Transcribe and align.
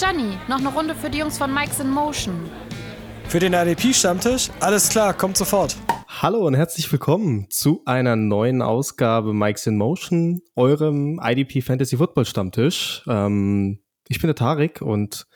Gianni, 0.00 0.38
noch 0.48 0.60
eine 0.60 0.68
Runde 0.70 0.94
für 0.94 1.10
die 1.10 1.18
Jungs 1.18 1.36
von 1.36 1.52
Mike's 1.52 1.78
in 1.78 1.90
Motion. 1.90 2.48
Für 3.28 3.38
den 3.38 3.52
IDP-Stammtisch? 3.52 4.48
Alles 4.58 4.88
klar, 4.88 5.12
kommt 5.12 5.36
sofort. 5.36 5.76
Hallo 6.08 6.46
und 6.46 6.54
herzlich 6.54 6.90
willkommen 6.90 7.50
zu 7.50 7.82
einer 7.84 8.16
neuen 8.16 8.62
Ausgabe 8.62 9.34
Mike's 9.34 9.66
in 9.66 9.76
Motion, 9.76 10.40
eurem 10.56 11.20
IDP 11.22 11.60
Fantasy 11.60 11.98
Football 11.98 12.24
Stammtisch. 12.24 13.02
Ähm, 13.08 13.80
ich 14.08 14.18
bin 14.20 14.28
der 14.28 14.36
Tarek 14.36 14.80
und 14.80 15.26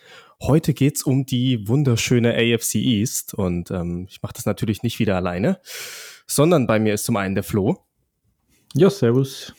heute 0.40 0.72
geht's 0.72 1.02
um 1.02 1.26
die 1.26 1.68
wunderschöne 1.68 2.32
AFC 2.32 2.76
East 2.76 3.34
und 3.34 3.70
ähm, 3.70 4.06
ich 4.08 4.22
mache 4.22 4.32
das 4.32 4.46
natürlich 4.46 4.82
nicht 4.82 4.98
wieder 4.98 5.16
alleine, 5.16 5.60
sondern 6.26 6.66
bei 6.66 6.78
mir 6.78 6.94
ist 6.94 7.04
zum 7.04 7.18
einen 7.18 7.34
der 7.34 7.44
Flo. 7.44 7.84
Ja, 8.72 8.88
servus. 8.88 9.52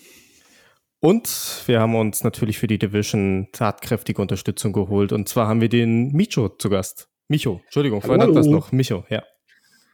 Und 1.05 1.61
wir 1.67 1.81
haben 1.81 1.93
uns 1.93 2.23
natürlich 2.23 2.57
für 2.57 2.65
die 2.65 2.79
Division 2.79 3.49
tatkräftige 3.51 4.19
Unterstützung 4.19 4.73
geholt. 4.73 5.11
Und 5.11 5.29
zwar 5.29 5.47
haben 5.47 5.61
wir 5.61 5.69
den 5.69 6.11
Micho 6.13 6.49
zu 6.49 6.67
Gast. 6.67 7.09
Micho, 7.27 7.61
Entschuldigung, 7.65 8.01
vorhin 8.01 8.33
das 8.33 8.47
noch. 8.47 8.71
Micho, 8.71 9.05
ja. 9.09 9.21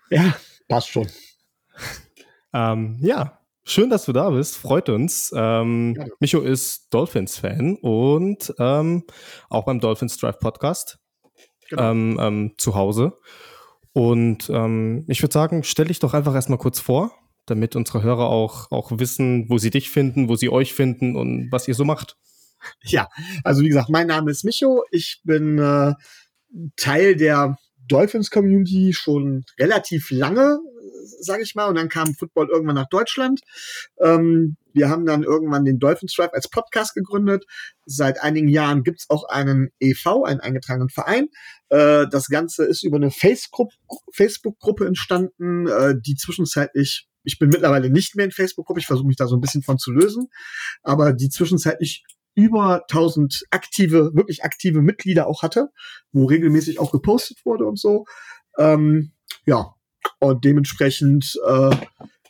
Ja, 0.10 0.34
passt 0.70 0.88
schon. 0.88 1.08
ähm, 2.54 2.98
ja, 3.02 3.42
schön, 3.66 3.90
dass 3.90 4.06
du 4.06 4.14
da 4.14 4.30
bist. 4.30 4.56
Freut 4.56 4.88
uns. 4.88 5.34
Ähm, 5.36 5.96
ja. 5.98 6.06
Micho 6.22 6.40
ist 6.40 6.94
Dolphins-Fan 6.94 7.76
und 7.82 8.56
ähm, 8.58 9.04
auch 9.50 9.66
beim 9.66 9.82
Dolphins 9.82 10.18
Drive 10.18 10.40
Podcast 10.40 10.98
genau. 11.70 11.92
Ähm, 11.92 12.20
ähm, 12.22 12.54
zu 12.58 12.74
Hause. 12.74 13.18
Und 13.92 14.50
ähm, 14.50 15.04
ich 15.10 15.22
würde 15.22 15.34
sagen, 15.34 15.64
stell 15.66 15.88
dich 15.88 16.00
doch 16.00 16.14
einfach 16.14 16.36
erstmal 16.36 16.58
kurz 16.58 16.80
vor 16.80 17.12
damit 17.52 17.76
unsere 17.76 18.02
Hörer 18.02 18.30
auch, 18.30 18.72
auch 18.72 18.98
wissen, 18.98 19.50
wo 19.50 19.58
sie 19.58 19.70
dich 19.70 19.90
finden, 19.90 20.28
wo 20.28 20.36
sie 20.36 20.50
euch 20.50 20.74
finden 20.74 21.16
und 21.16 21.52
was 21.52 21.68
ihr 21.68 21.76
so 21.76 21.86
macht. 21.86 22.18
Ja, 22.84 23.10
also 23.44 23.62
wie 23.62 23.70
gesagt, 23.70 23.90
mein 23.90 24.08
Name 24.08 24.32
ist 24.32 24.44
Micho. 24.44 24.84
Ich 24.92 25.22
bin 25.24 25.58
äh, 25.58 25.94
Teil 26.76 27.16
der 27.16 27.58
Dolphins 27.88 28.30
Community 28.30 28.94
schon 28.94 29.44
relativ 29.60 30.12
lange, 30.12 30.60
sage 31.20 31.44
ich 31.44 31.56
mal, 31.56 31.66
und 31.66 31.76
dann 31.76 31.90
kam 31.90 32.14
Football 32.14 32.50
irgendwann 32.50 32.76
nach 32.76 32.90
Deutschland. 32.90 33.42
Ähm, 34.00 34.58
wir 34.74 34.90
haben 34.90 35.06
dann 35.06 35.24
irgendwann 35.24 35.66
den 35.66 35.80
Dolphins 35.80 36.14
Drive 36.14 36.32
als 36.34 36.50
Podcast 36.50 36.96
gegründet. 36.96 37.46
Seit 37.86 38.22
einigen 38.22 38.48
Jahren 38.48 38.84
gibt's 38.84 39.10
auch 39.10 39.26
einen 39.26 39.72
EV, 39.80 40.24
einen 40.24 40.40
eingetragenen 40.40 40.90
Verein. 40.90 41.28
Äh, 41.70 42.06
das 42.10 42.28
Ganze 42.28 42.66
ist 42.66 42.84
über 42.84 42.98
eine 42.98 43.12
Facebook-Gruppe 43.12 44.86
entstanden, 44.86 45.68
äh, 45.68 45.96
die 46.00 46.16
zwischenzeitlich 46.16 47.08
ich 47.24 47.40
bin 47.40 47.50
mittlerweile 47.50 47.90
nicht 47.90 48.16
mehr 48.16 48.26
in 48.26 48.32
Facebook-Gruppe, 48.32 48.80
ich 48.80 48.88
versuche 48.88 49.08
mich 49.08 49.18
da 49.18 49.28
so 49.28 49.36
ein 49.36 49.42
bisschen 49.42 49.64
von 49.64 49.78
zu 49.78 49.92
lösen, 49.92 50.28
aber 50.84 51.14
die 51.14 51.30
zwischenzeitlich 51.30 52.04
über 52.34 52.84
1000 52.90 53.46
aktive, 53.52 54.12
wirklich 54.14 54.44
aktive 54.44 54.82
Mitglieder 54.82 55.28
auch 55.28 55.42
hatte, 55.42 55.70
wo 56.12 56.26
regelmäßig 56.26 56.80
auch 56.80 56.92
gepostet 56.92 57.46
wurde 57.46 57.66
und 57.66 57.80
so. 57.80 58.06
Ähm, 58.58 59.12
ja, 59.46 59.76
und 60.20 60.46
dementsprechend 60.46 61.38
äh, 61.46 61.76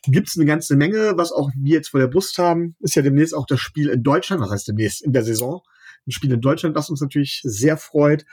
gibt 0.03 0.29
es 0.29 0.37
eine 0.37 0.45
ganze 0.45 0.75
Menge, 0.75 1.13
was 1.17 1.31
auch 1.31 1.51
wir 1.55 1.75
jetzt 1.75 1.89
vor 1.89 1.99
der 1.99 2.07
Brust 2.07 2.37
haben. 2.37 2.75
Ist 2.79 2.95
ja 2.95 3.01
demnächst 3.01 3.35
auch 3.35 3.45
das 3.45 3.59
Spiel 3.59 3.89
in 3.89 4.03
Deutschland, 4.03 4.41
was 4.41 4.49
heißt 4.49 4.67
demnächst 4.67 5.01
in 5.01 5.13
der 5.13 5.23
Saison. 5.23 5.61
Ein 6.07 6.11
Spiel 6.11 6.31
in 6.31 6.41
Deutschland, 6.41 6.75
das 6.75 6.89
uns 6.89 7.01
natürlich 7.01 7.41
sehr 7.43 7.77
freut. 7.77 8.25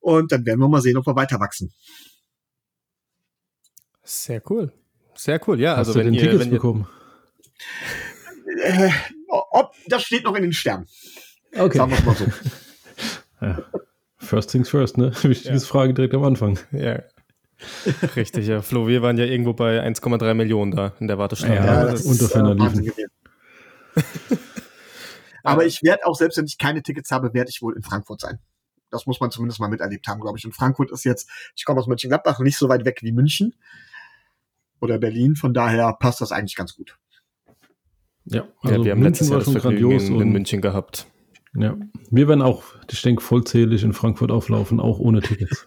Und 0.00 0.32
dann 0.32 0.44
werden 0.44 0.58
wir 0.58 0.68
mal 0.68 0.82
sehen, 0.82 0.96
ob 0.96 1.06
wir 1.06 1.14
weiter 1.14 1.38
wachsen. 1.38 1.72
Sehr 4.02 4.42
cool. 4.50 4.72
Sehr 5.14 5.40
cool, 5.48 5.60
ja. 5.60 5.76
Hast 5.76 5.88
also 5.88 6.00
wenn 6.00 6.12
ihr, 6.12 6.20
Tickets 6.20 6.40
wenn 6.40 6.48
ihr 6.48 6.54
bekommen? 6.54 6.88
Äh, 8.62 8.90
ob, 9.28 9.74
das 9.86 10.02
steht 10.02 10.24
noch 10.24 10.34
in 10.34 10.42
den 10.42 10.52
Sternen. 10.52 10.86
Okay. 11.56 11.78
Sagen 11.78 11.90
wir 11.90 11.98
es 11.98 12.04
mal 12.04 12.16
so. 12.16 12.26
ja. 13.40 13.58
First 14.18 14.50
things 14.50 14.68
first, 14.68 14.98
ne? 14.98 15.12
Wichtiges 15.22 15.62
ja. 15.62 15.68
Frage 15.68 15.94
direkt 15.94 16.14
am 16.14 16.24
Anfang. 16.24 16.58
Ja. 16.72 17.02
Richtig, 18.16 18.46
ja. 18.46 18.62
Flo, 18.62 18.88
wir 18.88 19.02
waren 19.02 19.18
ja 19.18 19.24
irgendwo 19.24 19.52
bei 19.52 19.84
1,3 19.84 20.34
Millionen 20.34 20.72
da 20.72 20.92
in 21.00 21.08
der 21.08 21.18
Warteschlange. 21.18 21.56
Ja, 21.56 21.64
ja 21.64 21.84
das, 21.84 22.04
das 22.04 22.20
ist 22.20 22.34
unter 22.34 22.56
äh, 22.56 23.06
Aber 25.44 25.66
ich 25.66 25.82
werde 25.82 26.06
auch, 26.06 26.16
selbst 26.16 26.38
wenn 26.38 26.46
ich 26.46 26.58
keine 26.58 26.82
Tickets 26.82 27.10
habe, 27.10 27.34
werde 27.34 27.50
ich 27.50 27.62
wohl 27.62 27.76
in 27.76 27.82
Frankfurt 27.82 28.20
sein. 28.20 28.38
Das 28.90 29.06
muss 29.06 29.20
man 29.20 29.30
zumindest 29.30 29.60
mal 29.60 29.68
miterlebt 29.68 30.06
haben, 30.06 30.20
glaube 30.20 30.38
ich. 30.38 30.44
Und 30.44 30.54
Frankfurt 30.54 30.90
ist 30.92 31.04
jetzt, 31.04 31.28
ich 31.56 31.64
komme 31.64 31.80
aus 31.80 31.86
Mönchengladbach, 31.86 32.38
nicht 32.40 32.58
so 32.58 32.68
weit 32.68 32.84
weg 32.84 32.98
wie 33.02 33.12
München 33.12 33.54
oder 34.82 34.98
Berlin. 34.98 35.36
Von 35.36 35.54
daher 35.54 35.94
passt 35.94 36.20
das 36.20 36.32
eigentlich 36.32 36.56
ganz 36.56 36.74
gut. 36.74 36.98
Ja, 38.24 38.46
also 38.60 38.76
ja 38.76 38.84
wir 38.84 38.92
haben 38.92 39.00
München 39.00 39.28
letztes 39.28 39.30
Jahr 39.30 39.40
schon 39.40 39.54
grandios 39.54 40.08
in, 40.08 40.20
in 40.20 40.32
München 40.32 40.60
gehabt. 40.60 41.06
Ja, 41.54 41.76
wir 42.10 42.28
werden 42.28 42.42
auch, 42.42 42.64
ich 42.90 43.02
denke, 43.02 43.22
vollzählig 43.22 43.82
in 43.82 43.92
Frankfurt 43.92 44.30
auflaufen, 44.30 44.80
auch 44.80 44.98
ohne 44.98 45.20
Tickets. 45.20 45.66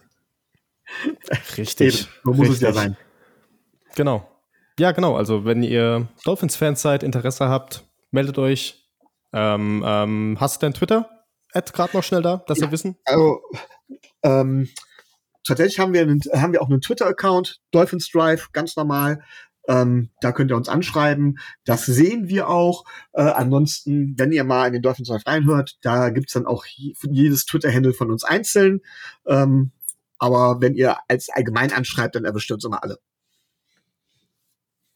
Richtig. 1.56 2.00
Eben, 2.00 2.08
so 2.24 2.30
muss 2.30 2.40
Richtig. 2.40 2.54
es 2.56 2.60
ja 2.60 2.72
sein. 2.72 2.96
Genau. 3.94 4.28
Ja, 4.78 4.92
genau. 4.92 5.16
Also, 5.16 5.44
wenn 5.44 5.62
ihr 5.62 6.08
Dolphins-Fans 6.24 6.82
seid, 6.82 7.02
Interesse 7.02 7.48
habt, 7.48 7.84
meldet 8.10 8.38
euch. 8.38 8.84
Ähm, 9.32 9.82
ähm, 9.86 10.36
hast 10.40 10.60
du 10.62 10.66
dein 10.66 10.74
Twitter? 10.74 11.08
Ad 11.52 11.72
gerade 11.72 11.96
noch 11.96 12.02
schnell 12.02 12.22
da, 12.22 12.42
dass 12.46 12.58
ja, 12.58 12.66
wir 12.66 12.72
wissen? 12.72 12.96
Also, 13.04 13.40
ähm, 14.22 14.68
tatsächlich 15.46 15.78
haben 15.78 15.92
wir, 15.92 16.02
einen, 16.02 16.20
haben 16.32 16.52
wir 16.52 16.62
auch 16.62 16.68
einen 16.68 16.80
Twitter-Account, 16.80 17.60
Dolphins 17.70 18.10
Drive, 18.10 18.52
ganz 18.52 18.76
normal. 18.76 19.22
Ähm, 19.68 20.10
da 20.20 20.32
könnt 20.32 20.50
ihr 20.50 20.56
uns 20.56 20.68
anschreiben. 20.68 21.38
Das 21.64 21.86
sehen 21.86 22.28
wir 22.28 22.48
auch. 22.48 22.84
Äh, 23.12 23.22
ansonsten, 23.22 24.14
wenn 24.16 24.32
ihr 24.32 24.44
mal 24.44 24.68
in 24.68 24.74
den 24.74 24.82
Dolphins 24.82 25.08
Drive 25.08 25.26
reinhört, 25.26 25.76
da 25.82 26.10
gibt's 26.10 26.34
dann 26.34 26.46
auch 26.46 26.64
jedes 26.66 27.46
Twitter-Handle 27.46 27.92
von 27.92 28.10
uns 28.10 28.22
einzeln. 28.22 28.80
Ähm, 29.26 29.72
aber 30.18 30.60
wenn 30.60 30.74
ihr 30.74 30.96
als 31.08 31.28
allgemein 31.28 31.72
anschreibt, 31.72 32.14
dann 32.14 32.24
erwischt 32.24 32.50
ihr 32.50 32.54
uns 32.54 32.64
immer 32.64 32.82
alle. 32.82 32.98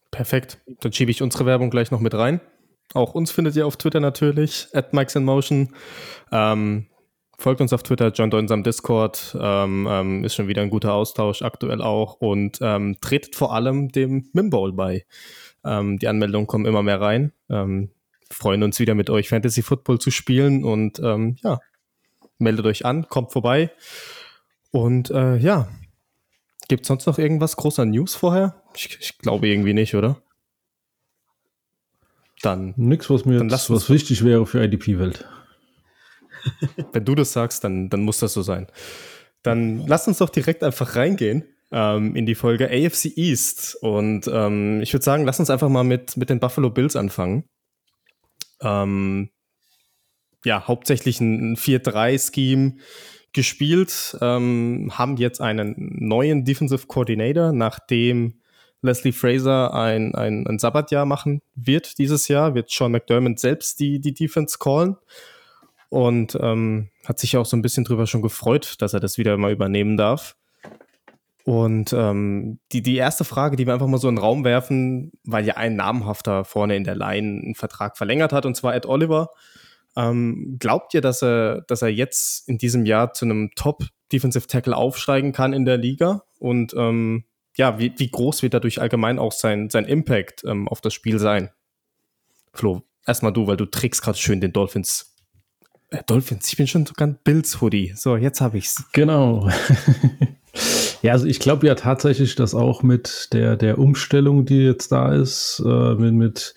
Perfekt. 0.09 0.59
Dann 0.81 0.93
schiebe 0.93 1.11
ich 1.11 1.21
unsere 1.21 1.45
Werbung 1.45 1.69
gleich 1.69 1.91
noch 1.91 1.99
mit 1.99 2.13
rein. 2.13 2.41
Auch 2.93 3.13
uns 3.13 3.31
findet 3.31 3.55
ihr 3.55 3.65
auf 3.65 3.77
Twitter 3.77 4.01
natürlich, 4.01 4.67
at 4.73 4.93
Mike's 4.93 5.15
in 5.15 5.23
Motion. 5.23 5.75
Ähm, 6.31 6.87
folgt 7.41 7.59
uns 7.59 7.73
auf 7.73 7.83
Twitter, 7.83 8.09
joint 8.09 8.33
unserem 8.33 8.63
Discord, 8.63 9.35
ähm, 9.39 9.87
ähm, 9.89 10.23
ist 10.23 10.35
schon 10.35 10.47
wieder 10.47 10.61
ein 10.61 10.69
guter 10.69 10.93
Austausch 10.93 11.41
aktuell 11.41 11.81
auch 11.81 12.15
und 12.15 12.59
ähm, 12.61 12.97
tretet 13.01 13.35
vor 13.35 13.53
allem 13.53 13.89
dem 13.89 14.29
Mimbowl 14.33 14.73
bei. 14.73 15.05
Ähm, 15.65 15.99
die 15.99 16.07
Anmeldungen 16.07 16.47
kommen 16.47 16.65
immer 16.65 16.83
mehr 16.83 17.01
rein. 17.01 17.33
Ähm, 17.49 17.89
freuen 18.29 18.63
uns 18.63 18.79
wieder 18.79 18.95
mit 18.95 19.09
euch 19.09 19.29
Fantasy 19.29 19.61
Football 19.61 19.99
zu 19.99 20.11
spielen 20.11 20.63
und 20.63 20.99
ähm, 20.99 21.35
ja, 21.43 21.59
meldet 22.37 22.65
euch 22.65 22.85
an, 22.85 23.07
kommt 23.09 23.31
vorbei. 23.31 23.71
Und 24.71 25.11
äh, 25.11 25.35
ja, 25.37 25.67
gibt 26.69 26.83
es 26.83 26.87
sonst 26.87 27.05
noch 27.07 27.17
irgendwas 27.17 27.57
großer 27.57 27.85
News 27.85 28.15
vorher? 28.15 28.61
Ich, 28.75 28.97
ich 29.01 29.17
glaube 29.17 29.47
irgendwie 29.47 29.73
nicht, 29.73 29.95
oder? 29.95 30.21
Dann. 32.41 32.73
Nix, 32.77 33.09
was 33.09 33.25
mir 33.25 33.41
jetzt, 33.41 33.69
was 33.69 33.89
wichtig 33.89 34.23
wäre 34.23 34.45
für 34.45 34.63
IDP-Welt. 34.63 35.27
Wenn 36.93 37.05
du 37.05 37.15
das 37.15 37.33
sagst, 37.33 37.63
dann, 37.63 37.89
dann 37.89 38.01
muss 38.01 38.19
das 38.19 38.33
so 38.33 38.41
sein. 38.41 38.67
Dann 39.43 39.85
lass 39.87 40.07
uns 40.07 40.19
doch 40.19 40.29
direkt 40.29 40.63
einfach 40.63 40.95
reingehen 40.95 41.45
ähm, 41.71 42.15
in 42.15 42.25
die 42.25 42.35
Folge 42.35 42.69
AFC 42.69 43.17
East. 43.17 43.77
Und 43.81 44.29
ähm, 44.31 44.81
ich 44.81 44.93
würde 44.93 45.03
sagen, 45.03 45.25
lass 45.25 45.39
uns 45.39 45.49
einfach 45.49 45.69
mal 45.69 45.83
mit, 45.83 46.17
mit 46.17 46.29
den 46.29 46.39
Buffalo 46.39 46.69
Bills 46.69 46.95
anfangen. 46.95 47.45
Ähm, 48.61 49.29
ja, 50.43 50.67
hauptsächlich 50.67 51.19
ein 51.21 51.55
4-3-Scheme 51.55 52.77
gespielt, 53.33 54.17
ähm, 54.21 54.91
haben 54.93 55.17
jetzt 55.17 55.39
einen 55.39 55.75
neuen 55.77 56.43
Defensive 56.43 56.87
Coordinator, 56.87 57.53
nachdem 57.53 58.41
Leslie 58.81 59.13
Fraser 59.13 59.73
ein, 59.73 60.15
ein, 60.15 60.45
ein 60.47 60.59
Sabbatjahr 60.59 61.05
machen 61.05 61.41
wird 61.55 61.97
dieses 61.97 62.27
Jahr, 62.27 62.55
wird 62.55 62.69
Sean 62.69 62.91
McDermott 62.91 63.39
selbst 63.39 63.79
die, 63.79 64.01
die 64.01 64.13
Defense 64.13 64.57
callen 64.59 64.97
und 65.91 66.37
ähm, 66.41 66.89
hat 67.05 67.19
sich 67.19 67.35
auch 67.35 67.45
so 67.45 67.57
ein 67.57 67.61
bisschen 67.61 67.83
drüber 67.83 68.07
schon 68.07 68.21
gefreut, 68.21 68.75
dass 68.79 68.93
er 68.93 69.01
das 69.01 69.17
wieder 69.17 69.35
mal 69.35 69.51
übernehmen 69.51 69.97
darf. 69.97 70.37
Und 71.43 71.91
ähm, 71.91 72.59
die, 72.71 72.81
die 72.81 72.95
erste 72.95 73.25
Frage, 73.25 73.57
die 73.57 73.67
wir 73.67 73.73
einfach 73.73 73.87
mal 73.87 73.97
so 73.97 74.07
in 74.07 74.15
den 74.15 74.23
Raum 74.23 74.45
werfen, 74.45 75.11
weil 75.25 75.45
ja 75.45 75.57
ein 75.57 75.75
namhafter 75.75 76.45
vorne 76.45 76.77
in 76.77 76.85
der 76.85 76.95
Line 76.95 77.41
einen 77.41 77.55
Vertrag 77.55 77.97
verlängert 77.97 78.31
hat, 78.31 78.45
und 78.45 78.55
zwar 78.55 78.73
Ed 78.73 78.85
Oliver. 78.85 79.31
Ähm, 79.97 80.55
glaubt 80.59 80.93
ihr, 80.93 81.01
dass 81.01 81.21
er, 81.21 81.63
dass 81.67 81.81
er 81.81 81.89
jetzt 81.89 82.47
in 82.47 82.57
diesem 82.57 82.85
Jahr 82.85 83.11
zu 83.11 83.25
einem 83.25 83.51
Top 83.57 83.83
Defensive 84.13 84.47
Tackle 84.47 84.77
aufsteigen 84.77 85.33
kann 85.33 85.51
in 85.51 85.65
der 85.65 85.77
Liga? 85.77 86.23
Und 86.39 86.73
ähm, 86.77 87.25
ja, 87.57 87.79
wie, 87.79 87.93
wie 87.97 88.09
groß 88.09 88.43
wird 88.43 88.53
dadurch 88.53 88.79
allgemein 88.79 89.19
auch 89.19 89.33
sein, 89.33 89.69
sein 89.69 89.83
Impact 89.83 90.45
ähm, 90.45 90.69
auf 90.69 90.79
das 90.79 90.93
Spiel 90.93 91.19
sein? 91.19 91.49
Flo, 92.53 92.83
erstmal 93.05 93.33
du, 93.33 93.47
weil 93.47 93.57
du 93.57 93.65
trägst 93.65 94.01
gerade 94.01 94.17
schön 94.17 94.39
den 94.39 94.53
Dolphins 94.53 95.10
Dolphins, 96.07 96.47
ich 96.47 96.57
bin 96.57 96.67
schon 96.67 96.85
sogar 96.85 97.07
ein 97.07 97.17
Bills-Hoodie. 97.23 97.93
So, 97.95 98.15
jetzt 98.15 98.39
habe 98.39 98.57
ich's. 98.57 98.85
Genau. 98.93 99.49
ja, 101.01 101.11
also 101.11 101.25
ich 101.25 101.39
glaube 101.39 101.67
ja 101.67 101.75
tatsächlich, 101.75 102.35
dass 102.35 102.55
auch 102.55 102.81
mit 102.81 103.27
der, 103.33 103.57
der 103.57 103.77
Umstellung, 103.77 104.45
die 104.45 104.63
jetzt 104.63 104.93
da 104.93 105.13
ist, 105.13 105.61
äh, 105.65 105.95
mit, 105.95 106.13
mit 106.13 106.53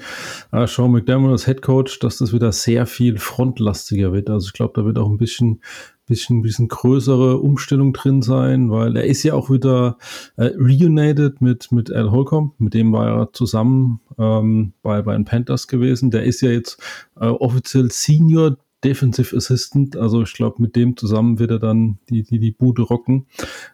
äh, 0.52 0.69
Sean 0.69 0.92
McDermott 0.92 1.32
als 1.32 1.46
Head 1.46 1.62
Coach, 1.62 1.98
dass 1.98 2.19
das 2.19 2.32
wieder 2.32 2.52
sehr 2.52 2.86
viel 2.86 3.19
frontlastiger 3.19 4.12
wird. 4.12 4.31
Also 4.31 4.46
ich 4.46 4.52
glaube, 4.52 4.81
da 4.81 4.86
wird 4.86 4.98
auch 4.98 5.10
ein 5.10 5.19
bisschen 5.19 5.60
bisschen, 6.06 6.42
bisschen 6.42 6.69
größere 6.69 7.38
Umstellung 7.38 7.92
drin 7.92 8.22
sein, 8.22 8.70
weil 8.70 8.96
er 8.96 9.04
ist 9.04 9.22
ja 9.22 9.34
auch 9.34 9.50
wieder 9.50 9.96
äh, 10.36 10.50
reunited 10.56 11.40
mit, 11.40 11.72
mit 11.72 11.90
Al 11.90 12.10
Holcomb, 12.10 12.60
mit 12.60 12.75
dem 12.75 12.92
war 12.92 13.06
er 13.06 13.32
zusammen 13.32 14.00
ähm, 14.19 14.75
bei, 14.82 15.02
bei 15.02 15.14
den 15.14 15.25
Panthers 15.25 15.66
gewesen. 15.66 16.10
Der 16.10 16.25
ist 16.25 16.42
ja 16.42 16.50
jetzt 16.50 16.78
äh, 17.19 17.26
offiziell 17.26 17.90
Senior 17.90 18.58
Defensive 18.84 19.36
Assistant. 19.36 19.96
Also 19.96 20.22
ich 20.22 20.34
glaube, 20.34 20.60
mit 20.60 20.76
dem 20.76 20.96
zusammen 20.96 21.38
wird 21.38 21.50
er 21.50 21.58
dann 21.58 21.98
die, 22.10 22.22
die, 22.22 22.38
die 22.38 22.50
Bude 22.50 22.82
rocken. 22.82 23.26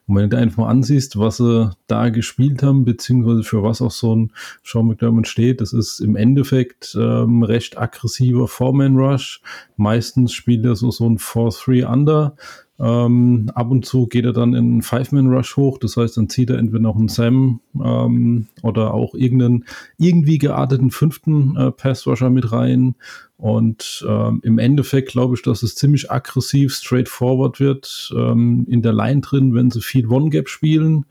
Und 0.06 0.16
wenn 0.16 0.30
du 0.30 0.36
dir 0.36 0.42
einfach 0.42 0.58
mal 0.58 0.68
ansiehst, 0.68 1.18
was 1.18 1.38
sie 1.38 1.70
da 1.86 2.08
gespielt 2.08 2.62
haben, 2.62 2.84
beziehungsweise 2.84 3.42
für 3.42 3.62
was 3.62 3.82
auch 3.82 3.90
so 3.90 4.14
ein 4.14 4.32
Sean 4.64 4.86
McDermott 4.86 5.26
steht, 5.26 5.60
das 5.60 5.72
ist 5.72 6.00
im 6.00 6.16
Endeffekt 6.16 6.96
ähm, 6.98 7.42
recht 7.42 7.78
aggressiver 7.78 8.46
Four-Man-Rush. 8.46 9.42
Meistens 9.76 10.32
spielt 10.32 10.64
er 10.64 10.76
so, 10.76 10.90
so 10.90 11.08
ein 11.08 11.18
4-3-Under. 11.18 12.36
Ähm, 12.80 13.50
ab 13.54 13.70
und 13.70 13.84
zu 13.84 14.06
geht 14.06 14.24
er 14.24 14.32
dann 14.32 14.54
in 14.54 14.64
einen 14.64 14.82
Five-Man-Rush 14.82 15.56
hoch, 15.56 15.76
das 15.78 15.98
heißt, 15.98 16.16
dann 16.16 16.30
zieht 16.30 16.48
er 16.48 16.58
entweder 16.58 16.82
noch 16.82 16.96
einen 16.96 17.08
Sam 17.08 17.60
ähm, 17.78 18.46
oder 18.62 18.94
auch 18.94 19.14
irgendeinen 19.14 19.66
irgendwie 19.98 20.38
gearteten 20.38 20.90
fünften 20.90 21.56
äh, 21.56 21.70
Pass-Rusher 21.72 22.30
mit 22.30 22.52
rein. 22.52 22.94
Und 23.36 24.04
ähm, 24.08 24.40
im 24.44 24.58
Endeffekt 24.58 25.10
glaube 25.10 25.34
ich, 25.34 25.42
dass 25.42 25.62
es 25.62 25.74
ziemlich 25.74 26.10
aggressiv, 26.10 26.74
straightforward 26.74 27.60
wird. 27.60 28.12
Ähm, 28.16 28.66
in 28.68 28.82
der 28.82 28.92
Line 28.92 29.20
drin, 29.20 29.54
wenn 29.54 29.70
sie 29.70 29.80
viel 29.80 30.06
One-Gap 30.06 30.48
spielen, 30.48 31.04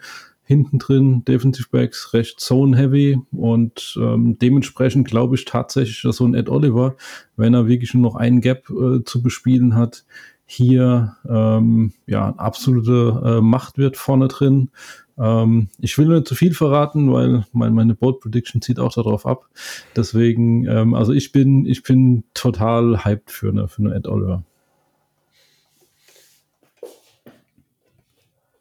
hinten 0.43 0.79
drin 0.79 1.23
Defensive 1.25 1.67
Backs 1.71 2.15
recht 2.15 2.39
Zone-heavy 2.39 3.19
und 3.31 3.95
ähm, 4.01 4.39
dementsprechend 4.39 5.07
glaube 5.07 5.35
ich 5.35 5.45
tatsächlich, 5.45 6.01
dass 6.01 6.15
so 6.15 6.25
ein 6.25 6.33
Ed 6.33 6.49
Oliver, 6.49 6.95
wenn 7.35 7.53
er 7.53 7.67
wirklich 7.67 7.93
nur 7.93 8.01
noch 8.01 8.15
einen 8.15 8.41
Gap 8.41 8.67
äh, 8.71 9.03
zu 9.03 9.21
bespielen 9.21 9.75
hat, 9.75 10.05
hier 10.51 11.15
ähm, 11.29 11.93
ja 12.07 12.33
absolute 12.37 13.21
äh, 13.23 13.41
Macht 13.41 13.77
wird 13.77 13.97
vorne 13.97 14.27
drin. 14.27 14.71
Ähm, 15.19 15.67
ich 15.77 15.95
will 15.99 16.07
nicht 16.07 16.27
zu 16.27 16.33
viel 16.33 16.55
verraten, 16.55 17.13
weil 17.13 17.45
mein, 17.53 17.73
meine 17.75 17.93
Bold 17.93 18.19
Prediction 18.19 18.59
zieht 18.59 18.79
auch 18.79 18.91
darauf 18.91 19.27
ab. 19.27 19.47
Deswegen, 19.95 20.65
ähm, 20.65 20.95
also 20.95 21.13
ich 21.13 21.31
bin, 21.31 21.67
ich 21.67 21.83
bin 21.83 22.23
total 22.33 23.05
hyped 23.05 23.29
für 23.29 23.49
eine, 23.49 23.67
für 23.67 23.83
eine 23.83 23.93
Ed 23.93 24.07
Oliver. 24.07 24.43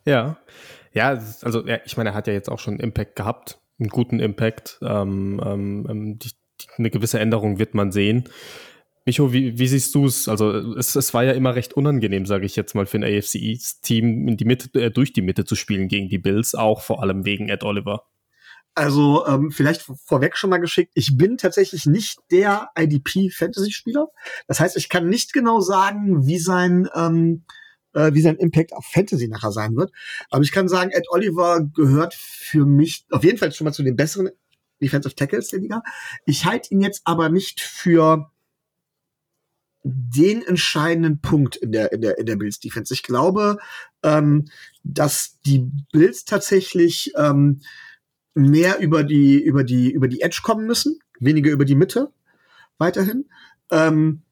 Ja, 0.05 0.37
ja, 0.93 1.19
also 1.41 1.67
ja, 1.67 1.79
ich 1.87 1.97
meine, 1.97 2.11
er 2.11 2.15
hat 2.15 2.27
ja 2.27 2.35
jetzt 2.35 2.51
auch 2.51 2.59
schon 2.59 2.81
Impact 2.81 3.17
gehabt, 3.17 3.61
einen 3.81 3.89
guten 3.89 4.21
Impact. 4.21 4.79
Ähm, 4.83 5.41
ähm, 5.43 5.87
ähm 5.89 6.19
die, 6.19 6.33
die, 6.61 6.67
eine 6.77 6.91
gewisse 6.91 7.19
Änderung 7.19 7.59
wird 7.59 7.75
man 7.75 7.93
sehen. 7.93 8.25
Micho, 9.09 9.33
wie, 9.33 9.59
wie 9.59 9.67
siehst 9.67 9.95
du 9.95 10.05
es? 10.05 10.29
Also 10.29 10.75
es, 10.75 10.95
es 10.95 11.15
war 11.15 11.25
ja 11.25 11.33
immer 11.33 11.55
recht 11.55 11.73
unangenehm, 11.73 12.27
sage 12.27 12.45
ich 12.45 12.57
jetzt 12.57 12.75
mal, 12.75 12.85
für 12.85 12.99
ein 12.99 13.05
AFC 13.05 13.37
East-Team 13.37 14.29
in 14.29 14.37
die 14.37 14.45
Mitte, 14.45 14.69
äh, 14.79 14.91
durch 14.91 15.15
die 15.15 15.23
Mitte 15.23 15.47
zu 15.47 15.55
spielen 15.55 15.89
gegen 15.89 16.11
die 16.11 16.19
Bills, 16.19 16.55
auch 16.55 16.83
vor 16.83 17.03
allem 17.03 17.25
wegen 17.25 17.49
Ed 17.49 17.65
Oliver. 17.65 18.05
Also 18.75 19.27
ähm, 19.27 19.51
vielleicht 19.51 19.81
vorweg 20.05 20.37
schon 20.37 20.51
mal 20.51 20.59
geschickt, 20.59 20.93
ich 20.95 21.17
bin 21.17 21.39
tatsächlich 21.39 21.87
nicht 21.87 22.19
der 22.31 22.69
IDP-Fantasy-Spieler. 22.79 24.09
Das 24.47 24.61
heißt, 24.61 24.77
ich 24.77 24.91
kann 24.91 25.09
nicht 25.09 25.33
genau 25.33 25.61
sagen, 25.61 26.27
wie 26.27 26.39
sein, 26.39 26.87
ähm, 26.95 27.45
äh, 27.95 28.13
wie 28.13 28.21
sein 28.21 28.37
Impact 28.37 28.75
auf 28.75 28.85
Fantasy 28.85 29.29
nachher 29.29 29.53
sein 29.53 29.75
wird. 29.75 29.91
Aber 30.29 30.43
ich 30.43 30.53
kann 30.53 30.69
sagen, 30.69 30.91
Ed 30.91 31.07
Oliver 31.09 31.67
gehört 31.75 32.13
für 32.13 32.67
mich 32.67 33.07
auf 33.11 33.25
jeden 33.25 33.39
Fall 33.39 33.53
schon 33.53 33.65
mal 33.65 33.73
zu 33.73 33.83
den 33.83 33.97
besseren 33.97 34.29
Defensive 34.83 35.15
Tackles 35.15 35.49
der 35.49 35.61
Liga. 35.61 35.83
Ich 36.27 36.45
halte 36.45 36.75
ihn 36.75 36.83
jetzt 36.83 37.01
aber 37.07 37.31
nicht 37.31 37.63
für 37.63 38.31
den 39.83 40.43
entscheidenden 40.43 41.21
Punkt 41.21 41.57
in 41.57 41.73
der, 41.73 41.93
in 41.93 42.01
der, 42.01 42.19
in 42.19 42.27
der 42.27 42.37
Bills 42.37 42.61
Defense. 42.61 42.93
Ich 42.93 43.03
glaube, 43.03 43.59
ähm, 44.03 44.47
dass 44.83 45.39
die 45.47 45.71
Bills 45.93 46.25
tatsächlich 46.25 47.13
ähm, 47.17 47.61
mehr 48.35 48.79
über 48.81 49.05
die, 49.05 49.41
über 49.43 49.65
die, 49.65 49.91
über 49.91 50.09
die 50.09 50.21
Edge 50.21 50.41
kommen 50.43 50.67
müssen, 50.67 50.99
weniger 51.21 51.51
über 51.51 51.65
die 51.65 51.75
Mitte 51.75 52.13
weiterhin. 52.79 53.29
Ähm, 53.71 54.23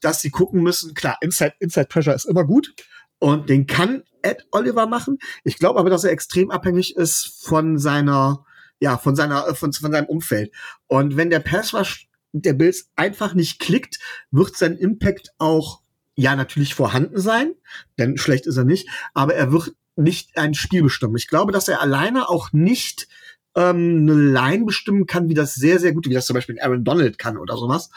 dass 0.00 0.20
sie 0.20 0.30
gucken 0.30 0.62
müssen, 0.62 0.94
klar, 0.94 1.16
Inside, 1.20 1.54
Inside 1.58 1.86
Pressure 1.88 2.14
ist 2.14 2.24
immer 2.24 2.44
gut 2.44 2.74
und 3.18 3.48
den 3.48 3.66
kann 3.66 4.04
Ed 4.22 4.46
Oliver 4.50 4.86
machen. 4.86 5.18
Ich 5.44 5.58
glaube 5.58 5.78
aber, 5.78 5.90
dass 5.90 6.04
er 6.04 6.12
extrem 6.12 6.50
abhängig 6.50 6.96
ist 6.96 7.44
von 7.44 7.78
seiner, 7.78 8.44
ja, 8.80 8.96
von 8.96 9.16
seiner, 9.16 9.54
von, 9.54 9.72
von 9.72 9.92
seinem 9.92 10.06
Umfeld. 10.06 10.52
Und 10.86 11.16
wenn 11.16 11.30
der 11.30 11.40
Pass 11.40 11.74
Rush 11.74 12.07
der 12.32 12.52
Bills 12.52 12.90
einfach 12.96 13.34
nicht 13.34 13.58
klickt, 13.58 13.98
wird 14.30 14.56
sein 14.56 14.76
Impact 14.76 15.30
auch 15.38 15.82
ja 16.14 16.34
natürlich 16.34 16.74
vorhanden 16.74 17.20
sein, 17.20 17.54
denn 17.98 18.18
schlecht 18.18 18.46
ist 18.46 18.56
er 18.56 18.64
nicht, 18.64 18.88
aber 19.14 19.34
er 19.34 19.52
wird 19.52 19.74
nicht 19.96 20.36
ein 20.36 20.54
Spiel 20.54 20.82
bestimmen. 20.82 21.16
Ich 21.16 21.28
glaube, 21.28 21.52
dass 21.52 21.68
er 21.68 21.80
alleine 21.80 22.28
auch 22.28 22.52
nicht 22.52 23.08
ähm, 23.54 24.08
eine 24.08 24.14
Line 24.14 24.64
bestimmen 24.64 25.06
kann, 25.06 25.28
wie 25.28 25.34
das 25.34 25.54
sehr, 25.54 25.78
sehr 25.78 25.92
gut, 25.92 26.08
wie 26.08 26.14
das 26.14 26.26
zum 26.26 26.34
Beispiel 26.34 26.60
Aaron 26.60 26.84
Donald 26.84 27.18
kann 27.18 27.36
oder 27.36 27.56
sowas. 27.56 27.90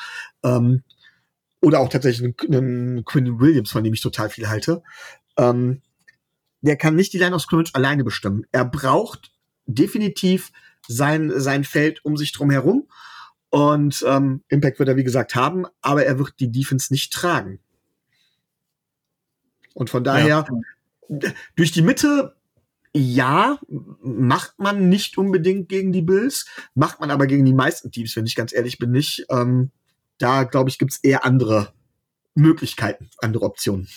Ähm, 0.44 0.84
oder 1.62 1.80
auch 1.80 1.89
tatsächlich 1.89 2.34
einen, 2.50 3.06
Quinn 3.06 3.39
Williams, 3.39 3.72
von 3.72 3.84
dem 3.84 3.94
ich 3.94 4.01
total 4.01 4.30
viel 4.30 4.50
halte. 4.50 4.81
Ähm, 5.38 5.81
der 6.62 6.75
kann 6.75 6.95
nicht 6.95 7.13
die 7.13 7.19
Line 7.19 7.36
of 7.36 7.42
Scrimmage 7.42 7.74
alleine 7.74 8.04
bestimmen. 8.04 8.45
Er 8.51 8.66
braucht 8.66 9.31
definitiv 9.66 10.51
sein, 10.88 11.31
sein 11.36 11.63
Feld 11.63 12.04
um 12.04 12.18
sich 12.18 12.31
drum 12.34 12.50
herum. 12.50 12.88
Und 13.51 14.03
ähm, 14.07 14.44
Impact 14.48 14.80
wird 14.80 14.89
er, 14.89 14.95
wie 14.95 15.03
gesagt, 15.03 15.36
haben, 15.36 15.65
aber 15.81 16.06
er 16.06 16.18
wird 16.18 16.39
die 16.39 16.51
Defense 16.51 16.92
nicht 16.92 17.12
tragen. 17.12 17.59
Und 19.74 19.89
von 19.89 20.03
daher, 20.03 20.45
ja. 21.09 21.25
durch 21.57 21.71
die 21.74 21.81
Mitte, 21.81 22.36
ja, 22.94 23.59
macht 24.01 24.57
man 24.57 24.88
nicht 24.88 25.18
unbedingt 25.18 25.68
gegen 25.68 25.92
die 25.92 26.01
Bills, 26.01 26.45
macht 26.75 27.01
man 27.01 27.12
aber 27.12 27.27
gegen 27.27 27.45
die 27.45 27.53
meisten 27.53 27.92
Teams, 27.92 28.15
wenn 28.15 28.25
ich 28.25 28.36
ganz 28.36 28.53
ehrlich 28.53 28.80
bin, 28.80 28.92
nicht. 28.92 29.25
Ähm, 29.30 29.71
da, 30.18 30.44
glaube 30.44 30.69
ich, 30.69 30.80
gibt's 30.80 30.98
eher 30.98 31.25
andere 31.25 31.74
Möglichkeiten, 32.33 33.09
andere 33.19 33.45
Optionen. 33.45 33.89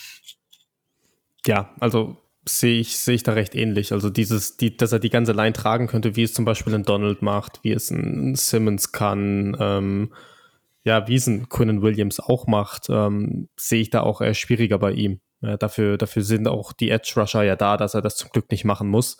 Ja, 1.47 1.75
also 1.79 2.17
sehe 2.47 2.81
ich, 2.81 2.99
sehe 2.99 3.15
ich 3.15 3.23
da 3.23 3.33
recht 3.33 3.55
ähnlich. 3.55 3.93
Also 3.93 4.11
dieses, 4.11 4.57
die, 4.57 4.77
dass 4.77 4.93
er 4.93 4.99
die 4.99 5.11
ganze 5.11 5.33
Line 5.33 5.53
tragen 5.53 5.87
könnte, 5.87 6.17
wie 6.17 6.23
es 6.23 6.35
zum 6.35 6.45
Beispiel 6.45 6.75
ein 6.75 6.85
Donald 6.85 7.23
macht, 7.23 7.61
wie 7.63 7.73
es 7.73 7.91
ein 7.91 8.35
Simmons 8.35 8.93
kann, 8.93 9.57
ähm, 9.59 10.13
ja, 10.85 11.09
wie 11.09 11.15
es 11.15 11.27
ein 11.27 11.49
Quinnen 11.49 11.83
Williams 11.83 12.21
auch 12.21 12.47
macht, 12.47 12.89
ähm, 12.91 13.49
sehe 13.57 13.81
ich 13.81 13.91
da 13.91 14.03
auch 14.03 14.21
eher 14.21 14.35
schwieriger 14.35 14.79
bei 14.79 14.93
ihm. 14.93 15.21
Ja, 15.41 15.57
dafür, 15.57 15.99
dafür 15.99 16.23
sind 16.23 16.47
auch 16.49 16.73
die 16.73 16.91
Edge 16.91 17.15
Rusher 17.17 17.43
ja 17.43 17.57
da, 17.57 17.77
dass 17.77 17.95
er 17.95 18.03
das 18.03 18.17
zum 18.17 18.31
Glück 18.31 18.51
nicht 18.51 18.65
machen 18.65 18.89
muss. 18.89 19.17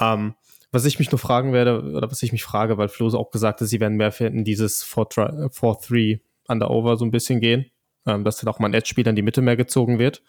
Ähm, 0.00 0.34
was 0.72 0.84
ich 0.84 0.98
mich 0.98 1.10
nur 1.10 1.18
fragen 1.18 1.52
werde, 1.52 1.82
oder 1.82 2.10
was 2.10 2.22
ich 2.22 2.32
mich 2.32 2.44
frage, 2.44 2.78
weil 2.78 2.88
Flo 2.88 3.08
auch 3.08 3.30
gesagt 3.30 3.60
hat, 3.60 3.68
sie 3.68 3.80
werden 3.80 3.96
mehr 3.96 4.12
finden, 4.12 4.44
dieses 4.44 4.84
4-3 4.84 6.20
Under-Over 6.46 6.96
so 6.96 7.04
ein 7.04 7.10
bisschen 7.10 7.40
gehen, 7.40 7.66
ähm, 8.06 8.24
dass 8.24 8.38
dann 8.38 8.48
auch 8.48 8.58
mal 8.58 8.68
ein 8.68 8.74
Edge-Spieler 8.74 9.10
in 9.10 9.16
die 9.16 9.22
Mitte 9.22 9.42
mehr 9.42 9.56
gezogen 9.56 9.98
wird. 9.98 10.22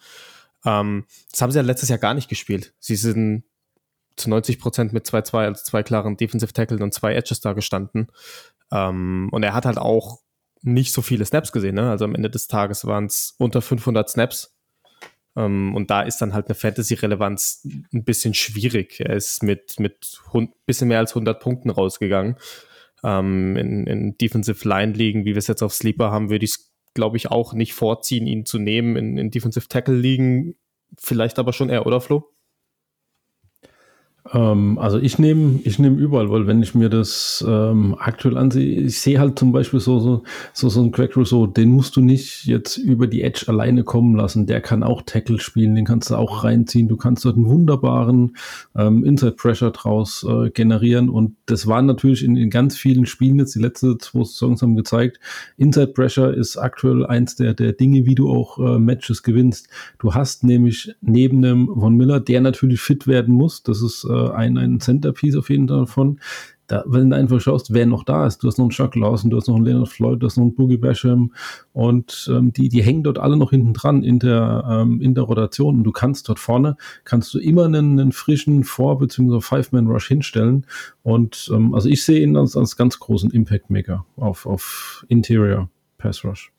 Ähm, 0.64 1.04
das 1.30 1.42
haben 1.42 1.50
sie 1.50 1.58
ja 1.58 1.64
letztes 1.64 1.88
Jahr 1.88 1.98
gar 1.98 2.14
nicht 2.14 2.28
gespielt. 2.28 2.74
Sie 2.78 2.96
sind 2.96 3.44
zu 4.16 4.30
90 4.30 4.58
Prozent 4.58 4.92
mit 4.92 5.06
2-2, 5.06 5.38
also 5.38 5.62
zwei 5.64 5.82
klaren 5.82 6.16
Defensive 6.16 6.52
Tackles 6.52 6.80
und 6.80 6.92
zwei 6.92 7.14
Edges 7.14 7.40
da 7.40 7.52
gestanden. 7.52 8.08
Ähm, 8.70 9.28
und 9.32 9.42
er 9.42 9.54
hat 9.54 9.66
halt 9.66 9.78
auch 9.78 10.20
nicht 10.62 10.92
so 10.92 11.02
viele 11.02 11.24
Snaps 11.24 11.52
gesehen. 11.52 11.74
Ne? 11.74 11.90
Also 11.90 12.04
am 12.04 12.14
Ende 12.14 12.30
des 12.30 12.46
Tages 12.46 12.86
waren 12.86 13.06
es 13.06 13.34
unter 13.38 13.62
500 13.62 14.08
Snaps. 14.08 14.54
Ähm, 15.34 15.74
und 15.74 15.90
da 15.90 16.02
ist 16.02 16.18
dann 16.18 16.34
halt 16.34 16.46
eine 16.46 16.54
Fantasy-Relevanz 16.54 17.66
ein 17.92 18.04
bisschen 18.04 18.34
schwierig. 18.34 19.00
Er 19.00 19.16
ist 19.16 19.42
mit, 19.42 19.78
mit 19.80 20.20
ein 20.34 20.52
bisschen 20.66 20.88
mehr 20.88 20.98
als 20.98 21.12
100 21.12 21.40
Punkten 21.40 21.70
rausgegangen. 21.70 22.36
Ähm, 23.02 23.56
in, 23.56 23.86
in 23.86 24.18
Defensive 24.18 24.68
Line 24.68 24.92
liegen, 24.92 25.24
wie 25.24 25.30
wir 25.30 25.38
es 25.38 25.48
jetzt 25.48 25.62
auf 25.62 25.74
Sleeper 25.74 26.10
haben, 26.10 26.30
würde 26.30 26.44
ich 26.44 26.52
es 26.52 26.71
glaube 26.94 27.16
ich, 27.16 27.30
auch 27.30 27.54
nicht 27.54 27.74
vorziehen, 27.74 28.26
ihn 28.26 28.44
zu 28.44 28.58
nehmen 28.58 28.96
in, 28.96 29.16
in 29.16 29.30
Defensive 29.30 29.68
Tackle 29.68 29.96
liegen. 29.96 30.56
Vielleicht 30.98 31.38
aber 31.38 31.52
schon 31.52 31.70
eher, 31.70 31.86
oder 31.86 32.00
Flo? 32.00 32.32
Ähm, 34.32 34.78
also 34.78 34.98
ich 34.98 35.18
nehme 35.18 35.60
ich 35.64 35.78
nehme 35.78 35.98
überall, 35.98 36.30
weil 36.30 36.46
wenn 36.46 36.62
ich 36.62 36.74
mir 36.74 36.88
das 36.88 37.44
ähm, 37.46 37.96
aktuell 37.98 38.36
ansehe, 38.36 38.82
ich 38.82 39.00
sehe 39.00 39.18
halt 39.18 39.38
zum 39.38 39.50
Beispiel 39.50 39.80
so, 39.80 39.98
so, 39.98 40.22
so, 40.52 40.68
so 40.68 40.80
ein 40.82 40.92
Craig 40.92 41.16
Rousseau, 41.16 41.46
den 41.46 41.70
musst 41.70 41.96
du 41.96 42.00
nicht 42.00 42.44
jetzt 42.46 42.76
über 42.76 43.08
die 43.08 43.22
Edge 43.22 43.46
alleine 43.48 43.82
kommen 43.82 44.14
lassen. 44.14 44.46
Der 44.46 44.60
kann 44.60 44.84
auch 44.84 45.02
Tackle 45.02 45.40
spielen, 45.40 45.74
den 45.74 45.84
kannst 45.84 46.10
du 46.10 46.16
auch 46.16 46.44
reinziehen. 46.44 46.88
Du 46.88 46.96
kannst 46.96 47.24
dort 47.24 47.36
einen 47.36 47.46
wunderbaren 47.46 48.36
ähm, 48.76 49.04
Inside 49.04 49.32
Pressure 49.32 49.72
draus 49.72 50.24
äh, 50.28 50.50
generieren. 50.50 51.08
Und 51.08 51.36
das 51.46 51.66
war 51.66 51.82
natürlich 51.82 52.24
in, 52.24 52.36
in 52.36 52.50
ganz 52.50 52.76
vielen 52.76 53.06
Spielen 53.06 53.40
jetzt, 53.40 53.56
die 53.56 53.60
letzten 53.60 53.98
zwei 53.98 54.24
Songs 54.24 54.62
haben 54.62 54.76
gezeigt, 54.76 55.18
Inside 55.56 55.88
Pressure 55.88 56.32
ist 56.32 56.56
aktuell 56.56 57.04
eins 57.06 57.34
der, 57.34 57.54
der 57.54 57.72
Dinge, 57.72 58.06
wie 58.06 58.14
du 58.14 58.30
auch 58.30 58.58
äh, 58.58 58.78
Matches 58.78 59.24
gewinnst. 59.24 59.68
Du 59.98 60.14
hast 60.14 60.44
nämlich 60.44 60.94
neben 61.00 61.42
dem 61.42 61.66
Von 61.66 61.96
Miller, 61.96 62.20
der 62.20 62.40
natürlich 62.40 62.80
fit 62.80 63.06
werden 63.08 63.34
muss, 63.34 63.62
das 63.64 63.82
ist 63.82 64.04
äh, 64.12 64.32
ein, 64.32 64.58
ein 64.58 64.80
Centerpiece 64.80 65.36
auf 65.36 65.50
jeden 65.50 65.68
Fall 65.68 65.80
davon. 65.80 66.20
Da, 66.68 66.84
wenn 66.86 67.10
du 67.10 67.16
einfach 67.16 67.40
schaust, 67.40 67.74
wer 67.74 67.86
noch 67.86 68.04
da 68.04 68.26
ist, 68.26 68.38
du 68.38 68.46
hast 68.46 68.56
noch 68.56 68.64
einen 68.64 68.70
Chuck 68.70 68.94
Lawson, 68.94 69.30
du 69.30 69.36
hast 69.36 69.48
noch 69.48 69.56
einen 69.56 69.64
Leonard 69.64 69.88
Floyd, 69.88 70.22
du 70.22 70.26
hast 70.26 70.36
noch 70.36 70.44
einen 70.44 70.54
Boogie 70.54 70.78
Basham 70.78 71.34
und 71.72 72.30
ähm, 72.32 72.52
die, 72.52 72.68
die 72.68 72.82
hängen 72.82 73.02
dort 73.02 73.18
alle 73.18 73.36
noch 73.36 73.50
hinten 73.50 73.74
dran 73.74 74.04
in 74.04 74.20
der, 74.20 74.64
ähm, 74.70 75.00
in 75.00 75.14
der 75.14 75.24
Rotation 75.24 75.78
und 75.78 75.84
du 75.84 75.92
kannst 75.92 76.28
dort 76.28 76.38
vorne, 76.38 76.76
kannst 77.04 77.34
du 77.34 77.40
immer 77.40 77.64
einen, 77.64 78.00
einen 78.00 78.12
frischen 78.12 78.64
Four- 78.64 78.98
bzw. 78.98 79.40
Five-Man-Rush 79.40 80.08
hinstellen 80.08 80.66
und 81.02 81.50
ähm, 81.52 81.74
also 81.74 81.88
ich 81.88 82.04
sehe 82.04 82.22
ihn 82.22 82.36
als, 82.36 82.56
als 82.56 82.76
ganz 82.76 82.98
großen 82.98 83.30
Impact-Maker 83.30 84.06
auf, 84.16 84.46
auf 84.46 85.04
Interior 85.08 85.68
Pass 85.98 86.24
Rush. 86.24 86.52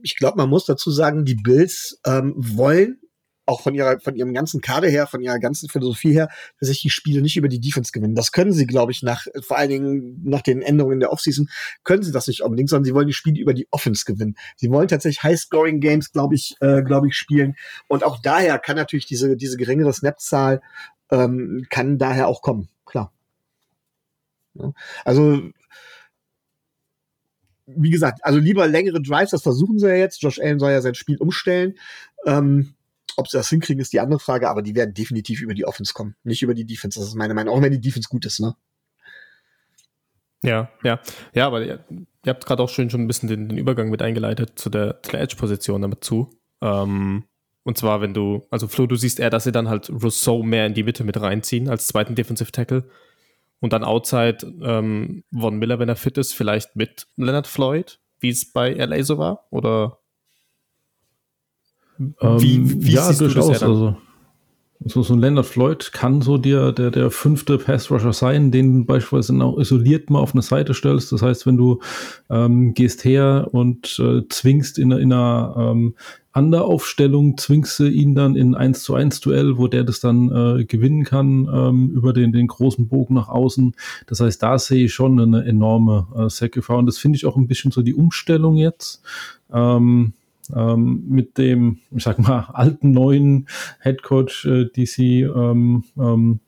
Ich 0.00 0.16
glaube, 0.16 0.36
man 0.36 0.48
muss 0.48 0.64
dazu 0.64 0.90
sagen, 0.90 1.24
die 1.24 1.34
Bills 1.34 2.00
ähm, 2.06 2.34
wollen 2.36 2.98
auch 3.48 3.62
von 3.62 3.74
ihrer, 3.74 3.98
von 3.98 4.14
ihrem 4.14 4.34
ganzen 4.34 4.60
Kader 4.60 4.88
her, 4.88 5.06
von 5.06 5.22
ihrer 5.22 5.38
ganzen 5.38 5.68
Philosophie 5.68 6.12
her, 6.12 6.28
dass 6.60 6.68
sich 6.68 6.82
die 6.82 6.90
Spiele 6.90 7.22
nicht 7.22 7.36
über 7.36 7.48
die 7.48 7.60
Defense 7.60 7.92
gewinnen. 7.92 8.14
Das 8.14 8.30
können 8.30 8.52
sie, 8.52 8.66
glaube 8.66 8.92
ich, 8.92 9.02
nach, 9.02 9.26
vor 9.40 9.56
allen 9.56 9.70
Dingen 9.70 10.20
nach 10.24 10.42
den 10.42 10.60
Änderungen 10.60 11.00
der 11.00 11.12
Offseason, 11.12 11.48
können 11.82 12.02
sie 12.02 12.12
das 12.12 12.26
nicht 12.28 12.42
unbedingt, 12.42 12.68
sondern 12.68 12.84
sie 12.84 12.94
wollen 12.94 13.06
die 13.06 13.14
Spiele 13.14 13.40
über 13.40 13.54
die 13.54 13.66
Offense 13.70 14.04
gewinnen. 14.04 14.36
Sie 14.56 14.70
wollen 14.70 14.88
tatsächlich 14.88 15.22
High-Scoring-Games, 15.22 16.12
glaube 16.12 16.34
ich, 16.34 16.56
äh, 16.60 16.82
glaube 16.82 17.08
ich, 17.08 17.16
spielen. 17.16 17.56
Und 17.88 18.04
auch 18.04 18.20
daher 18.20 18.58
kann 18.58 18.76
natürlich 18.76 19.06
diese, 19.06 19.36
diese 19.36 19.56
geringere 19.56 19.92
Snap-Zahl, 19.92 20.60
ähm, 21.10 21.66
kann 21.70 21.96
daher 21.96 22.28
auch 22.28 22.42
kommen, 22.42 22.68
klar. 22.84 23.12
Ja. 24.54 24.72
Also, 25.06 25.40
wie 27.66 27.90
gesagt, 27.90 28.24
also 28.24 28.38
lieber 28.38 28.66
längere 28.66 29.00
Drives, 29.00 29.30
das 29.30 29.42
versuchen 29.42 29.78
sie 29.78 29.88
ja 29.88 29.94
jetzt. 29.94 30.22
Josh 30.22 30.38
Allen 30.38 30.58
soll 30.58 30.72
ja 30.72 30.80
sein 30.80 30.94
Spiel 30.94 31.16
umstellen. 31.18 31.74
Ähm, 32.26 32.74
ob 33.18 33.28
sie 33.28 33.36
das 33.36 33.48
hinkriegen, 33.48 33.80
ist 33.80 33.92
die 33.92 34.00
andere 34.00 34.20
Frage, 34.20 34.48
aber 34.48 34.62
die 34.62 34.74
werden 34.74 34.94
definitiv 34.94 35.42
über 35.42 35.52
die 35.52 35.66
Offense 35.66 35.92
kommen, 35.92 36.14
nicht 36.22 36.42
über 36.42 36.54
die 36.54 36.64
Defense. 36.64 36.98
Das 36.98 37.08
ist 37.08 37.14
meine 37.16 37.34
Meinung, 37.34 37.54
auch 37.54 37.60
wenn 37.60 37.72
die 37.72 37.80
Defense 37.80 38.08
gut 38.08 38.24
ist, 38.24 38.38
ne? 38.38 38.54
Ja, 40.42 40.70
ja. 40.84 41.00
Ja, 41.34 41.48
aber 41.48 41.64
ihr, 41.64 41.84
ihr 41.90 42.30
habt 42.30 42.46
gerade 42.46 42.62
auch 42.62 42.68
schön 42.68 42.90
schon 42.90 43.00
ein 43.00 43.06
bisschen 43.08 43.28
den, 43.28 43.48
den, 43.48 43.58
Übergang 43.58 43.90
mit 43.90 44.02
eingeleitet 44.02 44.52
zu 44.56 44.70
der, 44.70 44.94
der 44.94 45.20
Edge-Position 45.20 45.82
damit 45.82 46.04
zu. 46.04 46.30
Ähm, 46.60 47.24
und 47.64 47.76
zwar, 47.76 48.00
wenn 48.00 48.14
du, 48.14 48.46
also 48.50 48.68
Flo, 48.68 48.86
du 48.86 48.94
siehst 48.94 49.18
eher, 49.18 49.30
dass 49.30 49.42
sie 49.42 49.52
dann 49.52 49.68
halt 49.68 49.90
Rousseau 49.90 50.44
mehr 50.44 50.66
in 50.66 50.74
die 50.74 50.84
Mitte 50.84 51.02
mit 51.02 51.20
reinziehen 51.20 51.68
als 51.68 51.88
zweiten 51.88 52.14
Defensive 52.14 52.52
Tackle. 52.52 52.88
Und 53.58 53.72
dann 53.72 53.82
outside 53.82 54.46
ähm, 54.62 55.24
Von 55.36 55.58
Miller, 55.58 55.80
wenn 55.80 55.88
er 55.88 55.96
fit 55.96 56.16
ist, 56.18 56.34
vielleicht 56.34 56.76
mit 56.76 57.08
Leonard 57.16 57.48
Floyd, 57.48 57.98
wie 58.20 58.28
es 58.28 58.52
bei 58.52 58.72
LA 58.72 59.02
so 59.02 59.18
war? 59.18 59.48
Oder 59.50 59.98
wie, 61.98 62.56
ähm, 62.56 62.84
wie 62.84 62.92
ja, 62.92 63.12
durchaus. 63.12 63.62
Also, 63.62 63.96
so, 64.84 65.02
so 65.02 65.14
ein 65.14 65.18
Leonard 65.18 65.46
Floyd 65.46 65.92
kann 65.92 66.22
so 66.22 66.38
dir 66.38 66.70
der, 66.70 66.92
der 66.92 67.10
fünfte 67.10 67.58
Pass-Rusher 67.58 68.12
sein, 68.12 68.52
den 68.52 68.72
du 68.72 68.84
beispielsweise 68.84 69.42
auch 69.42 69.58
isoliert 69.58 70.08
mal 70.08 70.20
auf 70.20 70.34
eine 70.34 70.42
Seite 70.42 70.72
stellst. 70.72 71.10
Das 71.10 71.20
heißt, 71.20 71.46
wenn 71.46 71.56
du 71.56 71.80
ähm, 72.30 72.74
gehst 72.74 73.04
her 73.04 73.48
und 73.50 73.98
äh, 73.98 74.22
zwingst 74.28 74.78
in, 74.78 74.92
in 74.92 75.12
einer 75.12 75.54
ähm, 75.58 75.94
Underaufstellung, 76.32 77.36
zwingst 77.36 77.80
du 77.80 77.86
ihn 77.86 78.14
dann 78.14 78.36
in 78.36 78.54
1 78.54 78.84
zu 78.84 78.94
1 78.94 79.20
Duell, 79.20 79.58
wo 79.58 79.66
der 79.66 79.82
das 79.82 79.98
dann 79.98 80.30
äh, 80.30 80.64
gewinnen 80.64 81.02
kann 81.02 81.48
ähm, 81.52 81.90
über 81.90 82.12
den, 82.12 82.32
den 82.32 82.46
großen 82.46 82.86
Bogen 82.86 83.14
nach 83.14 83.28
außen. 83.28 83.74
Das 84.06 84.20
heißt, 84.20 84.40
da 84.40 84.60
sehe 84.60 84.84
ich 84.84 84.94
schon 84.94 85.18
eine 85.18 85.44
enorme 85.44 86.06
äh, 86.16 86.30
Sackgefahr 86.30 86.78
und 86.78 86.86
das 86.86 86.98
finde 86.98 87.16
ich 87.16 87.26
auch 87.26 87.36
ein 87.36 87.48
bisschen 87.48 87.72
so 87.72 87.82
die 87.82 87.94
Umstellung 87.94 88.54
jetzt. 88.54 89.02
Ähm, 89.52 90.12
ähm, 90.54 91.04
mit 91.08 91.38
dem, 91.38 91.78
ich 91.90 92.04
sag 92.04 92.18
mal, 92.18 92.48
alten 92.52 92.92
neuen 92.92 93.48
Headcoach 93.80 94.44
äh, 94.44 94.64
DC 94.66 94.98
ähm, 94.98 95.84
ähm, 95.98 96.40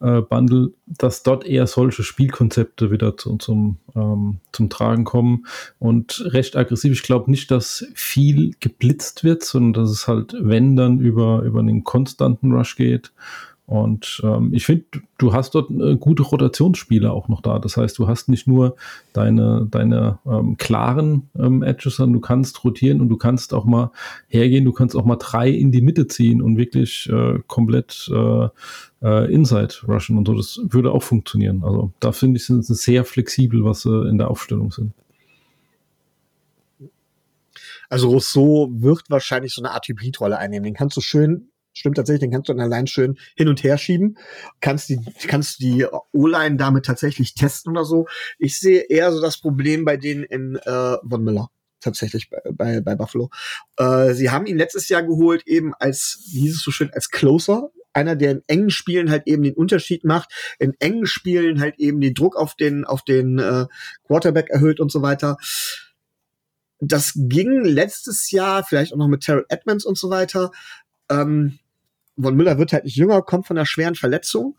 äh, 0.00 0.20
Bundle, 0.20 0.72
dass 0.86 1.22
dort 1.22 1.44
eher 1.46 1.66
solche 1.66 2.02
Spielkonzepte 2.02 2.90
wieder 2.90 3.16
zu, 3.16 3.36
zum, 3.36 3.78
ähm, 3.94 4.38
zum 4.52 4.70
Tragen 4.70 5.04
kommen 5.04 5.46
und 5.78 6.24
recht 6.26 6.56
aggressiv. 6.56 6.92
Ich 6.92 7.02
glaube 7.02 7.30
nicht, 7.30 7.50
dass 7.50 7.86
viel 7.94 8.54
geblitzt 8.60 9.24
wird, 9.24 9.44
sondern 9.44 9.82
dass 9.84 9.90
es 9.90 10.08
halt, 10.08 10.34
wenn 10.38 10.76
dann 10.76 11.00
über, 11.00 11.42
über 11.42 11.60
einen 11.60 11.84
konstanten 11.84 12.52
Rush 12.52 12.76
geht 12.76 13.12
und 13.68 14.22
ähm, 14.24 14.54
ich 14.54 14.64
finde, 14.64 14.86
du 15.18 15.34
hast 15.34 15.54
dort 15.54 15.70
äh, 15.70 15.96
gute 15.96 16.22
Rotationsspieler 16.22 17.12
auch 17.12 17.28
noch 17.28 17.42
da. 17.42 17.58
Das 17.58 17.76
heißt, 17.76 17.98
du 17.98 18.08
hast 18.08 18.30
nicht 18.30 18.46
nur 18.46 18.76
deine, 19.12 19.68
deine 19.70 20.20
ähm, 20.24 20.56
klaren 20.56 21.28
ähm, 21.38 21.62
Edges, 21.62 21.96
sondern 21.96 22.14
du 22.14 22.20
kannst 22.20 22.64
rotieren 22.64 23.02
und 23.02 23.10
du 23.10 23.18
kannst 23.18 23.52
auch 23.52 23.66
mal 23.66 23.90
hergehen, 24.26 24.64
du 24.64 24.72
kannst 24.72 24.96
auch 24.96 25.04
mal 25.04 25.16
drei 25.16 25.50
in 25.50 25.70
die 25.70 25.82
Mitte 25.82 26.06
ziehen 26.06 26.40
und 26.40 26.56
wirklich 26.56 27.10
äh, 27.12 27.40
komplett 27.46 28.10
äh, 28.10 28.48
äh, 29.02 29.30
Inside 29.30 29.74
rushen 29.86 30.16
und 30.16 30.26
so. 30.26 30.34
Das 30.34 30.58
würde 30.62 30.90
auch 30.90 31.02
funktionieren. 31.02 31.62
Also 31.62 31.92
da 32.00 32.12
finde 32.12 32.38
ich, 32.38 32.46
sind 32.46 32.64
sie 32.64 32.74
sehr 32.74 33.04
flexibel, 33.04 33.64
was 33.64 33.82
sie 33.82 34.08
in 34.08 34.16
der 34.16 34.30
Aufstellung 34.30 34.72
sind. 34.72 34.94
Also 37.90 38.08
Rousseau 38.08 38.70
wird 38.70 39.02
wahrscheinlich 39.10 39.52
so 39.52 39.60
eine 39.60 39.72
Art 39.72 39.86
Hybridrolle 39.88 40.38
einnehmen. 40.38 40.64
Den 40.64 40.74
kannst 40.74 40.96
du 40.96 41.02
schön 41.02 41.50
Stimmt 41.78 41.96
tatsächlich, 41.96 42.20
den 42.20 42.30
kannst 42.32 42.48
du 42.48 42.54
dann 42.54 42.60
allein 42.60 42.86
schön 42.86 43.18
hin 43.36 43.48
und 43.48 43.62
her 43.62 43.78
schieben. 43.78 44.18
Kannst 44.60 44.88
die, 44.88 45.00
kannst 45.26 45.60
die 45.60 45.86
O-Line 46.12 46.56
damit 46.56 46.86
tatsächlich 46.86 47.34
testen 47.34 47.72
oder 47.72 47.84
so. 47.84 48.06
Ich 48.38 48.58
sehe 48.58 48.82
eher 48.88 49.12
so 49.12 49.20
das 49.20 49.38
Problem 49.38 49.84
bei 49.84 49.96
denen 49.96 50.24
in 50.24 50.56
äh, 50.56 50.96
Von 51.08 51.22
Miller 51.22 51.50
tatsächlich 51.80 52.30
bei, 52.30 52.40
bei, 52.52 52.80
bei 52.80 52.96
Buffalo. 52.96 53.30
Äh, 53.76 54.12
sie 54.14 54.30
haben 54.30 54.46
ihn 54.46 54.58
letztes 54.58 54.88
Jahr 54.88 55.04
geholt, 55.04 55.46
eben 55.46 55.72
als, 55.74 56.18
wie 56.32 56.40
hieß 56.40 56.56
es 56.56 56.62
so 56.62 56.70
schön, 56.70 56.90
als 56.92 57.10
Closer. 57.10 57.70
Einer, 57.92 58.16
der 58.16 58.32
in 58.32 58.42
engen 58.48 58.70
Spielen 58.70 59.10
halt 59.10 59.26
eben 59.26 59.42
den 59.42 59.54
Unterschied 59.54 60.04
macht, 60.04 60.30
in 60.58 60.74
engen 60.78 61.06
Spielen 61.06 61.60
halt 61.60 61.78
eben 61.78 62.00
den 62.00 62.14
Druck 62.14 62.36
auf 62.36 62.54
den, 62.54 62.84
auf 62.84 63.02
den 63.02 63.38
äh, 63.38 63.66
Quarterback 64.04 64.50
erhöht 64.50 64.80
und 64.80 64.92
so 64.92 65.02
weiter. 65.02 65.36
Das 66.80 67.12
ging 67.14 67.64
letztes 67.64 68.30
Jahr, 68.30 68.62
vielleicht 68.62 68.92
auch 68.92 68.98
noch 68.98 69.08
mit 69.08 69.22
Terrell 69.22 69.46
Edmonds 69.48 69.84
und 69.84 69.98
so 69.98 70.10
weiter. 70.10 70.52
Ähm, 71.10 71.58
von 72.20 72.34
Müller 72.34 72.58
wird 72.58 72.72
halt 72.72 72.84
nicht 72.84 72.96
jünger, 72.96 73.22
kommt 73.22 73.46
von 73.46 73.56
einer 73.56 73.66
schweren 73.66 73.94
Verletzung. 73.94 74.58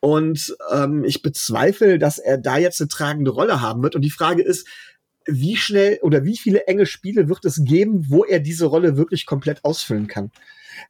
Und 0.00 0.54
ähm, 0.70 1.04
ich 1.04 1.22
bezweifle, 1.22 1.98
dass 1.98 2.18
er 2.18 2.36
da 2.36 2.58
jetzt 2.58 2.80
eine 2.80 2.88
tragende 2.88 3.30
Rolle 3.30 3.60
haben 3.62 3.82
wird. 3.82 3.94
Und 3.94 4.02
die 4.02 4.10
Frage 4.10 4.42
ist, 4.42 4.68
wie 5.26 5.56
schnell 5.56 5.98
oder 6.02 6.24
wie 6.24 6.36
viele 6.36 6.66
enge 6.66 6.84
Spiele 6.84 7.28
wird 7.28 7.44
es 7.44 7.64
geben, 7.64 8.06
wo 8.10 8.24
er 8.24 8.40
diese 8.40 8.66
Rolle 8.66 8.98
wirklich 8.98 9.24
komplett 9.24 9.64
ausfüllen 9.64 10.06
kann? 10.06 10.30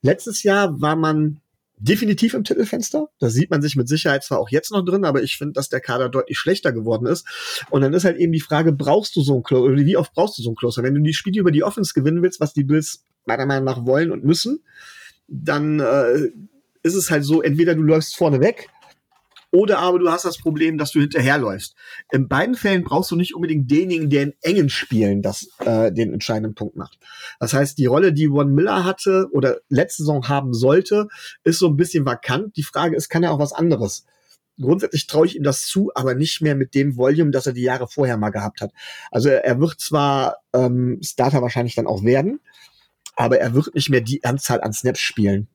Letztes 0.02 0.42
Jahr 0.42 0.80
war 0.80 0.96
man 0.96 1.40
definitiv 1.76 2.34
im 2.34 2.44
Titelfenster. 2.44 3.08
Da 3.18 3.28
sieht 3.28 3.50
man 3.50 3.62
sich 3.62 3.76
mit 3.76 3.88
Sicherheit 3.88 4.24
zwar 4.24 4.38
auch 4.38 4.48
jetzt 4.48 4.72
noch 4.72 4.84
drin, 4.84 5.04
aber 5.04 5.22
ich 5.22 5.36
finde, 5.36 5.52
dass 5.52 5.68
der 5.68 5.80
Kader 5.80 6.08
deutlich 6.08 6.38
schlechter 6.38 6.72
geworden 6.72 7.06
ist. 7.06 7.26
Und 7.70 7.82
dann 7.82 7.92
ist 7.92 8.04
halt 8.04 8.16
eben 8.16 8.32
die 8.32 8.40
Frage, 8.40 8.72
brauchst 8.72 9.14
du 9.16 9.22
so 9.22 9.34
einen 9.34 9.42
Closer, 9.42 9.64
oder 9.64 9.84
wie 9.84 9.96
oft 9.96 10.12
brauchst 10.14 10.38
du 10.38 10.42
so 10.42 10.50
einen 10.50 10.56
Closer? 10.56 10.82
Wenn 10.82 10.94
du 10.94 11.02
die 11.02 11.14
Spiele 11.14 11.40
über 11.40 11.50
die 11.50 11.62
Offense 11.62 11.92
gewinnen 11.94 12.22
willst, 12.22 12.40
was 12.40 12.54
die 12.54 12.64
Bills 12.64 13.04
meiner 13.26 13.46
Meinung 13.46 13.64
nach 13.64 13.86
wollen 13.86 14.10
und 14.12 14.24
müssen, 14.24 14.64
dann 15.28 15.80
äh, 15.80 16.30
ist 16.82 16.94
es 16.94 17.10
halt 17.10 17.24
so, 17.24 17.42
entweder 17.42 17.74
du 17.74 17.82
läufst 17.82 18.16
vorne 18.16 18.40
weg 18.40 18.68
oder 19.54 19.78
aber 19.78 20.00
du 20.00 20.10
hast 20.10 20.24
das 20.24 20.36
Problem, 20.36 20.78
dass 20.78 20.90
du 20.90 21.00
hinterherläufst. 21.00 21.76
In 22.10 22.26
beiden 22.26 22.56
Fällen 22.56 22.82
brauchst 22.82 23.12
du 23.12 23.16
nicht 23.16 23.36
unbedingt 23.36 23.70
denjenigen, 23.70 24.10
der 24.10 24.22
in 24.24 24.34
engen 24.42 24.68
Spielen 24.68 25.22
das, 25.22 25.48
äh, 25.60 25.92
den 25.92 26.12
entscheidenden 26.12 26.56
Punkt 26.56 26.74
macht. 26.74 26.98
Das 27.38 27.54
heißt, 27.54 27.78
die 27.78 27.86
Rolle, 27.86 28.12
die 28.12 28.26
Von 28.26 28.52
Miller 28.52 28.84
hatte 28.84 29.28
oder 29.30 29.58
letzte 29.68 30.02
Saison 30.02 30.28
haben 30.28 30.54
sollte, 30.54 31.06
ist 31.44 31.60
so 31.60 31.68
ein 31.68 31.76
bisschen 31.76 32.04
vakant. 32.04 32.56
Die 32.56 32.64
Frage 32.64 32.96
ist, 32.96 33.08
kann 33.08 33.22
er 33.22 33.30
auch 33.30 33.38
was 33.38 33.52
anderes? 33.52 34.06
Grundsätzlich 34.60 35.06
traue 35.06 35.26
ich 35.26 35.36
ihm 35.36 35.44
das 35.44 35.62
zu, 35.62 35.92
aber 35.94 36.16
nicht 36.16 36.40
mehr 36.40 36.56
mit 36.56 36.74
dem 36.74 36.96
Volume, 36.96 37.30
das 37.30 37.46
er 37.46 37.52
die 37.52 37.62
Jahre 37.62 37.86
vorher 37.86 38.16
mal 38.16 38.30
gehabt 38.30 38.60
hat. 38.60 38.72
Also 39.12 39.28
er 39.28 39.60
wird 39.60 39.80
zwar 39.80 40.38
ähm, 40.52 40.98
Starter 41.00 41.42
wahrscheinlich 41.42 41.76
dann 41.76 41.86
auch 41.86 42.02
werden, 42.02 42.40
aber 43.16 43.38
er 43.38 43.54
wird 43.54 43.74
nicht 43.74 43.90
mehr 43.90 44.00
die 44.00 44.24
Anzahl 44.24 44.60
an 44.60 44.72
Snaps 44.72 45.00
spielen. 45.00 45.48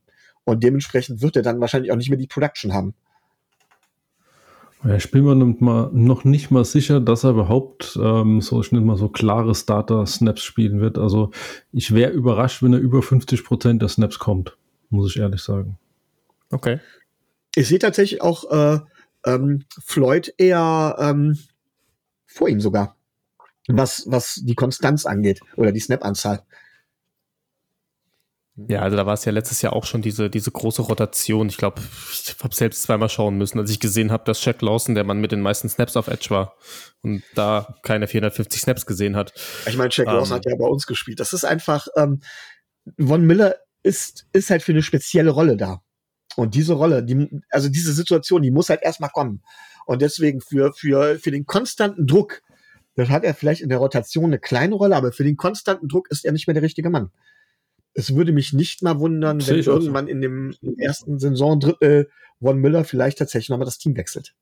Und 0.44 0.64
dementsprechend 0.64 1.22
wird 1.22 1.36
er 1.36 1.42
dann 1.42 1.62
wahrscheinlich 1.62 1.92
auch 1.92 1.96
nicht 1.96 2.10
mehr 2.10 2.18
die 2.18 2.28
Production 2.28 2.74
haben. 2.74 2.96
Ja, 4.84 4.96
ich 4.96 5.12
bin 5.12 5.26
mir 5.26 5.36
noch 5.36 6.24
nicht 6.24 6.52
mal 6.52 6.64
sicher, 6.64 7.02
dass 7.02 7.26
er 7.26 7.32
überhaupt 7.32 8.00
ähm, 8.02 8.40
so 8.40 8.64
schnell 8.64 8.82
mal 8.82 8.96
so 8.96 9.10
klare 9.10 9.54
Starter-Snaps 9.54 10.42
spielen 10.42 10.80
wird. 10.80 10.98
Also 10.98 11.32
ich 11.74 11.94
wäre 11.94 12.12
überrascht, 12.12 12.64
wenn 12.64 12.74
er 12.74 12.80
über 12.80 13.02
50 13.02 13.44
Prozent 13.44 13.82
der 13.82 13.90
Snaps 13.90 14.20
kommt, 14.20 14.58
muss 14.90 15.12
ich 15.12 15.22
ehrlich 15.22 15.42
sagen. 15.42 15.78
Okay. 16.50 16.80
Ich 17.56 17.68
sehe 17.68 17.80
tatsächlich 17.80 18.22
auch 18.22 18.50
äh, 18.52 18.80
ähm, 19.26 19.66
Floyd 19.84 20.34
eher 20.38 20.96
ähm, 20.98 21.38
vor 22.26 22.48
ihm 22.48 22.62
sogar, 22.62 22.96
was, 23.68 24.06
was 24.08 24.36
die 24.44 24.56
Konstanz 24.56 25.06
angeht 25.06 25.42
oder 25.58 25.74
die 25.74 25.80
Snap-Anzahl. 25.82 26.44
Ja, 28.68 28.82
also 28.82 28.98
da 28.98 29.06
war 29.06 29.14
es 29.14 29.26
ja 29.26 29.32
letztes 29.32 29.62
Jahr 29.62 29.74
auch 29.74 29.86
schon 29.86 30.02
diese, 30.02 30.30
diese 30.30 30.52
große 30.52 30.82
Rotation. 30.82 31.48
Ich 31.50 31.58
glaube, 31.58 31.82
ich 32.12 32.36
habe 32.44 32.54
selbst 32.54 32.84
zweimal 32.84 33.10
schauen 33.10 33.38
müssen, 33.38 33.60
als 33.60 33.72
ich 33.72 33.80
gesehen 33.80 34.12
habe, 34.12 34.24
dass 34.26 34.42
Shaq 34.42 34.62
Lawson 34.62 34.96
der 34.96 35.04
Mann 35.04 35.22
mit 35.22 35.32
den 35.32 35.42
meisten 35.42 35.70
Snaps 35.70 35.96
auf 35.96 36.08
Edge 36.08 36.30
war 36.30 36.56
und 37.02 37.24
da 37.36 37.76
keine 37.84 38.08
450 38.08 38.62
Snaps 38.62 38.86
gesehen 38.86 39.16
hat. 39.16 39.34
Ich 39.68 39.78
meine, 39.78 39.92
Shaq 39.92 40.08
ähm, 40.08 40.14
Lawson 40.14 40.36
hat 40.36 40.46
ja 40.46 40.56
bei 40.56 40.66
uns 40.66 40.88
gespielt. 40.88 41.20
Das 41.20 41.34
ist 41.34 41.46
einfach, 41.46 41.88
ähm, 41.96 42.22
Von 43.00 43.26
Miller 43.26 43.56
ist, 43.84 44.26
ist 44.34 44.50
halt 44.50 44.64
für 44.64 44.72
eine 44.72 44.84
spezielle 44.84 45.32
Rolle 45.32 45.56
da. 45.56 45.82
Und 46.36 46.56
diese 46.56 46.74
Rolle, 46.74 47.04
die, 47.04 47.42
also 47.50 47.70
diese 47.70 47.94
Situation, 47.94 48.42
die 48.42 48.52
muss 48.52 48.70
halt 48.70 48.82
erstmal 48.84 49.10
kommen. 49.10 49.44
Und 49.86 50.02
deswegen 50.02 50.42
für, 50.42 50.74
für, 50.74 51.18
für 51.20 51.32
den 51.32 51.46
konstanten 51.46 52.06
Druck, 52.08 52.42
das 52.96 53.10
hat 53.10 53.24
er 53.24 53.34
vielleicht 53.34 53.62
in 53.62 53.70
der 53.70 53.80
Rotation 53.80 54.26
eine 54.26 54.40
kleine 54.40 54.76
Rolle, 54.76 54.96
aber 54.96 55.12
für 55.12 55.24
den 55.24 55.38
konstanten 55.38 55.88
Druck 55.88 56.12
ist 56.12 56.26
er 56.26 56.32
nicht 56.32 56.48
mehr 56.48 56.54
der 56.54 56.64
richtige 56.64 56.90
Mann. 56.90 57.12
Es 58.00 58.16
würde 58.16 58.32
mich 58.32 58.54
nicht 58.54 58.82
mal 58.82 59.00
wundern, 59.00 59.46
wenn 59.46 59.60
irgendwann 59.60 60.08
in 60.08 60.22
dem 60.22 60.56
ersten 60.78 61.20
Saisondrittel 61.20 62.10
Von 62.42 62.58
Müller 62.58 62.86
vielleicht 62.86 63.18
tatsächlich 63.18 63.50
nochmal 63.50 63.66
das 63.66 63.78
Team 63.78 63.98
wechselt. 63.98 64.34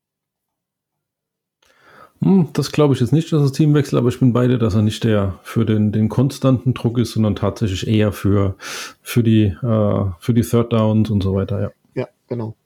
Hm, 2.20 2.48
das 2.52 2.72
glaube 2.72 2.94
ich 2.94 3.00
jetzt 3.00 3.12
nicht, 3.12 3.32
dass 3.32 3.42
das 3.42 3.52
Team 3.52 3.74
wechselt, 3.74 3.98
aber 3.98 4.08
ich 4.08 4.18
bin 4.18 4.32
beide, 4.32 4.58
dass 4.58 4.74
er 4.74 4.82
nicht 4.82 5.02
der 5.04 5.38
für 5.42 5.64
den, 5.64 5.92
den 5.92 6.08
konstanten 6.08 6.74
Druck 6.74 6.98
ist, 6.98 7.12
sondern 7.12 7.36
tatsächlich 7.36 7.86
eher 7.86 8.12
für, 8.12 8.56
für, 9.02 9.22
die, 9.22 9.46
äh, 9.46 10.04
für 10.20 10.34
die 10.34 10.42
Third 10.42 10.72
Downs 10.72 11.10
und 11.10 11.22
so 11.22 11.34
weiter, 11.34 11.60
ja. 11.60 11.70
Ja, 11.94 12.08
genau. 12.28 12.56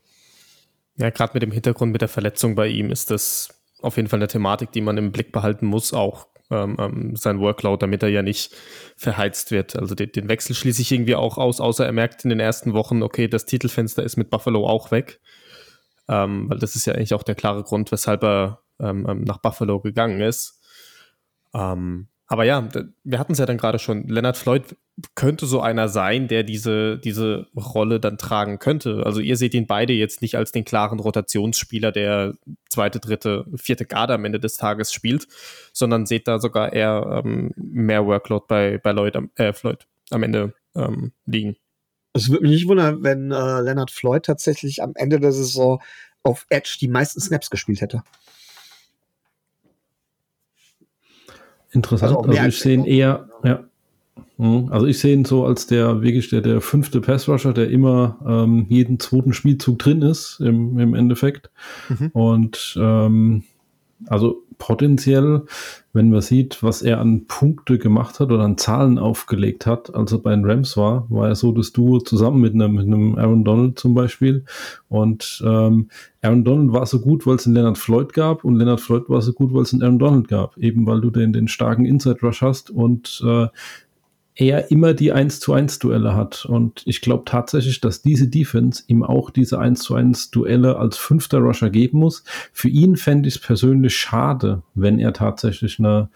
Ja, 0.97 1.11
gerade 1.11 1.33
mit 1.35 1.43
dem 1.43 1.53
Hintergrund 1.53 1.93
mit 1.93 2.03
der 2.03 2.09
Verletzung 2.09 2.55
bei 2.55 2.69
ihm 2.69 2.91
ist 2.91 3.11
das 3.11 3.49
auf 3.81 3.97
jeden 3.97 4.09
Fall 4.09 4.19
eine 4.19 4.29
Thematik, 4.29 4.73
die 4.73 4.83
man 4.83 4.97
im 4.99 5.11
Blick 5.11 5.33
behalten 5.33 5.67
muss, 5.67 5.93
auch 5.93 6.27
ähm, 6.53 6.77
ähm, 6.79 7.17
sein 7.17 7.41
Workload, 7.41 7.81
damit 7.81 8.03
er 8.03 8.09
ja 8.11 8.23
nicht 8.23 8.55
verheizt 8.97 9.51
wird. 9.51 9.77
Also 9.77 9.95
den, 9.95 10.13
den 10.13 10.29
Wechsel 10.29 10.55
schließe 10.55 10.83
ich 10.83 10.93
irgendwie 10.93 11.17
auch 11.17 11.39
aus, 11.39 11.61
außer 11.61 11.85
er 11.85 11.93
merkt 11.93 12.25
in 12.25 12.31
den 12.31 12.41
ersten 12.41 12.73
Wochen, 12.75 13.03
okay, 13.03 13.29
das 13.29 13.47
Titelfenster 13.47 14.03
ist 14.03 14.17
mit 14.17 14.31
Buffalo 14.31 14.67
auch 14.67 14.91
weg. 14.91 15.21
Ähm, 16.09 16.51
weil 16.51 16.59
das 16.59 16.77
ist 16.77 16.87
ja 16.87 16.95
eigentlich 16.95 17.15
auch 17.15 17.23
der 17.23 17.35
klare 17.35 17.63
Grund, 17.63 17.91
weshalb 17.93 18.23
er 18.23 18.63
ähm, 18.81 19.07
ähm, 19.09 19.25
nach 19.25 19.39
Buffalo 19.39 19.81
gegangen 19.81 20.21
ist. 20.21 20.61
Ähm, 21.55 22.09
aber 22.33 22.45
ja, 22.45 22.67
wir 23.05 23.19
hatten 23.19 23.33
es 23.33 23.39
ja 23.39 23.45
dann 23.45 23.59
gerade 23.59 23.79
schon. 23.79 24.09
Leonard 24.09 24.39
Floyd 24.39 24.75
könnte 25.15 25.45
so 25.45 25.61
einer 25.61 25.91
sein, 25.91 26.29
der 26.29 26.45
diese, 26.45 26.97
diese 26.97 27.49
Rolle 27.55 28.01
dann 28.01 28.17
tragen 28.17 28.59
könnte. 28.59 29.03
Also 29.05 29.21
ihr 29.21 29.37
seht 29.37 29.53
ihn 29.53 29.67
beide 29.67 29.93
jetzt 29.93 30.23
nicht 30.23 30.39
als 30.39 30.51
den 30.51 30.65
klaren 30.65 30.99
Rotationsspieler, 30.99 31.93
der 31.93 32.33
zweite, 32.71 33.01
dritte, 33.01 33.45
vierte 33.57 33.85
Garde 33.85 34.15
am 34.15 34.25
Ende 34.25 34.41
des 34.41 34.57
Tages 34.57 34.95
spielt, 34.95 35.29
sondern 35.75 36.07
seht 36.07 36.27
da 36.27 36.39
sogar 36.39 36.73
eher 36.73 37.23
ähm, 37.23 37.53
mehr 37.55 38.07
Workload 38.07 38.47
bei, 38.49 38.79
bei 38.79 38.93
Lloyd 38.93 39.19
äh, 39.35 39.53
Floyd 39.53 39.87
am 40.09 40.23
Ende 40.23 40.55
ähm, 40.75 41.13
liegen. 41.27 41.57
Es 42.15 42.31
würde 42.31 42.45
mich 42.45 42.53
nicht 42.53 42.67
wundern, 42.67 43.03
wenn 43.03 43.31
äh, 43.31 43.61
Leonard 43.61 43.91
Floyd 43.91 44.23
tatsächlich 44.25 44.83
am 44.83 44.93
Ende 44.95 45.21
der 45.21 45.33
Saison 45.33 45.83
auf 46.23 46.47
Edge 46.49 46.79
die 46.81 46.89
meisten 46.89 47.21
Snaps 47.21 47.51
gespielt 47.51 47.83
hätte. 47.83 48.03
Interessant. 51.73 52.11
Also 52.11 52.21
Also, 52.21 52.33
mehr 52.33 52.43
als 52.43 52.55
ich 52.55 52.61
sehe 52.61 52.75
ihn 52.75 52.85
eher, 52.85 53.29
ja. 53.45 53.65
Also 54.71 54.87
ich 54.87 54.99
sehe 54.99 55.15
ihn 55.15 55.25
so 55.25 55.47
als 55.47 55.67
der 55.67 56.03
wirklich 56.03 56.29
der, 56.31 56.41
der 56.41 56.61
fünfte 56.61 57.01
Passrusher, 57.01 57.53
der 57.53 57.71
immer 57.71 58.19
ähm, 58.27 58.67
jeden 58.69 58.99
zweiten 58.99 59.33
Spielzug 59.33 59.79
drin 59.79 60.03
ist 60.03 60.41
im, 60.41 60.79
im 60.79 60.95
Endeffekt. 60.95 61.51
Mhm. 61.89 62.09
Und 62.13 62.77
ähm, 62.81 63.45
also 64.09 64.43
potenziell, 64.59 65.43
wenn 65.93 66.11
man 66.11 66.21
sieht, 66.21 66.63
was 66.63 66.83
er 66.83 67.01
an 67.01 67.27
Punkte 67.27 67.79
gemacht 67.79 68.21
hat 68.21 68.31
oder 68.31 68.45
an 68.45 68.57
Zahlen 68.57 68.97
aufgelegt 68.97 69.67
hat, 69.67 69.93
als 69.95 70.13
er 70.13 70.19
bei 70.19 70.31
den 70.31 70.45
Rams 70.45 70.77
war, 70.77 71.07
war 71.11 71.29
er 71.29 71.35
so 71.35 71.51
das 71.51 71.73
Duo 71.73 71.99
zusammen 71.99 72.41
mit 72.41 72.55
einem, 72.55 72.75
mit 72.75 72.87
einem 72.87 73.17
Aaron 73.17 73.45
Donald 73.45 73.79
zum 73.79 73.95
Beispiel. 73.95 74.45
Und 74.89 75.43
ähm, 75.45 75.89
Aaron 76.23 76.45
Donald 76.45 76.73
war 76.73 76.87
so 76.87 77.01
gut, 77.01 77.27
weil 77.27 77.37
es 77.37 77.47
einen 77.47 77.57
Leonard 77.57 77.77
Floyd 77.77 78.13
gab 78.13 78.45
und 78.45 78.55
Leonard 78.55 78.81
Floyd 78.81 79.09
war 79.09 79.21
so 79.21 79.33
gut, 79.33 79.53
weil 79.53 79.63
es 79.63 79.73
einen 79.73 79.83
Aaron 79.83 79.99
Donald 79.99 80.29
gab. 80.29 80.57
Eben 80.57 80.87
weil 80.87 81.01
du 81.01 81.11
den, 81.11 81.33
den 81.33 81.49
starken 81.49 81.85
Inside 81.85 82.21
Rush 82.23 82.43
hast 82.43 82.71
und 82.71 83.21
äh, 83.27 83.49
er 84.35 84.71
immer 84.71 84.95
die 84.95 85.13
1 85.13 85.41
zu 85.41 85.53
1 85.53 85.79
Duelle 85.79 86.15
hat. 86.15 86.47
Und 86.47 86.83
ich 86.87 87.01
glaube 87.01 87.25
tatsächlich, 87.27 87.81
dass 87.81 88.03
diese 88.03 88.29
Defense 88.29 88.83
ihm 88.87 89.03
auch 89.03 89.31
diese 89.31 89.59
1 89.59 89.83
zu 89.83 89.95
1 89.95 90.31
Duelle 90.31 90.79
als 90.79 90.97
fünfter 90.97 91.39
Rusher 91.39 91.71
geben 91.71 91.99
muss. 91.99 92.25
Für 92.53 92.69
ihn 92.69 92.97
fände 92.97 93.29
ich 93.29 93.37
es 93.37 93.41
persönlich 93.41 93.97
schade, 93.97 94.63
wenn 94.75 94.99
er 94.99 95.13
tatsächlich 95.13 95.79
eine, 95.79 96.09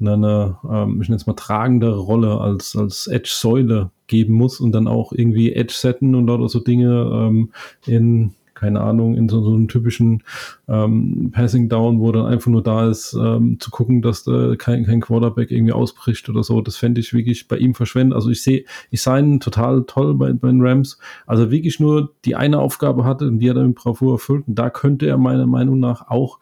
eine, 0.00 0.12
eine 0.12 0.58
ähm, 0.70 1.02
ich 1.02 1.08
nenne 1.08 1.16
es 1.16 1.26
mal, 1.26 1.34
tragendere 1.34 1.98
Rolle 1.98 2.40
als, 2.40 2.76
als 2.76 3.08
Edge-Säule 3.08 3.90
geben 4.06 4.34
muss 4.34 4.60
und 4.60 4.70
dann 4.72 4.86
auch 4.86 5.12
irgendwie 5.12 5.52
Edge-Setten 5.52 6.14
und 6.14 6.28
lauter 6.28 6.48
so 6.48 6.60
Dinge 6.60 7.10
ähm, 7.12 7.50
in 7.86 8.34
keine 8.56 8.80
Ahnung, 8.80 9.14
in 9.14 9.28
so, 9.28 9.42
so 9.42 9.54
einem 9.54 9.68
typischen 9.68 10.24
ähm, 10.66 11.30
Passing 11.32 11.68
Down, 11.68 12.00
wo 12.00 12.10
dann 12.10 12.26
einfach 12.26 12.50
nur 12.50 12.62
da 12.62 12.88
ist, 12.88 13.12
ähm, 13.14 13.60
zu 13.60 13.70
gucken, 13.70 14.02
dass 14.02 14.26
äh, 14.26 14.56
kein, 14.56 14.84
kein 14.84 15.00
Quarterback 15.00 15.52
irgendwie 15.52 15.72
ausbricht 15.72 16.28
oder 16.28 16.42
so. 16.42 16.60
Das 16.60 16.76
fände 16.76 17.00
ich 17.00 17.12
wirklich 17.12 17.46
bei 17.46 17.58
ihm 17.58 17.74
verschwendet. 17.74 18.16
Also 18.16 18.30
ich 18.30 18.42
sehe, 18.42 18.64
ich 18.90 19.02
sah 19.02 19.18
ihn 19.18 19.38
total 19.38 19.84
toll 19.86 20.14
bei, 20.14 20.32
bei 20.32 20.48
den 20.48 20.62
Rams. 20.62 20.98
Also 21.26 21.50
wirklich 21.50 21.78
nur 21.78 22.14
die 22.24 22.34
eine 22.34 22.58
Aufgabe 22.58 23.04
hatte 23.04 23.28
und 23.28 23.38
die 23.38 23.50
hat 23.50 23.56
er 23.56 23.64
mit 23.64 23.76
Bravour 23.76 24.14
erfüllt. 24.14 24.48
Und 24.48 24.56
da 24.56 24.70
könnte 24.70 25.06
er 25.06 25.18
meiner 25.18 25.46
Meinung 25.46 25.78
nach 25.78 26.08
auch 26.08 26.40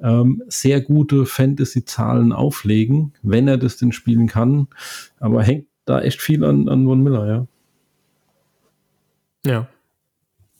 ähm, 0.00 0.42
sehr 0.48 0.80
gute 0.80 1.26
Fantasy-Zahlen 1.26 2.32
auflegen, 2.32 3.14
wenn 3.22 3.48
er 3.48 3.56
das 3.56 3.78
denn 3.78 3.92
spielen 3.92 4.28
kann. 4.28 4.68
Aber 5.18 5.42
hängt 5.42 5.66
da 5.86 6.00
echt 6.00 6.20
viel 6.20 6.44
an, 6.44 6.68
an 6.68 6.86
Von 6.86 7.02
Miller, 7.02 7.26
ja. 7.26 7.46
Ja. 9.46 9.68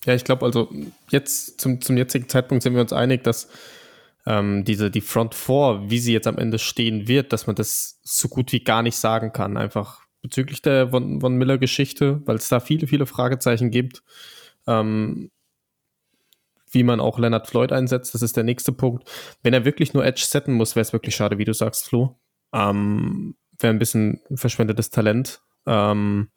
Ja, 0.05 0.15
ich 0.15 0.25
glaube, 0.25 0.45
also 0.45 0.71
jetzt 1.11 1.61
zum, 1.61 1.81
zum 1.81 1.97
jetzigen 1.97 2.29
Zeitpunkt 2.29 2.63
sind 2.63 2.75
wir 2.75 2.81
uns 2.81 2.93
einig, 2.93 3.25
dass 3.25 3.49
ähm, 4.27 4.65
diese, 4.65 4.91
die 4.91 5.01
Front 5.01 5.35
4, 5.35 5.85
wie 5.89 5.99
sie 5.99 6.13
jetzt 6.13 6.27
am 6.27 6.39
Ende 6.39 6.59
stehen 6.59 7.09
wird, 7.09 7.33
dass 7.33 7.47
man 7.47 7.57
das 7.57 7.99
so 8.03 8.29
gut 8.29 8.53
wie 8.53 8.63
gar 8.63 8.83
nicht 8.83 8.97
sagen 8.97 9.33
kann. 9.33 9.57
Einfach 9.57 10.03
bezüglich 10.23 10.63
der 10.63 10.91
Von, 10.91 11.21
Von 11.21 11.37
Miller-Geschichte, 11.37 12.23
weil 12.27 12.37
es 12.37 12.49
da 12.49 12.61
viele, 12.61 12.87
viele 12.87 13.07
Fragezeichen 13.07 13.71
gibt. 13.71 14.03
Ähm, 14.67 15.31
wie 16.71 16.83
man 16.83 17.01
auch 17.01 17.19
Leonard 17.19 17.47
Floyd 17.47 17.73
einsetzt, 17.73 18.13
das 18.15 18.21
ist 18.21 18.37
der 18.37 18.45
nächste 18.45 18.73
Punkt. 18.73 19.09
Wenn 19.43 19.55
er 19.55 19.65
wirklich 19.65 19.95
nur 19.95 20.05
Edge 20.05 20.25
setten 20.27 20.53
muss, 20.53 20.77
wäre 20.77 20.83
es 20.83 20.93
wirklich 20.93 21.17
schade, 21.17 21.39
wie 21.39 21.47
du 21.47 21.55
sagst, 21.55 21.87
Flo. 21.87 22.19
Ähm, 22.53 23.37
wäre 23.59 23.73
ein 23.73 23.79
bisschen 23.79 24.21
verschwendetes 24.35 24.91
Talent. 24.91 25.41
Ähm, 25.67 26.29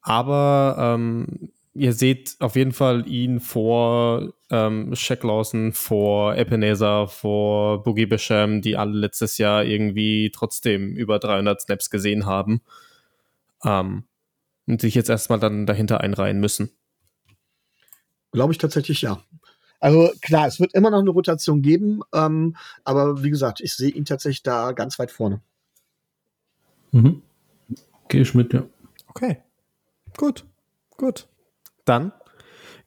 aber 0.00 0.76
ähm, 0.78 1.52
ihr 1.80 1.94
seht 1.94 2.36
auf 2.40 2.56
jeden 2.56 2.72
Fall 2.72 3.08
ihn 3.08 3.40
vor 3.40 4.34
ähm, 4.50 4.94
Shaq 4.94 5.24
Lawson, 5.24 5.72
vor 5.72 6.36
Ebenezer, 6.36 7.08
vor 7.08 7.82
Boogie 7.82 8.04
Basham, 8.04 8.60
die 8.60 8.76
alle 8.76 8.92
letztes 8.92 9.38
Jahr 9.38 9.64
irgendwie 9.64 10.30
trotzdem 10.30 10.94
über 10.94 11.18
300 11.18 11.62
Snaps 11.62 11.88
gesehen 11.88 12.26
haben 12.26 12.60
ähm, 13.64 14.04
und 14.66 14.82
sich 14.82 14.94
jetzt 14.94 15.08
erstmal 15.08 15.40
dann 15.40 15.64
dahinter 15.64 16.02
einreihen 16.02 16.38
müssen. 16.38 16.70
Glaube 18.32 18.52
ich 18.52 18.58
tatsächlich 18.58 19.00
ja. 19.00 19.22
Also 19.80 20.12
klar, 20.20 20.46
es 20.46 20.60
wird 20.60 20.74
immer 20.74 20.90
noch 20.90 21.00
eine 21.00 21.08
Rotation 21.08 21.62
geben, 21.62 22.02
ähm, 22.12 22.56
aber 22.84 23.22
wie 23.22 23.30
gesagt, 23.30 23.62
ich 23.62 23.72
sehe 23.72 23.90
ihn 23.90 24.04
tatsächlich 24.04 24.42
da 24.42 24.72
ganz 24.72 24.98
weit 24.98 25.10
vorne. 25.10 25.40
Mhm. 26.92 27.22
Gehe 28.08 28.20
ich 28.20 28.34
mit, 28.34 28.52
ja. 28.52 28.64
Okay, 29.08 29.38
gut, 30.18 30.44
gut. 30.98 31.29
Dann 31.90 32.12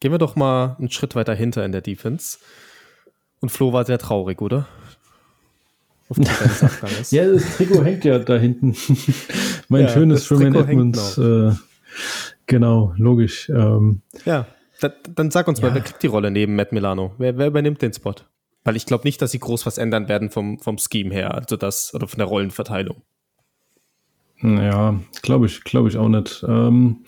gehen 0.00 0.12
wir 0.12 0.18
doch 0.18 0.34
mal 0.34 0.76
einen 0.78 0.90
Schritt 0.90 1.14
weiter 1.14 1.34
hinter 1.34 1.62
in 1.62 1.72
der 1.72 1.82
Defense. 1.82 2.38
Und 3.40 3.50
Flo 3.50 3.74
war 3.74 3.84
sehr 3.84 3.98
traurig, 3.98 4.40
oder? 4.40 4.66
Ja, 7.10 7.26
das 7.30 7.56
Trikot 7.56 7.82
hängt 7.84 8.04
ja 8.04 8.18
da 8.18 8.36
hinten. 8.36 8.74
mein 9.68 9.82
Ja, 9.82 9.88
schönes 9.88 10.28
hängt 10.30 10.56
Edmonds. 10.56 11.18
Äh, 11.18 11.52
genau, 12.46 12.94
logisch. 12.96 13.48
Ähm, 13.50 14.00
Ja, 14.24 14.46
da, 14.80 14.90
dann 15.14 15.30
sag 15.30 15.48
uns 15.48 15.60
mal, 15.60 15.68
Ja. 15.68 15.74
wer 15.74 15.82
kriegt 15.82 16.02
die 16.02 16.06
Rolle 16.06 16.30
neben 16.30 16.56
Matt 16.56 16.72
Milano? 16.72 17.14
Wer, 17.18 17.36
wer 17.36 17.46
übernimmt 17.48 17.82
den 17.82 17.92
Spot? 17.92 18.14
Weil 18.64 18.76
ich 18.76 18.86
glaube 18.86 19.04
nicht, 19.04 19.20
dass 19.20 19.32
sie 19.32 19.38
groß 19.38 19.66
was 19.66 19.76
ändern 19.78 20.08
werden 20.08 20.30
vom, 20.30 20.58
vom 20.58 20.78
Scheme 20.78 21.12
her, 21.12 21.34
also 21.34 21.56
das, 21.56 21.92
oder 21.94 22.06
von 22.08 22.18
der 22.18 22.26
Rollenverteilung. 22.26 23.02
Ja, 24.42 24.98
glaube 25.22 25.46
ich, 25.46 25.64
glaube 25.64 25.88
ich 25.88 25.96
auch 25.96 26.08
nicht. 26.08 26.44
Ähm, 26.46 27.04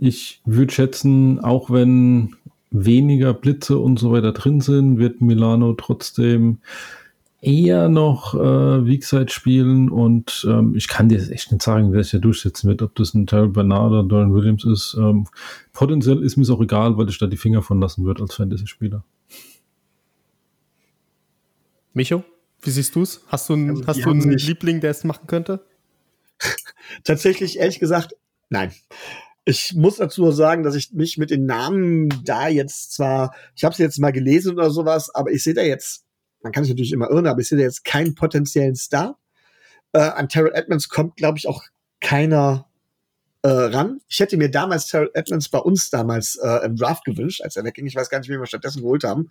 ich 0.00 0.40
würde 0.44 0.72
schätzen, 0.72 1.40
auch 1.40 1.70
wenn 1.70 2.36
weniger 2.70 3.34
Blitze 3.34 3.78
und 3.78 3.98
so 3.98 4.12
weiter 4.12 4.32
drin 4.32 4.60
sind, 4.60 4.98
wird 4.98 5.20
Milano 5.20 5.72
trotzdem 5.74 6.58
eher 7.40 7.88
noch 7.88 8.34
äh, 8.34 8.38
Weakside 8.86 9.30
spielen 9.30 9.90
und 9.90 10.46
ähm, 10.48 10.74
ich 10.74 10.88
kann 10.88 11.08
dir 11.08 11.18
echt 11.30 11.52
nicht 11.52 11.62
sagen, 11.62 11.92
wer 11.92 12.02
sich 12.02 12.12
da 12.12 12.18
durchsetzen 12.18 12.68
wird, 12.68 12.82
ob 12.82 12.94
das 12.96 13.14
ein 13.14 13.26
Terrell 13.26 13.48
Bernard 13.48 13.92
oder 13.92 14.02
Dorian 14.02 14.34
Williams 14.34 14.64
ist. 14.64 14.96
Ähm, 14.98 15.26
potenziell 15.72 16.22
ist 16.22 16.36
mir 16.36 16.42
es 16.42 16.50
auch 16.50 16.60
egal, 16.60 16.96
weil 16.96 17.08
ich 17.08 17.18
da 17.18 17.26
die 17.26 17.36
Finger 17.36 17.62
von 17.62 17.80
lassen 17.80 18.04
würde 18.04 18.22
als 18.22 18.34
Fantasy-Spieler. 18.34 19.04
Micho, 21.92 22.24
wie 22.62 22.70
siehst 22.70 22.94
du 22.96 23.02
es? 23.02 23.22
Hast 23.28 23.48
du 23.48 23.52
einen, 23.54 23.70
Also, 23.70 23.86
hast 23.86 24.04
du 24.04 24.10
einen 24.10 24.30
Liebling, 24.30 24.80
der 24.80 24.90
es 24.90 25.04
machen 25.04 25.26
könnte? 25.28 25.64
Tatsächlich, 27.04 27.58
ehrlich 27.58 27.78
gesagt, 27.78 28.14
nein. 28.50 28.72
Ich 29.48 29.72
muss 29.74 29.96
dazu 29.96 30.20
nur 30.20 30.34
sagen, 30.34 30.62
dass 30.62 30.74
ich 30.74 30.92
mich 30.92 31.16
mit 31.16 31.30
den 31.30 31.46
Namen 31.46 32.10
da 32.22 32.48
jetzt 32.48 32.92
zwar, 32.92 33.34
ich 33.56 33.64
habe 33.64 33.74
sie 33.74 33.82
jetzt 33.82 33.98
mal 33.98 34.12
gelesen 34.12 34.52
oder 34.52 34.68
sowas, 34.68 35.08
aber 35.14 35.30
ich 35.30 35.42
sehe 35.42 35.54
da 35.54 35.62
jetzt, 35.62 36.04
man 36.42 36.52
kann 36.52 36.64
sich 36.64 36.74
natürlich 36.74 36.92
immer 36.92 37.08
irren, 37.08 37.26
aber 37.26 37.40
ich 37.40 37.48
sehe 37.48 37.56
da 37.56 37.64
jetzt 37.64 37.82
keinen 37.82 38.14
potenziellen 38.14 38.76
Star. 38.76 39.18
Äh, 39.94 40.00
an 40.00 40.28
Terrell 40.28 40.52
Edmonds 40.52 40.90
kommt, 40.90 41.16
glaube 41.16 41.38
ich, 41.38 41.48
auch 41.48 41.62
keiner 42.02 42.68
äh, 43.40 43.48
ran. 43.48 44.02
Ich 44.06 44.20
hätte 44.20 44.36
mir 44.36 44.50
damals 44.50 44.88
Terrell 44.88 45.10
Edmonds 45.14 45.48
bei 45.48 45.60
uns 45.60 45.88
damals 45.88 46.36
äh, 46.36 46.66
im 46.66 46.76
Draft 46.76 47.06
gewünscht, 47.06 47.40
als 47.40 47.56
er 47.56 47.64
wegging. 47.64 47.86
Ich 47.86 47.96
weiß 47.96 48.10
gar 48.10 48.18
nicht, 48.18 48.28
wie 48.28 48.38
wir 48.38 48.44
stattdessen 48.44 48.82
geholt 48.82 49.04
haben. 49.04 49.30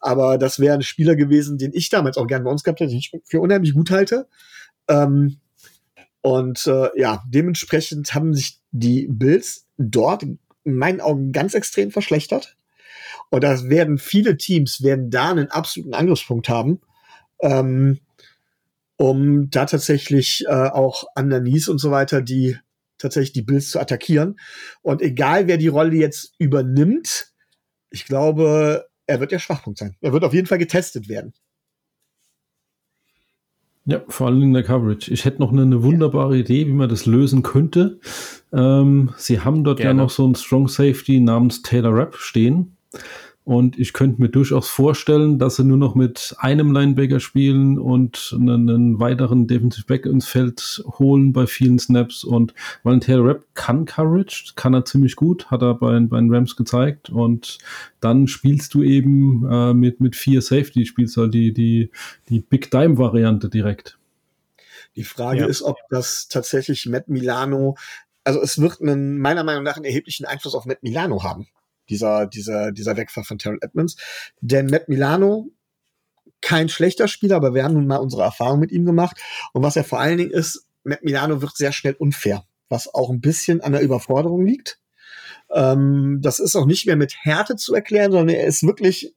Aber 0.00 0.38
das 0.38 0.58
wäre 0.58 0.74
ein 0.74 0.82
Spieler 0.82 1.14
gewesen, 1.14 1.56
den 1.56 1.72
ich 1.72 1.88
damals 1.88 2.16
auch 2.16 2.26
gerne 2.26 2.42
bei 2.42 2.50
uns 2.50 2.64
gehabt 2.64 2.80
hätte, 2.80 2.90
den 2.90 2.98
ich 2.98 3.12
für 3.22 3.40
unheimlich 3.40 3.74
gut 3.74 3.92
halte. 3.92 4.26
Ähm, 4.88 5.38
und 6.20 6.66
äh, 6.66 6.88
ja, 6.98 7.22
dementsprechend 7.28 8.12
haben 8.12 8.34
sich 8.34 8.60
die 8.78 9.06
Bills 9.08 9.66
dort 9.78 10.22
in 10.22 10.38
meinen 10.64 11.00
Augen 11.00 11.32
ganz 11.32 11.54
extrem 11.54 11.90
verschlechtert. 11.90 12.56
Und 13.30 13.44
da 13.44 13.68
werden 13.68 13.98
viele 13.98 14.36
Teams 14.36 14.82
werden 14.82 15.10
da 15.10 15.30
einen 15.30 15.50
absoluten 15.50 15.94
Angriffspunkt 15.94 16.48
haben, 16.48 16.80
ähm, 17.40 17.98
um 18.96 19.50
da 19.50 19.66
tatsächlich 19.66 20.44
äh, 20.46 20.52
auch 20.52 21.04
Ananis 21.14 21.68
und 21.68 21.78
so 21.78 21.90
weiter, 21.90 22.22
die 22.22 22.56
tatsächlich 22.98 23.32
die 23.32 23.42
Bills 23.42 23.70
zu 23.70 23.80
attackieren. 23.80 24.38
Und 24.82 25.02
egal 25.02 25.48
wer 25.48 25.58
die 25.58 25.68
Rolle 25.68 25.96
jetzt 25.96 26.34
übernimmt, 26.38 27.32
ich 27.90 28.06
glaube, 28.06 28.88
er 29.06 29.20
wird 29.20 29.32
der 29.32 29.38
Schwachpunkt 29.38 29.78
sein. 29.78 29.96
Er 30.00 30.12
wird 30.12 30.24
auf 30.24 30.34
jeden 30.34 30.46
Fall 30.46 30.58
getestet 30.58 31.08
werden. 31.08 31.34
Ja, 33.86 34.02
vor 34.08 34.26
allem 34.26 34.42
in 34.42 34.52
der 34.52 34.64
Coverage. 34.64 35.12
Ich 35.12 35.24
hätte 35.24 35.40
noch 35.40 35.52
eine, 35.52 35.62
eine 35.62 35.82
wunderbare 35.82 36.36
Idee, 36.36 36.66
wie 36.66 36.72
man 36.72 36.88
das 36.88 37.06
lösen 37.06 37.42
könnte. 37.42 38.00
Ähm, 38.52 39.10
sie 39.16 39.40
haben 39.40 39.62
dort 39.62 39.78
Gerne. 39.78 39.90
ja 39.90 40.04
noch 40.04 40.10
so 40.10 40.24
einen 40.24 40.34
Strong 40.34 40.66
Safety 40.68 41.20
namens 41.20 41.62
Taylor 41.62 41.94
Rapp 41.94 42.16
stehen. 42.16 42.76
Und 43.46 43.78
ich 43.78 43.92
könnte 43.92 44.20
mir 44.20 44.28
durchaus 44.28 44.68
vorstellen, 44.68 45.38
dass 45.38 45.54
sie 45.54 45.62
nur 45.62 45.76
noch 45.76 45.94
mit 45.94 46.34
einem 46.38 46.72
Linebacker 46.72 47.20
spielen 47.20 47.78
und 47.78 48.34
einen, 48.36 48.68
einen 48.68 48.98
weiteren 48.98 49.46
Defensive 49.46 49.86
Back 49.86 50.04
ins 50.04 50.26
Feld 50.26 50.82
holen 50.98 51.32
bei 51.32 51.46
vielen 51.46 51.78
Snaps. 51.78 52.24
Und 52.24 52.54
Valentin 52.82 53.20
Rapp 53.20 53.44
kann 53.54 53.84
Coverage, 53.84 54.54
kann 54.56 54.74
er 54.74 54.84
ziemlich 54.84 55.14
gut, 55.14 55.48
hat 55.48 55.62
er 55.62 55.74
bei, 55.74 55.96
bei 56.00 56.18
den 56.18 56.34
Rams 56.34 56.56
gezeigt. 56.56 57.08
Und 57.08 57.58
dann 58.00 58.26
spielst 58.26 58.74
du 58.74 58.82
eben 58.82 59.48
äh, 59.48 59.72
mit, 59.74 60.00
mit 60.00 60.16
vier 60.16 60.42
Safety, 60.42 60.84
spielst 60.84 61.16
halt 61.16 61.32
die, 61.32 61.54
die, 61.54 61.92
die 62.28 62.40
Big 62.40 62.72
Dime 62.72 62.98
Variante 62.98 63.48
direkt. 63.48 63.96
Die 64.96 65.04
Frage 65.04 65.42
ja. 65.42 65.46
ist, 65.46 65.62
ob 65.62 65.76
das 65.88 66.26
tatsächlich 66.26 66.86
Matt 66.86 67.06
Milano, 67.06 67.76
also 68.24 68.42
es 68.42 68.60
wird 68.60 68.80
einen, 68.80 69.20
meiner 69.20 69.44
Meinung 69.44 69.62
nach 69.62 69.76
einen 69.76 69.84
erheblichen 69.84 70.26
Einfluss 70.26 70.56
auf 70.56 70.66
Matt 70.66 70.82
Milano 70.82 71.22
haben 71.22 71.46
dieser, 71.88 72.26
dieser, 72.26 72.72
dieser 72.72 72.96
Wegfall 72.96 73.24
von 73.24 73.38
Terrell 73.38 73.58
Edmonds. 73.60 73.96
Denn 74.40 74.66
Matt 74.66 74.88
Milano, 74.88 75.50
kein 76.40 76.68
schlechter 76.68 77.08
Spieler, 77.08 77.36
aber 77.36 77.54
wir 77.54 77.64
haben 77.64 77.74
nun 77.74 77.86
mal 77.86 77.96
unsere 77.96 78.22
Erfahrung 78.22 78.60
mit 78.60 78.72
ihm 78.72 78.84
gemacht. 78.84 79.16
Und 79.52 79.62
was 79.62 79.76
er 79.76 79.84
vor 79.84 80.00
allen 80.00 80.18
Dingen 80.18 80.30
ist, 80.30 80.66
Matt 80.84 81.02
Milano 81.02 81.42
wird 81.42 81.56
sehr 81.56 81.72
schnell 81.72 81.94
unfair, 81.94 82.44
was 82.68 82.92
auch 82.92 83.10
ein 83.10 83.20
bisschen 83.20 83.60
an 83.60 83.72
der 83.72 83.82
Überforderung 83.82 84.44
liegt. 84.46 84.78
Ähm, 85.52 86.18
das 86.22 86.38
ist 86.38 86.56
auch 86.56 86.66
nicht 86.66 86.86
mehr 86.86 86.96
mit 86.96 87.14
Härte 87.22 87.56
zu 87.56 87.74
erklären, 87.74 88.12
sondern 88.12 88.36
er 88.36 88.46
ist 88.46 88.62
wirklich, 88.62 89.14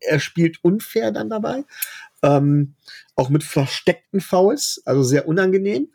er 0.00 0.20
spielt 0.20 0.62
unfair 0.62 1.12
dann 1.12 1.30
dabei. 1.30 1.64
Ähm, 2.22 2.74
auch 3.14 3.28
mit 3.28 3.44
versteckten 3.44 4.20
Fouls, 4.20 4.82
also 4.84 5.02
sehr 5.02 5.28
unangenehm. 5.28 5.88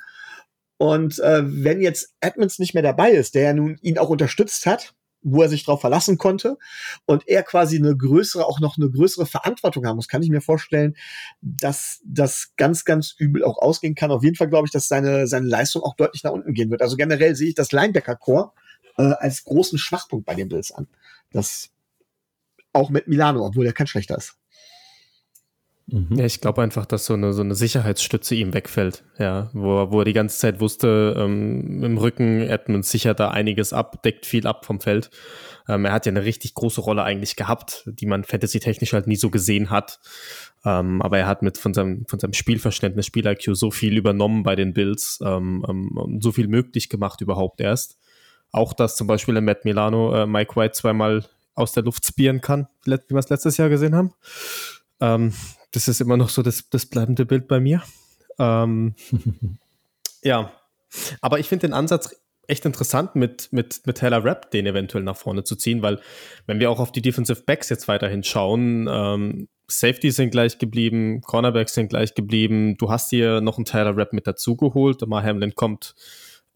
Und 0.78 1.20
äh, 1.20 1.44
wenn 1.46 1.82
jetzt 1.82 2.14
Edmonds 2.20 2.60
nicht 2.60 2.74
mehr 2.74 2.84
dabei 2.84 3.12
ist, 3.12 3.36
der 3.36 3.44
ja 3.44 3.54
nun 3.54 3.78
ihn 3.82 3.98
auch 3.98 4.10
unterstützt 4.10 4.66
hat, 4.66 4.94
wo 5.24 5.42
er 5.42 5.50
sich 5.50 5.66
darauf 5.66 5.82
verlassen 5.82 6.18
konnte 6.18 6.58
und 7.06 7.28
er 7.28 7.44
quasi 7.44 7.78
eine 7.78 7.96
größere, 7.96 8.46
auch 8.46 8.60
noch 8.60 8.78
eine 8.78 8.90
größere 8.90 9.26
Verantwortung 9.26 9.86
haben 9.86 9.96
muss, 9.96 10.08
kann 10.08 10.22
ich 10.22 10.30
mir 10.30 10.42
vorstellen, 10.42 10.96
dass 11.42 12.02
das 12.06 12.54
ganz, 12.58 12.86
ganz 12.86 13.16
übel 13.18 13.44
auch 13.44 13.58
ausgehen 13.58 13.96
kann. 13.96 14.12
Auf 14.12 14.24
jeden 14.24 14.36
Fall 14.36 14.50
glaube 14.50 14.68
ich, 14.68 14.72
dass 14.72 14.88
seine, 14.88 15.28
seine 15.28 15.48
Leistung 15.48 15.84
auch 15.84 15.96
deutlich 15.96 16.24
nach 16.24 16.32
unten 16.32 16.54
gehen 16.54 16.70
wird. 16.70 16.82
Also 16.82 16.98
generell 16.98 17.36
sehe 17.36 17.50
ich 17.50 17.56
das 17.56 17.72
Linebacker-Core 17.72 18.52
äh, 18.98 19.04
als 19.04 19.44
großen 19.44 19.78
Schwachpunkt 19.78 20.26
bei 20.26 20.36
den 20.36 20.50
Bills 20.50 20.72
an. 20.72 20.88
Das 21.32 21.70
auch 22.74 22.90
mit 22.90 23.08
Milano, 23.08 23.46
obwohl 23.46 23.66
er 23.66 23.74
kein 23.74 23.88
schlechter 23.88 24.18
ist. 24.18 24.36
Mhm. 25.88 26.16
Ja, 26.16 26.26
ich 26.26 26.40
glaube 26.40 26.62
einfach, 26.62 26.86
dass 26.86 27.06
so 27.06 27.14
eine, 27.14 27.34
so 27.34 27.42
eine 27.42 27.56
Sicherheitsstütze 27.56 28.36
ihm 28.36 28.54
wegfällt, 28.54 29.04
ja, 29.20 29.50
wo, 29.54 29.92
wo 29.92 30.00
er 30.00 30.06
die 30.06 30.14
ganze 30.14 30.38
Zeit 30.38 30.62
wusste, 30.62 31.16
ähm, 31.18 31.84
im 31.84 31.98
Rücken 31.98 32.42
Edmonds 32.42 32.90
sichert 32.90 33.20
da 33.20 33.32
einiges 33.32 33.74
ab, 33.74 34.02
deckt 34.04 34.26
viel 34.26 34.48
ab 34.48 34.66
vom 34.66 34.80
Feld. 34.80 35.10
Ähm, 35.68 35.84
er 35.86 35.92
hat 35.92 36.06
ja 36.06 36.12
eine 36.12 36.24
richtig 36.24 36.54
große 36.54 36.80
Rolle 36.80 37.04
eigentlich 37.04 37.36
gehabt, 37.36 37.84
die 37.86 38.06
man 38.06 38.24
fantasy-technisch 38.24 38.94
halt 38.94 39.08
nie 39.08 39.18
so 39.18 39.30
gesehen 39.30 39.70
hat. 39.70 40.00
Ähm, 40.66 41.02
aber 41.02 41.18
er 41.18 41.28
hat 41.28 41.42
mit 41.42 41.58
von 41.58 41.74
seinem, 41.74 42.06
von 42.08 42.20
seinem 42.20 42.34
Spielverständnis, 42.34 43.06
Spiel-IQ 43.06 43.56
so 43.56 43.70
viel 43.70 43.98
übernommen 43.98 44.44
bei 44.44 44.56
den 44.56 44.74
Bills 44.74 45.20
ähm, 45.24 45.66
ähm, 45.68 45.98
und 45.98 46.24
so 46.24 46.32
viel 46.32 46.48
möglich 46.48 46.88
gemacht 46.88 47.20
überhaupt 47.20 47.60
erst. 47.60 47.98
Auch, 48.52 48.74
dass 48.74 48.96
zum 48.96 49.08
Beispiel 49.08 49.36
in 49.36 49.46
Matt 49.46 49.66
Milano 49.66 50.16
äh, 50.16 50.26
Mike 50.26 50.56
White 50.56 50.74
zweimal 50.74 51.26
aus 51.56 51.74
der 51.74 51.84
Luft 51.84 52.06
spieren 52.06 52.40
kann, 52.40 52.68
wie 52.86 52.92
wir 52.92 53.18
es 53.18 53.30
letztes 53.30 53.58
Jahr 53.58 53.70
gesehen 53.70 53.96
haben. 53.96 54.14
Ähm, 55.02 55.34
das 55.74 55.88
ist 55.88 56.00
immer 56.00 56.18
noch 56.18 56.30
so 56.30 56.42
das, 56.42 56.70
das 56.70 56.86
bleibende 56.86 57.26
Bild 57.26 57.48
bei 57.48 57.60
mir. 57.60 57.84
Ähm, 58.40 58.96
ja, 60.24 60.54
aber 61.22 61.40
ich 61.40 61.50
finde 61.50 61.68
den 61.68 61.74
Ansatz 61.74 62.16
echt 62.48 62.66
interessant, 62.66 63.16
mit, 63.16 63.50
mit, 63.52 63.82
mit 63.86 63.98
Taylor 63.98 64.24
Rapp 64.24 64.52
den 64.52 64.66
eventuell 64.66 65.04
nach 65.04 65.16
vorne 65.16 65.44
zu 65.44 65.56
ziehen, 65.56 65.82
weil 65.82 66.00
wenn 66.46 66.60
wir 66.60 66.70
auch 66.70 66.80
auf 66.80 66.92
die 66.92 67.02
Defensive 67.02 67.44
Backs 67.46 67.70
jetzt 67.70 67.88
weiterhin 67.88 68.24
schauen, 68.24 68.88
ähm, 68.90 69.48
Safeties 69.68 70.18
sind 70.18 70.32
gleich 70.32 70.58
geblieben, 70.58 71.22
Cornerbacks 71.22 71.74
sind 71.74 71.88
gleich 71.88 72.16
geblieben, 72.16 72.78
du 72.78 72.90
hast 72.90 73.10
hier 73.10 73.42
noch 73.42 73.58
einen 73.58 73.66
Taylor 73.66 73.96
Rapp 73.98 74.14
mit 74.14 74.28
dazugeholt, 74.28 75.06
Mar 75.08 75.24
Hamlin 75.24 75.56
kommt 75.56 75.96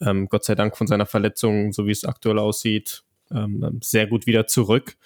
ähm, 0.01 0.27
Gott 0.29 0.43
sei 0.43 0.55
Dank 0.55 0.77
von 0.77 0.87
seiner 0.87 1.05
Verletzung, 1.05 1.71
so 1.71 1.87
wie 1.87 1.91
es 1.91 2.03
aktuell 2.03 2.37
aussieht, 2.37 3.03
ähm, 3.31 3.79
sehr 3.81 4.07
gut 4.07 4.27
wieder 4.27 4.45
zurück. 4.45 4.97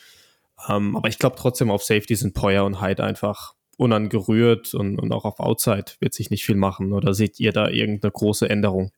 Ähm, 0.68 0.96
aber 0.96 1.10
ich 1.10 1.20
glaube 1.20 1.36
trotzdem 1.38 1.72
auf 1.72 1.84
Safety 1.84 2.16
sind 2.16 2.34
Poyer 2.34 2.66
und 2.66 2.82
Hyde 2.82 3.04
einfach 3.04 3.54
unangerührt 3.82 4.76
und, 4.76 5.00
und 5.00 5.12
auch 5.12 5.26
auf 5.26 5.40
Outside 5.40 5.94
wird 6.00 6.14
sich 6.14 6.30
nicht 6.30 6.46
viel 6.46 6.56
machen. 6.56 6.94
Oder 6.94 7.16
seht 7.16 7.40
ihr 7.40 7.52
da 7.52 7.68
irgendeine 7.68 8.12
große 8.12 8.48
Änderung? 8.48 8.92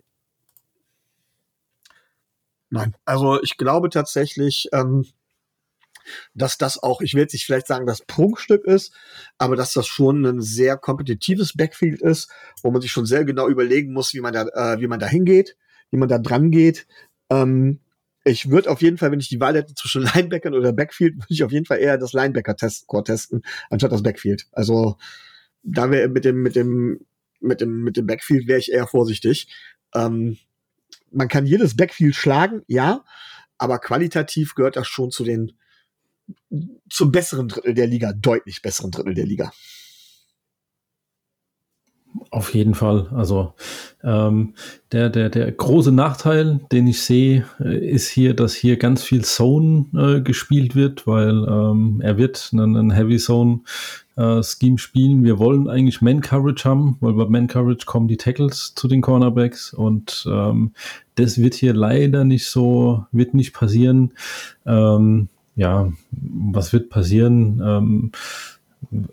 Nein, 2.69 2.93
also 3.05 3.41
ich 3.41 3.55
glaube 3.55 3.89
tatsächlich, 3.89 4.67
ähm, 4.73 5.05
dass 6.33 6.57
das 6.57 6.81
auch, 6.83 6.99
ich 6.99 7.13
will 7.13 7.21
jetzt 7.21 7.31
nicht 7.31 7.45
vielleicht 7.45 7.67
sagen, 7.67 7.85
das 7.85 8.01
Prunkstück 8.01 8.65
ist, 8.65 8.93
aber 9.37 9.55
dass 9.55 9.71
das 9.71 9.87
schon 9.87 10.25
ein 10.25 10.41
sehr 10.41 10.75
kompetitives 10.75 11.53
Backfield 11.53 12.01
ist, 12.01 12.29
wo 12.61 12.69
man 12.69 12.81
sich 12.81 12.91
schon 12.91 13.05
sehr 13.05 13.23
genau 13.23 13.47
überlegen 13.47 13.93
muss, 13.93 14.13
wie 14.13 14.19
man 14.19 14.33
da, 14.33 14.47
äh, 14.47 14.81
wie 14.81 14.87
man 14.87 14.99
da 14.99 15.07
hingeht, 15.07 15.55
wie 15.91 15.97
man 15.97 16.09
da 16.09 16.17
dran 16.17 16.51
geht. 16.51 16.87
Ähm, 17.29 17.79
ich 18.23 18.49
würde 18.49 18.69
auf 18.69 18.81
jeden 18.81 18.97
Fall, 18.97 19.11
wenn 19.11 19.19
ich 19.19 19.29
die 19.29 19.39
Wahl 19.39 19.55
hätte 19.55 19.73
zwischen 19.75 20.03
Linebackern 20.15 20.53
oder 20.53 20.73
Backfield, 20.73 21.15
würde 21.17 21.33
ich 21.33 21.43
auf 21.43 21.51
jeden 21.51 21.65
Fall 21.65 21.79
eher 21.79 21.97
das 21.97 22.13
Linebacker-Core 22.13 23.03
testen, 23.03 23.43
anstatt 23.69 23.91
das 23.91 24.03
Backfield. 24.03 24.47
Also 24.51 24.97
da 25.63 25.89
wäre 25.91 26.09
mit 26.09 26.25
dem, 26.25 26.41
mit 26.41 26.55
dem, 26.55 27.05
mit 27.39 27.61
dem, 27.61 27.83
mit 27.83 27.97
dem 27.97 28.07
Backfield 28.07 28.47
wäre 28.47 28.59
ich 28.59 28.71
eher 28.71 28.87
vorsichtig. 28.87 29.47
Ähm, 29.93 30.37
man 31.11 31.27
kann 31.27 31.45
jedes 31.45 31.75
Backfield 31.75 32.15
schlagen, 32.15 32.63
ja, 32.67 33.03
aber 33.57 33.79
qualitativ 33.79 34.55
gehört 34.55 34.75
das 34.75 34.87
schon 34.87 35.11
zu 35.11 35.23
den 35.23 35.53
zum 36.89 37.11
besseren 37.11 37.49
Drittel 37.49 37.73
der 37.73 37.87
Liga, 37.87 38.13
deutlich 38.13 38.61
besseren 38.61 38.91
Drittel 38.91 39.13
der 39.13 39.25
Liga. 39.25 39.51
Auf 42.33 42.55
jeden 42.55 42.73
Fall. 42.73 43.09
Also 43.13 43.53
ähm, 44.03 44.55
der, 44.91 45.11
der, 45.11 45.29
der 45.29 45.51
große 45.51 45.91
Nachteil, 45.91 46.61
den 46.71 46.87
ich 46.87 47.03
sehe, 47.03 47.45
äh, 47.59 47.77
ist 47.77 48.09
hier, 48.09 48.33
dass 48.33 48.55
hier 48.55 48.77
ganz 48.77 49.03
viel 49.03 49.23
Zone 49.23 49.85
äh, 49.95 50.19
gespielt 50.19 50.75
wird, 50.75 51.05
weil 51.05 51.45
ähm, 51.47 52.01
er 52.03 52.17
wird 52.17 52.49
einen, 52.51 52.89
Heavy 52.89 53.17
Zone 53.17 53.59
äh, 54.15 54.41
Scheme 54.41 54.79
spielen. 54.79 55.23
Wir 55.23 55.37
wollen 55.37 55.69
eigentlich 55.69 56.01
Man 56.01 56.21
Coverage 56.21 56.67
haben, 56.67 56.97
weil 57.01 57.13
bei 57.13 57.25
Man 57.27 57.45
Coverage 57.45 57.85
kommen 57.85 58.07
die 58.07 58.17
Tackles 58.17 58.73
zu 58.73 58.87
den 58.87 59.01
Cornerbacks 59.01 59.71
und 59.71 60.25
ähm, 60.27 60.71
das 61.13 61.37
wird 61.37 61.53
hier 61.53 61.75
leider 61.75 62.23
nicht 62.23 62.47
so, 62.47 63.05
wird 63.11 63.35
nicht 63.35 63.53
passieren. 63.53 64.13
Ähm, 64.65 65.29
ja, 65.55 65.93
was 66.09 66.73
wird 66.73 66.89
passieren? 66.89 67.61
Ähm, 67.63 68.11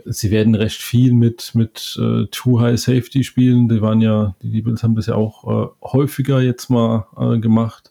sie 0.04 0.30
werden 0.30 0.54
recht 0.54 0.80
viel 0.80 1.12
mit, 1.12 1.54
mit 1.54 1.98
äh, 2.00 2.26
Too 2.30 2.60
High 2.60 2.78
Safety 2.78 3.24
spielen. 3.24 3.68
Die 3.68 3.82
waren 3.82 4.00
ja, 4.00 4.34
die 4.42 4.62
Bills 4.62 4.82
haben 4.82 4.94
das 4.94 5.06
ja 5.06 5.14
auch 5.14 5.44
äh, 5.44 5.68
häufiger 5.82 6.40
jetzt 6.40 6.70
mal 6.70 7.06
äh, 7.16 7.38
gemacht. 7.38 7.90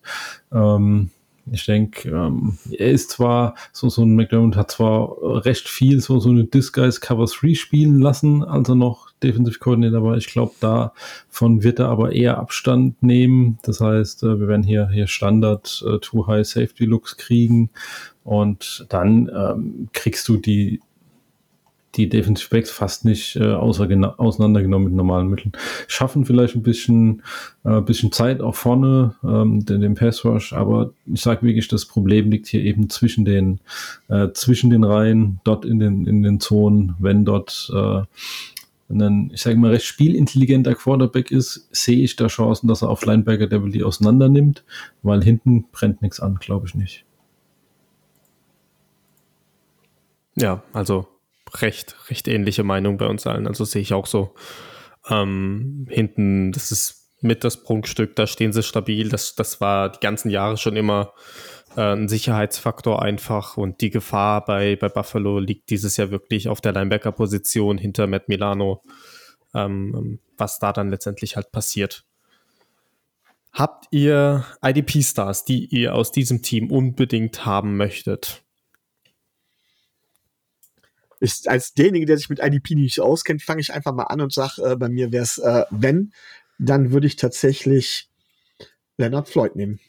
Ähm, 0.51 1.11
ich 1.51 1.65
denke, 1.65 2.09
ähm, 2.09 2.57
er 2.71 2.91
ist 2.91 3.11
zwar, 3.11 3.55
so, 3.71 3.89
so 3.89 4.03
ein 4.03 4.15
McDermott 4.15 4.55
hat 4.55 4.71
zwar 4.71 5.17
recht 5.45 5.67
viel 5.67 5.99
so, 5.99 6.19
so 6.19 6.29
eine 6.29 6.43
Disguise 6.43 6.99
Cover 6.99 7.25
3 7.25 7.55
spielen 7.55 7.99
lassen, 7.99 8.43
als 8.43 8.69
er 8.69 8.75
noch 8.75 9.09
Defensive 9.23 9.59
Coordinator 9.59 10.03
war. 10.03 10.17
Ich 10.17 10.27
glaube, 10.27 10.53
davon 10.59 11.63
wird 11.63 11.79
er 11.79 11.89
aber 11.89 12.11
eher 12.11 12.37
Abstand 12.37 13.01
nehmen. 13.01 13.59
Das 13.63 13.81
heißt, 13.81 14.23
äh, 14.23 14.39
wir 14.39 14.47
werden 14.47 14.63
hier, 14.63 14.89
hier 14.89 15.07
Standard 15.07 15.83
äh, 15.87 15.99
Too 15.99 16.27
High 16.27 16.45
Safety 16.45 16.85
Looks 16.85 17.17
kriegen 17.17 17.69
und 18.23 18.85
dann 18.89 19.29
ähm, 19.35 19.89
kriegst 19.93 20.27
du 20.27 20.37
die 20.37 20.81
die 21.95 22.07
Defensive 22.07 22.49
Backs 22.49 22.69
fast 22.69 23.05
nicht 23.05 23.35
äh, 23.35 23.53
auseinandergenommen 23.53 24.85
mit 24.85 24.93
normalen 24.93 25.27
Mitteln. 25.27 25.53
Schaffen 25.87 26.25
vielleicht 26.25 26.55
ein 26.55 26.63
bisschen, 26.63 27.23
äh, 27.63 27.81
bisschen 27.81 28.11
Zeit 28.11 28.41
auch 28.41 28.55
vorne, 28.55 29.15
ähm, 29.23 29.65
den, 29.65 29.81
den 29.81 29.95
Pass 29.95 30.23
Rush, 30.23 30.53
aber 30.53 30.91
ich 31.05 31.21
sage 31.21 31.41
wirklich, 31.45 31.67
das 31.67 31.85
Problem 31.85 32.29
liegt 32.29 32.47
hier 32.47 32.63
eben 32.63 32.89
zwischen 32.89 33.25
den, 33.25 33.59
äh, 34.07 34.29
zwischen 34.33 34.69
den 34.69 34.83
Reihen, 34.83 35.39
dort 35.43 35.65
in 35.65 35.79
den, 35.79 36.05
in 36.05 36.21
den 36.21 36.39
Zonen, 36.39 36.95
wenn 36.99 37.25
dort 37.25 37.71
äh, 37.73 38.01
wenn 38.89 39.01
ein, 39.03 39.31
ich 39.31 39.41
sage 39.41 39.55
mal, 39.55 39.69
recht 39.69 39.85
spielintelligenter 39.85 40.73
Quarterback 40.73 41.29
ist, 41.29 41.69
sehe 41.71 42.03
ich 42.03 42.15
da 42.15 42.25
Chancen, 42.25 42.67
dass 42.67 42.81
er 42.81 42.89
auf 42.89 43.05
Linebacker 43.05 43.45
Devil 43.45 43.83
auseinander 43.83 44.29
nimmt, 44.29 44.63
weil 45.03 45.23
hinten 45.23 45.65
brennt 45.71 46.01
nichts 46.01 46.19
an, 46.19 46.37
glaube 46.39 46.65
ich 46.67 46.73
nicht. 46.73 47.05
Ja, 50.35 50.63
also 50.73 51.07
recht, 51.55 51.95
recht 52.09 52.27
ähnliche 52.27 52.63
Meinung 52.63 52.97
bei 52.97 53.07
uns 53.07 53.27
allen. 53.27 53.47
Also 53.47 53.65
sehe 53.65 53.81
ich 53.81 53.93
auch 53.93 54.05
so. 54.05 54.35
Ähm, 55.09 55.87
hinten, 55.89 56.51
das 56.51 56.71
ist 56.71 56.99
mit 57.21 57.43
das 57.43 57.63
Prunkstück, 57.63 58.15
da 58.15 58.27
stehen 58.27 58.53
sie 58.53 58.63
stabil. 58.63 59.09
Das, 59.09 59.35
das 59.35 59.59
war 59.61 59.91
die 59.91 59.99
ganzen 59.99 60.29
Jahre 60.29 60.57
schon 60.57 60.75
immer 60.75 61.13
äh, 61.75 61.93
ein 61.93 62.07
Sicherheitsfaktor 62.07 63.01
einfach 63.01 63.57
und 63.57 63.81
die 63.81 63.89
Gefahr 63.89 64.45
bei, 64.45 64.75
bei 64.75 64.89
Buffalo 64.89 65.39
liegt 65.39 65.69
dieses 65.69 65.97
Jahr 65.97 66.11
wirklich 66.11 66.47
auf 66.47 66.61
der 66.61 66.73
Linebacker-Position 66.73 67.77
hinter 67.77 68.07
Matt 68.07 68.29
Milano, 68.29 68.81
ähm, 69.53 70.19
was 70.37 70.59
da 70.59 70.73
dann 70.73 70.89
letztendlich 70.89 71.35
halt 71.35 71.51
passiert. 71.51 72.05
Habt 73.51 73.87
ihr 73.91 74.45
IDP-Stars, 74.63 75.43
die 75.43 75.65
ihr 75.65 75.95
aus 75.95 76.11
diesem 76.11 76.41
Team 76.41 76.71
unbedingt 76.71 77.45
haben 77.45 77.77
möchtet? 77.77 78.43
Ich, 81.19 81.49
als 81.49 81.73
derjenige, 81.73 82.05
der 82.05 82.17
sich 82.17 82.29
mit 82.29 82.39
IDP 82.39 82.75
nicht 82.75 82.99
auskennt, 82.99 83.41
fange 83.41 83.61
ich 83.61 83.73
einfach 83.73 83.93
mal 83.93 84.03
an 84.03 84.21
und 84.21 84.33
sage, 84.33 84.61
äh, 84.63 84.75
bei 84.75 84.89
mir 84.89 85.11
wäre 85.11 85.23
es, 85.23 85.37
äh, 85.37 85.65
wenn, 85.69 86.13
dann 86.57 86.91
würde 86.91 87.07
ich 87.07 87.15
tatsächlich 87.15 88.09
Leonard 88.97 89.29
Floyd 89.29 89.55
nehmen. 89.55 89.79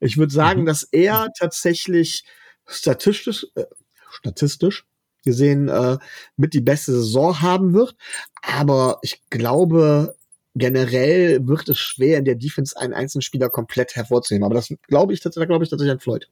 Ich 0.00 0.16
würde 0.16 0.32
sagen, 0.32 0.62
mhm. 0.62 0.66
dass 0.66 0.82
er 0.84 1.28
tatsächlich 1.38 2.24
statistisch, 2.66 3.46
äh, 3.54 3.64
statistisch 4.10 4.84
gesehen 5.24 5.68
äh, 5.68 5.98
mit 6.36 6.54
die 6.54 6.60
beste 6.60 6.92
Saison 6.92 7.40
haben 7.40 7.74
wird. 7.74 7.96
Aber 8.42 8.98
ich 9.02 9.22
glaube, 9.30 10.16
generell 10.54 11.46
wird 11.46 11.68
es 11.68 11.78
schwer, 11.78 12.18
in 12.18 12.24
der 12.24 12.36
Defense 12.36 12.78
einen 12.78 12.94
einzelnen 12.94 13.22
Spieler 13.22 13.50
komplett 13.50 13.96
hervorzuheben. 13.96 14.44
Aber 14.44 14.54
das 14.54 14.72
glaube 14.86 15.12
ich, 15.12 15.20
da 15.20 15.30
glaube 15.30 15.64
ich 15.64 15.70
tatsächlich 15.70 15.92
an 15.92 16.00
Floyd. 16.00 16.28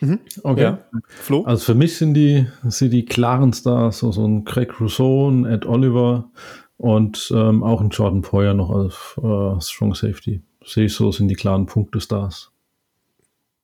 Mhm. 0.00 0.20
Okay. 0.42 0.62
Ja. 0.62 0.78
Flo? 1.08 1.44
Also 1.44 1.64
für 1.64 1.74
mich 1.74 1.96
sind 1.96 2.14
die, 2.14 2.46
sind 2.64 2.92
die 2.92 3.04
klaren 3.04 3.52
Stars, 3.52 3.98
so, 3.98 4.12
so 4.12 4.26
ein 4.26 4.44
Craig 4.44 4.80
Rousseau, 4.80 5.30
ein 5.30 5.44
Ed 5.44 5.66
Oliver 5.66 6.30
und 6.76 7.32
ähm, 7.34 7.62
auch 7.62 7.80
ein 7.80 7.90
Jordan 7.90 8.22
Poyer 8.22 8.54
noch 8.54 8.70
als 8.70 8.94
äh, 9.18 9.60
Strong 9.60 9.94
Safety. 9.94 10.42
Sehe 10.64 10.86
ich 10.86 10.94
so, 10.94 11.12
sind 11.12 11.28
die 11.28 11.34
klaren 11.34 11.66
Punkte 11.66 12.00
Stars. 12.00 12.50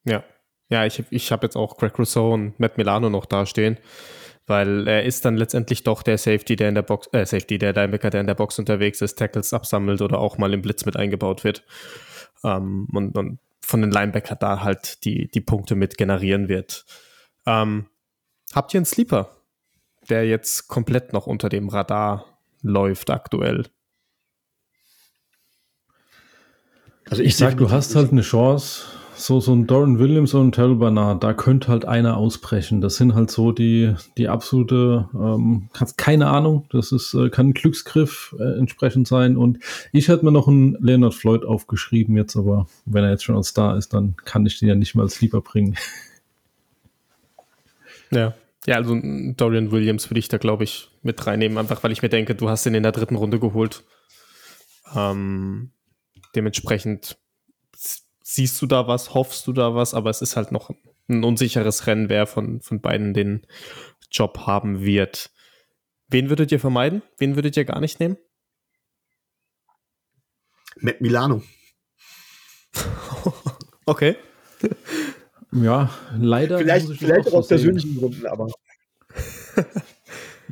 Ja. 0.04 0.22
Ja, 0.70 0.86
ich, 0.86 1.04
ich 1.10 1.32
habe 1.32 1.44
jetzt 1.44 1.56
auch 1.56 1.76
Craig 1.76 1.98
Rousseau 1.98 2.32
und 2.32 2.58
Matt 2.58 2.78
Milano 2.78 3.10
noch 3.10 3.26
dastehen, 3.26 3.76
weil 4.46 4.88
er 4.88 5.04
ist 5.04 5.24
dann 5.26 5.36
letztendlich 5.36 5.84
doch 5.84 6.02
der 6.02 6.16
Safety, 6.16 6.56
der 6.56 6.70
in 6.70 6.74
der 6.74 6.82
Box, 6.82 7.08
äh, 7.12 7.26
Safety, 7.26 7.58
der 7.58 7.74
Linebacker, 7.74 8.08
der 8.08 8.22
in 8.22 8.26
der 8.26 8.34
Box 8.34 8.58
unterwegs 8.58 9.02
ist, 9.02 9.18
Tackles 9.18 9.52
absammelt 9.52 10.00
oder 10.00 10.18
auch 10.18 10.38
mal 10.38 10.54
im 10.54 10.62
Blitz 10.62 10.86
mit 10.86 10.96
eingebaut 10.96 11.44
wird. 11.44 11.62
Ähm, 12.42 12.88
und, 12.90 13.18
und 13.18 13.38
von 13.64 13.80
den 13.80 13.90
Linebacker 13.90 14.36
da 14.36 14.62
halt 14.62 15.04
die, 15.04 15.28
die 15.28 15.40
Punkte 15.40 15.74
mit 15.74 15.96
generieren 15.96 16.48
wird. 16.48 16.84
Ähm, 17.46 17.88
habt 18.52 18.74
ihr 18.74 18.78
einen 18.78 18.86
Sleeper, 18.86 19.36
der 20.08 20.26
jetzt 20.26 20.68
komplett 20.68 21.12
noch 21.12 21.26
unter 21.26 21.48
dem 21.48 21.68
Radar 21.68 22.26
läuft 22.62 23.10
aktuell? 23.10 23.66
Also 27.08 27.22
ich, 27.22 27.30
ich 27.30 27.36
sag, 27.36 27.56
du 27.56 27.70
hast 27.70 27.94
halt 27.94 28.12
eine 28.12 28.22
Chance, 28.22 28.86
so, 29.14 29.40
so 29.40 29.52
ein 29.52 29.66
Doran 29.66 29.98
Williams 29.98 30.34
und 30.34 30.54
Terrell 30.54 30.76
Bernard, 30.76 31.22
da 31.22 31.34
könnte 31.34 31.68
halt 31.68 31.84
einer 31.84 32.16
ausbrechen. 32.16 32.80
Das 32.80 32.96
sind 32.96 33.14
halt 33.14 33.30
so 33.30 33.52
die, 33.52 33.94
die 34.16 34.28
absolute, 34.28 35.08
ähm, 35.14 35.68
keine 35.96 36.28
Ahnung, 36.28 36.66
das 36.70 36.92
ist, 36.92 37.14
äh, 37.14 37.30
kann 37.30 37.48
ein 37.48 37.54
Glücksgriff 37.54 38.34
äh, 38.38 38.58
entsprechend 38.58 39.08
sein. 39.08 39.36
Und 39.36 39.58
ich 39.92 40.08
hätte 40.08 40.24
mir 40.24 40.32
noch 40.32 40.48
einen 40.48 40.76
Leonard 40.80 41.14
Floyd 41.14 41.44
aufgeschrieben 41.44 42.16
jetzt, 42.16 42.36
aber 42.36 42.66
wenn 42.86 43.04
er 43.04 43.10
jetzt 43.10 43.24
schon 43.24 43.36
als 43.36 43.48
Star 43.48 43.76
ist, 43.76 43.94
dann 43.94 44.16
kann 44.24 44.46
ich 44.46 44.58
den 44.58 44.68
ja 44.68 44.74
nicht 44.74 44.94
mal 44.94 45.02
als 45.02 45.20
Lieber 45.20 45.40
bringen. 45.40 45.76
Ja. 48.10 48.34
Ja, 48.66 48.76
also 48.76 48.94
Dorian 49.36 49.72
Williams 49.72 50.08
würde 50.08 50.20
ich 50.20 50.28
da, 50.28 50.38
glaube 50.38 50.64
ich, 50.64 50.90
mit 51.02 51.26
reinnehmen, 51.26 51.58
einfach 51.58 51.82
weil 51.82 51.90
ich 51.90 52.02
mir 52.02 52.10
denke, 52.10 52.34
du 52.34 52.48
hast 52.48 52.64
ihn 52.66 52.74
in 52.74 52.84
der 52.84 52.92
dritten 52.92 53.16
Runde 53.16 53.40
geholt. 53.40 53.82
Ähm, 54.94 55.72
dementsprechend 56.36 57.16
siehst 58.34 58.60
du 58.62 58.66
da 58.66 58.86
was, 58.86 59.14
hoffst 59.14 59.46
du 59.46 59.52
da 59.52 59.74
was, 59.74 59.94
aber 59.94 60.10
es 60.10 60.22
ist 60.22 60.36
halt 60.36 60.52
noch 60.52 60.70
ein 61.08 61.24
unsicheres 61.24 61.86
Rennen, 61.86 62.08
wer 62.08 62.26
von, 62.26 62.60
von 62.60 62.80
beiden 62.80 63.12
den 63.14 63.46
Job 64.10 64.46
haben 64.46 64.84
wird. 64.84 65.30
Wen 66.08 66.28
würdet 66.28 66.52
ihr 66.52 66.60
vermeiden? 66.60 67.02
Wen 67.18 67.36
würdet 67.36 67.56
ihr 67.56 67.64
gar 67.64 67.80
nicht 67.80 68.00
nehmen? 68.00 68.16
Matt 70.76 71.00
Milano. 71.00 71.42
okay. 73.86 74.16
Ja, 75.52 75.90
leider. 76.16 76.58
Vielleicht, 76.58 76.88
vielleicht 76.88 77.28
auch 77.28 77.34
aus 77.34 77.48
persönlichen 77.48 77.98
Gründen, 77.98 78.26
aber. 78.26 78.48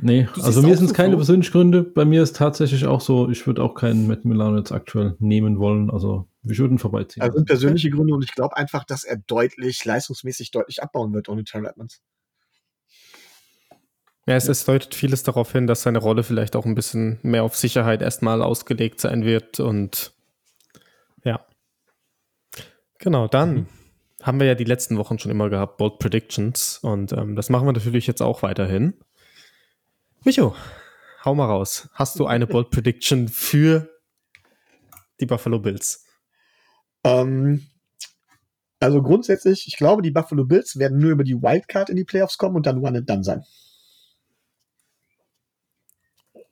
Nee, 0.03 0.27
also 0.41 0.61
mir 0.63 0.75
sind 0.77 0.87
es 0.87 0.93
keine 0.93 1.15
persönlichen 1.15 1.51
Gründe. 1.51 1.83
Bei 1.83 2.05
mir 2.05 2.23
ist 2.23 2.35
tatsächlich 2.35 2.85
auch 2.85 3.01
so, 3.01 3.29
ich 3.29 3.45
würde 3.45 3.63
auch 3.63 3.75
keinen 3.75 4.07
Matt 4.07 4.25
Milano 4.25 4.57
jetzt 4.57 4.71
aktuell 4.71 5.15
nehmen 5.19 5.59
wollen. 5.59 5.91
Also 5.91 6.27
wir 6.43 6.57
würden 6.57 6.79
vorbeiziehen. 6.79 7.21
Also 7.21 7.37
sind 7.37 7.45
persönliche 7.45 7.89
Gründe 7.89 8.13
und 8.13 8.23
ich 8.23 8.33
glaube 8.33 8.57
einfach, 8.57 8.83
dass 8.83 9.03
er 9.03 9.17
deutlich, 9.17 9.85
leistungsmäßig 9.85 10.51
deutlich 10.51 10.81
abbauen 10.81 11.13
wird 11.13 11.29
ohne 11.29 11.43
Terrell 11.43 11.67
Edmonds. 11.67 12.01
Ja, 14.27 14.35
es, 14.35 14.47
es 14.47 14.65
deutet 14.65 14.95
vieles 14.95 15.23
darauf 15.23 15.51
hin, 15.51 15.67
dass 15.67 15.83
seine 15.83 15.99
Rolle 15.99 16.23
vielleicht 16.23 16.55
auch 16.55 16.65
ein 16.65 16.75
bisschen 16.75 17.19
mehr 17.23 17.43
auf 17.43 17.55
Sicherheit 17.55 18.01
erstmal 18.01 18.41
ausgelegt 18.41 18.99
sein 18.99 19.25
wird 19.25 19.59
und 19.59 20.13
ja. 21.23 21.45
Genau, 22.99 23.27
dann 23.27 23.53
mhm. 23.53 23.67
haben 24.21 24.39
wir 24.39 24.47
ja 24.47 24.55
die 24.55 24.63
letzten 24.63 24.97
Wochen 24.97 25.19
schon 25.19 25.31
immer 25.31 25.49
gehabt, 25.49 25.77
Bold 25.77 25.99
Predictions 25.99 26.79
und 26.79 27.13
ähm, 27.13 27.35
das 27.35 27.49
machen 27.49 27.67
wir 27.67 27.73
natürlich 27.73 28.07
jetzt 28.07 28.21
auch 28.21 28.43
weiterhin. 28.43 28.93
Micho, 30.23 30.55
hau 31.25 31.33
mal 31.33 31.45
raus. 31.45 31.89
Hast 31.93 32.19
du 32.19 32.27
eine 32.27 32.45
Bold 32.45 32.69
Prediction 32.69 33.27
für 33.27 33.89
die 35.19 35.25
Buffalo 35.25 35.59
Bills? 35.59 36.05
Ähm, 37.03 37.67
also 38.79 39.01
grundsätzlich, 39.01 39.67
ich 39.67 39.77
glaube, 39.77 40.01
die 40.01 40.11
Buffalo 40.11 40.45
Bills 40.45 40.79
werden 40.79 40.99
nur 40.99 41.11
über 41.11 41.23
die 41.23 41.41
Wildcard 41.41 41.89
in 41.89 41.95
die 41.95 42.03
Playoffs 42.03 42.37
kommen 42.37 42.55
und 42.55 42.65
dann 42.65 42.79
one 42.79 42.97
and 42.97 43.09
done 43.09 43.23
sein. 43.23 43.43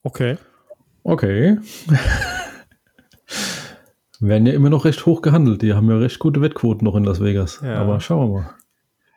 Okay. 0.03 0.37
Okay. 1.03 1.57
werden 4.19 4.45
ja 4.45 4.53
immer 4.53 4.69
noch 4.69 4.85
recht 4.85 5.05
hoch 5.05 5.21
gehandelt. 5.21 5.61
Die 5.61 5.73
haben 5.73 5.89
ja 5.89 5.97
recht 5.97 6.19
gute 6.19 6.41
Wettquoten 6.41 6.85
noch 6.85 6.95
in 6.95 7.03
Las 7.03 7.21
Vegas. 7.21 7.61
Ja. 7.63 7.75
Aber 7.75 7.99
schauen 7.99 8.29
wir 8.31 8.41
mal. 8.41 8.55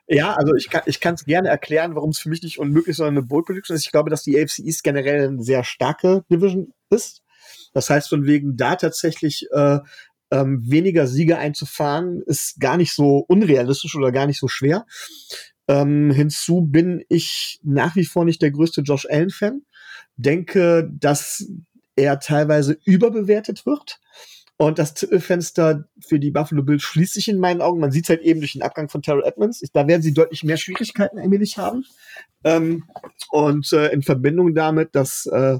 Ja, 0.08 0.34
also 0.34 0.54
ich 0.54 0.68
kann 0.68 0.82
ich 0.86 1.00
es 1.02 1.24
gerne 1.24 1.48
erklären, 1.48 1.94
warum 1.94 2.10
es 2.10 2.18
für 2.18 2.28
mich 2.28 2.42
nicht 2.42 2.58
unmöglich, 2.58 2.96
sondern 2.96 3.16
eine 3.16 3.26
Bold 3.26 3.46
Prediction 3.46 3.76
ist. 3.76 3.84
Ich 3.84 3.92
glaube, 3.92 4.10
dass 4.10 4.22
die 4.22 4.38
AFC 4.38 4.60
East 4.60 4.84
generell 4.84 5.28
eine 5.28 5.42
sehr 5.42 5.64
starke 5.64 6.24
Division 6.30 6.72
ist. 6.90 7.22
Das 7.72 7.88
heißt, 7.88 8.08
von 8.08 8.26
wegen 8.26 8.56
da 8.56 8.76
tatsächlich 8.76 9.48
äh, 9.52 9.78
ähm, 10.32 10.62
weniger 10.64 11.06
Siege 11.06 11.38
einzufahren, 11.38 12.22
ist 12.26 12.58
gar 12.58 12.78
nicht 12.78 12.94
so 12.94 13.18
unrealistisch 13.28 13.94
oder 13.94 14.10
gar 14.10 14.26
nicht 14.26 14.40
so 14.40 14.48
schwer. 14.48 14.86
Ähm, 15.68 16.10
hinzu 16.10 16.62
bin 16.62 17.04
ich 17.08 17.60
nach 17.62 17.94
wie 17.96 18.06
vor 18.06 18.24
nicht 18.24 18.40
der 18.40 18.50
größte 18.50 18.80
Josh 18.80 19.06
Allen-Fan. 19.08 19.62
Denke, 20.16 20.90
dass 20.98 21.46
er 21.96 22.18
teilweise 22.18 22.78
überbewertet 22.84 23.66
wird. 23.66 24.00
Und 24.56 24.78
das 24.78 24.94
Titelfenster 24.94 25.88
für 26.00 26.18
die 26.18 26.30
Buffalo 26.30 26.62
Bills 26.62 26.82
schließt 26.82 27.14
sich 27.14 27.28
in 27.28 27.38
meinen 27.38 27.60
Augen. 27.60 27.80
Man 27.80 27.90
sieht 27.90 28.04
es 28.04 28.10
halt 28.10 28.22
eben 28.22 28.40
durch 28.40 28.52
den 28.52 28.62
Abgang 28.62 28.88
von 28.88 29.02
Terrell 29.02 29.24
Edmonds. 29.24 29.62
Da 29.72 29.86
werden 29.86 30.02
sie 30.02 30.14
deutlich 30.14 30.44
mehr 30.44 30.56
Schwierigkeiten 30.56 31.18
allmählich 31.18 31.58
haben. 31.58 31.84
Ähm, 32.44 32.84
und 33.30 33.72
äh, 33.72 33.88
in 33.88 34.02
Verbindung 34.02 34.54
damit, 34.54 34.94
dass 34.94 35.26
äh, 35.26 35.58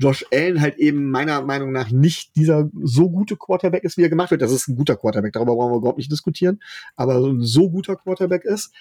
Josh 0.00 0.24
Allen 0.32 0.60
halt 0.60 0.78
eben 0.78 1.10
meiner 1.10 1.42
Meinung 1.42 1.72
nach 1.72 1.90
nicht 1.90 2.34
dieser 2.34 2.70
so 2.82 3.10
gute 3.10 3.36
Quarterback 3.36 3.84
ist, 3.84 3.98
wie 3.98 4.02
er 4.02 4.08
gemacht 4.08 4.30
wird. 4.30 4.40
Das 4.40 4.50
ist 4.50 4.66
ein 4.66 4.76
guter 4.76 4.96
Quarterback, 4.96 5.34
darüber 5.34 5.54
brauchen 5.54 5.72
wir 5.72 5.78
überhaupt 5.78 5.98
nicht 5.98 6.10
diskutieren. 6.10 6.60
Aber 6.96 7.20
so 7.20 7.28
ein 7.28 7.42
so 7.42 7.70
guter 7.70 7.96
Quarterback 7.96 8.44
ist, 8.44 8.72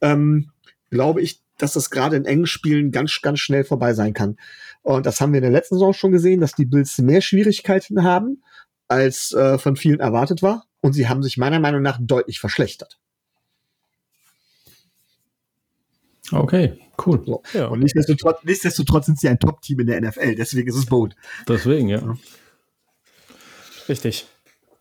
ähm, 0.00 0.50
glaube 0.90 1.20
ich, 1.20 1.42
dass 1.58 1.72
das 1.72 1.90
gerade 1.90 2.16
in 2.16 2.24
engen 2.24 2.46
Spielen 2.46 2.92
ganz, 2.92 3.20
ganz 3.20 3.40
schnell 3.40 3.64
vorbei 3.64 3.92
sein 3.92 4.14
kann. 4.14 4.36
Und 4.82 5.04
das 5.04 5.20
haben 5.20 5.32
wir 5.32 5.38
in 5.38 5.42
der 5.42 5.50
letzten 5.50 5.74
Saison 5.74 5.92
schon 5.92 6.12
gesehen, 6.12 6.40
dass 6.40 6.52
die 6.52 6.64
Bills 6.64 6.96
mehr 6.98 7.20
Schwierigkeiten 7.20 8.04
haben 8.04 8.42
als 8.86 9.32
äh, 9.32 9.58
von 9.58 9.74
vielen 9.74 9.98
erwartet 9.98 10.42
war. 10.42 10.66
Und 10.80 10.92
sie 10.92 11.08
haben 11.08 11.24
sich 11.24 11.36
meiner 11.36 11.58
Meinung 11.58 11.82
nach 11.82 11.98
deutlich 12.00 12.38
verschlechtert. 12.38 13.00
Okay, 16.32 16.78
cool. 17.06 17.22
So. 17.24 17.42
Ja. 17.54 17.66
Und 17.66 17.80
nichtsdestotrotz, 17.80 18.44
nichtsdestotrotz 18.44 19.06
sind 19.06 19.18
sie 19.18 19.28
ein 19.28 19.38
Top-Team 19.38 19.80
in 19.80 19.86
der 19.86 20.00
NFL, 20.00 20.34
deswegen 20.34 20.68
ist 20.68 20.76
es 20.76 20.86
Bold. 20.86 21.14
Deswegen, 21.46 21.88
ja. 21.88 22.02
Richtig. 23.88 24.26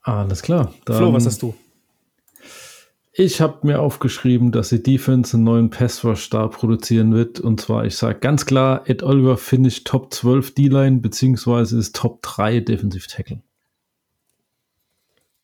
Alles 0.01 0.41
klar. 0.41 0.73
Flo, 0.86 1.13
was 1.13 1.25
hast 1.25 1.41
du? 1.41 1.55
Ich 3.19 3.41
habe 3.41 3.65
mir 3.65 3.81
aufgeschrieben, 3.81 4.51
dass 4.51 4.69
die 4.69 4.83
Defense 4.83 5.36
einen 5.36 5.43
neuen 5.43 5.69
Pass-Rush-Star 5.71 6.51
produzieren 6.51 7.15
wird. 7.15 7.39
Und 7.39 7.60
zwar, 7.60 7.83
ich 7.86 7.97
sage 7.97 8.19
ganz 8.19 8.45
klar, 8.45 8.88
Ed 8.88 9.01
Oliver 9.01 9.38
finisht 9.38 9.88
Top 9.88 10.13
12 10.13 10.53
D-Line, 10.53 10.99
beziehungsweise 10.99 11.79
ist 11.79 11.95
Top 11.95 12.21
3 12.21 12.60
Defensive 12.60 13.07
Tackle. 13.07 13.41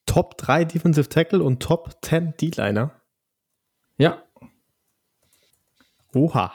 Top 0.06 0.38
3 0.38 0.66
Defensive 0.66 1.10
Tackle 1.10 1.42
und 1.42 1.64
Top 1.64 1.98
10 2.04 2.36
D-Liner. 2.40 2.92
Ja, 3.98 4.24
Oha. 6.14 6.54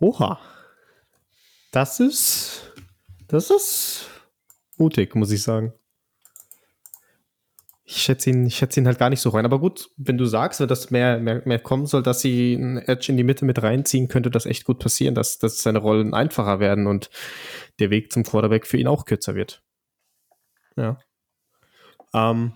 Oha. 0.00 0.38
Das 1.72 2.00
ist. 2.00 2.72
Das 3.28 3.50
ist 3.50 4.08
mutig, 4.76 5.14
muss 5.14 5.30
ich 5.30 5.42
sagen. 5.42 5.72
Ich 7.88 7.98
schätze 7.98 8.30
ihn, 8.30 8.46
ich 8.46 8.56
schätze 8.56 8.80
ihn 8.80 8.86
halt 8.86 8.98
gar 8.98 9.10
nicht 9.10 9.20
so 9.20 9.30
rein. 9.30 9.44
Aber 9.44 9.60
gut, 9.60 9.90
wenn 9.96 10.18
du 10.18 10.26
sagst, 10.26 10.60
wenn 10.60 10.68
das 10.68 10.90
mehr, 10.90 11.18
mehr, 11.18 11.42
mehr 11.44 11.58
kommen 11.58 11.86
soll, 11.86 12.02
dass 12.02 12.20
sie 12.20 12.56
einen 12.56 12.78
Edge 12.78 13.10
in 13.10 13.16
die 13.16 13.24
Mitte 13.24 13.44
mit 13.44 13.62
reinziehen, 13.62 14.08
könnte 14.08 14.30
das 14.30 14.44
echt 14.44 14.64
gut 14.64 14.80
passieren, 14.80 15.14
dass, 15.14 15.38
dass 15.38 15.62
seine 15.62 15.78
Rollen 15.78 16.12
einfacher 16.12 16.58
werden 16.58 16.86
und 16.88 17.10
der 17.78 17.90
Weg 17.90 18.12
zum 18.12 18.24
Quarterback 18.24 18.66
für 18.66 18.76
ihn 18.76 18.88
auch 18.88 19.04
kürzer 19.04 19.34
wird. 19.36 19.62
Ja. 20.76 20.98
Ähm, 22.12 22.54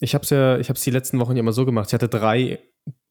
ich 0.00 0.14
habe 0.14 0.24
es 0.24 0.30
ja, 0.30 0.58
ich 0.58 0.70
habe 0.70 0.78
es 0.78 0.84
die 0.84 0.90
letzten 0.90 1.18
Wochen 1.18 1.36
ja 1.36 1.40
immer 1.40 1.52
so 1.52 1.66
gemacht. 1.66 1.88
Ich 1.88 1.94
hatte 1.94 2.08
drei 2.08 2.58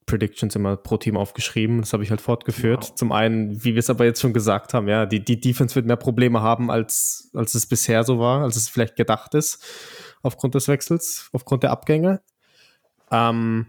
Predictions 0.06 0.56
immer 0.56 0.76
pro 0.78 0.98
Team 0.98 1.18
aufgeschrieben. 1.18 1.82
Das 1.82 1.94
habe 1.94 2.04
ich 2.04 2.10
halt 2.10 2.22
fortgeführt. 2.22 2.90
Wow. 2.90 2.96
Zum 2.96 3.12
einen, 3.12 3.64
wie 3.64 3.74
wir 3.74 3.80
es 3.80 3.90
aber 3.90 4.06
jetzt 4.06 4.22
schon 4.22 4.34
gesagt 4.34 4.74
haben, 4.74 4.88
ja, 4.88 5.06
die, 5.06 5.24
die 5.24 5.40
Defense 5.40 5.76
wird 5.76 5.86
mehr 5.86 5.98
Probleme 5.98 6.42
haben, 6.42 6.70
als, 6.72 7.30
als 7.34 7.56
es 7.56 7.66
bisher 7.66 8.04
so 8.04 8.20
war, 8.20 8.44
als 8.44 8.56
es 8.56 8.70
vielleicht 8.70 8.96
gedacht 8.96 9.34
ist, 9.36 9.64
aufgrund 10.22 10.56
des 10.56 10.68
Wechsels, 10.68 11.30
aufgrund 11.34 11.64
der 11.64 11.72
Abgänge. 11.72 12.22
Ähm, 13.12 13.68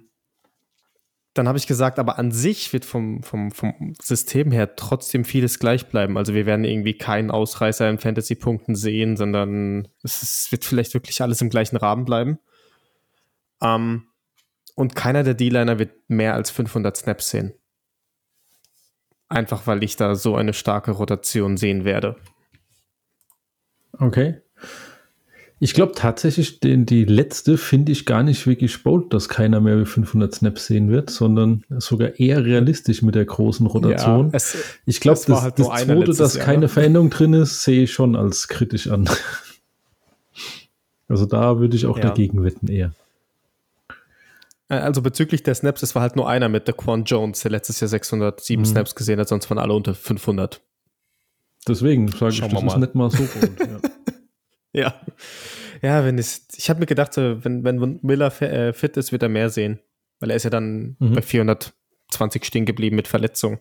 dann 1.35 1.49
habe 1.49 1.59
ich 1.59 1.67
gesagt, 1.67 1.99
aber 1.99 2.19
an 2.19 2.31
sich 2.31 2.73
wird 2.73 2.85
vom, 2.85 3.23
vom, 3.25 3.51
vom 3.51 3.95
System 4.01 4.53
her 4.53 4.77
trotzdem 4.77 5.25
vieles 5.25 5.59
gleich 5.59 5.89
bleiben. 5.89 6.17
Also 6.17 6.33
wir 6.33 6.47
werden 6.47 6.65
irgendwie 6.65 6.97
keinen 6.97 7.33
Ausreißer 7.33 7.91
in 7.91 7.99
Fantasy-Punkten 7.99 8.77
sehen, 8.77 9.17
sondern 9.17 9.89
es 10.05 10.23
ist, 10.23 10.53
wird 10.53 10.65
vielleicht 10.65 10.95
wirklich 10.95 11.21
alles 11.23 11.41
im 11.41 11.51
gleichen 11.51 11.77
Rahmen 11.77 12.05
bleiben. 12.05 12.39
Ähm, 13.61 14.05
und 14.75 14.95
keiner 14.97 15.23
der 15.23 15.35
D-Liner 15.35 15.79
wird 15.79 15.93
mehr 16.09 16.35
als 16.35 16.51
500 16.51 16.97
Snaps 16.97 17.31
sehen. 17.31 17.55
Einfach 19.29 19.67
weil 19.67 19.83
ich 19.83 19.97
da 19.97 20.15
so 20.15 20.37
eine 20.37 20.53
starke 20.53 20.91
Rotation 20.93 21.57
sehen 21.57 21.85
werde. 21.85 22.17
okay. 23.99 24.41
Ich 25.61 25.73
glaube 25.73 25.93
tatsächlich, 25.95 26.61
den, 26.61 26.85
die 26.85 27.05
letzte 27.05 27.57
finde 27.57 27.93
ich 27.93 28.05
gar 28.05 28.23
nicht 28.23 28.47
wirklich 28.47 28.83
bold, 28.83 29.15
dass 29.15 29.29
keiner 29.31 29.61
mehr 29.61 29.81
wie 29.81 29.87
500 29.87 30.35
Snaps 30.35 30.67
sehen 30.67 30.91
wird, 30.91 31.09
sondern 31.11 31.65
sogar 31.79 32.19
eher 32.19 32.45
realistisch 32.45 33.01
mit 33.03 33.15
der 33.15 33.25
großen 33.25 33.67
Rotation. 33.67 34.27
Ja, 34.27 34.35
es, 34.35 34.57
ich 34.85 35.01
glaube, 35.01 35.21
das, 35.27 35.43
halt 35.43 35.59
das 35.59 35.67
zweite, 35.69 36.13
dass 36.13 36.35
Jahr, 36.35 36.45
keine 36.45 36.61
ne? 36.63 36.69
Veränderung 36.69 37.09
drin 37.09 37.33
ist, 37.35 37.63
sehe 37.63 37.85
ich 37.85 37.93
schon 37.93 38.15
als 38.17 38.49
kritisch 38.49 38.89
an. 38.89 39.09
Also 41.07 41.27
da 41.27 41.59
würde 41.59 41.77
ich 41.77 41.85
auch 41.85 41.99
Ja. 41.99 42.05
dagegen 42.09 42.43
wetten 42.45 42.67
eher. 42.67 42.95
Also 44.69 45.03
bezüglich 45.03 45.43
der 45.43 45.55
Snaps, 45.55 45.83
es 45.83 45.95
war 45.95 46.03
halt 46.03 46.17
nur 46.17 46.29
einer 46.29 46.49
mit 46.49 46.67
Daquan 46.69 47.05
Jones, 47.05 47.41
der 47.41 47.51
letztes 47.51 47.81
Jahr 47.81 47.89
607 47.89 48.61
Mhm. 48.61 48.65
Snaps 48.67 48.95
gesehen 48.95 49.21
hat, 49.21 49.29
sonst 49.29 49.49
waren 49.51 49.59
alle 49.59 49.75
unter 49.75 49.95
500. 49.95 50.63
Deswegen 51.69 52.09
sage 52.09 52.29
ich, 52.33 52.37
Schauen 52.39 52.51
das 52.51 52.63
wir 52.63 52.67
ist 52.67 52.73
mal. 52.73 52.79
nicht 52.81 52.95
mal 52.95 53.11
so 53.11 53.25
bold. 53.25 53.61
ja. 54.73 54.83
Ja. 54.83 55.01
Ja, 55.83 56.05
wenn 56.05 56.19
es, 56.19 56.47
ich 56.57 56.69
habe 56.71 56.81
mir 56.81 56.87
gedacht, 56.87 57.17
wenn, 57.17 57.63
wenn 57.65 57.99
Miller 58.03 58.27
äh, 58.43 58.73
fit 58.73 58.97
ist, 58.97 59.13
wird 59.13 59.23
er 59.23 59.29
mehr 59.29 59.51
sehen. 59.51 59.79
Weil 60.19 60.31
er 60.31 60.37
ist 60.37 60.45
ja 60.45 60.51
dann 60.51 60.97
Mhm. 60.99 61.15
bei 61.15 61.23
420 61.23 62.45
stehen 62.45 62.65
geblieben 62.65 62.97
mit 62.97 63.07
Verletzung. 63.09 63.61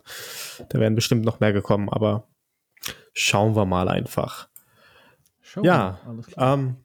Da 0.69 0.79
wären 0.79 0.95
bestimmt 0.95 1.25
noch 1.25 1.39
mehr 1.39 1.53
gekommen, 1.53 1.89
aber 1.89 2.27
schauen 3.13 3.55
wir 3.55 3.65
mal 3.65 3.89
einfach. 3.89 4.47
Schauen 5.41 5.65
Ja, 5.65 5.99
wir 6.03 6.05
mal. 6.07 6.13
Alles 6.15 6.27
klar. 6.27 6.53
Ähm, 6.53 6.75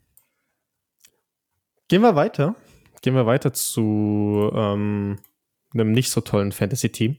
gehen 1.88 2.02
wir 2.02 2.14
weiter. 2.16 2.54
Gehen 3.00 3.14
wir 3.14 3.26
weiter 3.26 3.52
zu 3.52 4.50
ähm, 4.54 5.18
einem 5.72 5.92
nicht 5.92 6.10
so 6.10 6.20
tollen 6.20 6.52
Fantasy-Team. 6.52 7.16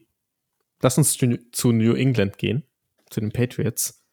Lass 0.81 0.97
uns 0.97 1.17
zu, 1.51 1.71
New 1.71 1.93
England 1.93 2.37
gehen, 2.37 2.63
zu 3.09 3.19
den 3.19 3.31
Patriots. 3.31 4.05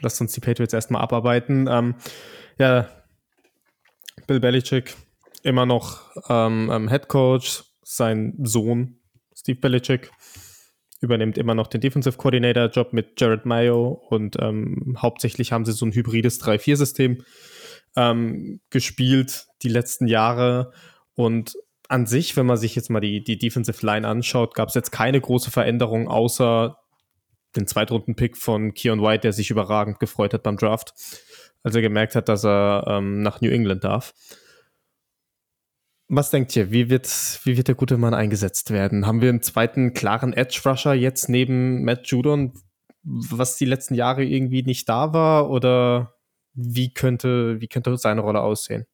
Lass 0.00 0.20
uns 0.20 0.32
die 0.32 0.40
Patriots 0.40 0.74
erstmal 0.74 1.02
abarbeiten. 1.02 1.68
Ähm, 1.70 1.94
ja, 2.58 2.88
Bill 4.26 4.40
Belichick 4.40 4.96
immer 5.42 5.66
noch 5.66 6.10
ähm, 6.28 6.70
ähm, 6.72 6.88
Head 6.88 7.08
Coach. 7.08 7.64
Sein 7.82 8.34
Sohn 8.42 8.98
Steve 9.34 9.60
Belichick 9.60 10.10
übernimmt 11.00 11.38
immer 11.38 11.54
noch 11.54 11.66
den 11.66 11.80
Defensive 11.80 12.16
Coordinator 12.16 12.66
Job 12.68 12.92
mit 12.92 13.20
Jared 13.20 13.44
Mayo 13.44 14.02
und 14.08 14.36
ähm, 14.40 14.96
hauptsächlich 14.98 15.52
haben 15.52 15.64
sie 15.64 15.72
so 15.72 15.84
ein 15.84 15.92
hybrides 15.92 16.40
3-4-System 16.40 17.22
ähm, 17.96 18.60
gespielt 18.70 19.46
die 19.62 19.68
letzten 19.68 20.06
Jahre 20.06 20.72
und 21.14 21.54
an 21.88 22.06
sich, 22.06 22.36
wenn 22.36 22.46
man 22.46 22.56
sich 22.56 22.74
jetzt 22.74 22.90
mal 22.90 23.00
die, 23.00 23.22
die 23.22 23.38
Defensive 23.38 23.84
Line 23.84 24.08
anschaut, 24.08 24.54
gab 24.54 24.68
es 24.68 24.74
jetzt 24.74 24.90
keine 24.90 25.20
große 25.20 25.50
Veränderung, 25.50 26.08
außer 26.08 26.78
den 27.56 27.66
Zweitrunden-Pick 27.66 28.36
von 28.36 28.74
Keon 28.74 29.02
White, 29.02 29.20
der 29.20 29.32
sich 29.32 29.50
überragend 29.50 30.00
gefreut 30.00 30.34
hat 30.34 30.42
beim 30.42 30.56
Draft, 30.56 30.94
als 31.62 31.74
er 31.74 31.82
gemerkt 31.82 32.16
hat, 32.16 32.28
dass 32.28 32.44
er 32.44 32.84
ähm, 32.88 33.22
nach 33.22 33.40
New 33.40 33.50
England 33.50 33.84
darf. 33.84 34.14
Was 36.08 36.30
denkt 36.30 36.54
ihr, 36.56 36.70
wie 36.70 36.90
wird, 36.90 37.06
wie 37.44 37.56
wird 37.56 37.68
der 37.68 37.74
gute 37.74 37.96
Mann 37.96 38.12
eingesetzt 38.12 38.70
werden? 38.70 39.06
Haben 39.06 39.20
wir 39.20 39.30
einen 39.30 39.42
zweiten 39.42 39.94
klaren 39.94 40.32
Edge-Rusher 40.32 40.94
jetzt 40.94 41.28
neben 41.28 41.84
Matt 41.84 42.06
Judon, 42.08 42.52
was 43.02 43.56
die 43.56 43.64
letzten 43.64 43.94
Jahre 43.94 44.24
irgendwie 44.24 44.62
nicht 44.62 44.88
da 44.88 45.12
war? 45.12 45.50
Oder 45.50 46.13
wie 46.54 46.92
könnte, 46.92 47.60
wie 47.60 47.68
könnte 47.68 47.96
seine 47.96 48.20
Rolle 48.22 48.40
aussehen? 48.40 48.86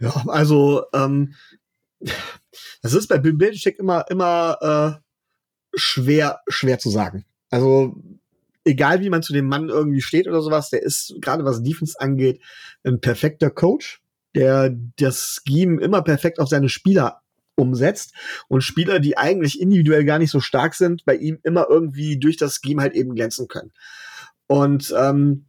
Ja, 0.00 0.24
also 0.26 0.84
ähm, 0.92 1.34
das 2.82 2.94
ist 2.94 3.08
bei 3.08 3.18
Bill 3.18 3.34
Belichick 3.34 3.78
immer 3.78 4.04
immer 4.10 4.58
äh, 4.60 5.00
schwer 5.76 6.40
schwer 6.48 6.78
zu 6.78 6.90
sagen. 6.90 7.24
Also 7.50 7.96
egal 8.64 9.00
wie 9.00 9.10
man 9.10 9.22
zu 9.22 9.32
dem 9.32 9.46
Mann 9.46 9.68
irgendwie 9.68 10.00
steht 10.02 10.26
oder 10.26 10.42
sowas, 10.42 10.70
der 10.70 10.82
ist 10.82 11.14
gerade 11.20 11.44
was 11.44 11.62
Defense 11.62 11.98
angeht 12.00 12.40
ein 12.84 13.00
perfekter 13.00 13.50
Coach, 13.50 14.02
der 14.34 14.74
das 14.96 15.42
Scheme 15.46 15.80
immer 15.80 16.02
perfekt 16.02 16.40
auf 16.40 16.48
seine 16.48 16.68
Spieler 16.68 17.22
umsetzt 17.56 18.14
und 18.48 18.62
Spieler, 18.62 19.00
die 19.00 19.16
eigentlich 19.16 19.60
individuell 19.60 20.04
gar 20.04 20.18
nicht 20.18 20.30
so 20.30 20.40
stark 20.40 20.74
sind, 20.74 21.04
bei 21.04 21.16
ihm 21.16 21.38
immer 21.42 21.66
irgendwie 21.68 22.18
durch 22.18 22.36
das 22.36 22.60
Scheme 22.62 22.82
halt 22.82 22.94
eben 22.94 23.14
glänzen 23.14 23.48
können. 23.48 23.72
Und 24.46 24.92
ähm, 24.96 25.46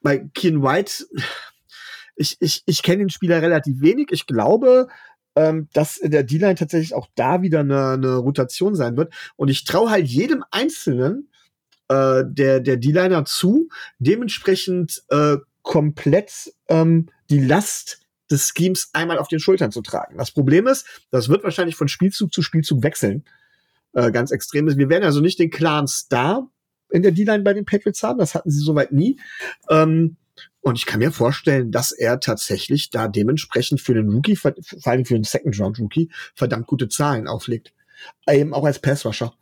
bei 0.00 0.28
Keen 0.34 0.62
White, 0.62 1.06
ich, 2.16 2.36
ich, 2.40 2.62
ich 2.66 2.82
kenne 2.82 2.98
den 2.98 3.10
Spieler 3.10 3.42
relativ 3.42 3.80
wenig. 3.80 4.08
Ich 4.10 4.26
glaube, 4.26 4.88
ähm, 5.34 5.68
dass 5.72 5.96
in 5.96 6.10
der 6.10 6.24
D-Line 6.24 6.56
tatsächlich 6.56 6.94
auch 6.94 7.08
da 7.14 7.42
wieder 7.42 7.60
eine, 7.60 7.90
eine 7.90 8.16
Rotation 8.16 8.74
sein 8.74 8.96
wird. 8.96 9.12
Und 9.36 9.48
ich 9.48 9.64
traue 9.64 9.90
halt 9.90 10.06
jedem 10.06 10.44
Einzelnen 10.50 11.30
äh, 11.88 12.24
der, 12.26 12.60
der 12.60 12.76
D-Liner 12.76 13.24
zu, 13.24 13.68
dementsprechend 13.98 15.02
äh, 15.08 15.36
komplett 15.62 16.52
ähm, 16.68 17.08
die 17.30 17.40
Last 17.40 18.01
des 18.32 18.52
Schemes 18.56 18.90
einmal 18.92 19.18
auf 19.18 19.28
den 19.28 19.38
Schultern 19.38 19.70
zu 19.70 19.82
tragen. 19.82 20.18
Das 20.18 20.30
Problem 20.30 20.66
ist, 20.66 20.86
das 21.10 21.28
wird 21.28 21.44
wahrscheinlich 21.44 21.76
von 21.76 21.88
Spielzug 21.88 22.32
zu 22.32 22.42
Spielzug 22.42 22.82
wechseln. 22.82 23.24
Äh, 23.92 24.10
ganz 24.10 24.30
extrem 24.30 24.68
ist. 24.68 24.78
Wir 24.78 24.88
werden 24.88 25.04
also 25.04 25.20
nicht 25.20 25.38
den 25.38 25.50
klaren 25.50 25.86
Star 25.86 26.50
in 26.90 27.02
der 27.02 27.12
D-Line 27.12 27.42
bei 27.42 27.52
den 27.52 27.64
Patriots 27.64 28.02
haben. 28.02 28.18
Das 28.18 28.34
hatten 28.34 28.50
sie 28.50 28.60
soweit 28.60 28.92
nie. 28.92 29.20
Ähm, 29.70 30.16
und 30.60 30.78
ich 30.78 30.86
kann 30.86 31.00
mir 31.00 31.12
vorstellen, 31.12 31.72
dass 31.72 31.92
er 31.92 32.20
tatsächlich 32.20 32.90
da 32.90 33.08
dementsprechend 33.08 33.80
für 33.80 33.94
den 33.94 34.08
Rookie, 34.08 34.36
vor 34.36 34.54
allem 34.84 35.04
für 35.04 35.14
den 35.14 35.24
Second 35.24 35.58
Round 35.60 35.78
Rookie, 35.78 36.10
verdammt 36.34 36.66
gute 36.66 36.88
Zahlen 36.88 37.26
auflegt. 37.26 37.74
Eben 38.28 38.54
auch 38.54 38.64
als 38.64 38.78
Passrusher. 38.78 39.34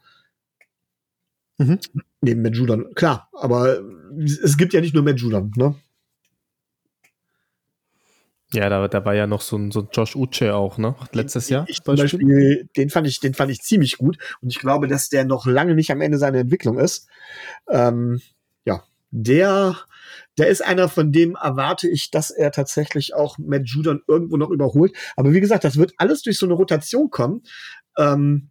Mhm. 1.59 1.79
Neben 2.23 2.43
Matt 2.43 2.57
Judon. 2.57 2.95
Klar, 2.95 3.29
aber 3.33 3.81
es 4.19 4.57
gibt 4.57 4.73
ja 4.73 4.81
nicht 4.81 4.95
nur 4.95 5.03
Matt 5.03 5.21
Judon, 5.21 5.53
ne? 5.57 5.75
Ja, 8.53 8.69
da, 8.69 8.89
da 8.89 9.05
war 9.05 9.15
ja 9.15 9.27
noch 9.29 9.43
so 9.43 9.57
ein, 9.57 9.71
so 9.71 9.81
ein 9.81 9.89
Josh 9.93 10.17
Uche 10.17 10.55
auch, 10.57 10.77
ne? 10.77 10.97
Letztes 11.13 11.49
Jahr. 11.49 11.65
Ich, 11.69 11.83
zum 11.83 11.95
Beispiel, 11.97 12.69
den 12.77 12.91
fand 12.91 13.07
ich, 13.07 13.21
den 13.21 13.35
fand 13.35 13.51
ich 13.53 13.61
ziemlich 13.63 13.97
gut. 13.99 14.19
Und 14.41 14.51
ich 14.51 14.59
glaube, 14.59 14.89
dass 14.89 15.09
der 15.09 15.25
noch 15.25 15.47
lange 15.47 15.75
nicht 15.75 15.91
am 15.93 16.01
Ende 16.01 16.19
seiner 16.19 16.39
Entwicklung 16.39 16.79
ist. 16.79 17.09
Ähm, 17.69 18.21
ja, 18.65 18.83
der 19.11 19.77
Der 20.39 20.49
ist 20.49 20.65
einer, 20.65 20.89
von 20.89 21.13
dem 21.13 21.37
erwarte 21.41 21.89
ich, 21.89 22.11
dass 22.11 22.31
er 22.31 22.51
tatsächlich 22.51 23.15
auch 23.15 23.39
Matt 23.39 23.67
Judon 23.67 24.03
irgendwo 24.09 24.37
noch 24.37 24.51
überholt. 24.51 24.97
Aber 25.17 25.33
wie 25.33 25.41
gesagt, 25.41 25.65
das 25.65 25.77
wird 25.77 25.93
alles 25.99 26.23
durch 26.23 26.39
so 26.39 26.47
eine 26.47 26.55
Rotation 26.55 27.11
kommen. 27.11 27.43
Ähm, 27.99 28.51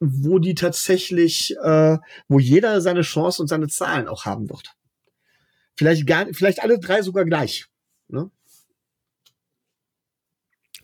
wo 0.00 0.38
die 0.38 0.54
tatsächlich, 0.54 1.56
äh, 1.62 1.98
wo 2.28 2.38
jeder 2.38 2.80
seine 2.80 3.00
Chance 3.02 3.42
und 3.42 3.48
seine 3.48 3.66
Zahlen 3.66 4.06
auch 4.06 4.26
haben 4.26 4.48
wird. 4.48 4.76
Vielleicht 5.76 6.06
gar, 6.06 6.26
vielleicht 6.32 6.62
alle 6.62 6.78
drei 6.78 7.02
sogar 7.02 7.24
gleich. 7.24 7.66
Ne? 8.08 8.30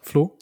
Flo? 0.04 0.36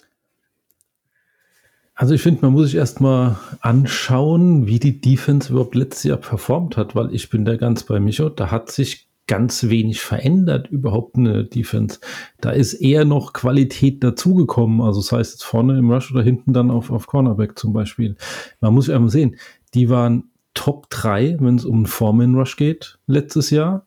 Also 1.94 2.14
ich 2.14 2.22
finde, 2.22 2.42
man 2.42 2.52
muss 2.52 2.66
sich 2.66 2.76
erstmal 2.76 3.36
anschauen, 3.60 4.66
wie 4.66 4.78
die 4.78 5.00
Defense 5.00 5.52
überhaupt 5.52 5.74
letztes 5.74 6.04
Jahr 6.04 6.16
performt 6.16 6.76
hat, 6.76 6.96
weil 6.96 7.14
ich 7.14 7.30
bin 7.30 7.44
da 7.44 7.56
ganz 7.56 7.84
bei 7.84 8.00
Micho, 8.00 8.28
da 8.28 8.50
hat 8.50 8.70
sich 8.72 9.08
ganz 9.28 9.68
wenig 9.68 10.00
verändert, 10.00 10.68
überhaupt 10.68 11.16
eine 11.16 11.44
Defense. 11.44 12.00
Da 12.40 12.50
ist 12.50 12.74
eher 12.74 13.04
noch 13.04 13.32
Qualität 13.32 14.02
dazugekommen, 14.02 14.80
also 14.80 15.00
das 15.00 15.12
heißt 15.12 15.32
jetzt 15.34 15.44
vorne 15.44 15.78
im 15.78 15.90
Rush 15.90 16.10
oder 16.10 16.22
hinten 16.22 16.52
dann 16.52 16.70
auf, 16.70 16.90
auf 16.90 17.06
Cornerback 17.06 17.58
zum 17.58 17.72
Beispiel. 17.72 18.16
Man 18.60 18.74
muss 18.74 18.90
einmal 18.90 19.10
sehen, 19.10 19.36
die 19.74 19.88
waren 19.88 20.30
Top 20.54 20.90
3, 20.90 21.38
wenn 21.40 21.56
es 21.56 21.64
um 21.64 21.86
Foreman 21.86 22.34
Rush 22.34 22.56
geht, 22.56 22.98
letztes 23.06 23.50
Jahr. 23.50 23.86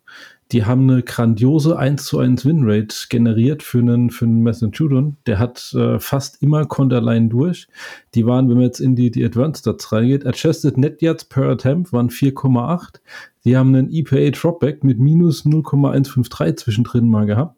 Die 0.52 0.64
haben 0.64 0.90
eine 0.90 1.02
grandiose 1.02 1.78
1 1.78 2.06
zu 2.06 2.20
1 2.20 2.46
Winrate 2.46 2.96
generiert 3.10 3.64
für 3.64 3.80
einen, 3.80 4.12
für 4.12 4.26
einen 4.26 4.44
Messon 4.44 4.72
Judon. 4.72 5.18
Der 5.26 5.40
hat 5.40 5.74
äh, 5.74 6.00
fast 6.00 6.42
immer 6.44 6.66
Konterline 6.66 7.30
durch. 7.30 7.68
Die 8.14 8.28
waren, 8.28 8.48
wenn 8.48 8.58
man 8.58 8.66
jetzt 8.66 8.80
in 8.80 8.96
die, 8.96 9.10
die 9.10 9.26
Advanced 9.26 9.62
Stats 9.62 9.92
reingeht, 9.92 10.26
Adjusted 10.26 10.78
Net 10.78 11.02
Yards 11.02 11.26
per 11.26 11.50
Attempt 11.50 11.92
waren 11.94 12.10
4,8. 12.10 13.00
Die 13.44 13.58
haben 13.58 13.74
einen 13.74 13.92
EPA 13.92 14.30
Dropback 14.30 14.84
mit 14.84 15.00
minus 15.00 15.46
0,153 15.46 16.58
zwischendrin 16.58 17.10
mal 17.10 17.26
gehabt. 17.26 17.55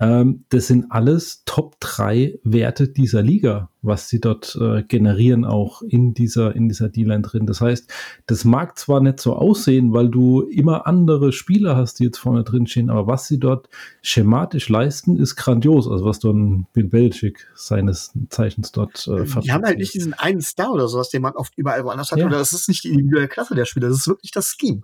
Ähm, 0.00 0.44
das 0.48 0.66
sind 0.66 0.90
alles 0.90 1.42
Top 1.44 1.76
3 1.78 2.40
Werte 2.42 2.88
dieser 2.88 3.22
Liga, 3.22 3.70
was 3.80 4.08
sie 4.08 4.20
dort 4.20 4.58
äh, 4.60 4.82
generieren, 4.82 5.44
auch 5.44 5.82
in 5.82 6.14
dieser, 6.14 6.56
in 6.56 6.68
dieser 6.68 6.88
D-Line 6.88 7.22
drin. 7.22 7.46
Das 7.46 7.60
heißt, 7.60 7.88
das 8.26 8.44
mag 8.44 8.76
zwar 8.76 9.00
nicht 9.00 9.20
so 9.20 9.36
aussehen, 9.36 9.92
weil 9.92 10.08
du 10.08 10.42
immer 10.42 10.88
andere 10.88 11.32
Spieler 11.32 11.76
hast, 11.76 12.00
die 12.00 12.04
jetzt 12.04 12.18
vorne 12.18 12.42
drin 12.42 12.66
stehen, 12.66 12.90
aber 12.90 13.06
was 13.06 13.28
sie 13.28 13.38
dort 13.38 13.68
schematisch 14.02 14.68
leisten, 14.68 15.16
ist 15.16 15.36
grandios. 15.36 15.86
Also 15.88 16.04
was 16.04 16.18
dann 16.18 16.66
Bill 16.72 16.88
Belichick 16.88 17.46
seines 17.54 18.12
Zeichens 18.30 18.72
dort 18.72 19.06
äh, 19.06 19.24
Die 19.42 19.52
haben 19.52 19.64
halt 19.64 19.78
nicht 19.78 19.94
diesen 19.94 20.14
einen 20.14 20.40
Star 20.40 20.72
oder 20.72 20.88
sowas, 20.88 21.10
den 21.10 21.22
man 21.22 21.34
oft 21.34 21.56
überall 21.56 21.84
woanders 21.84 22.10
hat. 22.10 22.18
Ja. 22.18 22.26
Oder 22.26 22.38
das 22.38 22.52
ist 22.52 22.68
nicht 22.68 22.82
die 22.82 22.90
individuelle 22.90 23.28
Klasse 23.28 23.54
der 23.54 23.64
Spieler, 23.64 23.88
das 23.88 23.98
ist 23.98 24.08
wirklich 24.08 24.32
das 24.32 24.56
Scheme. 24.58 24.82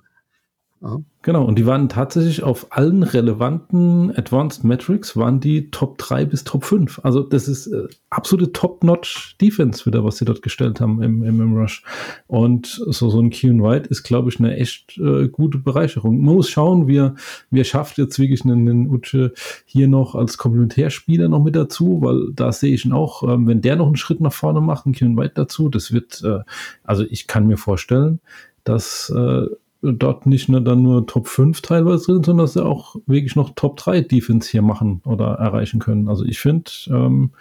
Ja. 0.82 0.98
Genau, 1.22 1.44
und 1.44 1.58
die 1.58 1.66
waren 1.66 1.90
tatsächlich 1.90 2.42
auf 2.42 2.68
allen 2.70 3.02
relevanten 3.02 4.16
Advanced 4.16 4.64
Metrics, 4.64 5.14
waren 5.14 5.38
die 5.38 5.70
Top 5.70 5.98
3 5.98 6.24
bis 6.24 6.44
Top 6.44 6.64
5. 6.64 7.00
Also 7.02 7.20
das 7.22 7.48
ist 7.48 7.66
äh, 7.66 7.88
absolute 8.08 8.52
Top-Notch 8.52 9.36
Defense 9.38 9.84
wieder, 9.84 10.02
was 10.02 10.16
sie 10.16 10.24
dort 10.24 10.40
gestellt 10.40 10.80
haben 10.80 11.02
im, 11.02 11.22
im, 11.22 11.38
im 11.42 11.54
Rush. 11.54 11.82
Und 12.28 12.82
so, 12.86 13.10
so 13.10 13.20
ein 13.20 13.28
Keon 13.28 13.62
White 13.62 13.90
ist, 13.90 14.04
glaube 14.04 14.30
ich, 14.30 14.38
eine 14.38 14.56
echt 14.56 14.96
äh, 14.96 15.28
gute 15.28 15.58
Bereicherung. 15.58 16.22
Man 16.22 16.36
muss 16.36 16.48
schauen, 16.48 16.88
wie 16.88 17.10
wie 17.50 17.60
er 17.60 17.64
schafft 17.64 17.98
jetzt 17.98 18.18
wirklich 18.18 18.42
einen, 18.46 18.66
einen 18.66 18.88
Uche 18.88 19.34
hier 19.66 19.88
noch 19.88 20.14
als 20.14 20.38
Komplementärspieler 20.38 21.28
noch 21.28 21.44
mit 21.44 21.56
dazu, 21.56 22.00
weil 22.00 22.32
da 22.32 22.52
sehe 22.52 22.72
ich 22.72 22.86
ihn 22.86 22.92
auch, 22.92 23.22
ähm, 23.24 23.46
wenn 23.46 23.60
der 23.60 23.76
noch 23.76 23.86
einen 23.86 23.96
Schritt 23.96 24.22
nach 24.22 24.32
vorne 24.32 24.62
macht, 24.62 24.86
ein 24.86 24.92
Keon 24.92 25.18
White 25.18 25.34
dazu, 25.34 25.68
das 25.68 25.92
wird, 25.92 26.22
äh, 26.24 26.38
also 26.84 27.04
ich 27.10 27.26
kann 27.26 27.46
mir 27.46 27.58
vorstellen, 27.58 28.20
dass 28.64 29.10
äh, 29.14 29.46
dort 29.82 30.26
nicht 30.26 30.48
nur 30.48 30.60
dann 30.60 30.82
nur 30.82 31.06
Top 31.06 31.28
5 31.28 31.60
teilweise 31.62 32.06
drin, 32.06 32.24
sondern 32.24 32.44
dass 32.44 32.52
sie 32.54 32.64
auch 32.64 32.96
wirklich 33.06 33.36
noch 33.36 33.54
Top 33.54 33.76
3 33.78 34.02
Defense 34.02 34.50
hier 34.50 34.62
machen 34.62 35.00
oder 35.04 35.34
erreichen 35.34 35.80
können. 35.80 36.08
Also 36.08 36.24
ich 36.24 36.38
finde, 36.38 36.70
ähm, 36.88 37.32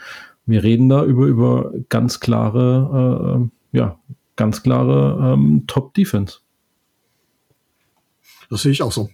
wir 0.45 0.63
reden 0.63 0.89
da 0.89 1.03
über, 1.03 1.25
über 1.25 1.71
ganz 1.89 2.19
klare, 2.19 3.49
äh, 3.73 3.77
ja, 3.77 3.99
ganz 4.35 4.63
klare 4.63 5.33
ähm, 5.33 5.65
Top 5.67 5.93
Defense. 5.93 6.39
Das 8.49 8.63
sehe 8.63 8.71
ich 8.71 8.81
auch 8.81 8.91
so. 8.91 9.09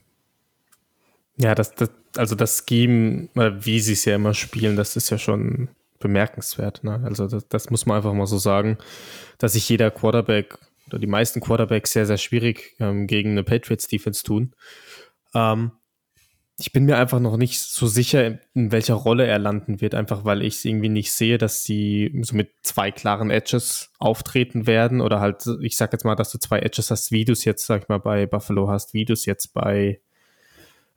Ja, 1.38 1.56
das, 1.56 1.76
das, 1.76 1.92
also 2.16 2.36
das 2.36 2.64
Scheme, 2.68 3.30
wie 3.34 3.80
sie 3.80 3.94
es 3.94 4.06
ja 4.06 4.16
immer 4.16 4.34
spielen, 4.34 4.78
das 4.78 4.96
ist 4.96 5.10
ja 5.10 5.18
schon 5.18 5.68
bemerkenswert. 6.00 6.84
Ne? 6.84 7.02
Also 7.04 7.28
das, 7.28 7.48
das 7.48 7.70
muss 7.70 7.86
man 7.86 7.98
einfach 7.98 8.14
mal 8.14 8.28
so 8.28 8.38
sagen, 8.38 8.78
dass 9.38 9.54
sich 9.54 9.68
jeder 9.68 9.92
Quarterback 9.92 10.58
oder 10.88 11.00
die 11.00 11.08
meisten 11.08 11.42
Quarterbacks 11.42 11.92
sehr, 11.92 12.06
sehr 12.06 12.18
schwierig 12.18 12.76
ähm, 12.80 13.08
gegen 13.08 13.32
eine 13.32 13.44
Patriots-Defense 13.44 14.24
tun. 14.24 14.54
Ähm, 15.34 15.72
ich 16.58 16.72
bin 16.72 16.86
mir 16.86 16.98
einfach 16.98 17.20
noch 17.20 17.36
nicht 17.36 17.60
so 17.60 17.86
sicher, 17.86 18.40
in 18.54 18.72
welcher 18.72 18.94
Rolle 18.94 19.28
er 19.28 19.40
landen 19.40 19.82
wird, 19.82 19.94
einfach 19.94 20.24
weil 20.24 20.42
ich 20.42 20.56
es 20.56 20.66
irgendwie 20.66 20.88
nicht 20.88 21.12
sehe, 21.12 21.38
dass 21.38 21.66
sie 21.66 22.18
so 22.22 22.34
mit 22.36 22.52
zwei 22.62 22.92
klaren 22.92 23.30
Edges 23.30 23.92
auftreten 24.00 24.66
werden 24.66 25.02
oder 25.02 25.20
halt, 25.20 25.46
ich 25.62 25.76
sag 25.76 25.92
jetzt 25.92 26.06
mal, 26.06 26.16
dass 26.16 26.32
du 26.32 26.38
zwei 26.38 26.60
Edges 26.60 26.92
hast, 26.92 27.12
wie 27.12 27.26
du 27.26 27.34
es 27.34 27.44
jetzt, 27.44 27.66
sag 27.66 27.84
ich 27.84 27.88
mal, 27.90 28.00
bei 28.00 28.26
Buffalo 28.26 28.70
hast, 28.70 28.94
wie 28.94 29.04
du 29.04 29.12
es 29.12 29.26
jetzt 29.26 29.54
bei, 29.54 30.00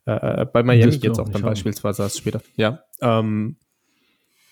äh, 0.05 0.45
bei 0.45 0.63
Miami 0.63 0.95
jetzt 0.95 1.19
auch 1.19 1.27
dann 1.27 1.41
beispielsweise 1.41 2.03
hast 2.03 2.17
später. 2.17 2.41
Ja. 2.55 2.85
Ähm, 3.01 3.57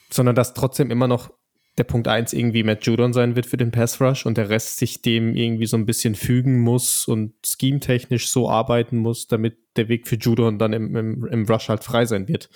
sondern 0.10 0.36
dass 0.36 0.54
trotzdem 0.54 0.92
immer 0.92 1.08
noch 1.08 1.32
der 1.78 1.84
Punkt 1.84 2.08
1 2.08 2.34
irgendwie 2.34 2.64
Matt 2.64 2.86
Judon 2.86 3.14
sein 3.14 3.36
wird 3.36 3.46
für 3.46 3.58
den 3.58 3.72
Pass 3.72 4.02
Rush 4.02 4.26
und 4.26 4.38
der 4.38 4.50
Rest 4.50 4.78
sich 4.78 5.02
dem 5.02 5.36
irgendwie 5.36 5.68
so 5.68 5.78
ein 5.78 5.86
bisschen 5.86 6.16
fügen 6.16 6.60
muss 6.60 7.08
und 7.08 7.34
scheme-technisch 7.46 8.30
so 8.30 8.50
arbeiten 8.50 8.98
muss, 8.98 9.28
damit 9.28 9.58
der 9.76 9.88
Weg 9.88 10.08
für 10.08 10.16
Judon 10.16 10.58
dann 10.58 10.74
im, 10.74 10.96
im, 10.96 11.26
im 11.28 11.46
Rush 11.46 11.70
halt 11.70 11.84
frei 11.84 12.06
sein 12.06 12.28
wird. 12.28 12.50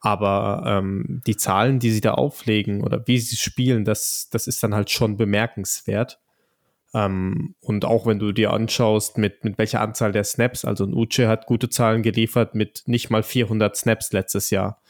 Aber 0.00 0.62
ähm, 0.64 1.22
die 1.26 1.36
Zahlen, 1.36 1.80
die 1.80 1.90
sie 1.90 2.00
da 2.00 2.12
auflegen 2.12 2.84
oder 2.84 3.06
wie 3.08 3.18
sie 3.18 3.36
spielen, 3.36 3.84
das, 3.84 4.28
das 4.30 4.46
ist 4.46 4.62
dann 4.62 4.74
halt 4.74 4.90
schon 4.90 5.16
bemerkenswert. 5.16 6.20
Ähm, 6.94 7.56
und 7.60 7.84
auch 7.84 8.06
wenn 8.06 8.20
du 8.20 8.30
dir 8.30 8.52
anschaust, 8.52 9.18
mit, 9.18 9.42
mit 9.42 9.58
welcher 9.58 9.80
Anzahl 9.80 10.12
der 10.12 10.22
Snaps, 10.22 10.64
also 10.64 10.84
ein 10.84 10.94
Uche 10.94 11.26
hat 11.26 11.46
gute 11.46 11.68
Zahlen 11.68 12.02
geliefert 12.02 12.54
mit 12.54 12.84
nicht 12.86 13.10
mal 13.10 13.24
400 13.24 13.76
Snaps 13.76 14.12
letztes 14.12 14.50
Jahr. 14.50 14.80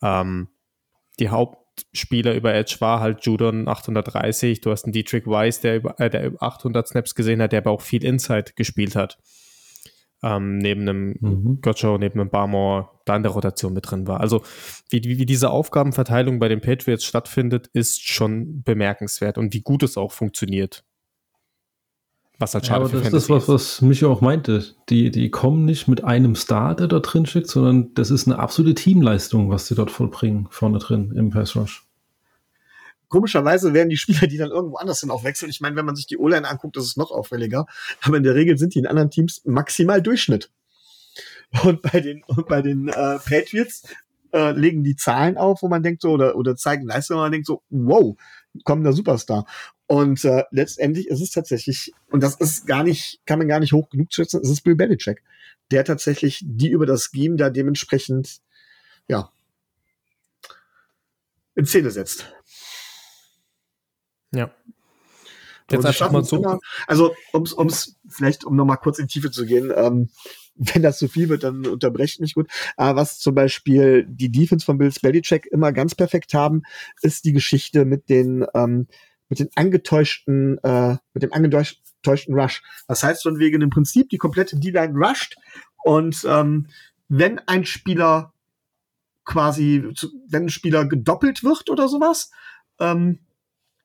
Ähm, 0.00 0.48
die 1.18 1.30
Haupt 1.30 1.59
Spieler 1.92 2.34
über 2.34 2.54
Edge 2.54 2.76
war 2.80 3.00
halt 3.00 3.24
Judon 3.24 3.68
830. 3.68 4.60
Du 4.60 4.70
hast 4.70 4.84
einen 4.84 4.92
Dietrich 4.92 5.26
Weiss, 5.26 5.60
der 5.60 5.76
über, 5.76 5.98
äh, 6.00 6.10
der 6.10 6.26
über 6.26 6.42
800 6.42 6.88
Snaps 6.88 7.14
gesehen 7.14 7.42
hat, 7.42 7.52
der 7.52 7.60
aber 7.60 7.70
auch 7.70 7.82
viel 7.82 8.04
Inside 8.04 8.52
gespielt 8.56 8.96
hat. 8.96 9.18
Ähm, 10.22 10.58
neben 10.58 10.82
einem 10.82 11.16
mhm. 11.20 11.60
Gotcho, 11.62 11.96
neben 11.96 12.20
einem 12.20 12.30
Barmore, 12.30 12.90
da 13.06 13.16
in 13.16 13.22
der 13.22 13.32
Rotation 13.32 13.72
mit 13.72 13.90
drin 13.90 14.06
war. 14.06 14.20
Also 14.20 14.42
wie, 14.90 15.02
wie 15.02 15.26
diese 15.26 15.50
Aufgabenverteilung 15.50 16.38
bei 16.38 16.48
den 16.48 16.60
Patriots 16.60 17.04
stattfindet, 17.04 17.68
ist 17.72 18.06
schon 18.06 18.62
bemerkenswert 18.62 19.38
und 19.38 19.54
wie 19.54 19.62
gut 19.62 19.82
es 19.82 19.96
auch 19.96 20.12
funktioniert. 20.12 20.84
Was 22.40 22.54
halt 22.54 22.66
schade 22.66 22.86
ja, 22.86 22.90
aber 22.90 23.00
das 23.02 23.12
ist 23.12 23.28
was, 23.28 23.48
was 23.48 23.82
mich 23.82 24.02
auch 24.02 24.22
meinte. 24.22 24.64
Die, 24.88 25.10
die 25.10 25.30
kommen 25.30 25.66
nicht 25.66 25.88
mit 25.88 26.04
einem 26.04 26.34
Star, 26.34 26.74
der 26.74 26.88
da 26.88 27.00
drin 27.00 27.26
steckt, 27.26 27.48
sondern 27.48 27.92
das 27.92 28.10
ist 28.10 28.26
eine 28.26 28.38
absolute 28.38 28.74
Teamleistung, 28.74 29.50
was 29.50 29.66
sie 29.66 29.74
dort 29.74 29.90
vollbringen, 29.90 30.48
vorne 30.50 30.78
drin 30.78 31.12
im 31.14 31.28
Pass 31.28 31.54
Rush. 31.54 31.84
Komischerweise 33.08 33.74
werden 33.74 33.90
die 33.90 33.98
Spieler, 33.98 34.26
die 34.26 34.38
dann 34.38 34.50
irgendwo 34.50 34.76
anders 34.76 35.00
sind, 35.00 35.10
auch 35.10 35.22
wechseln. 35.22 35.50
Ich 35.50 35.60
meine, 35.60 35.76
wenn 35.76 35.84
man 35.84 35.96
sich 35.96 36.06
die 36.06 36.16
O-Line 36.16 36.48
anguckt, 36.48 36.78
ist 36.78 36.86
es 36.86 36.96
noch 36.96 37.10
auffälliger. 37.10 37.66
Aber 38.00 38.16
in 38.16 38.22
der 38.22 38.34
Regel 38.34 38.56
sind 38.56 38.74
die 38.74 38.78
in 38.78 38.86
anderen 38.86 39.10
Teams 39.10 39.42
maximal 39.44 40.00
Durchschnitt. 40.00 40.50
Und 41.64 41.82
bei 41.82 42.00
den, 42.00 42.22
und 42.26 42.46
bei 42.48 42.62
den 42.62 42.88
äh, 42.88 43.18
Patriots 43.18 43.82
äh, 44.32 44.52
legen 44.52 44.82
die 44.82 44.96
Zahlen 44.96 45.36
auf, 45.36 45.62
wo 45.62 45.68
man 45.68 45.82
denkt 45.82 46.00
so, 46.02 46.10
oder, 46.12 46.36
oder 46.36 46.56
zeigen 46.56 46.86
Leistungen, 46.86 47.18
wo 47.18 47.22
man 47.24 47.32
denkt 47.32 47.48
so, 47.48 47.62
wow, 47.68 48.16
kommender 48.64 48.92
Superstar. 48.92 49.44
Und 49.90 50.24
äh, 50.24 50.44
letztendlich 50.52 51.08
ist 51.08 51.20
es 51.20 51.32
tatsächlich, 51.32 51.92
und 52.12 52.22
das 52.22 52.36
ist 52.36 52.64
gar 52.64 52.84
nicht, 52.84 53.18
kann 53.26 53.40
man 53.40 53.48
gar 53.48 53.58
nicht 53.58 53.72
hoch 53.72 53.90
genug 53.90 54.12
schätzen, 54.12 54.40
es 54.40 54.48
ist 54.48 54.60
Bill 54.60 54.76
Belichick, 54.76 55.20
der 55.72 55.84
tatsächlich 55.84 56.44
die 56.44 56.68
über 56.68 56.86
das 56.86 57.10
Scheme 57.12 57.34
da 57.34 57.50
dementsprechend, 57.50 58.38
ja, 59.08 59.32
in 61.56 61.66
Szene 61.66 61.90
setzt. 61.90 62.32
Ja. 64.32 64.54
Jetzt 65.68 65.84
einfach 65.84 66.12
mal 66.12 66.22
so. 66.22 66.36
Immer, 66.36 66.60
also, 66.86 67.12
ums, 67.34 67.52
ums, 67.52 67.96
vielleicht, 68.08 68.44
um 68.44 68.54
nochmal 68.54 68.78
kurz 68.78 69.00
in 69.00 69.08
die 69.08 69.14
Tiefe 69.14 69.32
zu 69.32 69.44
gehen, 69.44 69.72
ähm, 69.74 70.08
wenn 70.54 70.82
das 70.82 70.98
zu 70.98 71.08
viel 71.08 71.28
wird, 71.28 71.42
dann 71.42 71.66
unterbrecht 71.66 72.20
mich 72.20 72.34
gut. 72.34 72.48
Aber 72.76 73.00
was 73.00 73.18
zum 73.18 73.34
Beispiel 73.34 74.06
die 74.08 74.30
Defense 74.30 74.64
von 74.64 74.78
Bill 74.78 74.92
Belichick 75.02 75.46
immer 75.46 75.72
ganz 75.72 75.96
perfekt 75.96 76.32
haben, 76.32 76.62
ist 77.02 77.24
die 77.24 77.32
Geschichte 77.32 77.84
mit 77.84 78.08
den, 78.08 78.46
ähm, 78.54 78.86
mit 79.30 79.38
den 79.38 79.48
angetäuschten, 79.54 80.58
äh, 80.62 80.96
mit 81.14 81.22
dem 81.22 81.32
angetäuschten 81.32 82.34
Rush. 82.34 82.62
Das 82.86 83.02
heißt 83.02 83.22
von 83.22 83.38
wegen 83.38 83.62
im 83.62 83.70
Prinzip 83.70 84.10
die 84.10 84.18
komplette 84.18 84.58
D-Line 84.58 84.98
rusht 84.98 85.36
und 85.82 86.26
ähm, 86.28 86.66
wenn 87.08 87.38
ein 87.40 87.64
Spieler 87.64 88.34
quasi, 89.24 89.84
wenn 90.28 90.44
ein 90.44 90.50
Spieler 90.50 90.86
gedoppelt 90.86 91.42
wird 91.44 91.70
oder 91.70 91.88
sowas, 91.88 92.30
ähm, 92.78 93.20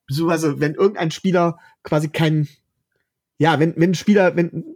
beziehungsweise 0.07 0.59
wenn 0.59 0.75
irgendein 0.75 1.11
Spieler 1.11 1.59
quasi 1.83 2.09
kein, 2.09 2.47
ja, 3.37 3.59
wenn, 3.59 3.75
wenn 3.75 3.91
ein 3.91 3.95
Spieler, 3.95 4.35
wenn 4.35 4.75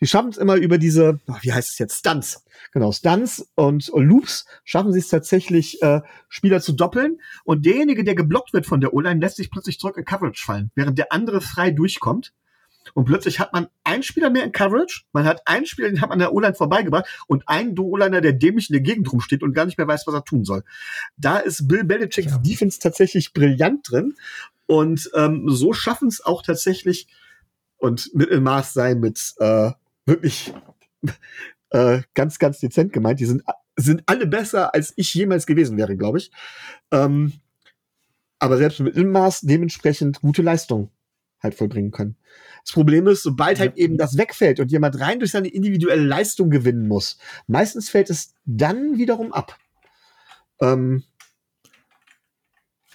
die 0.00 0.06
schaffen 0.06 0.30
es 0.30 0.36
immer 0.36 0.56
über 0.56 0.78
diese, 0.78 1.20
ach, 1.26 1.42
wie 1.42 1.52
heißt 1.52 1.70
es 1.70 1.78
jetzt, 1.78 1.98
Stunts. 1.98 2.44
Genau, 2.72 2.92
Stunts 2.92 3.50
und, 3.54 3.88
und 3.88 4.04
Loops 4.04 4.46
schaffen 4.64 4.92
sie 4.92 4.98
es 4.98 5.08
tatsächlich, 5.08 5.82
äh, 5.82 6.00
Spieler 6.28 6.60
zu 6.60 6.72
doppeln. 6.72 7.20
Und 7.44 7.66
derjenige, 7.66 8.04
der 8.04 8.14
geblockt 8.14 8.52
wird 8.52 8.66
von 8.66 8.80
der 8.80 8.94
O-Line, 8.94 9.20
lässt 9.20 9.36
sich 9.36 9.50
plötzlich 9.50 9.78
zurück 9.78 9.96
in 9.96 10.04
Coverage 10.04 10.44
fallen, 10.44 10.70
während 10.74 10.98
der 10.98 11.12
andere 11.12 11.40
frei 11.40 11.70
durchkommt. 11.70 12.32
Und 12.94 13.04
plötzlich 13.04 13.38
hat 13.40 13.52
man 13.52 13.68
einen 13.84 14.02
Spieler 14.02 14.30
mehr 14.30 14.44
in 14.44 14.52
Coverage, 14.52 15.02
man 15.12 15.24
hat 15.24 15.46
einen 15.46 15.66
Spieler, 15.66 15.88
den 15.88 16.00
hat 16.00 16.08
man 16.08 16.16
an 16.16 16.20
der 16.20 16.32
O-Line 16.32 16.54
vorbeigebracht 16.54 17.06
und 17.28 17.46
einen 17.46 17.78
O-Liner, 17.78 18.20
der 18.20 18.32
dämlich 18.32 18.70
in 18.70 18.74
der 18.74 18.82
Gegend 18.82 19.12
rumsteht 19.12 19.42
und 19.42 19.52
gar 19.52 19.66
nicht 19.66 19.78
mehr 19.78 19.86
weiß, 19.86 20.06
was 20.06 20.14
er 20.14 20.24
tun 20.24 20.44
soll. 20.44 20.64
Da 21.16 21.38
ist 21.38 21.68
Bill 21.68 21.84
Belichicks 21.84 22.40
Defense 22.42 22.78
tatsächlich 22.80 23.32
brillant 23.32 23.90
drin. 23.90 24.14
Und 24.66 25.10
ähm, 25.14 25.44
so 25.48 25.72
schaffen 25.72 26.08
es 26.08 26.24
auch 26.24 26.42
tatsächlich 26.42 27.08
und 27.80 28.14
Mittelmaß 28.14 28.72
sein 28.72 29.00
mit 29.00 29.34
äh, 29.38 29.72
wirklich 30.06 30.52
äh, 31.70 32.02
ganz, 32.14 32.38
ganz 32.38 32.60
dezent 32.60 32.92
gemeint. 32.92 33.20
Die 33.20 33.26
sind, 33.26 33.42
sind 33.76 34.02
alle 34.06 34.26
besser, 34.26 34.74
als 34.74 34.92
ich 34.96 35.12
jemals 35.14 35.46
gewesen 35.46 35.76
wäre, 35.76 35.96
glaube 35.96 36.18
ich. 36.18 36.30
Ähm, 36.92 37.32
aber 38.38 38.56
selbst 38.56 38.80
mit 38.80 38.94
Mittelmaß 38.94 39.42
dementsprechend 39.42 40.20
gute 40.20 40.42
Leistung 40.42 40.90
halt 41.42 41.54
vollbringen 41.54 41.90
können. 41.90 42.16
Das 42.64 42.72
Problem 42.72 43.06
ist, 43.06 43.22
sobald 43.22 43.58
halt 43.58 43.76
eben 43.76 43.96
das 43.96 44.18
wegfällt 44.18 44.60
und 44.60 44.70
jemand 44.70 45.00
rein 45.00 45.18
durch 45.18 45.30
seine 45.30 45.48
individuelle 45.48 46.04
Leistung 46.04 46.50
gewinnen 46.50 46.86
muss, 46.86 47.18
meistens 47.46 47.88
fällt 47.88 48.10
es 48.10 48.34
dann 48.44 48.98
wiederum 48.98 49.32
ab. 49.32 49.58
Ähm, 50.60 51.04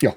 ja. 0.02 0.16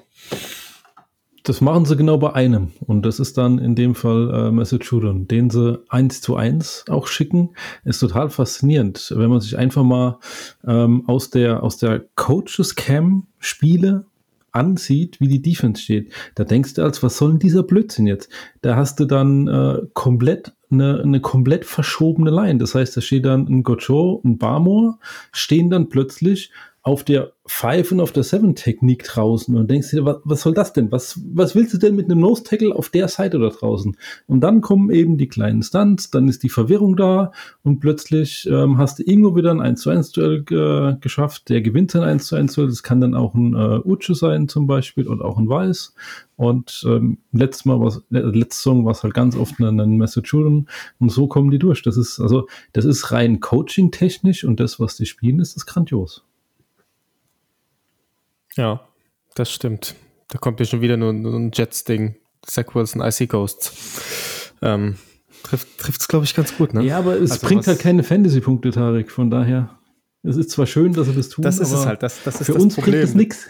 Das 1.49 1.61
machen 1.61 1.85
sie 1.85 1.97
genau 1.97 2.19
bei 2.19 2.33
einem. 2.33 2.73
Und 2.85 3.07
das 3.07 3.19
ist 3.19 3.35
dann 3.35 3.57
in 3.57 3.73
dem 3.73 3.95
Fall 3.95 4.53
äh, 4.55 4.75
Judon, 4.83 5.27
den 5.27 5.49
sie 5.49 5.81
eins 5.89 6.21
zu 6.21 6.35
eins 6.35 6.85
auch 6.87 7.07
schicken. 7.07 7.55
Ist 7.83 8.01
total 8.01 8.29
faszinierend, 8.29 9.11
wenn 9.17 9.31
man 9.31 9.41
sich 9.41 9.57
einfach 9.57 9.81
mal 9.81 10.19
ähm, 10.67 11.05
aus 11.07 11.31
der, 11.31 11.63
aus 11.63 11.77
der 11.77 12.05
Coaches 12.13 12.75
Cam 12.75 13.25
Spiele 13.39 14.05
ansieht, 14.51 15.19
wie 15.19 15.27
die 15.27 15.41
Defense 15.41 15.81
steht. 15.81 16.13
Da 16.35 16.43
denkst 16.43 16.75
du 16.75 16.83
als, 16.83 17.01
was 17.01 17.17
soll 17.17 17.31
denn 17.31 17.39
dieser 17.39 17.63
Blödsinn 17.63 18.05
jetzt? 18.05 18.29
Da 18.61 18.75
hast 18.75 18.99
du 18.99 19.05
dann 19.05 19.47
äh, 19.47 19.79
komplett 19.95 20.53
eine, 20.69 21.01
eine 21.01 21.19
komplett 21.19 21.65
verschobene 21.65 22.29
Line. 22.29 22.59
Das 22.59 22.75
heißt, 22.75 22.95
da 22.95 23.01
steht 23.01 23.25
dann 23.25 23.47
ein 23.47 23.63
Gocho, 23.63 24.21
ein 24.23 24.37
Barmore, 24.37 24.99
stehen 25.31 25.71
dann 25.71 25.89
plötzlich 25.89 26.51
auf 26.89 27.03
der 27.03 27.33
Five 27.45 27.91
und 27.91 27.99
auf 27.99 28.11
der 28.11 28.23
Seven 28.23 28.55
Technik 28.55 29.03
draußen 29.03 29.55
und 29.55 29.69
denkst 29.69 29.91
dir, 29.91 30.05
was, 30.05 30.17
was 30.23 30.41
soll 30.41 30.55
das 30.55 30.73
denn? 30.73 30.91
Was, 30.91 31.21
was 31.33 31.53
willst 31.53 31.71
du 31.71 31.77
denn 31.77 31.95
mit 31.95 32.07
einem 32.07 32.19
Nose 32.19 32.43
Tackle 32.43 32.75
auf 32.75 32.89
der 32.89 33.07
Seite 33.07 33.37
da 33.37 33.49
draußen? 33.49 33.95
Und 34.25 34.41
dann 34.41 34.61
kommen 34.61 34.89
eben 34.89 35.15
die 35.19 35.27
kleinen 35.27 35.61
Stunts, 35.61 36.09
dann 36.09 36.27
ist 36.27 36.41
die 36.41 36.49
Verwirrung 36.49 36.95
da 36.95 37.31
und 37.61 37.79
plötzlich 37.79 38.49
ähm, 38.51 38.79
hast 38.79 38.97
du 38.97 39.03
irgendwo 39.03 39.35
wieder 39.35 39.51
ein 39.51 39.61
1 39.61 39.81
zu 39.81 39.91
1 39.91 40.13
Duell 40.13 40.43
äh, 40.49 40.99
geschafft. 40.99 41.49
Der 41.49 41.61
gewinnt 41.61 41.91
sein 41.91 42.01
1 42.01 42.25
zu 42.25 42.35
1 42.35 42.55
Duell. 42.55 42.69
Das 42.69 42.81
kann 42.81 43.01
dann 43.01 43.13
auch 43.13 43.35
ein 43.35 43.53
äh, 43.53 43.79
Uche 43.87 44.15
sein 44.15 44.47
zum 44.47 44.65
Beispiel 44.65 45.07
und 45.07 45.21
auch 45.21 45.37
ein 45.37 45.47
Weiß. 45.47 45.93
Und 46.37 46.83
ähm, 46.87 47.19
letztes 47.31 47.65
Mal 47.65 47.79
was, 47.79 48.01
letztes 48.09 48.63
Song 48.63 48.83
war 48.85 48.93
es 48.93 49.03
halt 49.03 49.13
ganz 49.13 49.35
oft 49.35 49.59
ein, 49.59 49.79
ein 49.79 49.97
Message 49.97 50.33
und 50.33 50.67
so 50.99 51.27
kommen 51.27 51.51
die 51.51 51.59
durch. 51.59 51.83
Das 51.83 51.97
ist 51.97 52.19
also, 52.19 52.47
das 52.73 52.85
ist 52.85 53.11
rein 53.11 53.41
Coaching 53.41 53.91
technisch 53.91 54.43
und 54.43 54.59
das, 54.59 54.79
was 54.79 54.97
die 54.97 55.05
spielen, 55.05 55.39
ist, 55.39 55.55
ist 55.55 55.67
grandios. 55.67 56.23
Ja, 58.55 58.87
das 59.35 59.51
stimmt. 59.51 59.95
Da 60.29 60.37
kommt 60.37 60.59
ja 60.59 60.65
schon 60.65 60.81
wieder 60.81 60.97
nur, 60.97 61.13
nur 61.13 61.33
ein 61.35 61.51
Jets-Ding. 61.53 62.15
Zach 62.45 62.73
Wilson, 62.73 63.01
Icy 63.01 63.27
Ghosts. 63.27 64.53
Ähm, 64.61 64.95
trifft 65.43 66.01
es, 66.01 66.07
glaube 66.07 66.25
ich, 66.25 66.35
ganz 66.35 66.55
gut, 66.55 66.73
ne? 66.73 66.83
Ja, 66.83 66.97
aber 66.99 67.19
es 67.19 67.31
Also 67.31 67.47
bringt 67.47 67.67
halt 67.67 67.79
keine 67.79 68.03
Fantasy-Punkte, 68.03 68.71
Tarek. 68.71 69.11
Von 69.11 69.29
daher, 69.29 69.79
es 70.23 70.37
ist 70.37 70.51
zwar 70.51 70.65
schön, 70.65 70.93
dass 70.93 71.07
sie 71.07 71.13
das 71.13 71.29
tun, 71.29 71.43
Das 71.43 71.59
ist 71.59 71.71
aber 71.71 71.81
es 71.81 71.85
halt. 71.85 72.03
Das, 72.03 72.23
das 72.23 72.41
ist 72.41 72.47
für 72.47 72.53
das 72.53 72.63
uns 72.63 72.75
Problem. 72.75 72.93
bringt 72.93 73.03
es 73.09 73.15
nichts. 73.15 73.47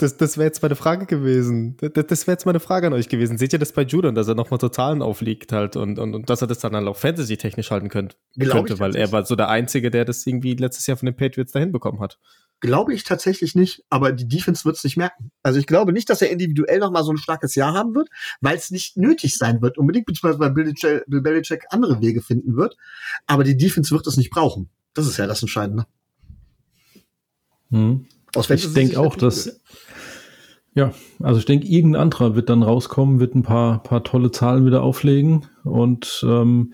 Das, 0.00 0.16
das 0.16 0.36
wäre 0.36 0.46
jetzt 0.46 0.62
meine 0.62 0.76
Frage 0.76 1.06
gewesen. 1.06 1.76
Das, 1.80 2.06
das 2.06 2.26
wäre 2.28 2.34
jetzt 2.34 2.46
meine 2.46 2.60
Frage 2.60 2.86
an 2.86 2.92
euch 2.92 3.08
gewesen. 3.08 3.36
Seht 3.36 3.52
ihr 3.52 3.58
das 3.58 3.72
bei 3.72 3.82
Judon, 3.82 4.14
dass 4.14 4.28
er 4.28 4.36
nochmal 4.36 4.58
Totalen 4.58 5.02
aufliegt 5.02 5.52
halt 5.52 5.74
und, 5.74 5.98
und, 5.98 6.14
und 6.14 6.30
dass 6.30 6.40
er 6.40 6.46
das 6.46 6.60
dann 6.60 6.76
halt 6.76 6.86
auch 6.86 6.96
Fantasy-technisch 6.96 7.72
halten 7.72 7.88
könnt, 7.88 8.16
könnte, 8.38 8.74
ich 8.74 8.80
weil 8.80 8.94
er 8.94 9.10
war 9.10 9.26
so 9.26 9.34
der 9.34 9.48
Einzige, 9.48 9.90
der 9.90 10.04
das 10.04 10.24
irgendwie 10.24 10.54
letztes 10.54 10.86
Jahr 10.86 10.96
von 10.96 11.06
den 11.06 11.16
Patriots 11.16 11.50
dahin 11.50 11.72
bekommen 11.72 11.98
hat. 11.98 12.20
Glaube 12.60 12.92
ich 12.92 13.04
tatsächlich 13.04 13.54
nicht, 13.54 13.84
aber 13.88 14.10
die 14.10 14.26
Defense 14.26 14.64
wird 14.64 14.76
es 14.76 14.84
nicht 14.84 14.96
merken. 14.96 15.30
Also 15.42 15.60
ich 15.60 15.66
glaube 15.66 15.92
nicht, 15.92 16.10
dass 16.10 16.22
er 16.22 16.30
individuell 16.30 16.80
noch 16.80 16.90
mal 16.90 17.04
so 17.04 17.12
ein 17.12 17.16
starkes 17.16 17.54
Jahr 17.54 17.72
haben 17.72 17.94
wird, 17.94 18.08
weil 18.40 18.56
es 18.56 18.70
nicht 18.70 18.96
nötig 18.96 19.36
sein 19.36 19.62
wird, 19.62 19.78
unbedingt, 19.78 20.06
beziehungsweise 20.06 20.40
weil 20.40 20.50
Bill 20.50 20.64
Belichick, 20.64 21.04
Bill 21.06 21.20
Belichick 21.20 21.66
andere 21.70 22.00
Wege 22.00 22.20
finden 22.20 22.56
wird. 22.56 22.76
Aber 23.26 23.44
die 23.44 23.56
Defense 23.56 23.92
wird 23.92 24.06
es 24.08 24.16
nicht 24.16 24.30
brauchen. 24.30 24.68
Das 24.94 25.06
ist 25.06 25.18
ja 25.18 25.28
das 25.28 25.40
Entscheidende. 25.42 25.86
Hm. 27.70 28.06
Aus 28.34 28.50
Ich 28.50 28.72
denke 28.72 28.98
auch, 28.98 29.14
dass, 29.14 29.60
ja, 30.74 30.92
also 31.20 31.38
ich 31.38 31.46
denke, 31.46 31.66
irgendein 31.66 32.02
anderer 32.02 32.34
wird 32.34 32.48
dann 32.48 32.62
rauskommen, 32.62 33.20
wird 33.20 33.34
ein 33.34 33.42
paar, 33.42 33.82
paar 33.82 34.04
tolle 34.04 34.30
Zahlen 34.30 34.66
wieder 34.66 34.82
auflegen 34.82 35.46
und 35.64 36.24
ähm, 36.26 36.72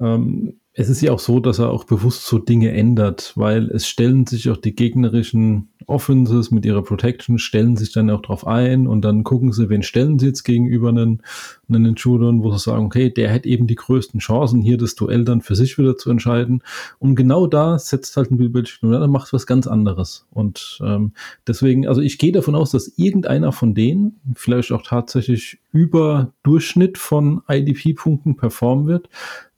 ähm, 0.00 0.60
es 0.78 0.90
ist 0.90 1.00
ja 1.00 1.10
auch 1.12 1.18
so, 1.18 1.40
dass 1.40 1.58
er 1.58 1.70
auch 1.70 1.84
bewusst 1.84 2.26
so 2.26 2.38
Dinge 2.38 2.70
ändert, 2.70 3.32
weil 3.34 3.70
es 3.70 3.88
stellen 3.88 4.26
sich 4.26 4.50
auch 4.50 4.58
die 4.58 4.74
gegnerischen 4.74 5.70
Offenses 5.86 6.50
mit 6.50 6.66
ihrer 6.66 6.82
Protection, 6.82 7.38
stellen 7.38 7.78
sich 7.78 7.92
dann 7.92 8.10
auch 8.10 8.20
drauf 8.20 8.46
ein 8.46 8.86
und 8.86 9.02
dann 9.02 9.24
gucken 9.24 9.52
sie, 9.52 9.70
wen 9.70 9.82
stellen 9.82 10.18
sie 10.18 10.26
jetzt 10.26 10.42
gegenüber 10.42 10.90
einen, 10.90 11.22
einen 11.70 11.94
Judon, 11.94 12.42
wo 12.42 12.52
sie 12.52 12.58
sagen, 12.58 12.84
okay, 12.84 13.08
der 13.08 13.32
hat 13.32 13.46
eben 13.46 13.66
die 13.66 13.74
größten 13.74 14.20
Chancen, 14.20 14.60
hier 14.60 14.76
das 14.76 14.94
Duell 14.96 15.24
dann 15.24 15.40
für 15.40 15.54
sich 15.54 15.78
wieder 15.78 15.96
zu 15.96 16.10
entscheiden. 16.10 16.62
Und 16.98 17.14
genau 17.14 17.46
da 17.46 17.78
setzt 17.78 18.14
halt 18.18 18.30
ein 18.30 18.36
Bill 18.36 18.50
Belichick 18.50 18.82
und 18.82 18.90
dann 18.92 19.10
macht 19.10 19.32
was 19.32 19.46
ganz 19.46 19.66
anderes. 19.66 20.26
Und 20.30 20.78
ähm, 20.84 21.12
deswegen, 21.46 21.88
also 21.88 22.02
ich 22.02 22.18
gehe 22.18 22.32
davon 22.32 22.54
aus, 22.54 22.72
dass 22.72 22.92
irgendeiner 22.98 23.52
von 23.52 23.74
denen 23.74 24.20
vielleicht 24.34 24.72
auch 24.72 24.82
tatsächlich 24.82 25.58
über 25.72 26.32
Durchschnitt 26.42 26.98
von 26.98 27.42
IDP-Punkten 27.48 28.36
performen 28.36 28.86
wird. 28.86 29.08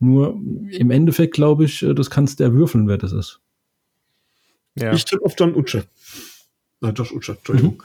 Nur 0.01 0.41
im 0.71 0.91
Endeffekt 0.91 1.35
glaube 1.35 1.65
ich, 1.65 1.83
äh, 1.83 1.95
das 1.95 2.11
kannst 2.11 2.41
du 2.41 2.45
erwürfeln, 2.45 2.89
wer 2.89 2.99
das 2.99 3.13
ist. 3.13 3.41
Ja. 4.77 4.93
Ich 4.93 5.05
tippe 5.05 5.25
auf 5.25 5.35
John 5.37 5.55
Uche. 5.55 5.85
Äh, 6.83 6.89
Josh 6.91 7.13
Uche, 7.13 7.33
Entschuldigung. 7.33 7.83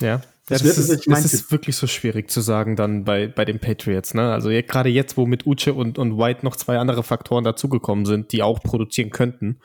Ja, 0.00 0.06
ja 0.06 0.22
Das 0.46 0.62
das, 0.62 0.78
ist, 0.78 1.06
das 1.08 1.24
ist 1.24 1.50
wirklich 1.50 1.76
so 1.76 1.86
schwierig 1.86 2.30
zu 2.30 2.40
sagen 2.40 2.76
dann 2.76 3.04
bei, 3.04 3.26
bei 3.26 3.44
den 3.44 3.58
Patriots. 3.58 4.14
Ne? 4.14 4.32
Also 4.32 4.50
ja, 4.50 4.62
gerade 4.62 4.90
jetzt, 4.90 5.16
wo 5.16 5.26
mit 5.26 5.44
Uche 5.46 5.74
und, 5.74 5.98
und 5.98 6.16
White 6.16 6.44
noch 6.44 6.54
zwei 6.54 6.78
andere 6.78 7.02
Faktoren 7.02 7.44
dazugekommen 7.44 8.06
sind, 8.06 8.32
die 8.32 8.42
auch 8.42 8.60
produzieren 8.60 9.10
könnten, 9.10 9.58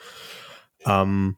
ähm, 0.86 1.38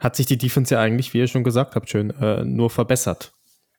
hat 0.00 0.16
sich 0.16 0.26
die 0.26 0.38
Defense 0.38 0.74
ja 0.74 0.80
eigentlich, 0.80 1.14
wie 1.14 1.18
ihr 1.18 1.28
schon 1.28 1.44
gesagt 1.44 1.76
habt, 1.76 1.88
schön 1.88 2.10
äh, 2.10 2.44
nur 2.44 2.68
verbessert. 2.68 3.32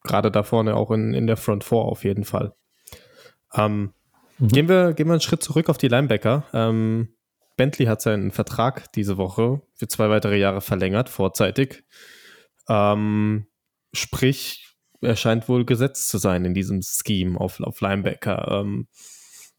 Gerade 0.03 0.31
da 0.31 0.43
vorne 0.43 0.75
auch 0.75 0.91
in, 0.91 1.13
in 1.13 1.27
der 1.27 1.37
Front 1.37 1.63
4 1.63 1.77
auf 1.77 2.03
jeden 2.03 2.23
Fall. 2.23 2.53
Ähm, 3.53 3.93
Mhm. 4.39 4.47
gehen, 4.47 4.69
wir, 4.69 4.93
gehen 4.93 5.07
wir 5.07 5.13
einen 5.13 5.21
Schritt 5.21 5.43
zurück 5.43 5.69
auf 5.69 5.77
die 5.77 5.87
Linebacker. 5.87 6.45
Ähm, 6.53 7.09
Bentley 7.57 7.85
hat 7.85 8.01
seinen 8.01 8.31
Vertrag 8.31 8.91
diese 8.93 9.17
Woche 9.17 9.61
für 9.75 9.87
zwei 9.87 10.09
weitere 10.09 10.37
Jahre 10.37 10.61
verlängert, 10.61 11.09
vorzeitig. 11.09 11.83
Ähm, 12.67 13.47
sprich, 13.93 14.75
er 15.01 15.15
scheint 15.15 15.47
wohl 15.47 15.65
gesetzt 15.65 16.09
zu 16.09 16.17
sein 16.17 16.45
in 16.45 16.53
diesem 16.53 16.81
Scheme 16.81 17.39
auf, 17.39 17.59
auf 17.61 17.79
Linebacker. 17.79 18.59
Ähm, 18.59 18.87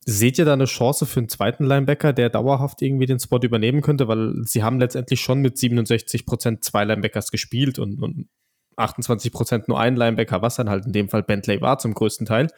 seht 0.01 0.39
ihr 0.39 0.45
da 0.45 0.53
eine 0.53 0.67
Chance 0.67 1.07
für 1.07 1.21
einen 1.21 1.29
zweiten 1.29 1.65
Linebacker, 1.65 2.13
der 2.13 2.31
dauerhaft 2.31 2.83
irgendwie 2.83 3.07
den 3.07 3.19
Spot 3.19 3.41
übernehmen 3.41 3.81
könnte? 3.81 4.09
Weil 4.09 4.35
sie 4.45 4.63
haben 4.63 4.79
letztendlich 4.79 5.21
schon 5.21 5.41
mit 5.41 5.57
67% 5.57 6.61
zwei 6.61 6.85
Linebackers 6.85 7.31
gespielt 7.31 7.79
und, 7.79 8.03
und 8.03 8.29
28% 8.77 9.65
nur 9.69 9.81
ein 9.81 9.97
Linebacker, 9.97 10.43
was 10.43 10.57
dann 10.57 10.69
halt 10.69 10.87
in 10.87 10.93
dem 10.93 11.09
Fall 11.09 11.23
Bentley 11.23 11.61
war 11.61 11.79
zum 11.79 11.95
größten 11.95 12.27
Teil. 12.27 12.49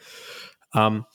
Ähm, 0.75 1.05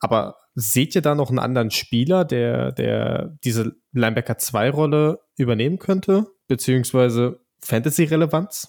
aber 0.00 0.36
seht 0.60 0.96
ihr 0.96 1.02
da 1.02 1.14
noch 1.14 1.30
einen 1.30 1.38
anderen 1.38 1.70
Spieler, 1.70 2.24
der, 2.24 2.72
der 2.72 3.38
diese 3.44 3.76
Linebacker-2-Rolle 3.92 5.20
übernehmen 5.36 5.78
könnte? 5.78 6.26
Beziehungsweise 6.48 7.40
Fantasy-Relevanz? 7.60 8.68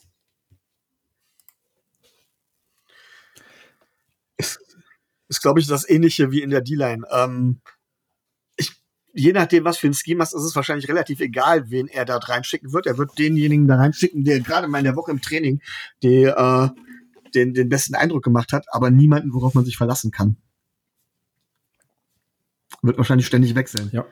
ist, 5.30 5.42
glaube 5.42 5.60
ich, 5.60 5.68
das 5.68 5.88
Ähnliche 5.88 6.32
wie 6.32 6.42
in 6.42 6.50
der 6.50 6.62
D-Line. 6.62 7.06
Ähm, 7.12 7.62
ich, 8.58 8.72
je 9.14 9.32
nachdem, 9.32 9.64
was 9.64 9.78
für 9.78 9.88
ein 9.88 9.94
Scheme 9.94 10.22
hast, 10.22 10.34
ist 10.34 10.44
es 10.44 10.56
wahrscheinlich 10.56 10.90
relativ 10.90 11.20
egal, 11.22 11.70
wen 11.70 11.88
er 11.88 12.06
da 12.06 12.18
reinschicken 12.18 12.74
wird. 12.74 12.88
Er 12.88 12.98
wird 12.98 13.18
denjenigen 13.18 13.68
da 13.68 13.76
reinschicken, 13.76 14.24
der 14.24 14.40
gerade 14.42 14.68
mal 14.68 14.80
in 14.80 14.86
der 14.86 14.96
Woche 14.96 15.12
im 15.12 15.22
Training 15.22 15.62
die, 16.04 16.24
äh, 16.24 16.70
den, 17.36 17.54
den 17.54 17.70
besten 17.70 17.96
Eindruck 17.96 18.24
gemacht 18.24 18.54
hat, 18.54 18.66
aber 18.72 18.90
niemanden, 18.90 19.34
worauf 19.34 19.54
man 19.54 19.66
sich 19.66 19.78
verlassen 19.78 20.12
kann. 20.12 20.38
Wird 22.82 22.98
wahrscheinlich 22.98 23.28
ständig 23.28 23.56
wechseln. 23.56 23.90
Ja. 23.94 24.06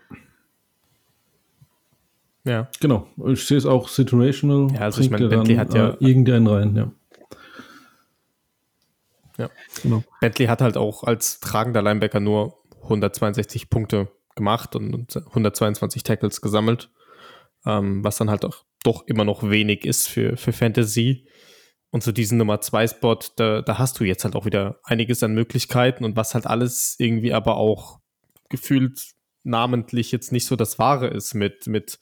Ja. 2.44 2.70
Genau. 2.80 3.08
Ich 3.28 3.46
sehe 3.46 3.58
es 3.58 3.66
auch 3.66 3.88
situational. 3.90 4.74
Ja, 4.74 4.82
also 4.82 5.02
ich 5.02 5.10
meine, 5.10 5.28
Bentley 5.28 5.56
dann, 5.56 5.60
hat 5.66 5.74
ja- 5.74 5.90
äh, 5.90 5.98
irgendeinen 6.00 6.48
rein, 6.48 6.76
ja. 6.76 6.92
Ja. 9.38 9.50
Genau. 9.84 10.04
Bentley 10.22 10.48
hat 10.48 10.62
halt 10.62 10.78
auch 10.78 11.04
als 11.04 11.40
tragender 11.40 11.82
Linebacker 11.82 12.20
nur 12.20 12.58
162 12.84 13.70
Punkte 13.70 14.10
gemacht 14.36 14.76
und 14.76 15.16
122 15.16 16.04
Tackles 16.04 16.42
gesammelt, 16.42 16.90
ähm, 17.66 18.04
was 18.04 18.18
dann 18.18 18.30
halt 18.30 18.46
auch 18.46 18.64
doch 18.84 19.06
immer 19.08 19.26
noch 19.26 19.48
wenig 19.50 19.86
ist 19.86 20.08
für, 20.08 20.38
für 20.38 20.54
Fantasy. 20.54 21.28
Und 21.92 22.02
zu 22.02 22.12
diesem 22.12 22.38
Nummer 22.38 22.62
2 22.62 22.88
Spot, 22.88 23.20
da, 23.36 23.62
da 23.62 23.78
hast 23.78 24.00
du 24.00 24.04
jetzt 24.06 24.24
halt 24.24 24.36
auch 24.36 24.46
wieder 24.46 24.80
einiges 24.84 25.22
an 25.24 25.34
Möglichkeiten 25.34 26.04
und 26.06 26.16
was 26.16 26.34
halt 26.34 26.48
alles 26.48 26.96
irgendwie 26.98 27.34
aber 27.34 27.58
auch 27.58 28.00
gefühlt 28.50 29.14
namentlich 29.44 30.12
jetzt 30.12 30.32
nicht 30.32 30.46
so 30.46 30.56
das 30.56 30.78
Wahre 30.80 31.08
ist 31.08 31.34
mit, 31.34 31.68
mit 31.68 32.00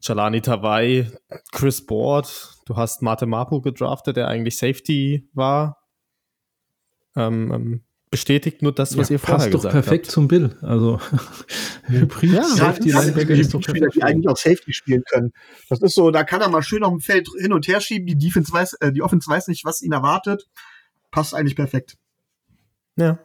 Chalani 0.00 0.42
Tawai, 0.42 1.10
Chris 1.52 1.86
Board, 1.86 2.58
du 2.66 2.76
hast 2.76 3.00
Mate 3.02 3.26
Mapu 3.26 3.60
gedraftet, 3.60 4.16
der 4.16 4.28
eigentlich 4.28 4.58
Safety 4.58 5.28
war. 5.32 5.78
Ähm, 7.16 7.52
ähm, 7.52 7.84
bestätigt 8.14 8.62
nur 8.62 8.72
das, 8.72 8.96
was 8.96 9.08
ja, 9.08 9.14
ihr 9.14 9.18
vorher 9.18 9.50
passt 9.50 9.64
doch 9.64 9.68
perfekt 9.68 10.06
zum 10.06 10.28
Bill. 10.28 10.56
Also 10.62 11.00
Hybrid 11.86 12.32
ja, 12.32 12.44
Safety 12.44 12.90
Linebacker 12.90 13.34
ist 13.34 13.54
doch 13.54 13.62
Spieler, 13.62 13.88
die 13.88 14.02
eigentlich 14.02 14.28
auch 14.28 14.36
Safety 14.36 14.72
spielen 14.72 15.02
können. 15.10 15.32
Das 15.68 15.80
ist 15.80 15.94
so, 15.94 16.12
da 16.12 16.22
kann 16.22 16.40
er 16.40 16.48
mal 16.48 16.62
schön 16.62 16.84
auf 16.84 16.92
dem 16.92 17.00
Feld 17.00 17.28
hin 17.40 17.52
und 17.52 17.66
her 17.66 17.80
schieben. 17.80 18.06
Die 18.06 18.16
Defense 18.16 18.52
weiß, 18.52 18.74
äh, 18.74 18.92
die 18.92 19.02
Offense 19.02 19.28
weiß 19.28 19.48
nicht, 19.48 19.64
was 19.64 19.82
ihn 19.82 19.92
erwartet. 19.92 20.46
Passt 21.10 21.34
eigentlich 21.34 21.56
perfekt. 21.56 21.96
Ja. 22.96 23.18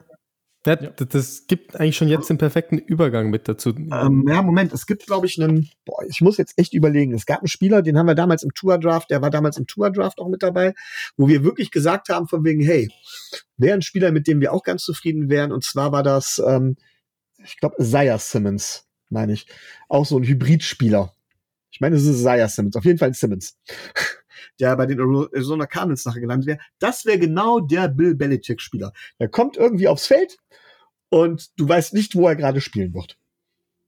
Ja, 0.66 0.76
das 0.76 1.47
gibt 1.47 1.80
eigentlich 1.80 1.95
schon 1.95 2.10
jetzt 2.10 2.30
den 2.30 2.38
perfekten 2.38 2.78
Übergang 2.78 3.30
mit 3.30 3.47
dazu. 3.47 3.70
Ähm, 3.70 4.26
ja, 4.28 4.41
Moment, 4.41 4.74
es 4.74 4.86
gibt, 4.86 5.05
glaube 5.05 5.26
ich, 5.26 5.41
einen, 5.41 5.70
boah, 5.86 6.03
ich 6.05 6.20
muss 6.20 6.38
jetzt 6.38 6.57
echt 6.57 6.74
überlegen. 6.74 7.14
Es 7.14 7.26
gab 7.26 7.39
einen 7.39 7.47
Spieler, 7.47 7.82
den 7.82 7.97
haben 7.97 8.07
wir 8.07 8.16
damals 8.16 8.43
im 8.43 8.53
Tour-Draft, 8.53 9.10
der 9.10 9.22
war 9.22 9.30
damals 9.30 9.57
im 9.57 9.68
Tour-Draft 9.68 10.20
auch 10.20 10.28
mit 10.28 10.43
dabei, 10.43 10.74
wo 11.16 11.30
wir 11.30 11.45
wirklich 11.45 11.72
gesagt 11.72 12.10
haben, 12.10 12.28
von 12.28 12.43
wegen, 12.43 12.62
hey, 12.62 12.89
wäre 13.55 13.76
ein 13.76 13.82
Spieler, 13.82 14.12
mit 14.12 14.28
dem 14.28 14.41
wir 14.41 14.51
auch 14.51 14.64
ganz 14.64 14.84
zufrieden 14.84 15.30
wären. 15.30 15.53
Und 15.53 15.64
zwar 15.64 15.93
war 15.93 16.03
das, 16.03 16.41
ähm, 16.45 16.76
ich 17.41 17.57
glaube, 17.57 17.76
Isaiah 17.80 18.20
Simmons, 18.20 18.86
meine 19.10 19.32
ich. 19.32 19.47
Auch 19.88 20.05
so 20.05 20.18
ein 20.18 20.24
Hybridspieler. 20.26 21.16
Ich 21.72 21.80
meine, 21.80 21.95
es 21.95 22.03
ist 22.03 22.18
Isaiah 22.18 22.49
Simmons, 22.49 22.76
auf 22.76 22.84
jeden 22.84 22.99
Fall 22.99 23.10
ein 23.10 23.14
Simmons. 23.14 23.57
Der 24.60 24.76
bei 24.76 24.86
den 24.86 25.00
Arizona 25.00 25.66
Cardinals 25.66 26.06
nachher 26.06 26.22
gelandet 26.22 26.48
wäre. 26.48 26.60
Das 26.80 27.06
wäre 27.06 27.20
genau 27.20 27.60
der 27.60 27.88
Bill 27.88 28.16
Belichick-Spieler. 28.16 28.94
Der 29.20 29.30
kommt 29.30 29.58
irgendwie 29.58 29.88
aufs 29.88 30.08
Feld 30.08 30.38
und 31.10 31.50
du 31.58 31.68
weißt 31.68 31.94
nicht, 31.94 32.16
wo 32.16 32.28
er 32.28 32.36
gerade 32.36 32.62
spielen 32.62 32.94
wird. 32.94 33.18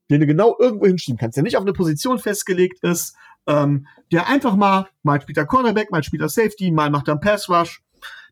Den 0.10 0.22
du 0.22 0.28
genau 0.28 0.58
irgendwo 0.60 0.88
hinschieben 0.88 1.18
kannst, 1.18 1.38
der 1.38 1.44
nicht 1.44 1.58
auf 1.58 1.64
eine 1.64 1.74
Position 1.74 2.20
festgelegt 2.20 2.84
ist, 2.84 3.16
ähm, 3.48 3.88
der 4.12 4.28
einfach 4.28 4.56
mal, 4.56 4.88
mal 5.04 5.22
spielt 5.22 5.38
er 5.38 5.46
Cornerback, 5.46 5.92
mal 5.92 6.04
spielt 6.04 6.22
er 6.22 6.30
Safety, 6.30 6.72
mal 6.72 6.90
macht 6.90 7.08
er 7.08 7.14
einen 7.14 7.22
Pass 7.22 7.50
Rush. 7.50 7.82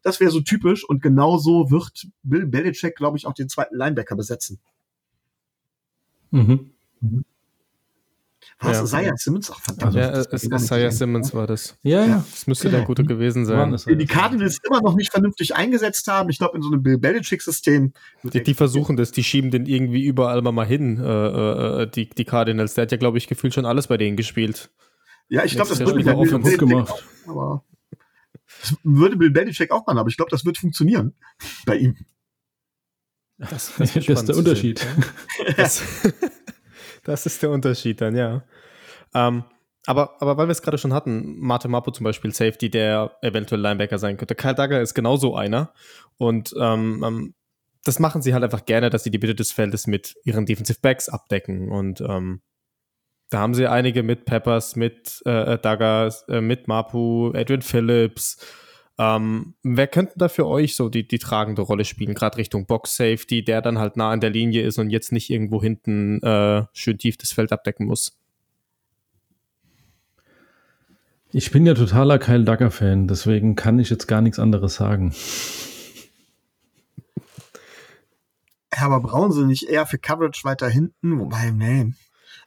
Das 0.02 0.20
wäre 0.20 0.32
so 0.32 0.42
typisch 0.42 0.88
und 0.88 1.02
genau 1.02 1.38
so 1.38 1.72
wird 1.72 2.08
Bill 2.24 2.46
Belichick, 2.46 2.96
glaube 2.96 3.18
ich, 3.18 3.26
auch 3.26 3.34
den 3.34 3.50
zweiten 3.50 3.76
Linebacker 3.76 4.16
besetzen. 4.16 4.60
Mhm. 6.32 6.72
Mhm. 7.02 7.26
Was? 8.62 8.78
Ja. 8.78 8.84
Isaiah 8.84 9.18
Simmons? 9.18 9.52
Ach, 9.54 9.62
verdammt. 9.62 9.96
Ja, 9.96 10.10
es, 10.10 10.44
Isaiah 10.44 10.92
Simmons 10.92 11.34
war 11.34 11.48
das. 11.48 11.78
Ja, 11.82 12.06
ja. 12.06 12.26
Das 12.30 12.46
müsste 12.46 12.66
genau. 12.66 12.80
der 12.80 12.88
Gute 12.88 13.06
gewesen 13.06 13.46
sein. 13.46 13.78
Die 13.88 14.06
Cardinals 14.06 14.58
immer 14.68 14.82
noch 14.82 14.96
nicht 14.96 15.12
vernünftig 15.12 15.56
eingesetzt 15.56 16.06
haben. 16.08 16.30
Ich 16.30 16.40
glaube, 16.40 16.58
in 16.58 16.62
so 16.62 16.70
einem 16.70 16.84
Bill 16.84 16.98
Belichick-System. 16.98 17.94
Die, 18.24 18.44
die, 18.44 18.54
versuchen 18.54 18.98
das, 18.98 19.12
die 19.12 19.24
schieben 19.24 19.50
den 19.50 19.66
irgendwie 19.66 20.04
überall 20.04 20.42
mal, 20.42 20.52
mal 20.52 20.66
hin, 20.66 20.98
äh, 20.98 21.84
äh, 21.84 21.88
die, 21.90 22.10
die 22.10 22.26
Cardinals. 22.26 22.74
Der 22.74 22.82
hat 22.82 22.92
ja, 22.92 22.98
glaube 22.98 23.18
ich, 23.18 23.28
gefühlt 23.28 23.54
schon 23.54 23.66
alles 23.66 23.88
bei 23.88 23.96
denen 23.96 24.18
gespielt. 24.18 24.70
Ja, 25.30 25.46
ich 25.46 25.54
glaube, 25.54 25.70
das 25.70 25.80
würde 25.80 25.94
Bill 25.94 26.04
Belichick 26.04 26.60
gemacht. 26.60 27.06
Auch, 27.28 27.30
aber 27.30 27.64
das 28.62 28.76
würde 28.84 29.16
Bill 29.16 29.32
Belichick 29.32 29.72
auch 29.72 29.86
machen, 29.86 30.00
aber 30.00 30.10
ich 30.10 30.18
glaube, 30.18 30.32
das 30.32 30.44
wird 30.44 30.58
funktionieren 30.58 31.14
bei 31.66 31.78
ihm. 31.78 31.96
Das, 33.38 33.74
das, 33.78 33.94
das 33.94 33.96
ist 33.96 34.28
der 34.28 34.36
Unterschied. 34.36 34.86
Das, 35.56 35.82
das 37.10 37.26
ist 37.26 37.42
der 37.42 37.50
Unterschied 37.50 38.02
dann, 38.02 38.16
ja. 38.16 38.44
Ähm, 39.16 39.44
aber, 39.86 40.22
aber 40.22 40.38
weil 40.38 40.48
wir 40.48 40.52
es 40.52 40.62
gerade 40.62 40.78
schon 40.78 40.94
hatten, 40.94 41.40
Mate 41.40 41.68
Mapo 41.68 41.90
zum 41.92 42.04
Beispiel, 42.04 42.32
Safety, 42.32 42.70
der 42.70 43.18
eventuell 43.22 43.62
Linebacker 43.62 43.98
sein 43.98 44.18
könnte. 44.18 44.36
Kyle 44.36 44.54
Duggar 44.54 44.82
ist 44.82 44.94
genauso 44.94 45.36
einer. 45.36 45.74
Und 46.18 46.54
ähm, 46.60 47.04
ähm, 47.04 47.34
das 47.84 47.98
machen 47.98 48.22
sie 48.22 48.34
halt 48.34 48.44
einfach 48.44 48.66
gerne, 48.66 48.92
dass 48.92 49.04
sie 49.04 49.10
die 49.10 49.18
Bitte 49.18 49.34
des 49.34 49.52
Feldes 49.52 49.88
mit 49.88 50.16
ihren 50.24 50.46
Defensive 50.46 50.80
Backs 50.82 51.10
abdecken. 51.10 51.72
Und 51.72 52.02
ähm, 52.02 52.42
da 53.32 53.40
haben 53.40 53.56
sie 53.56 53.68
einige 53.68 54.04
mit 54.04 54.26
Peppers, 54.26 54.76
mit 54.76 55.24
äh, 55.26 55.58
Duggar, 55.58 56.14
äh, 56.28 56.42
mit 56.42 56.68
Mapu, 56.68 57.32
Adrian 57.34 57.64
Phillips. 57.64 58.46
Ähm, 59.00 59.54
wer 59.64 59.88
könnte 59.88 60.16
da 60.18 60.28
für 60.28 60.46
euch 60.46 60.76
so 60.76 60.90
die, 60.90 61.08
die 61.08 61.20
tragende 61.20 61.62
Rolle 61.62 61.86
spielen, 61.86 62.14
gerade 62.14 62.36
Richtung 62.36 62.66
Box 62.66 62.98
Safety, 62.98 63.46
der 63.46 63.62
dann 63.62 63.80
halt 63.80 63.96
nah 63.96 64.12
an 64.12 64.20
der 64.20 64.30
Linie 64.30 64.62
ist 64.64 64.78
und 64.78 64.90
jetzt 64.90 65.14
nicht 65.14 65.30
irgendwo 65.30 65.64
hinten 65.64 66.22
äh, 66.22 66.66
schön 66.74 66.98
tief 66.98 67.16
das 67.16 67.32
Feld 67.32 67.54
abdecken 67.54 67.86
muss? 67.86 68.20
Ich 71.32 71.50
bin 71.52 71.66
ja 71.66 71.76
totaler 71.76 72.20
Kyle 72.20 72.44
Duggar-Fan, 72.44 73.08
deswegen 73.08 73.56
kann 73.56 73.80
ich 73.80 73.90
jetzt 73.90 74.08
gar 74.08 74.20
nichts 74.20 74.38
anderes 74.38 74.76
sagen. 74.76 75.16
Ja, 78.76 78.82
aber 78.82 79.00
brauchen 79.00 79.32
sie 79.32 79.46
nicht 79.46 79.64
eher 79.64 79.86
für 79.86 79.98
Coverage 79.98 80.44
weiter 80.44 80.68
hinten? 80.68 81.20
Wobei, 81.20 81.52
nee. 81.52 81.94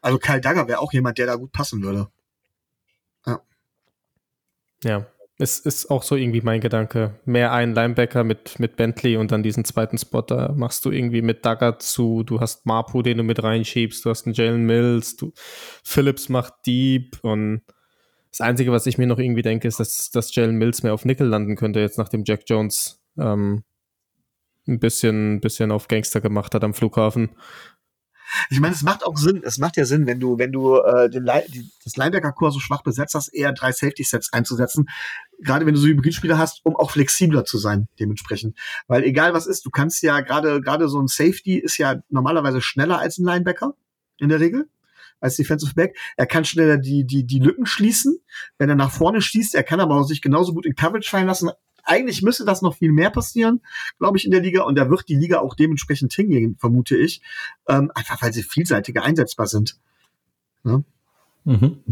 Also 0.03 0.19
Kyle 0.19 0.43
Duggar 0.43 0.69
wäre 0.69 0.81
auch 0.81 0.93
jemand, 0.93 1.17
der 1.17 1.27
da 1.29 1.37
gut 1.37 1.53
passen 1.53 1.83
würde. 1.83 2.09
Ja. 3.25 3.41
Ja, 4.85 5.07
es 5.39 5.59
ist 5.59 5.91
auch 5.91 6.03
so 6.03 6.15
irgendwie 6.15 6.43
mein 6.43 6.61
Gedanke. 6.61 7.19
Mehr 7.25 7.53
ein 7.53 7.75
Linebacker 7.75 8.23
mit, 8.23 8.59
mit 8.59 8.77
Bentley 8.77 9.17
und 9.17 9.33
dann 9.33 9.43
diesen 9.43 9.65
zweiten 9.65 9.99
Spot, 9.99 10.23
da 10.23 10.53
machst 10.57 10.85
du 10.85 10.91
irgendwie 10.91 11.23
mit 11.23 11.45
Duggar 11.45 11.79
zu, 11.79 12.23
du 12.23 12.41
hast 12.41 12.67
Mapu, 12.67 13.03
den 13.03 13.19
du 13.19 13.25
mit 13.25 13.43
reinschiebst, 13.43 14.05
du 14.05 14.11
hast 14.11 14.27
einen 14.27 14.35
Jalen 14.35 14.65
Mills, 14.65 15.17
du 15.17 15.33
Phillips 15.83 16.29
macht 16.29 16.55
Deep 16.67 17.19
und 17.23 17.63
das 18.31 18.41
Einzige, 18.41 18.73
was 18.73 18.87
ich 18.87 18.97
mir 18.99 19.07
noch 19.07 19.19
irgendwie 19.19 19.43
denke, 19.43 19.69
ist, 19.69 19.81
dass, 19.81 20.11
dass 20.11 20.35
Jalen 20.35 20.57
Mills 20.57 20.83
mehr 20.83 20.95
auf 20.95 21.05
Nickel 21.05 21.27
landen 21.27 21.57
könnte, 21.57 21.81
jetzt 21.81 21.99
nachdem 21.99 22.25
Jack 22.25 22.45
Jones 22.47 23.03
ähm, 23.19 23.65
ein 24.67 24.79
bisschen, 24.79 25.41
bisschen 25.41 25.73
auf 25.73 25.89
Gangster 25.89 26.21
gemacht 26.21 26.55
hat 26.55 26.65
am 26.65 26.75
Flughafen. 26.75 27.31
Ich 28.51 28.61
meine, 28.61 28.75
es 28.75 28.83
macht 28.83 29.05
auch 29.05 29.17
Sinn, 29.17 29.43
es 29.45 29.59
macht 29.59 29.77
ja 29.77 29.85
Sinn, 29.85 30.07
wenn 30.07 30.21
du, 30.21 30.39
wenn 30.39 30.53
du 30.53 30.77
äh, 30.77 31.11
den 31.11 31.25
Le 31.25 31.45
die, 31.49 31.71
das 31.85 31.97
Linebacker-Core 31.97 32.53
so 32.53 32.61
schwach 32.61 32.83
besetzt 32.83 33.15
hast, 33.15 33.29
eher 33.29 33.53
drei 33.53 33.73
Safety-Sets 33.73 34.33
einzusetzen. 34.33 34.89
Gerade 35.41 35.67
wenn 35.67 35.75
du 35.75 35.81
so 35.81 35.87
Hybridspieler 35.87 36.39
hast, 36.39 36.61
um 36.65 36.77
auch 36.77 36.91
flexibler 36.91 37.45
zu 37.45 37.59
sein, 37.59 37.89
dementsprechend. 37.99 38.59
Weil 38.87 39.05
egal 39.05 39.35
was 39.35 39.47
ist, 39.47 39.65
du 39.67 39.71
kannst 39.71 40.03
ja 40.03 40.21
gerade, 40.21 40.61
gerade 40.61 40.89
so 40.89 41.01
ein 41.01 41.09
Safety 41.09 41.59
ist 41.59 41.79
ja 41.79 41.97
normalerweise 42.09 42.61
schneller 42.61 42.99
als 42.99 43.19
ein 43.19 43.25
Linebacker, 43.25 43.75
in 44.19 44.29
der 44.29 44.41
Regel 44.41 44.69
als 45.23 45.37
Defensive 45.37 45.75
Back. 45.75 45.97
Er 46.17 46.27
kann 46.27 46.45
schneller 46.45 46.79
die, 46.79 47.05
die, 47.05 47.25
die 47.25 47.39
Lücken 47.39 47.67
schließen, 47.67 48.19
wenn 48.59 48.69
er 48.69 48.75
nach 48.75 48.91
vorne 48.91 49.23
schließt. 49.23 49.55
Er 49.55 49.63
kann 49.63 49.81
aber 49.81 49.97
auch 49.97 50.05
sich 50.05 50.21
genauso 50.21 50.53
gut 50.53 50.67
in 50.67 50.75
Coverage 50.75 51.09
fallen 51.09 51.27
lassen. 51.27 51.51
Eigentlich 51.85 52.23
müsste 52.23 52.45
das 52.45 52.63
noch 52.63 52.77
viel 52.77 52.93
mehr 52.93 53.11
passieren, 53.11 53.61
glaube 53.99 54.19
ich, 54.19 54.25
in 54.25 54.31
der 54.31 54.41
Liga. 54.41 54.63
Und 54.63 54.77
da 54.77 54.89
wird 54.89 55.09
die 55.09 55.17
Liga 55.17 55.41
auch 55.41 55.55
dementsprechend 55.55 56.13
hingehen, 56.13 56.57
vermute 56.59 56.97
ich. 56.97 57.23
Ähm, 57.69 57.91
einfach 57.95 58.23
weil 58.23 58.33
sie 58.33 58.43
vielseitiger 58.43 59.03
einsetzbar 59.03 59.47
sind. 59.47 59.77
Ja? 60.65 60.83
Mhm. 61.45 61.83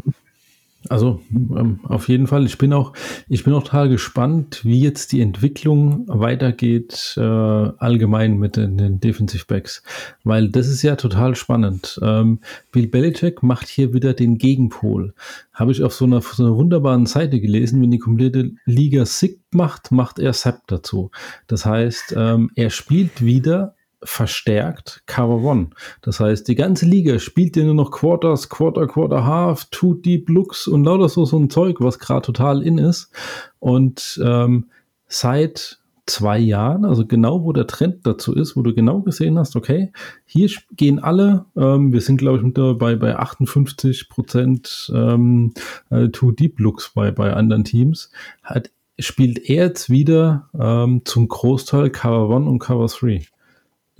Also 0.89 1.20
ähm, 1.31 1.81
auf 1.83 2.09
jeden 2.09 2.26
Fall. 2.26 2.47
Ich 2.47 2.57
bin 2.57 2.72
auch, 2.72 2.95
ich 3.28 3.45
bin 3.45 3.53
auch 3.53 3.62
total 3.62 3.91
gespannt, 3.91 4.64
wie 4.64 4.81
jetzt 4.81 5.12
die 5.12 5.20
Entwicklung 5.20 6.07
weitergeht 6.09 7.14
äh, 7.18 7.20
allgemein 7.20 8.39
mit 8.39 8.57
den, 8.57 8.78
den 8.78 8.99
Defensive 8.99 9.45
Backs, 9.47 9.83
weil 10.24 10.49
das 10.49 10.68
ist 10.68 10.83
ja 10.83 10.97
total 10.97 11.35
spannend. 11.35 12.01
Ähm, 12.03 12.39
Bill 12.72 12.87
Belichick 12.87 13.43
macht 13.43 13.68
hier 13.68 13.93
wieder 13.93 14.14
den 14.14 14.39
Gegenpol. 14.39 15.12
Habe 15.53 15.72
ich 15.72 15.83
auf 15.83 15.93
so 15.93 16.07
einer, 16.07 16.22
so 16.22 16.45
einer 16.45 16.57
wunderbaren 16.57 17.05
Seite 17.05 17.41
gelesen, 17.41 17.83
wenn 17.83 17.91
die 17.91 17.99
komplette 17.99 18.53
Liga 18.64 19.05
sick 19.05 19.39
macht, 19.51 19.93
macht 19.93 20.18
er 20.18 20.33
Sepp 20.33 20.62
dazu. 20.66 21.11
Das 21.47 21.66
heißt, 21.66 22.14
ähm, 22.16 22.51
er 22.55 22.70
spielt 22.70 23.22
wieder 23.22 23.74
verstärkt 24.03 25.03
Cover 25.07 25.42
One. 25.42 25.70
Das 26.03 26.20
heißt, 26.20 26.48
die 26.48 26.55
ganze 26.55 26.86
Liga 26.86 27.18
spielt 27.18 27.57
ja 27.57 27.64
nur 27.64 27.74
noch 27.74 27.90
Quarters, 27.90 28.48
Quarter, 28.48 28.86
Quarter 28.86 29.24
Half, 29.24 29.66
Two 29.70 29.94
Deep 29.94 30.28
Looks 30.28 30.68
und 30.68 30.84
lauter 30.84 31.09
so, 31.09 31.24
so 31.24 31.38
ein 31.38 31.51
Zeug, 31.51 31.80
was 31.80 31.98
gerade 31.98 32.22
total 32.22 32.62
in 32.62 32.78
ist. 32.78 33.11
Und 33.59 34.20
ähm, 34.24 34.70
seit 35.07 35.80
zwei 36.07 36.38
Jahren, 36.38 36.84
also 36.84 37.07
genau 37.07 37.44
wo 37.44 37.53
der 37.53 37.66
Trend 37.66 38.07
dazu 38.07 38.34
ist, 38.34 38.57
wo 38.57 38.62
du 38.62 38.74
genau 38.74 39.01
gesehen 39.01 39.38
hast, 39.38 39.55
okay, 39.55 39.92
hier 40.24 40.51
gehen 40.72 40.98
alle, 40.98 41.46
ähm, 41.57 41.92
wir 41.92 42.01
sind 42.01 42.16
glaube 42.16 42.38
ich 42.38 42.44
mit 42.44 42.55
bei, 42.78 42.96
bei 42.96 43.16
58 43.16 44.09
Prozent 44.09 44.90
ähm, 44.94 45.53
äh, 45.90 46.09
Two 46.09 46.32
Deep 46.32 46.59
Looks 46.59 46.90
bei, 46.94 47.11
bei 47.11 47.32
anderen 47.32 47.64
Teams, 47.64 48.11
hat, 48.42 48.70
spielt 48.98 49.38
er 49.38 49.66
jetzt 49.66 49.88
wieder 49.88 50.48
ähm, 50.59 51.03
zum 51.05 51.28
Großteil 51.28 51.90
Cover 51.90 52.28
One 52.28 52.48
und 52.48 52.59
Cover 52.59 52.86
3. 52.86 53.22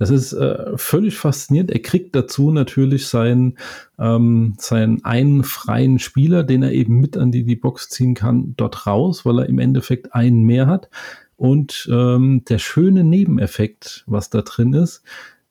Das 0.01 0.09
ist 0.09 0.33
äh, 0.33 0.75
völlig 0.77 1.15
faszinierend. 1.15 1.69
Er 1.69 1.79
kriegt 1.83 2.15
dazu 2.15 2.49
natürlich 2.49 3.05
seinen, 3.05 3.59
ähm, 3.99 4.55
seinen 4.57 5.05
einen 5.05 5.43
freien 5.43 5.99
Spieler, 5.99 6.41
den 6.41 6.63
er 6.63 6.71
eben 6.71 6.99
mit 6.99 7.17
an 7.17 7.31
die, 7.31 7.43
die 7.43 7.55
Box 7.55 7.87
ziehen 7.89 8.15
kann, 8.15 8.55
dort 8.57 8.87
raus, 8.87 9.27
weil 9.27 9.37
er 9.37 9.45
im 9.45 9.59
Endeffekt 9.59 10.15
einen 10.15 10.41
mehr 10.41 10.65
hat. 10.65 10.89
Und 11.35 11.87
ähm, 11.91 12.43
der 12.45 12.57
schöne 12.57 13.03
Nebeneffekt, 13.03 14.03
was 14.07 14.31
da 14.31 14.41
drin 14.41 14.73
ist, 14.73 15.03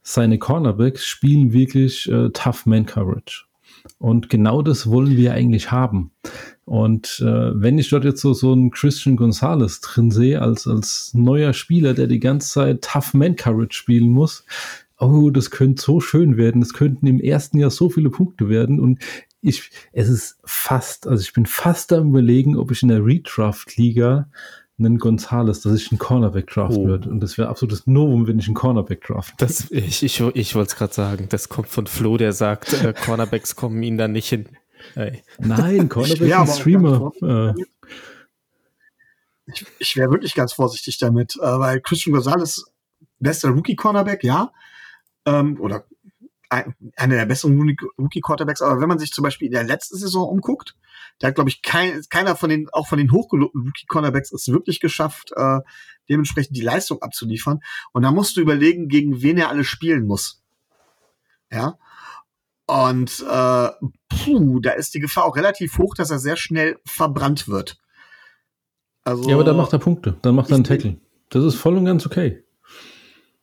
seine 0.02 0.40
Cornerbacks 0.40 1.06
spielen 1.06 1.52
wirklich 1.52 2.10
äh, 2.10 2.30
Tough 2.30 2.66
Man 2.66 2.86
Coverage. 2.86 3.44
Und 3.98 4.30
genau 4.30 4.62
das 4.62 4.88
wollen 4.88 5.16
wir 5.16 5.32
eigentlich 5.32 5.70
haben. 5.70 6.10
Und 6.64 7.20
äh, 7.20 7.60
wenn 7.60 7.78
ich 7.78 7.90
dort 7.90 8.04
jetzt 8.04 8.20
so, 8.20 8.32
so 8.32 8.52
einen 8.52 8.70
Christian 8.70 9.16
Gonzalez 9.16 9.80
drin 9.80 10.10
sehe, 10.10 10.40
als, 10.40 10.66
als 10.66 11.12
neuer 11.14 11.52
Spieler, 11.52 11.94
der 11.94 12.06
die 12.06 12.20
ganze 12.20 12.50
Zeit 12.50 12.82
Tough 12.82 13.14
Man 13.14 13.36
Coverage 13.36 13.76
spielen 13.76 14.10
muss, 14.10 14.44
oh, 14.98 15.30
das 15.30 15.50
könnte 15.50 15.82
so 15.82 16.00
schön 16.00 16.36
werden. 16.36 16.62
Es 16.62 16.74
könnten 16.74 17.06
im 17.06 17.20
ersten 17.20 17.58
Jahr 17.58 17.70
so 17.70 17.88
viele 17.88 18.10
Punkte 18.10 18.48
werden. 18.48 18.78
Und 18.78 19.00
ich, 19.40 19.70
es 19.92 20.08
ist 20.08 20.38
fast, 20.44 21.06
also 21.06 21.22
ich 21.22 21.32
bin 21.32 21.46
fast 21.46 21.92
am 21.92 22.10
überlegen, 22.10 22.56
ob 22.56 22.70
ich 22.70 22.82
in 22.82 22.88
der 22.88 23.04
Redraft-Liga 23.04 24.28
einen 24.80 24.98
Gonzales, 24.98 25.60
dass 25.60 25.74
ich 25.74 25.90
einen 25.92 25.98
Cornerback 25.98 26.48
draften 26.48 26.84
Oh. 26.84 26.88
würde. 26.88 27.08
Und 27.10 27.20
das 27.20 27.38
wäre 27.38 27.48
absolutes 27.48 27.86
Novum, 27.86 28.26
wenn 28.26 28.38
ich 28.38 28.46
einen 28.46 28.54
Cornerback 28.54 29.02
draft. 29.04 29.34
Das, 29.38 29.70
ich 29.70 30.02
ich, 30.02 30.20
ich 30.20 30.54
wollte 30.54 30.68
es 30.70 30.76
gerade 30.76 30.92
sagen. 30.92 31.26
Das 31.28 31.48
kommt 31.48 31.68
von 31.68 31.86
Flo, 31.86 32.16
der 32.16 32.32
sagt, 32.32 32.72
äh, 32.72 32.92
Cornerbacks 32.92 33.54
kommen 33.56 33.82
ihn 33.82 33.96
da 33.98 34.08
nicht 34.08 34.28
hin. 34.28 34.46
Ey. 34.94 35.22
Nein, 35.38 35.88
Cornerback 35.90 36.20
wär 36.20 36.26
ist 36.28 36.32
aber 36.34 36.42
ein 36.44 36.48
auch 36.48 36.54
Streamer. 36.60 37.12
Äh, 37.56 37.64
Ich, 39.52 39.66
ich 39.78 39.96
wäre 39.96 40.10
wirklich 40.10 40.34
ganz 40.34 40.52
vorsichtig 40.52 40.98
damit, 40.98 41.36
äh, 41.36 41.40
weil 41.42 41.80
Christian 41.80 42.14
Gonzalez, 42.14 42.64
bester 43.18 43.50
Rookie-Cornerback, 43.50 44.22
ja. 44.24 44.52
Ähm, 45.26 45.60
oder 45.60 45.84
einer 46.50 47.16
der 47.16 47.26
besseren 47.26 47.58
Rookie- 47.58 47.76
Rookie-Quarterbacks. 47.98 48.60
Aber 48.62 48.80
wenn 48.80 48.88
man 48.88 48.98
sich 48.98 49.12
zum 49.12 49.22
Beispiel 49.22 49.46
in 49.46 49.52
der 49.52 49.64
letzten 49.64 49.96
Saison 49.96 50.28
umguckt, 50.28 50.74
da 51.18 51.28
hat, 51.28 51.34
glaube 51.36 51.50
ich, 51.50 51.62
kein, 51.62 52.02
keiner 52.10 52.34
von 52.36 52.50
den, 52.50 52.68
auch 52.72 52.88
von 52.88 52.98
den 52.98 53.12
hochgelobten 53.12 53.62
Rookie-Cornerbacks 53.62 54.32
es 54.32 54.48
wirklich 54.48 54.80
geschafft, 54.80 55.32
äh, 55.36 55.60
dementsprechend 56.08 56.56
die 56.56 56.62
Leistung 56.62 57.00
abzuliefern. 57.02 57.60
Und 57.92 58.02
da 58.02 58.10
musst 58.10 58.36
du 58.36 58.40
überlegen, 58.40 58.88
gegen 58.88 59.22
wen 59.22 59.38
er 59.38 59.48
alles 59.48 59.66
spielen 59.68 60.06
muss. 60.06 60.42
Ja. 61.52 61.78
Und 62.66 63.24
äh, 63.28 63.68
puh, 64.08 64.60
da 64.60 64.72
ist 64.72 64.94
die 64.94 65.00
Gefahr 65.00 65.24
auch 65.24 65.36
relativ 65.36 65.78
hoch, 65.78 65.94
dass 65.94 66.10
er 66.10 66.18
sehr 66.18 66.36
schnell 66.36 66.78
verbrannt 66.84 67.48
wird. 67.48 67.78
Also, 69.02 69.28
ja, 69.28 69.34
aber 69.34 69.44
dann 69.44 69.56
macht 69.56 69.72
er 69.72 69.78
Punkte. 69.78 70.16
Dann 70.22 70.34
macht 70.34 70.50
er 70.50 70.56
einen 70.56 70.64
Tackle. 70.64 71.00
Das 71.30 71.44
ist 71.44 71.54
voll 71.56 71.76
und 71.76 71.84
ganz 71.84 72.06
okay. 72.06 72.44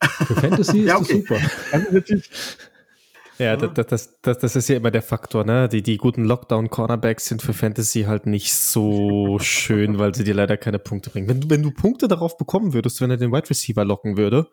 Für 0.01 0.36
Fantasy 0.36 0.80
ist 0.82 0.88
Ja, 0.88 0.99
das 0.99 1.10
okay. 1.10 1.20
super. 1.22 1.39
das 1.72 1.82
ist 1.84 1.91
natürlich 1.93 2.30
Ja, 3.38 3.56
das, 3.56 3.88
das, 3.88 4.20
das, 4.22 4.38
das 4.40 4.56
ist 4.56 4.68
ja 4.70 4.78
immer 4.78 4.90
der 4.92 5.02
Faktor, 5.04 5.44
ne? 5.46 5.70
Die, 5.70 5.84
die 5.84 5.98
guten 5.98 6.24
Lockdown-Cornerbacks 6.26 7.28
sind 7.28 7.42
für 7.42 7.54
Fantasy 7.54 8.04
halt 8.04 8.26
nicht 8.26 8.54
so 8.54 9.38
schön, 9.40 10.00
weil 10.00 10.16
sie 10.16 10.24
dir 10.24 10.34
leider 10.34 10.58
keine 10.58 10.80
Punkte 10.80 11.10
bringen. 11.12 11.28
Wenn 11.30 11.42
du, 11.42 11.50
wenn 11.50 11.62
du 11.62 11.72
Punkte 11.72 12.08
darauf 12.08 12.38
bekommen 12.38 12.74
würdest, 12.74 13.00
wenn 13.02 13.12
er 13.12 13.18
den 13.18 13.32
Wide 13.32 13.50
Receiver 13.50 13.86
locken 13.86 14.18
würde, 14.18 14.48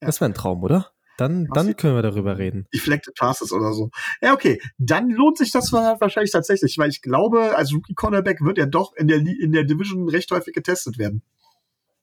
Ja. 0.00 0.06
das 0.06 0.20
wäre 0.20 0.30
ein 0.30 0.34
Traum, 0.34 0.62
oder? 0.62 0.90
Dann, 1.18 1.46
dann 1.52 1.76
können 1.76 1.94
wir 1.94 2.02
darüber 2.02 2.38
reden. 2.38 2.66
Deflected 2.74 3.14
Passes 3.14 3.52
oder 3.52 3.72
so. 3.74 3.90
Ja, 4.22 4.32
okay. 4.32 4.60
Dann 4.78 5.10
lohnt 5.10 5.36
sich 5.36 5.52
das 5.52 5.70
wa- 5.72 5.96
wahrscheinlich 6.00 6.32
tatsächlich, 6.32 6.78
weil 6.78 6.88
ich 6.88 7.02
glaube, 7.02 7.54
als 7.56 7.72
Rookie 7.74 7.94
Cornerback 7.94 8.40
wird 8.40 8.56
er 8.58 8.66
doch 8.66 8.94
in 8.96 9.08
der, 9.08 9.18
in 9.18 9.52
der 9.52 9.64
Division 9.64 10.08
recht 10.08 10.30
häufig 10.30 10.54
getestet 10.54 10.96
werden. 10.98 11.22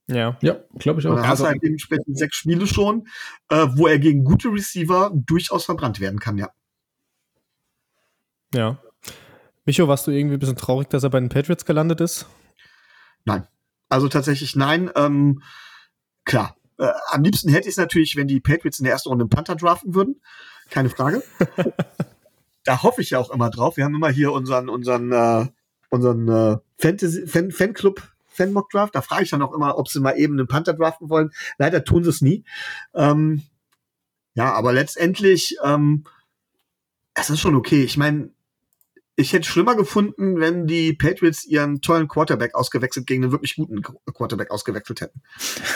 Ja. 0.09 0.37
Ja, 0.41 0.57
glaube 0.77 0.99
ich 0.99 1.07
auch. 1.07 1.17
hast 1.17 1.25
Also- 1.25 1.43
du 1.43 1.49
halt 1.49 1.63
dementsprechend 1.63 2.17
sechs 2.17 2.35
Spiele 2.37 2.67
schon, 2.67 3.07
äh, 3.49 3.67
wo 3.75 3.87
er 3.87 3.99
gegen 3.99 4.23
gute 4.23 4.49
Receiver 4.49 5.11
durchaus 5.13 5.65
verbrannt 5.65 5.99
werden 5.99 6.19
kann, 6.19 6.37
ja. 6.37 6.49
Ja. 8.53 8.79
Micho, 9.65 9.87
warst 9.87 10.07
du 10.07 10.11
irgendwie 10.11 10.35
ein 10.37 10.39
bisschen 10.39 10.55
traurig, 10.55 10.89
dass 10.89 11.03
er 11.03 11.09
bei 11.11 11.19
den 11.19 11.29
Patriots 11.29 11.65
gelandet 11.65 12.01
ist? 12.01 12.25
Also 13.89 14.07
tatsächlich 14.07 14.55
nein. 14.55 14.91
Ähm, 14.95 15.41
klar. 16.23 16.55
Äh, 16.77 16.91
am 17.09 17.23
liebsten 17.23 17.49
hätte 17.49 17.67
ich 17.67 17.73
es 17.73 17.77
natürlich, 17.77 18.15
wenn 18.15 18.27
die 18.27 18.39
Patriots 18.39 18.79
in 18.79 18.83
der 18.85 18.93
ersten 18.93 19.09
Runde 19.09 19.23
einen 19.23 19.29
Panther 19.29 19.55
draften 19.55 19.95
würden. 19.95 20.21
Keine 20.69 20.89
Frage. 20.89 21.23
da 22.63 22.83
hoffe 22.83 23.01
ich 23.01 23.09
ja 23.09 23.19
auch 23.19 23.31
immer 23.31 23.49
drauf. 23.49 23.77
Wir 23.77 23.85
haben 23.85 23.95
immer 23.95 24.09
hier 24.11 24.31
unseren, 24.31 24.69
unseren, 24.69 25.11
äh, 25.11 25.47
unseren 25.89 26.27
äh, 26.29 26.57
Fantasy, 26.77 27.25
Fan, 27.27 27.51
Fanclub, 27.51 28.03
Fanmock 28.39 28.69
Draft. 28.69 28.95
Da 28.95 29.01
frage 29.01 29.23
ich 29.23 29.29
dann 29.29 29.41
auch 29.41 29.53
immer, 29.53 29.77
ob 29.77 29.87
sie 29.89 29.99
mal 29.99 30.13
eben 30.17 30.33
einen 30.39 30.47
Panther 30.47 30.73
draften 30.73 31.09
wollen. 31.09 31.31
Leider 31.57 31.83
tun 31.83 32.03
sie 32.03 32.09
es 32.09 32.21
nie. 32.21 32.43
Ähm, 32.93 33.43
ja, 34.33 34.53
aber 34.53 34.71
letztendlich, 34.73 35.57
ähm, 35.63 36.05
es 37.13 37.29
ist 37.29 37.39
schon 37.41 37.55
okay. 37.55 37.83
Ich 37.83 37.97
meine, 37.97 38.29
ich 39.17 39.33
hätte 39.33 39.49
schlimmer 39.49 39.75
gefunden, 39.75 40.39
wenn 40.39 40.65
die 40.65 40.93
Patriots 40.93 41.43
ihren 41.43 41.81
tollen 41.81 42.07
Quarterback 42.07 42.55
ausgewechselt 42.55 43.05
gegen 43.05 43.23
einen 43.23 43.33
wirklich 43.33 43.55
guten 43.57 43.79
Qu- 43.81 43.97
Quarterback 44.13 44.49
ausgewechselt 44.49 45.01
hätten. 45.01 45.21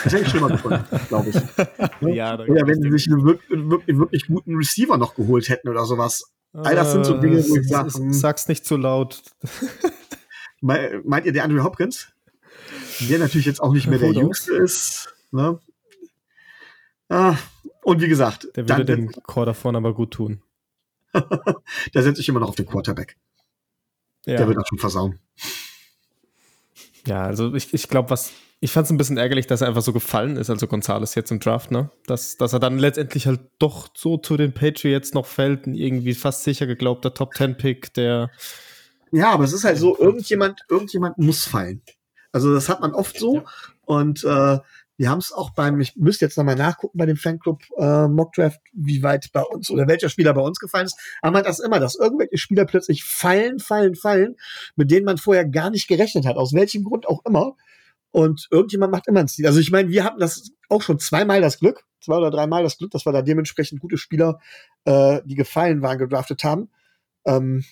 Das 0.04 0.14
hätte 0.14 0.22
ich 0.24 0.28
schlimmer 0.30 0.48
gefunden, 0.48 0.82
glaube 1.08 1.28
ich. 1.28 2.14
Ja, 2.14 2.34
Oder 2.38 2.66
wenn 2.66 2.80
sie 2.80 2.90
sich 2.90 3.06
einen 3.12 3.22
wirklich, 3.26 3.50
wirklich, 3.68 3.98
wirklich 3.98 4.26
guten 4.28 4.56
Receiver 4.56 4.96
noch 4.96 5.14
geholt 5.14 5.50
hätten 5.50 5.68
oder 5.68 5.84
sowas. 5.84 6.32
All 6.54 6.74
das 6.76 6.92
sind 6.92 7.04
so 7.04 7.18
Dinge, 7.20 7.36
wo 7.46 7.56
ich 7.56 7.66
Äh, 7.66 7.68
sag, 7.68 7.86
s- 7.88 7.98
hm. 7.98 8.12
Sag's 8.14 8.48
nicht 8.48 8.64
zu 8.64 8.78
laut. 8.78 9.20
Me- 10.62 11.02
Meint 11.04 11.26
ihr 11.26 11.32
der 11.32 11.44
Andrew 11.44 11.62
Hopkins? 11.64 12.13
Der 13.00 13.18
natürlich 13.18 13.46
jetzt 13.46 13.60
auch 13.60 13.72
nicht 13.72 13.86
mehr 13.86 13.98
der? 13.98 14.12
Jüngste 14.12 14.54
ist. 14.54 15.14
Ne? 15.30 15.58
Ah, 17.08 17.36
und 17.82 18.00
wie 18.00 18.08
gesagt, 18.08 18.48
Der 18.56 18.64
dann, 18.64 18.78
würde 18.78 18.96
dem 18.96 19.12
Chor 19.24 19.46
davon 19.46 19.76
aber 19.76 19.94
gut 19.94 20.12
tun. 20.12 20.42
da 21.12 22.02
setze 22.02 22.20
ich 22.20 22.28
immer 22.28 22.40
noch 22.40 22.48
auf 22.48 22.56
den 22.56 22.66
Quarterback. 22.66 23.16
Ja. 24.26 24.38
Der 24.38 24.48
wird 24.48 24.58
das 24.58 24.68
schon 24.68 24.78
versauen. 24.78 25.18
Ja, 27.06 27.24
also 27.24 27.54
ich, 27.54 27.74
ich 27.74 27.88
glaube, 27.88 28.10
was. 28.10 28.32
Ich 28.60 28.72
fand 28.72 28.86
es 28.86 28.90
ein 28.90 28.96
bisschen 28.96 29.18
ärgerlich, 29.18 29.46
dass 29.46 29.60
er 29.60 29.68
einfach 29.68 29.82
so 29.82 29.92
gefallen 29.92 30.38
ist, 30.38 30.48
also 30.48 30.66
Gonzales 30.66 31.14
jetzt 31.14 31.30
im 31.30 31.38
Draft, 31.38 31.70
ne? 31.70 31.90
Dass, 32.06 32.38
dass 32.38 32.54
er 32.54 32.60
dann 32.60 32.78
letztendlich 32.78 33.26
halt 33.26 33.40
doch 33.58 33.88
so 33.94 34.16
zu 34.16 34.38
den 34.38 34.54
Patriots 34.54 35.12
noch 35.12 35.26
fällt, 35.26 35.66
ein 35.66 35.74
irgendwie 35.74 36.14
fast 36.14 36.44
sicher 36.44 36.66
geglaubter 36.66 37.12
Top-10-Pick, 37.12 37.92
der. 37.92 38.30
Ja, 39.12 39.32
aber 39.32 39.44
es 39.44 39.52
ist 39.52 39.64
halt 39.64 39.76
so, 39.76 39.98
irgendjemand, 39.98 40.62
irgendjemand 40.70 41.18
muss 41.18 41.44
fallen. 41.44 41.82
Also 42.34 42.52
das 42.52 42.68
hat 42.68 42.80
man 42.80 42.92
oft 42.92 43.16
so. 43.16 43.44
Und 43.84 44.24
äh, 44.24 44.58
wir 44.96 45.08
haben 45.08 45.18
es 45.18 45.32
auch 45.32 45.50
beim, 45.50 45.80
ich 45.80 45.94
müsste 45.94 46.24
jetzt 46.24 46.36
nochmal 46.36 46.56
nachgucken 46.56 46.98
bei 46.98 47.06
dem 47.06 47.16
Fanclub 47.16 47.62
äh, 47.78 48.08
Mockdraft, 48.08 48.60
wie 48.72 49.04
weit 49.04 49.30
bei 49.32 49.42
uns 49.42 49.70
oder 49.70 49.86
welcher 49.86 50.08
Spieler 50.08 50.34
bei 50.34 50.40
uns 50.40 50.58
gefallen 50.58 50.86
ist. 50.86 50.98
Aber 51.22 51.32
man 51.32 51.38
hat 51.40 51.48
das 51.48 51.60
immer, 51.60 51.78
dass 51.78 51.94
irgendwelche 51.94 52.36
Spieler 52.36 52.64
plötzlich 52.64 53.04
fallen, 53.04 53.60
fallen, 53.60 53.94
fallen, 53.94 54.34
mit 54.74 54.90
denen 54.90 55.06
man 55.06 55.16
vorher 55.16 55.44
gar 55.44 55.70
nicht 55.70 55.86
gerechnet 55.86 56.26
hat, 56.26 56.36
aus 56.36 56.52
welchem 56.52 56.82
Grund 56.82 57.06
auch 57.06 57.24
immer. 57.24 57.56
Und 58.10 58.48
irgendjemand 58.50 58.90
macht 58.90 59.06
immer 59.06 59.20
ein 59.20 59.28
Ziel. 59.28 59.46
Also 59.46 59.60
ich 59.60 59.70
meine, 59.70 59.90
wir 59.90 60.02
hatten 60.02 60.18
das 60.18 60.50
auch 60.68 60.82
schon 60.82 60.98
zweimal 60.98 61.40
das 61.40 61.60
Glück, 61.60 61.84
zwei 62.00 62.16
oder 62.16 62.32
dreimal 62.32 62.64
das 62.64 62.78
Glück, 62.78 62.90
dass 62.90 63.06
wir 63.06 63.12
da 63.12 63.22
dementsprechend 63.22 63.80
gute 63.80 63.96
Spieler, 63.96 64.40
äh, 64.86 65.20
die 65.24 65.36
gefallen 65.36 65.82
waren, 65.82 65.98
gedraftet 65.98 66.42
haben. 66.42 66.68
Ähm, 67.26 67.64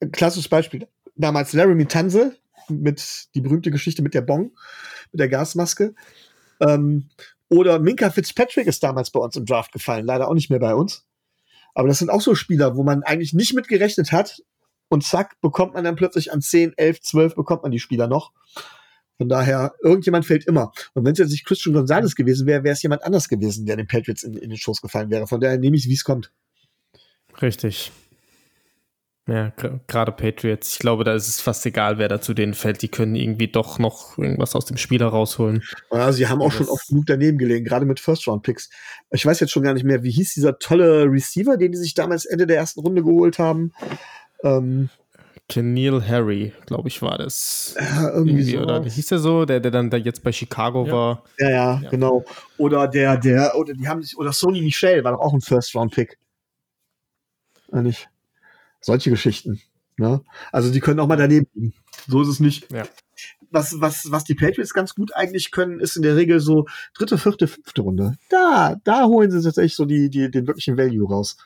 ein 0.00 0.12
klassisches 0.12 0.48
Beispiel. 0.48 0.88
Damals 1.14 1.52
Laramie 1.52 1.86
Tanse 1.86 2.36
mit 2.68 3.28
die 3.34 3.40
berühmte 3.40 3.70
Geschichte 3.70 4.02
mit 4.02 4.14
der 4.14 4.22
Bong, 4.22 4.52
mit 5.12 5.20
der 5.20 5.28
Gasmaske. 5.28 5.94
Ähm, 6.60 7.08
oder 7.48 7.78
Minka 7.78 8.10
Fitzpatrick 8.10 8.66
ist 8.66 8.82
damals 8.82 9.10
bei 9.10 9.20
uns 9.20 9.36
im 9.36 9.46
Draft 9.46 9.72
gefallen, 9.72 10.06
leider 10.06 10.28
auch 10.28 10.34
nicht 10.34 10.50
mehr 10.50 10.58
bei 10.58 10.74
uns. 10.74 11.06
Aber 11.74 11.88
das 11.88 11.98
sind 11.98 12.10
auch 12.10 12.20
so 12.20 12.34
Spieler, 12.34 12.76
wo 12.76 12.82
man 12.82 13.02
eigentlich 13.02 13.34
nicht 13.34 13.54
mit 13.54 13.68
gerechnet 13.68 14.10
hat. 14.12 14.42
Und 14.88 15.04
zack, 15.04 15.40
bekommt 15.40 15.74
man 15.74 15.84
dann 15.84 15.96
plötzlich 15.96 16.32
an 16.32 16.40
10, 16.40 16.74
11, 16.76 17.00
12 17.02 17.34
bekommt 17.34 17.62
man 17.62 17.72
die 17.72 17.80
Spieler 17.80 18.06
noch. 18.06 18.32
Von 19.18 19.28
daher, 19.28 19.74
irgendjemand 19.82 20.26
fällt 20.26 20.46
immer. 20.46 20.72
Und 20.94 21.04
wenn 21.04 21.12
es 21.12 21.18
jetzt 21.18 21.30
nicht 21.30 21.44
Christian 21.44 21.74
Gonzalez 21.74 22.14
gewesen 22.14 22.46
wäre, 22.46 22.64
wäre 22.64 22.72
es 22.72 22.82
jemand 22.82 23.02
anders 23.02 23.28
gewesen, 23.28 23.66
der 23.66 23.76
den 23.76 23.86
Patriots 23.86 24.22
in, 24.22 24.36
in 24.36 24.50
den 24.50 24.58
Schoß 24.58 24.80
gefallen 24.80 25.10
wäre. 25.10 25.26
Von 25.26 25.40
daher 25.40 25.58
nehme 25.58 25.76
ich 25.76 25.86
wie 25.86 25.94
es 25.94 26.04
kommt. 26.04 26.32
Richtig. 27.40 27.92
Ja, 29.28 29.50
gerade 29.88 30.12
Patriots. 30.12 30.72
Ich 30.74 30.78
glaube, 30.78 31.02
da 31.02 31.12
ist 31.12 31.26
es 31.26 31.40
fast 31.40 31.66
egal, 31.66 31.98
wer 31.98 32.06
da 32.06 32.20
zu 32.20 32.32
denen 32.32 32.54
fällt. 32.54 32.80
Die 32.82 32.88
können 32.88 33.16
irgendwie 33.16 33.48
doch 33.48 33.80
noch 33.80 34.16
irgendwas 34.18 34.54
aus 34.54 34.66
dem 34.66 34.76
Spieler 34.76 35.08
rausholen. 35.08 35.64
Ja, 35.90 36.12
sie 36.12 36.28
haben 36.28 36.40
auch 36.40 36.50
Das- 36.50 36.58
schon 36.58 36.68
oft 36.68 36.86
genug 36.86 37.06
daneben 37.06 37.36
gelegen, 37.36 37.64
gerade 37.64 37.86
mit 37.86 37.98
First-Round-Picks. 37.98 38.70
Ich 39.10 39.26
weiß 39.26 39.40
jetzt 39.40 39.50
schon 39.50 39.64
gar 39.64 39.74
nicht 39.74 39.82
mehr, 39.82 40.04
wie 40.04 40.12
hieß 40.12 40.34
dieser 40.34 40.60
tolle 40.60 41.06
Receiver, 41.10 41.56
den 41.56 41.72
die 41.72 41.78
sich 41.78 41.94
damals 41.94 42.24
Ende 42.24 42.46
der 42.46 42.56
ersten 42.58 42.78
Runde 42.80 43.02
geholt 43.02 43.40
haben. 43.40 43.72
Ähm, 44.44 44.90
Keneal 45.48 46.06
Harry, 46.06 46.52
glaube 46.66 46.86
ich, 46.88 47.02
war 47.02 47.18
das. 47.18 47.74
ja, 47.80 48.08
irgendwie 48.10 48.30
Irgendwie, 48.30 48.50
so. 48.52 48.58
oder 48.62 48.84
hieß 48.84 49.06
der 49.06 49.18
so, 49.18 49.44
der, 49.44 49.58
der 49.58 49.72
dann 49.72 49.90
da 49.90 49.96
jetzt 49.96 50.22
bei 50.22 50.30
Chicago 50.30 50.86
Ja. 50.86 50.92
war. 50.92 51.24
Ja, 51.40 51.50
ja, 51.50 51.80
Ja. 51.82 51.90
genau. 51.90 52.24
Oder 52.58 52.86
der, 52.86 53.16
der, 53.16 53.56
oder 53.56 53.72
die 53.74 53.88
haben 53.88 54.02
sich, 54.02 54.16
oder 54.16 54.32
Sony 54.32 54.60
Michel 54.62 55.02
war 55.02 55.12
doch 55.12 55.20
auch 55.20 55.32
ein 55.34 55.40
First-Round-Pick. 55.40 56.16
Eigentlich. 57.72 58.08
Solche 58.86 59.10
Geschichten. 59.10 59.60
Ne? 59.96 60.20
Also 60.52 60.70
die 60.70 60.78
können 60.78 61.00
auch 61.00 61.08
mal 61.08 61.16
daneben 61.16 61.48
liegen. 61.54 61.74
So 62.06 62.22
ist 62.22 62.28
es 62.28 62.38
nicht. 62.38 62.70
Ja. 62.72 62.84
Was, 63.50 63.80
was, 63.80 64.12
was 64.12 64.22
die 64.22 64.36
Patriots 64.36 64.74
ganz 64.74 64.94
gut 64.94 65.12
eigentlich 65.16 65.50
können, 65.50 65.80
ist 65.80 65.96
in 65.96 66.02
der 66.02 66.14
Regel 66.14 66.38
so 66.38 66.66
dritte, 66.94 67.18
vierte, 67.18 67.48
fünfte 67.48 67.82
Runde. 67.82 68.16
Da, 68.30 68.76
da 68.84 69.06
holen 69.06 69.32
sie 69.32 69.42
tatsächlich 69.42 69.74
so 69.74 69.86
die, 69.86 70.08
die, 70.08 70.30
den 70.30 70.46
wirklichen 70.46 70.78
Value 70.78 71.08
raus. 71.08 71.36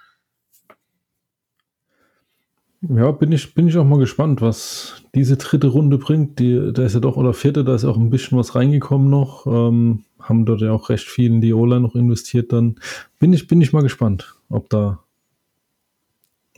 Ja, 2.83 3.11
bin 3.11 3.33
ich, 3.33 3.55
bin 3.55 3.69
ich 3.69 3.79
auch 3.79 3.85
mal 3.85 3.99
gespannt, 3.99 4.43
was 4.43 5.03
diese 5.15 5.39
dritte 5.39 5.69
Runde 5.69 5.97
bringt. 5.97 6.39
Die, 6.41 6.73
da 6.75 6.85
ist 6.85 6.93
ja 6.93 7.01
doch, 7.01 7.17
oder 7.17 7.33
vierte, 7.33 7.65
da 7.65 7.75
ist 7.75 7.87
auch 7.87 7.97
ein 7.97 8.11
bisschen 8.11 8.37
was 8.37 8.55
reingekommen 8.55 9.09
noch. 9.09 9.47
Ähm, 9.47 10.05
haben 10.19 10.45
dort 10.45 10.61
ja 10.61 10.73
auch 10.73 10.91
recht 10.91 11.09
viel 11.09 11.31
in 11.31 11.41
die 11.41 11.55
O-Line 11.55 11.81
noch 11.81 11.95
investiert. 11.95 12.53
Dann 12.53 12.79
bin 13.19 13.33
ich, 13.33 13.47
bin 13.47 13.63
ich 13.63 13.73
mal 13.73 13.83
gespannt, 13.83 14.35
ob 14.51 14.69
da 14.69 15.03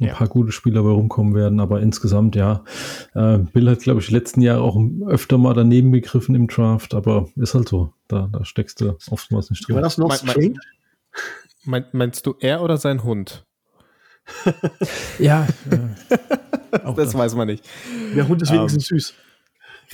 ein 0.03 0.09
Ja. 0.09 0.15
paar 0.15 0.29
gute 0.29 0.53
Spieler 0.53 0.83
bei 0.83 0.91
rumkommen 0.91 1.35
werden. 1.35 1.61
Aber 1.61 1.81
insgesamt, 1.81 2.37
ja, 2.37 2.65
äh, 3.15 3.39
Bill 3.39 3.71
hat, 3.71 3.81
glaube 3.81 4.01
ich, 4.01 4.11
letzten 4.11 4.41
Jahr 4.43 4.61
auch 4.61 4.77
öfter 5.07 5.39
mal 5.39 5.55
daneben 5.55 5.93
gegriffen 5.93 6.35
im 6.35 6.47
Draft, 6.49 6.95
aber 6.95 7.29
ist 7.37 7.55
halt 7.55 7.69
so. 7.69 7.93
Da, 8.09 8.29
da 8.33 8.45
steckst 8.45 8.81
du 8.81 8.97
oftmals 9.11 9.51
nicht 9.51 9.69
War 9.69 9.75
drin. 9.77 9.83
das 9.83 9.99
noch 9.99 10.09
Mein- 10.09 10.19
mein- 10.25 10.31
strange? 10.31 10.55
Mein, 11.65 11.85
meinst 11.93 12.27
du 12.27 12.35
er 12.41 12.63
oder 12.63 12.77
sein 12.77 13.05
Hund? 13.05 13.45
Ja, 15.19 15.47
äh, 15.71 15.79
Das 16.97 17.13
da. 17.13 17.19
weiß 17.19 17.35
man 17.35 17.47
nicht. 17.49 17.65
Der 18.17 18.27
Hund 18.29 18.41
ist 18.43 18.51
Ähm, 18.51 18.59
wenigstens 18.59 18.87
süß. 18.87 19.15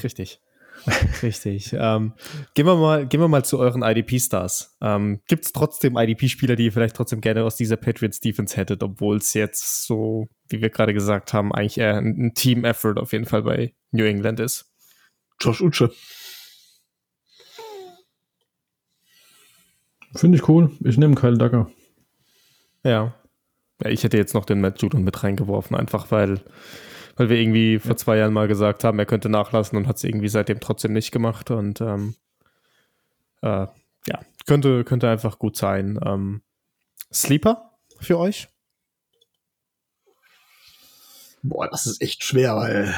Richtig. 0.02 0.40
Richtig. 1.22 1.72
Ähm, 1.72 2.12
gehen, 2.54 2.66
wir 2.66 2.76
mal, 2.76 3.06
gehen 3.06 3.20
wir 3.20 3.28
mal 3.28 3.44
zu 3.44 3.58
euren 3.58 3.82
IDP-Stars. 3.82 4.76
Ähm, 4.80 5.20
Gibt 5.26 5.44
es 5.44 5.52
trotzdem 5.52 5.96
IDP-Spieler, 5.96 6.56
die 6.56 6.66
ihr 6.66 6.72
vielleicht 6.72 6.96
trotzdem 6.96 7.20
gerne 7.20 7.44
aus 7.44 7.56
dieser 7.56 7.76
Patriots-Defense 7.76 8.56
hättet, 8.56 8.82
obwohl 8.82 9.16
es 9.16 9.34
jetzt 9.34 9.86
so, 9.86 10.28
wie 10.48 10.60
wir 10.60 10.70
gerade 10.70 10.94
gesagt 10.94 11.32
haben, 11.32 11.52
eigentlich 11.52 11.78
eher 11.78 11.96
ein, 11.96 12.32
Team-Effort 12.34 12.98
auf 12.98 13.12
jeden 13.12 13.26
Fall 13.26 13.42
bei 13.42 13.74
New 13.90 14.04
England 14.04 14.40
ist? 14.40 14.72
Josh 15.40 15.60
Uche. 15.60 15.90
Finde 20.14 20.38
ich 20.38 20.48
cool. 20.48 20.70
Ich 20.84 20.96
nehme 20.96 21.14
Kyle 21.14 21.36
Ducker. 21.36 21.70
Ja. 22.82 23.14
ja. 23.82 23.90
Ich 23.90 24.02
hätte 24.04 24.16
jetzt 24.16 24.34
noch 24.34 24.44
den 24.44 24.60
Matt 24.60 24.82
Judon 24.82 25.04
mit 25.04 25.22
reingeworfen, 25.22 25.76
einfach 25.76 26.10
weil, 26.10 26.40
weil 27.18 27.28
wir 27.28 27.36
irgendwie 27.36 27.80
vor 27.80 27.96
zwei 27.96 28.16
Jahren 28.16 28.32
mal 28.32 28.46
gesagt 28.46 28.84
haben, 28.84 28.98
er 28.98 29.06
könnte 29.06 29.28
nachlassen 29.28 29.76
und 29.76 29.88
hat 29.88 29.96
es 29.96 30.04
irgendwie 30.04 30.28
seitdem 30.28 30.60
trotzdem 30.60 30.92
nicht 30.92 31.10
gemacht. 31.10 31.50
Und 31.50 31.80
ähm, 31.80 32.14
äh, 33.42 33.66
ja, 34.06 34.20
könnte, 34.46 34.84
könnte 34.84 35.10
einfach 35.10 35.38
gut 35.40 35.56
sein. 35.56 35.98
Ähm, 36.04 36.42
Sleeper 37.12 37.72
für 37.98 38.18
euch? 38.18 38.48
Boah, 41.42 41.68
das 41.68 41.86
ist 41.86 42.00
echt 42.00 42.22
schwer, 42.22 42.56
weil 42.56 42.94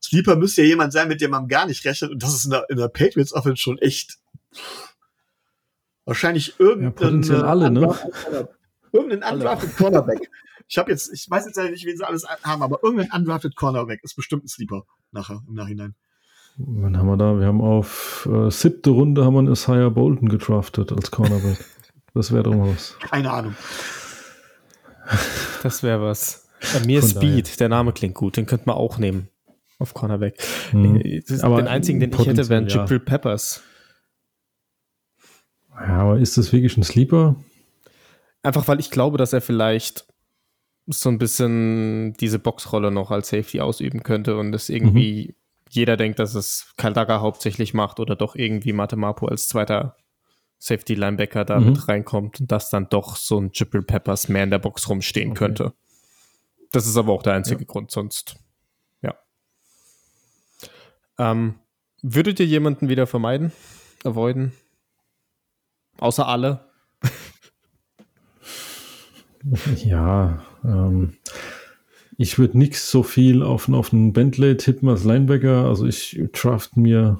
Sleeper 0.00 0.36
müsste 0.36 0.62
ja 0.62 0.68
jemand 0.68 0.92
sein, 0.92 1.08
mit 1.08 1.20
dem 1.20 1.32
man 1.32 1.48
gar 1.48 1.66
nicht 1.66 1.84
rechnet. 1.84 2.12
Und 2.12 2.22
das 2.22 2.32
ist 2.34 2.44
in 2.44 2.52
der, 2.52 2.66
in 2.70 2.76
der 2.76 2.88
Patriots 2.88 3.32
Offense 3.32 3.60
schon 3.60 3.78
echt 3.78 4.18
wahrscheinlich 6.04 6.60
irgendein 6.60 6.84
Ja, 6.84 6.90
potenziell 6.90 7.42
alle, 7.42 7.70
ne? 7.72 7.92
Irgendein 8.92 9.34
undrafted 9.34 9.76
Cornerback. 9.76 10.30
Ich 10.70 10.78
habe 10.78 10.88
jetzt, 10.92 11.12
ich 11.12 11.28
weiß 11.28 11.46
jetzt 11.46 11.56
leider 11.56 11.70
nicht, 11.72 11.84
wen 11.84 11.96
sie 11.96 12.06
alles 12.06 12.24
haben, 12.44 12.62
aber 12.62 12.78
irgendein 12.84 13.10
undrafted 13.10 13.56
Cornerback 13.56 14.04
ist 14.04 14.14
bestimmt 14.14 14.44
ein 14.44 14.48
Sleeper 14.48 14.84
nachher 15.10 15.42
im 15.48 15.54
Nachhinein. 15.54 15.96
Wann 16.58 16.96
haben 16.96 17.08
wir 17.08 17.16
da? 17.16 17.40
Wir 17.40 17.46
haben 17.48 17.60
auf 17.60 18.28
äh, 18.30 18.50
siebte 18.52 18.90
Runde 18.90 19.24
haben 19.24 19.34
wir 19.34 19.40
einen 19.40 19.52
Isaiah 19.52 19.88
Bolton 19.88 20.28
gedraftet 20.28 20.92
als 20.92 21.10
Cornerback. 21.10 21.58
Das 22.14 22.30
wäre 22.32 22.44
doch 22.44 22.54
mal 22.54 22.72
was. 22.72 22.96
Keine 23.00 23.32
Ahnung. 23.32 23.56
Das 25.64 25.82
wäre 25.82 26.02
was. 26.02 26.48
Bei 26.72 26.86
mir 26.86 27.00
Von 27.00 27.10
Speed, 27.10 27.58
der 27.58 27.68
Name 27.68 27.92
klingt 27.92 28.14
gut, 28.14 28.36
den 28.36 28.46
könnte 28.46 28.66
man 28.66 28.76
auch 28.76 28.96
nehmen. 28.98 29.28
Auf 29.80 29.92
Cornerback. 29.94 30.40
Hm. 30.70 30.96
Äh, 31.00 31.20
das- 31.26 31.40
Aber 31.40 31.56
den 31.56 31.66
einzigen, 31.66 31.98
den 31.98 32.12
ich 32.12 32.26
hätte, 32.26 32.48
wären 32.48 32.68
ja. 32.68 32.76
Jibril 32.82 33.00
Peppers. 33.00 33.62
Ja, 35.72 36.02
aber 36.02 36.18
ist 36.20 36.36
das 36.38 36.52
wirklich 36.52 36.76
ein 36.76 36.84
Sleeper? 36.84 37.34
Einfach 38.44 38.68
weil 38.68 38.78
ich 38.78 38.90
glaube, 38.92 39.18
dass 39.18 39.32
er 39.32 39.40
vielleicht 39.40 40.06
so 40.90 41.08
ein 41.08 41.18
bisschen 41.18 42.12
diese 42.14 42.38
Boxrolle 42.38 42.90
noch 42.90 43.10
als 43.10 43.28
Safety 43.28 43.60
ausüben 43.60 44.02
könnte 44.02 44.36
und 44.36 44.54
es 44.54 44.68
irgendwie 44.68 45.34
jeder 45.68 45.96
denkt, 45.96 46.18
dass 46.18 46.34
es 46.34 46.72
Kaldaga 46.76 47.20
hauptsächlich 47.20 47.74
macht 47.74 48.00
oder 48.00 48.16
doch 48.16 48.34
irgendwie 48.34 48.72
Matemapo 48.72 49.26
als 49.28 49.48
zweiter 49.48 49.96
Safety 50.58 50.94
Linebacker 50.94 51.44
da 51.44 51.58
Mhm. 51.60 51.66
mit 51.66 51.88
reinkommt 51.88 52.40
und 52.40 52.50
dass 52.52 52.70
dann 52.70 52.88
doch 52.88 53.16
so 53.16 53.40
ein 53.40 53.50
Jibril 53.54 53.82
Peppers 53.82 54.28
mehr 54.28 54.44
in 54.44 54.50
der 54.50 54.58
Box 54.58 54.88
rumstehen 54.88 55.30
Okay. 55.30 55.38
könnte. 55.38 55.72
Das 56.72 56.86
ist 56.86 56.96
aber 56.96 57.12
auch 57.12 57.22
der 57.22 57.34
einzige 57.34 57.64
Grund, 57.66 57.90
sonst 57.90 58.36
ja. 59.00 59.14
Ähm, 61.18 61.54
würdet 62.02 62.40
ihr 62.40 62.46
jemanden 62.46 62.88
wieder 62.88 63.06
vermeiden? 63.06 63.52
Avoiden? 64.04 64.52
Außer 65.98 66.26
alle? 66.26 66.64
Ja, 69.76 70.42
ähm, 70.64 71.14
ich 72.16 72.38
würde 72.38 72.58
nix 72.58 72.90
so 72.90 73.02
viel 73.02 73.42
auf, 73.42 73.68
auf 73.70 73.94
einen 73.94 74.12
Bentley 74.12 74.56
tippen 74.56 74.88
als 74.88 75.04
Linebacker. 75.04 75.64
Also 75.64 75.86
ich 75.86 76.20
draft 76.32 76.76
mir 76.76 77.18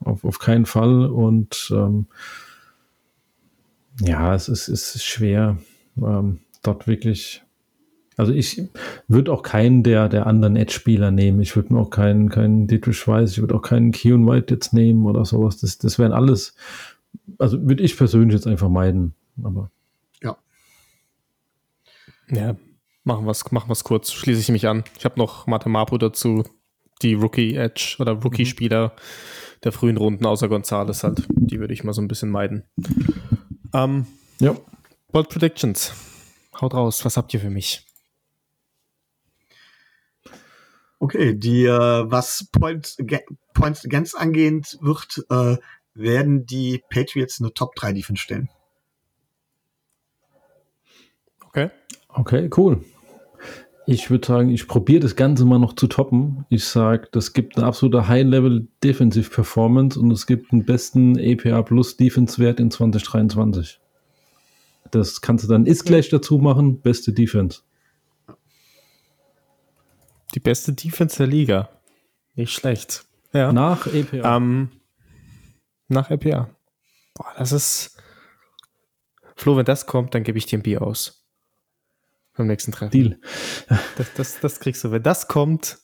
auf, 0.00 0.24
auf 0.24 0.38
keinen 0.38 0.64
Fall 0.64 1.06
und 1.06 1.70
ähm, 1.74 2.06
ja, 4.00 4.34
es 4.34 4.48
ist, 4.48 4.68
es 4.68 4.94
ist 4.94 5.04
schwer, 5.04 5.58
ähm, 5.98 6.40
dort 6.62 6.86
wirklich. 6.86 7.42
Also 8.16 8.32
ich 8.32 8.62
würde 9.08 9.32
auch 9.32 9.42
keinen 9.42 9.82
der, 9.82 10.08
der 10.08 10.26
anderen 10.26 10.56
Edge-Spieler 10.56 11.10
nehmen. 11.10 11.40
Ich 11.40 11.56
würde 11.56 11.72
mir 11.72 11.80
auch 11.80 11.90
keinen, 11.90 12.28
keinen 12.28 12.66
Dietrich 12.66 13.06
Weiss, 13.06 13.32
ich 13.32 13.40
würde 13.40 13.54
auch 13.54 13.62
keinen 13.62 13.92
Keon 13.92 14.26
White 14.26 14.54
jetzt 14.54 14.72
nehmen 14.72 15.06
oder 15.06 15.24
sowas. 15.24 15.58
Das, 15.58 15.78
das 15.78 15.98
wären 15.98 16.12
alles, 16.12 16.54
also 17.38 17.60
würde 17.66 17.82
ich 17.82 17.96
persönlich 17.96 18.34
jetzt 18.34 18.46
einfach 18.46 18.68
meiden. 18.68 19.14
Aber 19.42 19.70
Ja, 22.30 22.56
machen 23.04 23.24
wir 23.26 23.30
es 23.30 23.50
machen 23.50 23.68
wir's 23.68 23.84
kurz. 23.84 24.12
Schließe 24.12 24.40
ich 24.40 24.48
mich 24.50 24.66
an. 24.66 24.84
Ich 24.98 25.04
habe 25.04 25.18
noch 25.18 25.46
Matemapo 25.46 25.98
dazu. 25.98 26.44
Die 27.02 27.14
Rookie 27.14 27.54
Edge 27.54 27.96
oder 27.98 28.12
Rookie-Spieler 28.12 28.94
der 29.64 29.72
frühen 29.72 29.96
Runden, 29.96 30.26
außer 30.26 30.48
Gonzales 30.48 31.02
halt. 31.02 31.26
Die 31.30 31.58
würde 31.58 31.72
ich 31.72 31.84
mal 31.84 31.92
so 31.92 32.02
ein 32.02 32.08
bisschen 32.08 32.30
meiden. 32.30 32.64
Ähm, 33.74 34.06
ja. 34.38 34.56
Bold 35.12 35.28
Predictions. 35.28 35.92
Haut 36.60 36.74
raus. 36.74 37.04
Was 37.04 37.16
habt 37.16 37.32
ihr 37.32 37.40
für 37.40 37.50
mich? 37.50 37.86
Okay, 40.98 41.34
die, 41.34 41.64
äh, 41.64 42.10
was 42.10 42.48
Point, 42.52 42.96
Points 43.54 43.84
Against 43.86 44.18
angehend 44.18 44.76
wird, 44.82 45.24
äh, 45.30 45.56
werden 45.94 46.44
die 46.44 46.82
Patriots 46.90 47.40
eine 47.40 47.54
Top 47.54 47.74
3 47.74 47.94
Defense 47.94 48.22
stellen. 48.22 48.50
Okay. 51.46 51.70
Okay, 52.14 52.50
cool. 52.56 52.84
Ich 53.86 54.10
würde 54.10 54.26
sagen, 54.26 54.50
ich 54.50 54.68
probiere 54.68 55.00
das 55.00 55.16
Ganze 55.16 55.44
mal 55.44 55.58
noch 55.58 55.74
zu 55.74 55.86
toppen. 55.86 56.44
Ich 56.48 56.64
sage, 56.64 57.08
das 57.10 57.32
gibt 57.32 57.56
eine 57.56 57.66
absolute 57.66 58.06
High-Level 58.06 58.68
Defensive 58.84 59.30
Performance 59.30 59.98
und 59.98 60.10
es 60.12 60.26
gibt 60.26 60.52
den 60.52 60.64
besten 60.64 61.18
APA 61.18 61.62
Plus 61.62 61.96
Defense-Wert 61.96 62.60
in 62.60 62.70
2023. 62.70 63.80
Das 64.90 65.20
kannst 65.20 65.44
du 65.44 65.48
dann 65.48 65.66
ist 65.66 65.84
gleich 65.84 66.08
dazu 66.08 66.38
machen, 66.38 66.80
beste 66.80 67.12
Defense. 67.12 67.62
Die 70.34 70.40
beste 70.40 70.72
Defense 70.72 71.16
der 71.16 71.26
Liga. 71.26 71.68
Nicht 72.34 72.52
schlecht. 72.52 73.06
Ja. 73.32 73.52
Nach 73.52 73.86
APA. 73.86 74.36
Ähm, 74.36 74.70
nach 75.88 76.10
RPA. 76.10 76.48
Boah, 77.14 77.32
das 77.36 77.52
ist. 77.52 77.96
Flo, 79.36 79.56
wenn 79.56 79.64
das 79.64 79.86
kommt, 79.86 80.14
dann 80.14 80.22
gebe 80.22 80.38
ich 80.38 80.46
dir 80.46 80.58
ein 80.58 80.62
Bier 80.62 80.82
aus. 80.82 81.19
Beim 82.40 82.46
nächsten 82.46 82.72
Treffen. 82.72 82.90
Deal. 82.90 83.18
Das, 83.98 84.14
das, 84.14 84.40
das 84.40 84.60
kriegst 84.60 84.82
du. 84.82 84.90
Wenn 84.90 85.02
das 85.02 85.28
kommt, 85.28 85.76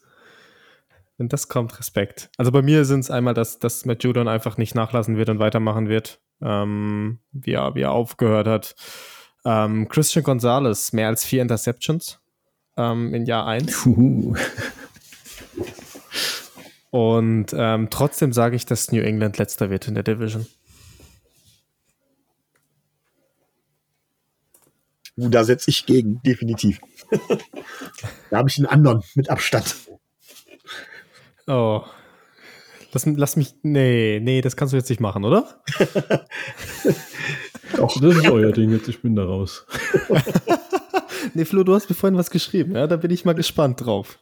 wenn 1.19 1.29
das 1.29 1.49
kommt, 1.49 1.79
Respekt. 1.79 2.31
Also 2.39 2.51
bei 2.51 2.63
mir 2.63 2.87
sind 2.87 3.01
es 3.01 3.11
einmal, 3.11 3.35
dass, 3.35 3.59
dass 3.59 3.85
Matt 3.85 4.03
Judon 4.05 4.27
einfach 4.27 4.57
nicht 4.57 4.75
nachlassen 4.75 5.19
wird 5.19 5.29
und 5.29 5.39
weitermachen 5.39 5.91
wird, 5.91 6.19
ähm, 6.41 7.19
wie, 7.31 7.53
er, 7.53 7.75
wie 7.75 7.83
er 7.83 7.93
aufgehört 7.93 8.47
hat. 8.47 8.75
Ähm, 9.45 9.87
Christian 9.89 10.25
Gonzalez, 10.25 10.95
mehr 10.95 11.09
als 11.09 11.27
vier 11.27 11.43
Interceptions 11.43 12.21
ähm, 12.79 13.13
in 13.13 13.27
Jahr 13.27 13.47
1. 13.47 13.83
Puh. 13.83 14.35
Und 16.89 17.55
ähm, 17.55 17.89
trotzdem 17.91 18.33
sage 18.33 18.57
ich, 18.57 18.65
dass 18.65 18.93
New 18.93 19.03
England 19.03 19.37
letzter 19.37 19.69
wird 19.69 19.89
in 19.89 19.95
der 19.95 20.05
Division. 20.05 20.47
Uh, 25.17 25.29
da 25.29 25.45
setze 25.45 25.71
ich 25.71 25.87
gegen, 25.87 26.21
definitiv. 26.23 26.81
da 28.31 28.39
habe 28.39 28.49
ich 28.49 28.59
einen 28.59 28.67
anderen 28.67 29.03
mit 29.15 29.31
Abstand. 29.31 29.77
Oh. 31.47 31.83
Lass, 32.93 33.07
lass 33.07 33.37
mich. 33.37 33.55
Nee, 33.63 34.21
nee, 34.23 34.41
das 34.41 34.57
kannst 34.57 34.73
du 34.73 34.77
jetzt 34.77 34.91
nicht 34.91 35.01
machen, 35.01 35.25
oder? 35.25 35.63
Doch. 37.77 38.01
Das 38.01 38.17
ist 38.17 38.31
euer 38.31 38.53
Ding 38.53 38.71
jetzt, 38.73 38.89
ich 38.89 39.03
bin 39.03 39.17
da 39.17 39.25
raus. 39.25 39.67
Nee, 41.35 41.45
Flo, 41.45 41.65
du 41.65 41.75
hast 41.75 41.89
mir 41.89 41.97
vorhin 41.97 42.17
was 42.17 42.31
geschrieben, 42.31 42.77
ja? 42.77 42.87
Da 42.87 42.97
bin 42.97 43.11
ich 43.11 43.25
mal 43.25 43.35
gespannt 43.35 43.85
drauf. 43.85 44.19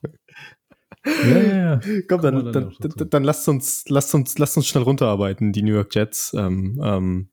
Ja, 1.04 1.38
ja, 1.38 1.56
ja. 1.56 1.80
Komm, 2.08 2.22
dann, 2.22 2.52
dann 2.52 2.74
dann, 2.80 3.10
dann 3.10 3.24
lasst 3.24 3.48
uns, 3.48 3.84
lasst 3.88 4.14
uns, 4.14 4.38
lasst 4.38 4.56
uns 4.56 4.66
schnell 4.66 4.84
runterarbeiten, 4.84 5.52
die 5.52 5.62
New 5.62 5.74
York 5.74 5.94
Jets, 5.94 6.34
ähm, 6.34 6.80
ähm, 6.82 7.28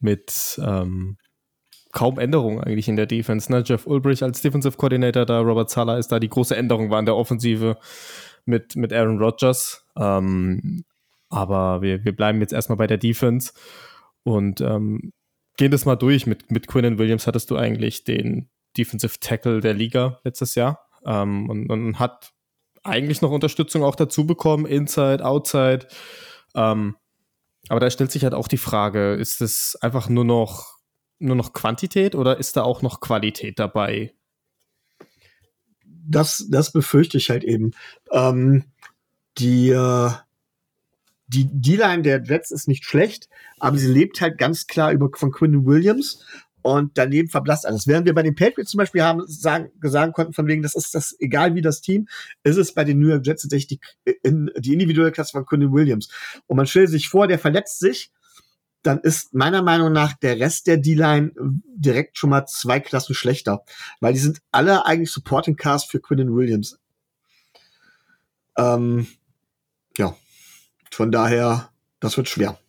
mit 0.00 0.60
ähm, 0.62 1.16
kaum 1.98 2.20
Änderungen 2.20 2.60
eigentlich 2.62 2.88
in 2.88 2.94
der 2.94 3.06
Defense. 3.06 3.50
Ne? 3.50 3.64
Jeff 3.66 3.84
Ulbrich 3.84 4.22
als 4.22 4.40
Defensive 4.40 4.76
Coordinator 4.76 5.26
da, 5.26 5.40
Robert 5.40 5.68
Sala 5.68 5.98
ist 5.98 6.12
da. 6.12 6.20
Die 6.20 6.28
große 6.28 6.54
Änderung 6.54 6.90
war 6.90 7.00
in 7.00 7.06
der 7.06 7.16
Offensive 7.16 7.76
mit, 8.44 8.76
mit 8.76 8.92
Aaron 8.92 9.18
Rodgers. 9.18 9.84
Ähm, 9.96 10.84
Aber 11.28 11.82
wir, 11.82 12.04
wir 12.04 12.14
bleiben 12.14 12.40
jetzt 12.40 12.52
erstmal 12.52 12.78
bei 12.78 12.86
der 12.86 12.98
Defense 12.98 13.52
und 14.22 14.60
ähm, 14.60 15.12
gehen 15.56 15.72
das 15.72 15.86
mal 15.86 15.96
durch. 15.96 16.24
Mit, 16.28 16.52
mit 16.52 16.68
Quinnen 16.68 16.98
Williams 16.98 17.26
hattest 17.26 17.50
du 17.50 17.56
eigentlich 17.56 18.04
den 18.04 18.48
Defensive 18.76 19.18
Tackle 19.18 19.60
der 19.60 19.74
Liga 19.74 20.20
letztes 20.22 20.54
Jahr 20.54 20.86
ähm, 21.04 21.50
und, 21.50 21.68
und 21.68 21.98
hat 21.98 22.30
eigentlich 22.84 23.22
noch 23.22 23.32
Unterstützung 23.32 23.82
auch 23.82 23.96
dazu 23.96 24.24
bekommen, 24.24 24.66
Inside, 24.66 25.24
Outside. 25.24 25.88
Ähm, 26.54 26.94
aber 27.68 27.80
da 27.80 27.90
stellt 27.90 28.12
sich 28.12 28.22
halt 28.22 28.34
auch 28.34 28.46
die 28.46 28.56
Frage, 28.56 29.14
ist 29.14 29.40
es 29.40 29.76
einfach 29.80 30.08
nur 30.08 30.24
noch, 30.24 30.77
nur 31.18 31.36
noch 31.36 31.52
Quantität 31.52 32.14
oder 32.14 32.38
ist 32.38 32.56
da 32.56 32.62
auch 32.62 32.82
noch 32.82 33.00
Qualität 33.00 33.58
dabei? 33.58 34.14
Das, 35.84 36.46
das 36.50 36.72
befürchte 36.72 37.18
ich 37.18 37.30
halt 37.30 37.44
eben. 37.44 37.72
Ähm, 38.12 38.64
die, 39.38 39.70
äh, 39.70 40.10
die 41.26 41.48
D-Line 41.50 42.02
der 42.02 42.22
Jets 42.22 42.50
ist 42.50 42.68
nicht 42.68 42.84
schlecht, 42.84 43.28
aber 43.58 43.76
sie 43.76 43.92
lebt 43.92 44.20
halt 44.20 44.38
ganz 44.38 44.66
klar 44.66 44.92
über, 44.92 45.10
von 45.14 45.30
Quinn 45.30 45.66
Williams 45.66 46.24
und 46.62 46.92
daneben 46.96 47.28
verblasst 47.28 47.66
alles. 47.66 47.86
Während 47.86 48.06
wir 48.06 48.14
bei 48.14 48.22
den 48.22 48.34
Patriots 48.34 48.70
zum 48.70 48.78
Beispiel 48.78 49.02
haben, 49.02 49.22
sagen, 49.26 49.70
sagen 49.82 50.12
konnten, 50.12 50.32
von 50.32 50.46
wegen, 50.46 50.62
das 50.62 50.74
ist 50.74 50.94
das, 50.94 51.14
egal 51.18 51.54
wie 51.54 51.62
das 51.62 51.80
Team, 51.80 52.08
ist 52.42 52.56
es 52.56 52.72
bei 52.72 52.84
den 52.84 52.98
New 52.98 53.08
York 53.08 53.26
Jets 53.26 53.42
tatsächlich 53.42 53.80
die, 54.04 54.12
in, 54.22 54.50
die 54.56 54.72
individuelle 54.72 55.12
Klasse 55.12 55.32
von 55.32 55.46
Quinn 55.46 55.72
Williams. 55.72 56.08
Und 56.46 56.56
man 56.56 56.66
stellt 56.66 56.90
sich 56.90 57.08
vor, 57.08 57.26
der 57.26 57.38
verletzt 57.38 57.78
sich, 57.78 58.10
dann 58.88 59.00
ist 59.00 59.34
meiner 59.34 59.60
Meinung 59.60 59.92
nach 59.92 60.14
der 60.14 60.40
Rest 60.40 60.66
der 60.66 60.78
D-Line 60.78 61.32
direkt 61.76 62.16
schon 62.16 62.30
mal 62.30 62.46
zwei 62.46 62.80
Klassen 62.80 63.14
schlechter, 63.14 63.62
weil 64.00 64.14
die 64.14 64.18
sind 64.18 64.40
alle 64.50 64.86
eigentlich 64.86 65.12
Supporting 65.12 65.56
Cast 65.56 65.90
für 65.90 66.00
Quinn 66.00 66.34
Williams. 66.34 66.78
Ähm, 68.56 69.06
ja, 69.98 70.16
von 70.90 71.12
daher, 71.12 71.68
das 72.00 72.16
wird 72.16 72.30
schwer. 72.30 72.58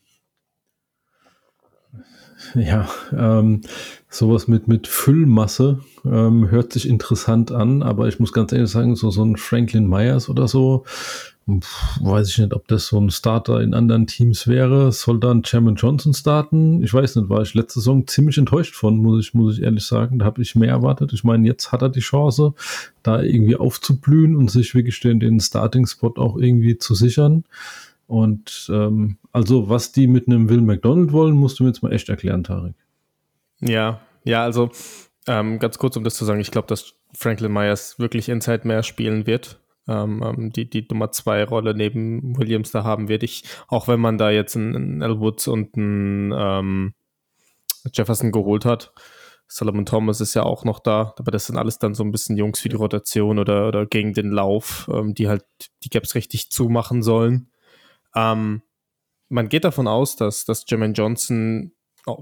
Ja, 2.56 2.90
ähm, 3.12 3.62
sowas 4.10 4.48
mit, 4.48 4.70
mit 4.70 4.88
Füllmasse 4.88 5.82
ähm, 6.06 6.50
hört 6.50 6.72
sich 6.72 6.88
interessant 6.88 7.52
an, 7.52 7.84
aber 7.84 8.08
ich 8.08 8.18
muss 8.20 8.32
ganz 8.32 8.54
ehrlich 8.54 8.70
sagen, 8.70 8.96
so, 8.96 9.12
so 9.12 9.24
ein 9.24 9.36
Franklin 9.36 9.88
Myers 9.88 10.30
oder 10.30 10.48
so, 10.48 10.86
weiß 12.02 12.30
ich 12.30 12.38
nicht, 12.38 12.54
ob 12.54 12.68
das 12.68 12.88
so 12.88 13.00
ein 13.00 13.10
Starter 13.10 13.62
in 13.62 13.74
anderen 13.74 14.08
Teams 14.08 14.48
wäre. 14.48 14.92
Soll 14.92 15.20
dann 15.20 15.44
Chairman 15.44 15.76
Johnson 15.76 16.14
starten? 16.14 16.84
Ich 16.84 16.94
weiß 16.94 17.16
nicht, 17.16 17.30
war 17.30 17.42
ich 17.42 17.54
letzte 17.54 17.80
Saison 17.80 18.08
ziemlich 18.08 18.38
enttäuscht 18.38 18.76
von, 18.76 18.98
muss 18.98 19.26
ich, 19.26 19.34
muss 19.34 19.58
ich 19.58 19.64
ehrlich 19.64 19.86
sagen. 19.86 20.20
Da 20.20 20.26
habe 20.26 20.42
ich 20.42 20.56
mehr 20.56 20.70
erwartet. 20.70 21.14
Ich 21.14 21.24
meine, 21.24 21.48
jetzt 21.48 21.72
hat 21.72 21.82
er 21.82 21.90
die 21.90 22.00
Chance, 22.00 22.54
da 23.04 23.22
irgendwie 23.22 23.56
aufzublühen 23.56 24.36
und 24.36 24.52
sich 24.52 24.76
wirklich 24.76 25.00
den, 25.00 25.20
den 25.20 25.40
Starting-Spot 25.40 26.14
auch 26.18 26.38
irgendwie 26.38 26.78
zu 26.78 26.96
sichern. 26.96 27.44
Und 28.08 28.70
ähm, 28.74 29.18
also, 29.32 29.70
was 29.70 29.92
die 29.92 30.08
mit 30.08 30.28
einem 30.28 30.50
Will 30.50 30.62
McDonald 30.62 31.12
wollen, 31.12 31.36
musst 31.36 31.60
du 31.60 31.64
mir 31.64 31.70
jetzt 31.70 31.84
mal 31.84 31.94
echt 31.94 32.10
erklären, 32.10 32.44
Tarek. 32.44 32.74
Ja, 33.60 34.02
ja, 34.24 34.44
also 34.44 34.72
ähm, 35.28 35.60
ganz 35.60 35.78
kurz, 35.78 35.96
um 35.96 36.04
das 36.04 36.16
zu 36.16 36.26
sagen, 36.26 36.40
ich 36.40 36.52
glaube, 36.52 36.68
dass 36.68 36.96
Franklin 37.14 37.52
Myers 37.52 38.00
wirklich 38.00 38.30
Inside 38.30 38.68
mehr 38.68 38.84
spielen 38.84 39.28
wird. 39.28 39.60
Ähm, 39.90 40.24
ähm, 40.24 40.52
die, 40.52 40.70
die 40.70 40.86
Nummer 40.90 41.12
zwei 41.12 41.44
Rolle 41.44 41.74
neben 41.74 42.38
Williams 42.38 42.72
da 42.72 42.84
haben 42.84 43.10
wird. 43.10 43.24
Ich, 43.24 43.44
auch 43.68 43.88
wenn 43.88 44.00
man 44.00 44.20
da 44.20 44.30
jetzt 44.30 44.56
einen, 44.56 44.76
einen 44.76 45.02
Elwoods 45.02 45.48
und 45.48 45.76
einen 45.76 46.32
ähm, 46.38 46.94
Jefferson 47.92 48.32
geholt 48.32 48.66
hat. 48.66 48.94
Solomon 49.48 49.88
Thomas 49.88 50.22
ist 50.22 50.36
ja 50.36 50.44
auch 50.44 50.64
noch 50.64 50.80
da, 50.80 51.16
aber 51.18 51.32
das 51.32 51.48
sind 51.48 51.58
alles 51.58 51.80
dann 51.80 51.96
so 51.96 52.04
ein 52.04 52.12
bisschen 52.12 52.38
Jungs 52.38 52.60
für 52.60 52.70
die 52.70 52.76
Rotation 52.76 53.40
oder, 53.40 53.68
oder 53.68 53.88
gegen 53.88 54.14
den 54.14 54.30
Lauf, 54.30 54.88
ähm, 54.94 55.16
die 55.16 55.28
halt 55.28 55.44
die 55.84 55.90
Gaps 55.90 56.14
richtig 56.14 56.52
zumachen 56.52 57.02
sollen. 57.02 57.50
Ähm, 58.16 58.62
man 59.28 59.50
geht 59.50 59.64
davon 59.64 59.88
aus, 59.88 60.16
dass, 60.16 60.46
dass 60.46 60.66
Jermaine 60.68 60.94
Johnson 60.94 61.72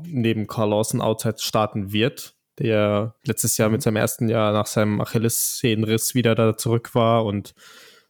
neben 0.05 0.47
Carl 0.47 0.69
Lawson 0.69 1.01
outside 1.01 1.39
starten 1.39 1.91
wird, 1.91 2.36
der 2.59 3.15
letztes 3.23 3.57
Jahr 3.57 3.69
mit 3.69 3.81
seinem 3.81 3.97
ersten 3.97 4.29
Jahr 4.29 4.53
nach 4.53 4.65
seinem 4.65 5.01
Achillessehnenriss 5.01 6.15
wieder 6.15 6.35
da 6.35 6.57
zurück 6.57 6.95
war 6.95 7.25
und 7.25 7.53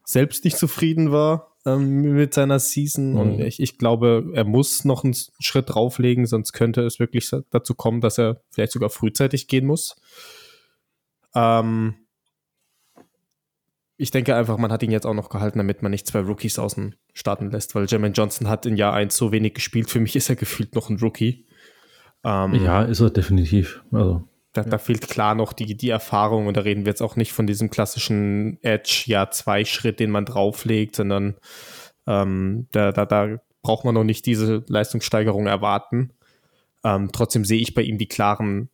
selbst 0.04 0.46
nicht 0.46 0.58
zufrieden 0.58 1.12
war 1.12 1.58
ähm, 1.66 2.14
mit 2.14 2.34
seiner 2.34 2.60
Season. 2.60 3.12
Mhm. 3.12 3.20
Und 3.20 3.40
ich, 3.42 3.60
ich 3.60 3.78
glaube, 3.78 4.32
er 4.34 4.46
muss 4.46 4.86
noch 4.86 5.04
einen 5.04 5.16
Schritt 5.40 5.70
drauflegen, 5.70 6.26
sonst 6.26 6.54
könnte 6.54 6.82
es 6.82 7.00
wirklich 7.00 7.30
dazu 7.52 7.76
kommen, 7.76 8.02
dass 8.02 8.18
er 8.18 8.42
vielleicht 8.50 8.72
sogar 8.72 8.90
frühzeitig 8.90 9.48
gehen 9.48 9.66
muss. 9.66 9.96
Ähm, 11.36 11.96
ich 13.98 14.12
denke 14.12 14.36
einfach, 14.36 14.58
man 14.58 14.72
hat 14.72 14.84
ihn 14.84 14.92
jetzt 14.92 15.06
auch 15.06 15.16
noch 15.16 15.30
gehalten, 15.30 15.58
damit 15.58 15.82
man 15.82 15.92
nicht 15.92 16.08
zwei 16.08 16.20
Rookies 16.20 16.60
außen 16.60 16.96
starten 17.14 17.50
lässt, 17.50 17.74
weil 17.76 17.88
Jermaine 17.88 18.14
Johnson 18.14 18.48
hat 18.48 18.66
in 18.66 18.78
Jahr 18.78 18.94
1 18.94 19.16
so 19.16 19.32
wenig 19.32 19.56
gespielt. 19.56 19.90
Für 19.90 20.00
mich 20.00 20.16
ist 20.16 20.30
er 20.30 20.36
gefühlt 20.36 20.76
noch 20.76 20.90
ein 20.90 21.00
Rookie. 21.00 21.48
Ähm, 22.24 22.54
ja, 22.56 22.84
ist 22.84 23.00
er 23.00 23.10
definitiv. 23.10 23.84
Also, 23.92 24.28
da, 24.58 24.64
ja. 24.64 24.70
da, 24.70 24.78
fehlt 24.78 25.08
klar 25.08 25.36
noch 25.36 25.54
die, 25.54 25.76
die 25.76 25.90
Erfahrung 25.90 26.48
und 26.48 26.58
da 26.58 26.62
reden 26.62 26.86
wir 26.86 26.92
jetzt 26.92 27.02
auch 27.02 27.16
nicht 27.16 27.34
von 27.34 27.48
diesem 27.48 27.70
klassischen 27.70 28.62
Edge-Jahr 28.64 29.30
2-Schritt, 29.30 30.00
den 30.00 30.12
man 30.12 30.26
drauflegt, 30.26 30.96
sondern 30.96 31.36
ähm, 32.06 32.68
da, 32.72 32.92
da, 32.92 33.06
da 33.06 33.38
braucht 33.62 33.86
man 33.86 33.94
noch 33.94 34.04
nicht 34.04 34.26
diese 34.26 34.64
Leistungssteigerung 34.68 35.48
erwarten. 35.48 36.14
Ähm, 36.84 37.10
trotzdem 37.12 37.46
sehe 37.46 37.62
ich 37.62 37.74
bei 37.74 37.82
ihm 37.82 37.98
die 37.98 38.08
klaren 38.08 38.70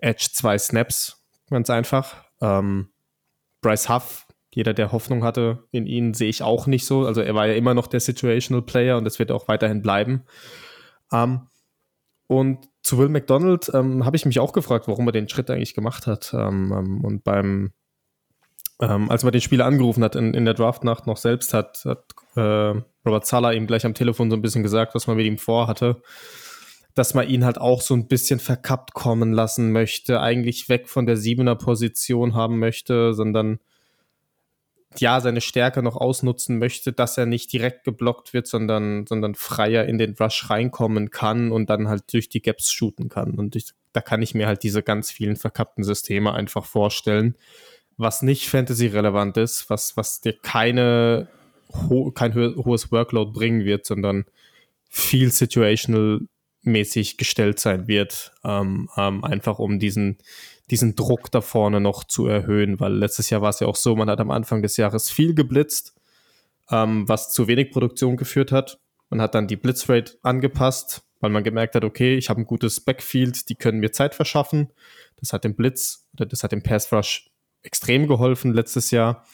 Edge 0.00 0.28
2 0.32 0.58
Snaps, 0.58 1.24
ganz 1.50 1.70
einfach. 1.70 2.24
Ähm, 2.40 2.88
Bryce 3.60 3.88
Huff 3.88 4.26
jeder, 4.52 4.74
der 4.74 4.92
Hoffnung 4.92 5.22
hatte 5.22 5.64
in 5.70 5.86
ihn, 5.86 6.12
sehe 6.12 6.28
ich 6.28 6.42
auch 6.42 6.66
nicht 6.66 6.84
so. 6.84 7.06
Also 7.06 7.20
er 7.20 7.34
war 7.34 7.46
ja 7.46 7.54
immer 7.54 7.74
noch 7.74 7.86
der 7.86 8.00
Situational 8.00 8.62
Player 8.62 8.96
und 8.96 9.04
das 9.04 9.18
wird 9.18 9.30
auch 9.30 9.48
weiterhin 9.48 9.82
bleiben. 9.82 10.24
Ähm, 11.12 11.46
und 12.26 12.68
zu 12.82 12.98
Will 12.98 13.08
McDonald 13.08 13.70
ähm, 13.74 14.04
habe 14.04 14.16
ich 14.16 14.26
mich 14.26 14.40
auch 14.40 14.52
gefragt, 14.52 14.88
warum 14.88 15.06
er 15.08 15.12
den 15.12 15.28
Schritt 15.28 15.50
eigentlich 15.50 15.74
gemacht 15.74 16.06
hat. 16.06 16.32
Ähm, 16.34 16.72
ähm 16.76 17.04
und 17.04 17.24
beim, 17.24 17.72
ähm, 18.80 19.10
als 19.10 19.22
man 19.22 19.32
den 19.32 19.40
Spieler 19.40 19.66
angerufen 19.66 20.02
hat 20.02 20.16
in, 20.16 20.34
in 20.34 20.44
der 20.44 20.54
Draftnacht 20.54 21.06
noch 21.06 21.16
selbst, 21.16 21.52
hat, 21.54 21.84
hat 21.84 22.14
äh, 22.36 22.80
Robert 23.06 23.26
Sala 23.26 23.52
ihm 23.52 23.66
gleich 23.66 23.84
am 23.84 23.94
Telefon 23.94 24.30
so 24.30 24.36
ein 24.36 24.42
bisschen 24.42 24.62
gesagt, 24.62 24.94
was 24.94 25.06
man 25.06 25.16
mit 25.16 25.26
ihm 25.26 25.38
vorhatte. 25.38 26.02
Dass 26.94 27.14
man 27.14 27.28
ihn 27.28 27.44
halt 27.44 27.58
auch 27.58 27.82
so 27.82 27.94
ein 27.94 28.08
bisschen 28.08 28.40
verkappt 28.40 28.94
kommen 28.94 29.32
lassen 29.32 29.70
möchte, 29.72 30.20
eigentlich 30.20 30.68
weg 30.68 30.88
von 30.88 31.06
der 31.06 31.16
Siebener 31.16 31.54
Position 31.54 32.34
haben 32.34 32.58
möchte, 32.58 33.14
sondern 33.14 33.60
ja 34.98 35.20
seine 35.20 35.40
Stärke 35.40 35.82
noch 35.82 35.96
ausnutzen 35.96 36.58
möchte, 36.58 36.92
dass 36.92 37.16
er 37.16 37.26
nicht 37.26 37.52
direkt 37.52 37.84
geblockt 37.84 38.32
wird, 38.32 38.46
sondern, 38.46 39.06
sondern 39.06 39.34
freier 39.34 39.84
in 39.84 39.98
den 39.98 40.14
Rush 40.18 40.50
reinkommen 40.50 41.10
kann 41.10 41.52
und 41.52 41.70
dann 41.70 41.88
halt 41.88 42.12
durch 42.12 42.28
die 42.28 42.42
Gaps 42.42 42.72
shooten 42.72 43.08
kann. 43.08 43.34
Und 43.34 43.54
ich, 43.56 43.70
da 43.92 44.00
kann 44.00 44.22
ich 44.22 44.34
mir 44.34 44.46
halt 44.46 44.62
diese 44.62 44.82
ganz 44.82 45.10
vielen 45.10 45.36
verkappten 45.36 45.84
Systeme 45.84 46.32
einfach 46.32 46.64
vorstellen, 46.64 47.36
was 47.96 48.22
nicht 48.22 48.48
Fantasy-relevant 48.48 49.36
ist, 49.36 49.70
was, 49.70 49.96
was 49.96 50.20
dir 50.20 50.32
keine 50.32 51.28
ho 51.72 52.10
kein 52.10 52.34
ho 52.34 52.64
hohes 52.64 52.90
Workload 52.90 53.32
bringen 53.32 53.64
wird, 53.64 53.86
sondern 53.86 54.24
viel 54.88 55.30
situational 55.30 56.20
mäßig 56.62 57.16
gestellt 57.16 57.58
sein 57.58 57.88
wird, 57.88 58.32
ähm, 58.44 58.88
ähm, 58.96 59.24
einfach 59.24 59.58
um 59.58 59.78
diesen, 59.78 60.18
diesen 60.70 60.94
Druck 60.94 61.30
da 61.30 61.40
vorne 61.40 61.80
noch 61.80 62.04
zu 62.04 62.26
erhöhen, 62.26 62.78
weil 62.80 62.94
letztes 62.94 63.30
Jahr 63.30 63.42
war 63.42 63.50
es 63.50 63.60
ja 63.60 63.66
auch 63.66 63.76
so, 63.76 63.96
man 63.96 64.08
hat 64.08 64.20
am 64.20 64.30
Anfang 64.30 64.62
des 64.62 64.76
Jahres 64.76 65.10
viel 65.10 65.34
geblitzt, 65.34 65.94
ähm, 66.70 67.08
was 67.08 67.32
zu 67.32 67.48
wenig 67.48 67.70
Produktion 67.72 68.16
geführt 68.16 68.52
hat. 68.52 68.78
Man 69.08 69.20
hat 69.20 69.34
dann 69.34 69.48
die 69.48 69.56
Blitzrate 69.56 70.18
angepasst, 70.22 71.02
weil 71.18 71.30
man 71.30 71.44
gemerkt 71.44 71.74
hat, 71.74 71.84
okay, 71.84 72.16
ich 72.16 72.30
habe 72.30 72.40
ein 72.40 72.46
gutes 72.46 72.80
Backfield, 72.80 73.48
die 73.48 73.56
können 73.56 73.80
mir 73.80 73.92
Zeit 73.92 74.14
verschaffen. 74.14 74.72
Das 75.16 75.32
hat 75.32 75.44
dem 75.44 75.56
Blitz 75.56 76.08
oder 76.14 76.26
das 76.26 76.44
hat 76.44 76.52
dem 76.52 76.62
Pass 76.62 76.92
Rush 76.92 77.30
extrem 77.62 78.06
geholfen 78.06 78.52
letztes 78.54 78.90
Jahr. 78.90 79.26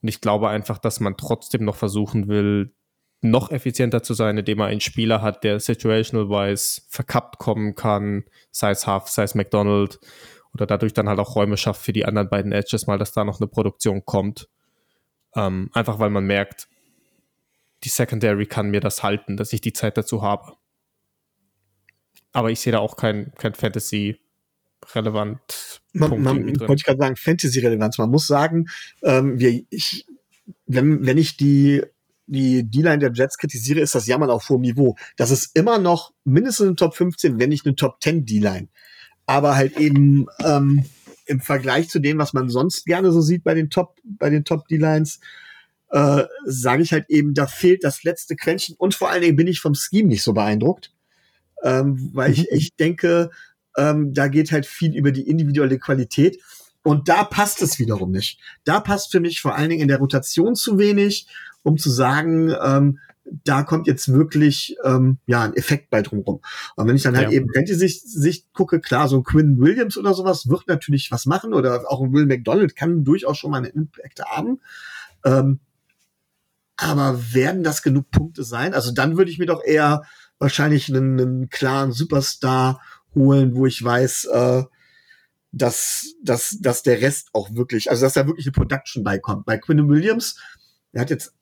Und 0.00 0.08
ich 0.08 0.20
glaube 0.20 0.48
einfach, 0.48 0.78
dass 0.78 1.00
man 1.00 1.16
trotzdem 1.16 1.64
noch 1.64 1.76
versuchen 1.76 2.28
will, 2.28 2.72
noch 3.20 3.50
effizienter 3.50 4.02
zu 4.02 4.14
sein, 4.14 4.38
indem 4.38 4.58
man 4.58 4.68
einen 4.68 4.80
Spieler 4.80 5.22
hat, 5.22 5.44
der 5.44 5.58
situational-wise 5.58 6.82
verkappt 6.88 7.38
kommen 7.38 7.74
kann, 7.74 8.24
sei 8.50 8.70
es 8.70 8.86
Huff, 8.86 9.08
sei 9.08 9.22
es 9.22 9.34
McDonald, 9.34 9.98
oder 10.54 10.66
dadurch 10.66 10.94
dann 10.94 11.08
halt 11.08 11.18
auch 11.18 11.36
Räume 11.36 11.56
schafft 11.56 11.82
für 11.82 11.92
die 11.92 12.04
anderen 12.04 12.28
beiden 12.28 12.52
Edges, 12.52 12.86
mal 12.86 12.98
dass 12.98 13.12
da 13.12 13.24
noch 13.24 13.40
eine 13.40 13.48
Produktion 13.48 14.04
kommt. 14.04 14.48
Ähm, 15.34 15.68
einfach 15.72 15.98
weil 15.98 16.10
man 16.10 16.24
merkt, 16.24 16.68
die 17.82 17.88
Secondary 17.88 18.46
kann 18.46 18.70
mir 18.70 18.80
das 18.80 19.02
halten, 19.02 19.36
dass 19.36 19.52
ich 19.52 19.60
die 19.60 19.72
Zeit 19.72 19.96
dazu 19.96 20.22
habe. 20.22 20.52
Aber 22.32 22.50
ich 22.50 22.60
sehe 22.60 22.72
da 22.72 22.78
auch 22.78 22.96
kein, 22.96 23.32
kein 23.36 23.54
Fantasy 23.54 24.20
relevant. 24.94 25.80
Man, 25.92 26.22
man 26.22 26.60
wollte 26.60 26.74
ich 26.74 26.84
gerade 26.84 26.98
sagen, 26.98 27.16
Fantasy-Relevanz. 27.16 27.98
Man 27.98 28.10
muss 28.10 28.26
sagen, 28.26 28.66
ähm, 29.02 29.38
wir, 29.38 29.62
ich, 29.70 30.06
wenn, 30.66 31.04
wenn 31.06 31.18
ich 31.18 31.36
die 31.36 31.82
die 32.26 32.68
D-Line 32.68 32.98
der 33.00 33.12
Jets 33.12 33.36
kritisiere, 33.36 33.80
ist 33.80 33.94
das 33.94 34.06
Jammern 34.06 34.30
auf 34.30 34.48
hohem 34.48 34.62
Niveau. 34.62 34.96
Das 35.16 35.30
ist 35.30 35.54
immer 35.54 35.78
noch 35.78 36.14
mindestens 36.24 36.68
eine 36.68 36.76
Top 36.76 36.96
15, 36.96 37.38
wenn 37.38 37.50
nicht 37.50 37.66
eine 37.66 37.76
Top 37.76 38.02
10 38.02 38.24
D-Line 38.24 38.68
aber 39.26 39.56
halt 39.56 39.76
eben 39.78 40.26
ähm, 40.44 40.84
im 41.26 41.40
Vergleich 41.40 41.88
zu 41.88 41.98
dem, 41.98 42.18
was 42.18 42.32
man 42.32 42.48
sonst 42.48 42.84
gerne 42.84 43.12
so 43.12 43.20
sieht 43.20 43.44
bei 43.44 43.54
den 43.54 43.70
Top, 43.70 43.98
bei 44.04 44.30
den 44.30 44.44
Top 44.44 44.68
D-Lines, 44.68 45.20
äh, 45.90 46.24
sage 46.44 46.82
ich 46.82 46.92
halt 46.92 47.08
eben, 47.08 47.34
da 47.34 47.46
fehlt 47.46 47.84
das 47.84 48.02
letzte 48.02 48.36
Quäntchen 48.36 48.76
und 48.76 48.94
vor 48.94 49.10
allen 49.10 49.22
Dingen 49.22 49.36
bin 49.36 49.46
ich 49.46 49.60
vom 49.60 49.74
Scheme 49.74 50.08
nicht 50.08 50.22
so 50.22 50.32
beeindruckt, 50.32 50.92
ähm, 51.62 52.10
weil 52.12 52.32
ich 52.32 52.40
Mhm. 52.40 52.46
echt 52.50 52.80
denke, 52.80 53.30
ähm, 53.76 54.12
da 54.12 54.28
geht 54.28 54.52
halt 54.52 54.66
viel 54.66 54.94
über 54.94 55.12
die 55.12 55.28
individuelle 55.28 55.78
Qualität 55.78 56.40
und 56.82 57.08
da 57.08 57.24
passt 57.24 57.62
es 57.62 57.78
wiederum 57.78 58.10
nicht. 58.10 58.38
Da 58.64 58.80
passt 58.80 59.10
für 59.10 59.20
mich 59.20 59.40
vor 59.40 59.54
allen 59.54 59.70
Dingen 59.70 59.82
in 59.82 59.88
der 59.88 59.98
Rotation 59.98 60.54
zu 60.54 60.78
wenig, 60.78 61.26
um 61.62 61.78
zu 61.78 61.90
sagen, 61.90 62.54
ähm, 62.62 62.98
da 63.24 63.62
kommt 63.62 63.86
jetzt 63.86 64.12
wirklich 64.12 64.76
ähm, 64.84 65.18
ja 65.26 65.42
ein 65.42 65.54
Effekt 65.54 65.90
bei 65.90 66.02
drumrum. 66.02 66.40
Und 66.76 66.88
wenn 66.88 66.96
ich 66.96 67.02
dann 67.02 67.16
halt 67.16 67.30
Ja. 67.30 67.36
eben 67.36 67.52
Fantasy-Sicht 67.52 68.08
Sicht 68.08 68.52
gucke, 68.52 68.80
klar, 68.80 69.08
so 69.08 69.16
ein 69.16 69.24
Quinn 69.24 69.58
Williams 69.58 69.96
oder 69.96 70.14
sowas 70.14 70.48
wird 70.48 70.68
natürlich 70.68 71.10
was 71.10 71.26
machen 71.26 71.54
oder 71.54 71.90
auch 71.90 72.02
ein 72.02 72.12
Will 72.12 72.26
McDonald 72.26 72.76
kann 72.76 73.04
durchaus 73.04 73.38
schon 73.38 73.50
mal 73.50 73.58
einen 73.58 73.66
Impact 73.66 74.22
haben. 74.24 74.60
Ähm, 75.24 75.60
aber 76.76 77.32
werden 77.32 77.62
das 77.62 77.82
genug 77.82 78.10
Punkte 78.10 78.44
sein? 78.44 78.74
Also 78.74 78.92
dann 78.92 79.16
würde 79.16 79.30
ich 79.30 79.38
mir 79.38 79.46
doch 79.46 79.62
eher 79.64 80.02
wahrscheinlich 80.38 80.88
einen, 80.88 81.20
einen 81.20 81.48
klaren 81.48 81.92
Superstar 81.92 82.80
holen, 83.14 83.54
wo 83.54 83.66
ich 83.66 83.82
weiß, 83.82 84.24
äh, 84.26 84.64
dass, 85.52 86.14
dass, 86.22 86.58
dass 86.60 86.82
der 86.82 87.00
Rest 87.00 87.28
auch 87.32 87.54
wirklich, 87.54 87.90
also 87.90 88.04
dass 88.04 88.14
da 88.14 88.26
wirklich 88.26 88.46
eine 88.46 88.52
Production 88.52 89.04
beikommt. 89.04 89.46
Bei 89.46 89.56
Quinn 89.56 89.88
Williams, 89.88 90.36
er 90.92 91.02
hat 91.02 91.10
jetzt, 91.10 91.32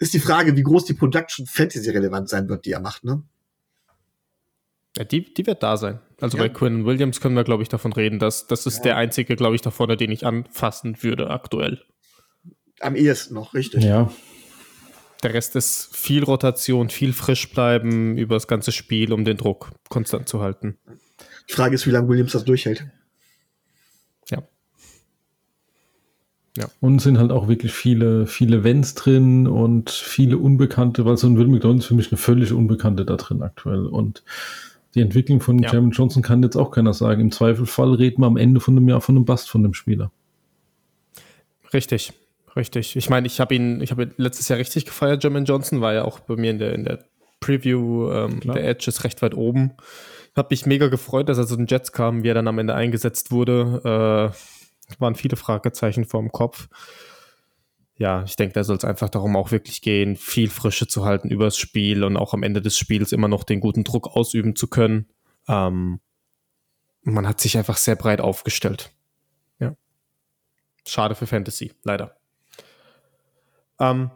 ist 0.00 0.12
die 0.14 0.18
Frage, 0.20 0.56
wie 0.56 0.62
groß 0.62 0.84
die 0.86 0.94
Production 0.94 1.46
Fantasy 1.46 1.90
relevant 1.90 2.28
sein 2.28 2.48
wird, 2.48 2.64
die 2.64 2.72
er 2.72 2.80
macht, 2.80 3.04
ne? 3.04 3.22
Ja, 4.96 5.04
die, 5.04 5.32
die 5.32 5.46
wird 5.46 5.62
da 5.62 5.76
sein. 5.76 6.00
Also 6.20 6.36
Ja. 6.36 6.42
bei 6.44 6.48
Quinn 6.48 6.84
Williams 6.84 7.20
können 7.20 7.36
wir, 7.36 7.44
glaube 7.44 7.62
ich, 7.62 7.68
davon 7.68 7.92
reden, 7.92 8.18
dass 8.18 8.48
das 8.48 8.66
ist 8.66 8.78
Ja. 8.78 8.82
der 8.82 8.96
einzige, 8.96 9.36
glaube 9.36 9.54
ich, 9.54 9.60
da 9.62 9.70
vorne, 9.70 9.96
den 9.96 10.10
ich 10.10 10.26
anfassen 10.26 11.00
würde 11.02 11.30
aktuell. 11.30 11.80
Am 12.80 12.96
ehesten 12.96 13.34
noch, 13.34 13.54
richtig. 13.54 13.84
Ja, 13.84 14.10
Der 15.22 15.34
Rest 15.34 15.54
ist 15.54 15.94
viel 15.94 16.24
Rotation, 16.24 16.88
viel 16.88 17.12
frisch 17.12 17.50
bleiben 17.50 18.16
über 18.16 18.36
das 18.36 18.48
ganze 18.48 18.72
Spiel, 18.72 19.12
um 19.12 19.26
den 19.26 19.36
Druck 19.36 19.70
konstant 19.90 20.30
zu 20.30 20.40
halten. 20.40 20.78
Die 21.46 21.52
Frage 21.52 21.74
ist, 21.74 21.86
wie 21.86 21.90
lange 21.90 22.08
Williams 22.08 22.32
das 22.32 22.44
durchhält. 22.46 22.86
Ja. 24.30 24.42
Und 26.80 26.96
es 26.96 27.04
sind 27.04 27.18
halt 27.18 27.30
auch 27.30 27.48
wirklich 27.48 27.72
viele, 27.72 28.26
viele 28.26 28.64
Vents 28.64 28.94
drin 28.94 29.46
und 29.46 29.90
viele 29.90 30.36
Unbekannte, 30.38 31.04
weil 31.04 31.16
so 31.16 31.26
ein 31.28 31.38
Will 31.38 31.46
McDonald 31.46 31.80
ist 31.80 31.86
für 31.86 31.94
mich 31.94 32.10
eine 32.10 32.18
völlig 32.18 32.52
Unbekannte 32.52 33.04
da 33.04 33.16
drin 33.16 33.42
aktuell. 33.42 33.86
Und 33.86 34.24
die 34.94 35.00
Entwicklung 35.00 35.40
von 35.40 35.60
Ja. 35.60 35.70
Jeremy 35.70 35.92
Johnson 35.92 36.22
kann 36.22 36.42
jetzt 36.42 36.56
auch 36.56 36.72
keiner 36.72 36.92
sagen. 36.92 37.20
Im 37.20 37.30
Zweifelfall 37.30 37.94
reden 37.94 38.22
wir 38.22 38.26
am 38.26 38.36
Ende 38.36 38.60
von 38.60 38.76
einem 38.76 38.88
Jahr 38.88 39.00
von 39.00 39.16
einem 39.16 39.24
Bast 39.24 39.48
von 39.48 39.62
dem 39.62 39.74
Spieler. 39.74 40.10
Richtig, 41.72 42.12
richtig. 42.56 42.96
Ich 42.96 43.08
meine, 43.08 43.28
ich 43.28 43.38
habe 43.40 43.54
ihn, 43.54 43.80
ich 43.80 43.92
habe 43.92 44.10
letztes 44.16 44.48
Jahr 44.48 44.58
richtig 44.58 44.86
gefeiert, 44.86 45.22
Jermaine 45.22 45.46
Johnson, 45.46 45.80
war 45.80 45.94
ja 45.94 46.04
auch 46.04 46.18
bei 46.18 46.34
mir 46.34 46.50
in 46.50 46.58
der, 46.58 46.74
in 46.74 46.84
der 46.84 47.04
Preview, 47.38 48.10
ähm, 48.10 48.40
der 48.40 48.68
Edge 48.68 48.86
ist 48.88 49.04
recht 49.04 49.22
weit 49.22 49.34
oben. 49.34 49.72
Habe 50.36 50.48
mich 50.50 50.66
mega 50.66 50.88
gefreut, 50.88 51.28
dass 51.28 51.38
er 51.38 51.46
zu 51.46 51.56
den 51.56 51.66
Jets 51.66 51.92
kam, 51.92 52.22
wie 52.22 52.28
er 52.28 52.34
dann 52.34 52.48
am 52.48 52.58
Ende 52.58 52.74
eingesetzt 52.74 53.30
wurde. 53.30 54.32
Äh, 54.32 54.36
waren 54.98 55.14
viele 55.14 55.36
Fragezeichen 55.36 56.04
vor 56.04 56.20
dem 56.20 56.32
Kopf. 56.32 56.68
Ja, 57.96 58.24
ich 58.24 58.36
denke, 58.36 58.54
da 58.54 58.64
soll 58.64 58.78
es 58.78 58.84
einfach 58.84 59.10
darum 59.10 59.36
auch 59.36 59.50
wirklich 59.50 59.82
gehen, 59.82 60.16
viel 60.16 60.48
Frische 60.48 60.88
zu 60.88 61.04
halten 61.04 61.28
übers 61.28 61.58
Spiel 61.58 62.02
und 62.02 62.16
auch 62.16 62.32
am 62.32 62.42
Ende 62.42 62.62
des 62.62 62.78
Spiels 62.78 63.12
immer 63.12 63.28
noch 63.28 63.44
den 63.44 63.60
guten 63.60 63.84
Druck 63.84 64.16
ausüben 64.16 64.56
zu 64.56 64.68
können. 64.68 65.06
Ähm, 65.46 66.00
man 67.02 67.28
hat 67.28 67.40
sich 67.40 67.58
einfach 67.58 67.76
sehr 67.76 67.96
breit 67.96 68.22
aufgestellt. 68.22 68.90
Ja. 69.58 69.74
Schade 70.86 71.14
für 71.14 71.26
Fantasy, 71.26 71.72
leider. 71.84 72.16
Ähm, 73.78 74.10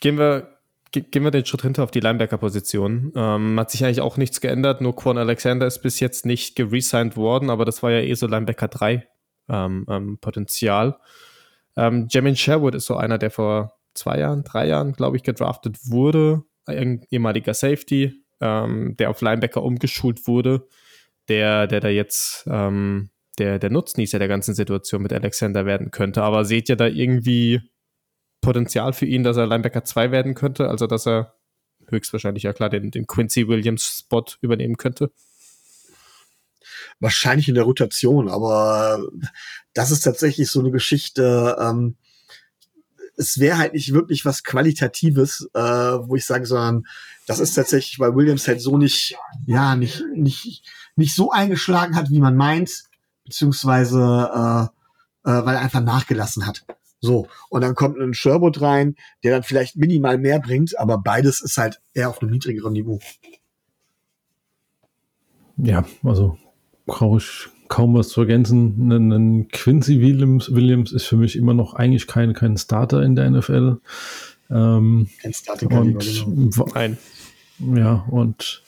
gehen 0.00 0.18
wir 0.18 0.58
ge- 0.92 1.04
gehen 1.08 1.24
wir 1.24 1.30
den 1.30 1.44
Schritt 1.46 1.62
hinter 1.62 1.84
auf 1.84 1.90
die 1.90 2.00
Linebacker-Position. 2.00 3.12
Ähm, 3.14 3.58
hat 3.58 3.70
sich 3.70 3.84
eigentlich 3.84 4.00
auch 4.00 4.16
nichts 4.16 4.40
geändert, 4.40 4.80
nur 4.80 4.94
Quan 4.94 5.18
Alexander 5.18 5.66
ist 5.66 5.80
bis 5.82 6.00
jetzt 6.00 6.26
nicht 6.26 6.54
geresigned 6.56 7.16
worden, 7.16 7.50
aber 7.50 7.64
das 7.64 7.82
war 7.82 7.90
ja 7.90 8.00
eh 8.00 8.14
so 8.14 8.26
Linebacker 8.26 8.68
3 8.68 9.06
ähm, 9.52 9.86
ähm, 9.88 10.18
Potenzial. 10.18 10.98
Ähm, 11.76 12.08
Jamin 12.10 12.36
Sherwood 12.36 12.74
ist 12.74 12.86
so 12.86 12.96
einer, 12.96 13.18
der 13.18 13.30
vor 13.30 13.74
zwei 13.94 14.18
Jahren, 14.18 14.44
drei 14.44 14.66
Jahren, 14.66 14.92
glaube 14.92 15.16
ich, 15.16 15.22
gedraftet 15.22 15.78
wurde. 15.84 16.42
Ein 16.66 17.04
ehemaliger 17.10 17.54
Safety, 17.54 18.14
ähm, 18.40 18.96
der 18.96 19.10
auf 19.10 19.20
Linebacker 19.20 19.62
umgeschult 19.62 20.26
wurde, 20.26 20.66
der, 21.28 21.66
der 21.66 21.80
da 21.80 21.88
jetzt 21.88 22.44
ähm, 22.50 23.10
der, 23.38 23.58
der 23.58 23.70
Nutznießer 23.70 24.18
der 24.18 24.28
ganzen 24.28 24.54
Situation 24.54 25.02
mit 25.02 25.12
Alexander 25.12 25.66
werden 25.66 25.90
könnte. 25.90 26.22
Aber 26.22 26.44
seht 26.44 26.68
ihr 26.68 26.76
da 26.76 26.86
irgendwie 26.86 27.60
Potenzial 28.40 28.92
für 28.92 29.06
ihn, 29.06 29.22
dass 29.22 29.36
er 29.36 29.46
Linebacker 29.46 29.84
2 29.84 30.10
werden 30.10 30.34
könnte? 30.34 30.68
Also, 30.68 30.86
dass 30.86 31.06
er 31.06 31.34
höchstwahrscheinlich 31.88 32.44
ja 32.44 32.52
klar 32.52 32.68
den, 32.68 32.90
den 32.90 33.06
Quincy 33.06 33.48
Williams 33.48 34.00
Spot 34.00 34.24
übernehmen 34.40 34.76
könnte? 34.76 35.10
Wahrscheinlich 37.00 37.48
in 37.48 37.54
der 37.54 37.64
Rotation, 37.64 38.28
aber 38.28 39.06
das 39.74 39.90
ist 39.90 40.00
tatsächlich 40.00 40.50
so 40.50 40.60
eine 40.60 40.70
Geschichte, 40.70 41.56
ähm, 41.60 41.96
es 43.16 43.38
wäre 43.38 43.58
halt 43.58 43.74
nicht 43.74 43.92
wirklich 43.92 44.24
was 44.24 44.42
Qualitatives, 44.42 45.48
äh, 45.54 45.60
wo 45.60 46.16
ich 46.16 46.24
sage, 46.24 46.46
sondern 46.46 46.86
das 47.26 47.40
ist 47.40 47.54
tatsächlich, 47.54 48.00
weil 48.00 48.16
Williams 48.16 48.48
halt 48.48 48.60
so 48.60 48.78
nicht, 48.78 49.16
ja, 49.46 49.76
nicht, 49.76 50.02
nicht, 50.14 50.64
nicht 50.96 51.14
so 51.14 51.30
eingeschlagen 51.30 51.94
hat, 51.94 52.10
wie 52.10 52.20
man 52.20 52.36
meint, 52.36 52.84
beziehungsweise 53.24 54.70
äh, 54.70 54.82
äh, 55.24 55.44
weil 55.44 55.54
er 55.54 55.60
einfach 55.60 55.80
nachgelassen 55.82 56.46
hat. 56.46 56.64
So, 57.00 57.28
und 57.48 57.62
dann 57.62 57.74
kommt 57.74 57.98
ein 57.98 58.14
Sherwood 58.14 58.60
rein, 58.60 58.94
der 59.24 59.32
dann 59.32 59.42
vielleicht 59.42 59.76
minimal 59.76 60.18
mehr 60.18 60.38
bringt, 60.38 60.78
aber 60.78 60.98
beides 60.98 61.40
ist 61.40 61.58
halt 61.58 61.80
eher 61.94 62.08
auf 62.08 62.22
einem 62.22 62.30
niedrigeren 62.30 62.72
Niveau. 62.72 63.00
Ja, 65.56 65.84
also 66.04 66.38
brauche 66.86 67.18
ich 67.18 67.48
kaum 67.68 67.94
was 67.94 68.08
zu 68.08 68.20
ergänzen. 68.20 68.92
Ein, 68.92 69.12
ein 69.12 69.48
Quincy 69.48 70.00
Williams, 70.00 70.54
Williams 70.54 70.92
ist 70.92 71.06
für 71.06 71.16
mich 71.16 71.36
immer 71.36 71.54
noch 71.54 71.74
eigentlich 71.74 72.06
kein, 72.06 72.34
kein 72.34 72.56
Starter 72.56 73.02
in 73.02 73.16
der 73.16 73.30
NFL. 73.30 73.78
Ähm, 74.50 75.08
Kein 75.22 75.32
Starting-Kaliber, 75.32 75.98
und 75.98 76.54
genau. 76.54 76.68
Nein. 76.74 76.98
Ja, 77.74 78.04
und 78.10 78.62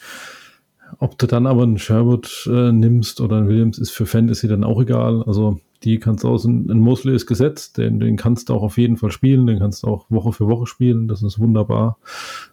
ob 0.99 1.19
du 1.19 1.27
dann 1.27 1.47
aber 1.47 1.65
einen 1.65 1.79
Sherwood 1.79 2.49
äh, 2.51 2.73
nimmst 2.73 3.21
oder 3.21 3.37
einen 3.37 3.49
Williams, 3.49 3.79
ist 3.79 3.91
für 3.91 4.07
Fantasy 4.07 4.49
dann 4.49 4.65
auch 4.65 4.81
egal. 4.81 5.23
Also 5.25 5.61
die 5.85 5.99
kannst 5.99 6.25
du 6.25 6.29
aus, 6.29 6.45
ein, 6.45 6.69
ein 6.71 6.81
Mosley 6.81 7.15
ist 7.15 7.27
gesetzt, 7.27 7.77
den, 7.79 8.01
den 8.01 8.17
kannst 8.17 8.49
du 8.49 8.55
auch 8.55 8.63
auf 8.63 8.79
jeden 8.79 8.97
Fall 8.97 9.11
spielen, 9.11 9.47
den 9.47 9.59
kannst 9.59 9.83
du 9.83 9.89
auch 9.89 10.07
Woche 10.09 10.33
für 10.33 10.47
Woche 10.49 10.67
spielen, 10.67 11.07
das 11.09 11.23
ist 11.23 11.39
wunderbar. 11.39 11.99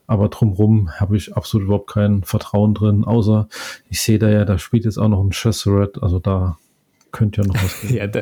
Aber 0.07 0.27
drumrum 0.29 0.91
habe 0.99 1.15
ich 1.17 1.35
absolut 1.35 1.65
überhaupt 1.65 1.89
kein 1.89 2.23
Vertrauen 2.23 2.73
drin, 2.73 3.03
außer 3.05 3.47
ich 3.89 4.01
sehe 4.01 4.19
da 4.19 4.29
ja, 4.29 4.45
da 4.45 4.57
spielt 4.59 4.85
jetzt 4.85 4.97
auch 4.97 5.07
noch 5.07 5.23
ein 5.23 5.31
Chesseret, 5.31 6.01
also 6.03 6.19
da 6.19 6.57
könnte 7.11 7.41
ja 7.41 7.47
noch 7.47 7.55
was 7.55 7.81
gehen. 7.81 7.95
Ja, 7.97 8.07
da, 8.07 8.21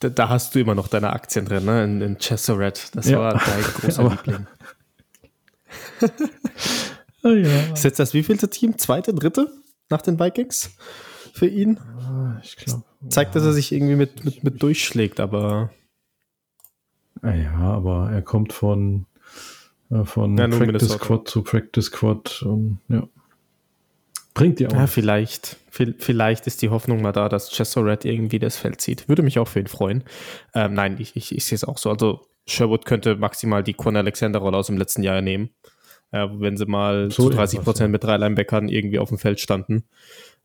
da, 0.00 0.08
da 0.08 0.28
hast 0.28 0.54
du 0.54 0.60
immer 0.60 0.74
noch 0.74 0.88
deine 0.88 1.10
Aktien 1.12 1.44
drin, 1.44 1.64
ne? 1.64 1.84
In, 1.84 2.00
in 2.00 2.18
Chessoret. 2.18 2.90
Das 2.94 3.08
Ja. 3.08 3.18
war 3.20 3.32
dein 3.34 3.62
großer 3.80 4.00
Aber- 4.02 4.10
Liebling. 4.24 4.46
Ah, 7.22 7.28
ja. 7.28 7.72
Ist 7.74 7.84
jetzt 7.84 7.98
das 7.98 8.14
wievielte 8.14 8.48
Team? 8.48 8.78
Zweite, 8.78 9.12
dritte 9.12 9.52
nach 9.90 10.00
den 10.00 10.18
Vikings 10.18 10.70
für 11.34 11.46
ihn? 11.46 11.78
Ich 12.42 12.56
glaube. 12.56 12.82
Zeigt, 13.08 13.34
dass 13.34 13.44
er 13.44 13.52
sich 13.52 13.72
irgendwie 13.72 13.96
mit, 13.96 14.24
mit, 14.24 14.44
mit 14.44 14.62
durchschlägt, 14.62 15.20
aber 15.20 15.70
Ah 17.22 17.34
ja, 17.34 17.54
aber 17.58 18.10
er 18.10 18.22
kommt 18.22 18.52
von, 18.52 19.06
äh, 19.90 20.04
von 20.04 20.36
Ja, 20.38 20.46
Practice 20.48 20.66
Minnesota. 20.66 21.04
Squad 21.04 21.28
zu 21.28 21.42
Practice 21.42 21.84
Squad 21.86 22.42
und 22.42 22.78
ja. 22.88 23.06
Bringt 24.32 24.58
dir 24.58 24.68
auch. 24.68 24.72
ja, 24.74 24.86
vielleicht, 24.86 25.56
vi- 25.72 25.94
vielleicht 25.98 26.46
ist 26.46 26.62
die 26.62 26.70
Hoffnung 26.70 27.02
mal 27.02 27.12
da, 27.12 27.28
dass 27.28 27.50
Chessoret 27.50 28.04
irgendwie 28.04 28.38
das 28.38 28.56
Feld 28.56 28.80
zieht. 28.80 29.08
Würde 29.08 29.22
mich 29.22 29.38
auch 29.38 29.48
für 29.48 29.60
ihn 29.60 29.66
freuen. 29.66 30.04
Ähm, 30.54 30.72
nein, 30.74 30.96
ich, 30.98 31.16
ich, 31.16 31.34
ich 31.34 31.44
sehe 31.44 31.56
es 31.56 31.64
auch 31.64 31.78
so. 31.78 31.90
Also 31.90 32.26
Sherwood 32.46 32.86
könnte 32.86 33.16
maximal 33.16 33.62
die 33.62 33.74
Quan 33.74 33.96
Alexander-Rolle 33.96 34.56
aus 34.56 34.68
dem 34.68 34.78
letzten 34.78 35.02
Jahr 35.02 35.20
nehmen. 35.20 35.50
Äh, 36.12 36.26
wenn 36.32 36.56
sie 36.56 36.64
mal 36.66 37.10
So 37.10 37.24
zu 37.24 37.30
30 37.30 37.58
etwas, 37.58 37.64
Prozent 37.64 37.88
ja. 37.88 37.92
mit 37.92 38.04
drei 38.04 38.16
Linebackern 38.16 38.68
irgendwie 38.68 38.98
auf 38.98 39.08
dem 39.10 39.18
Feld 39.18 39.40
standen. 39.40 39.84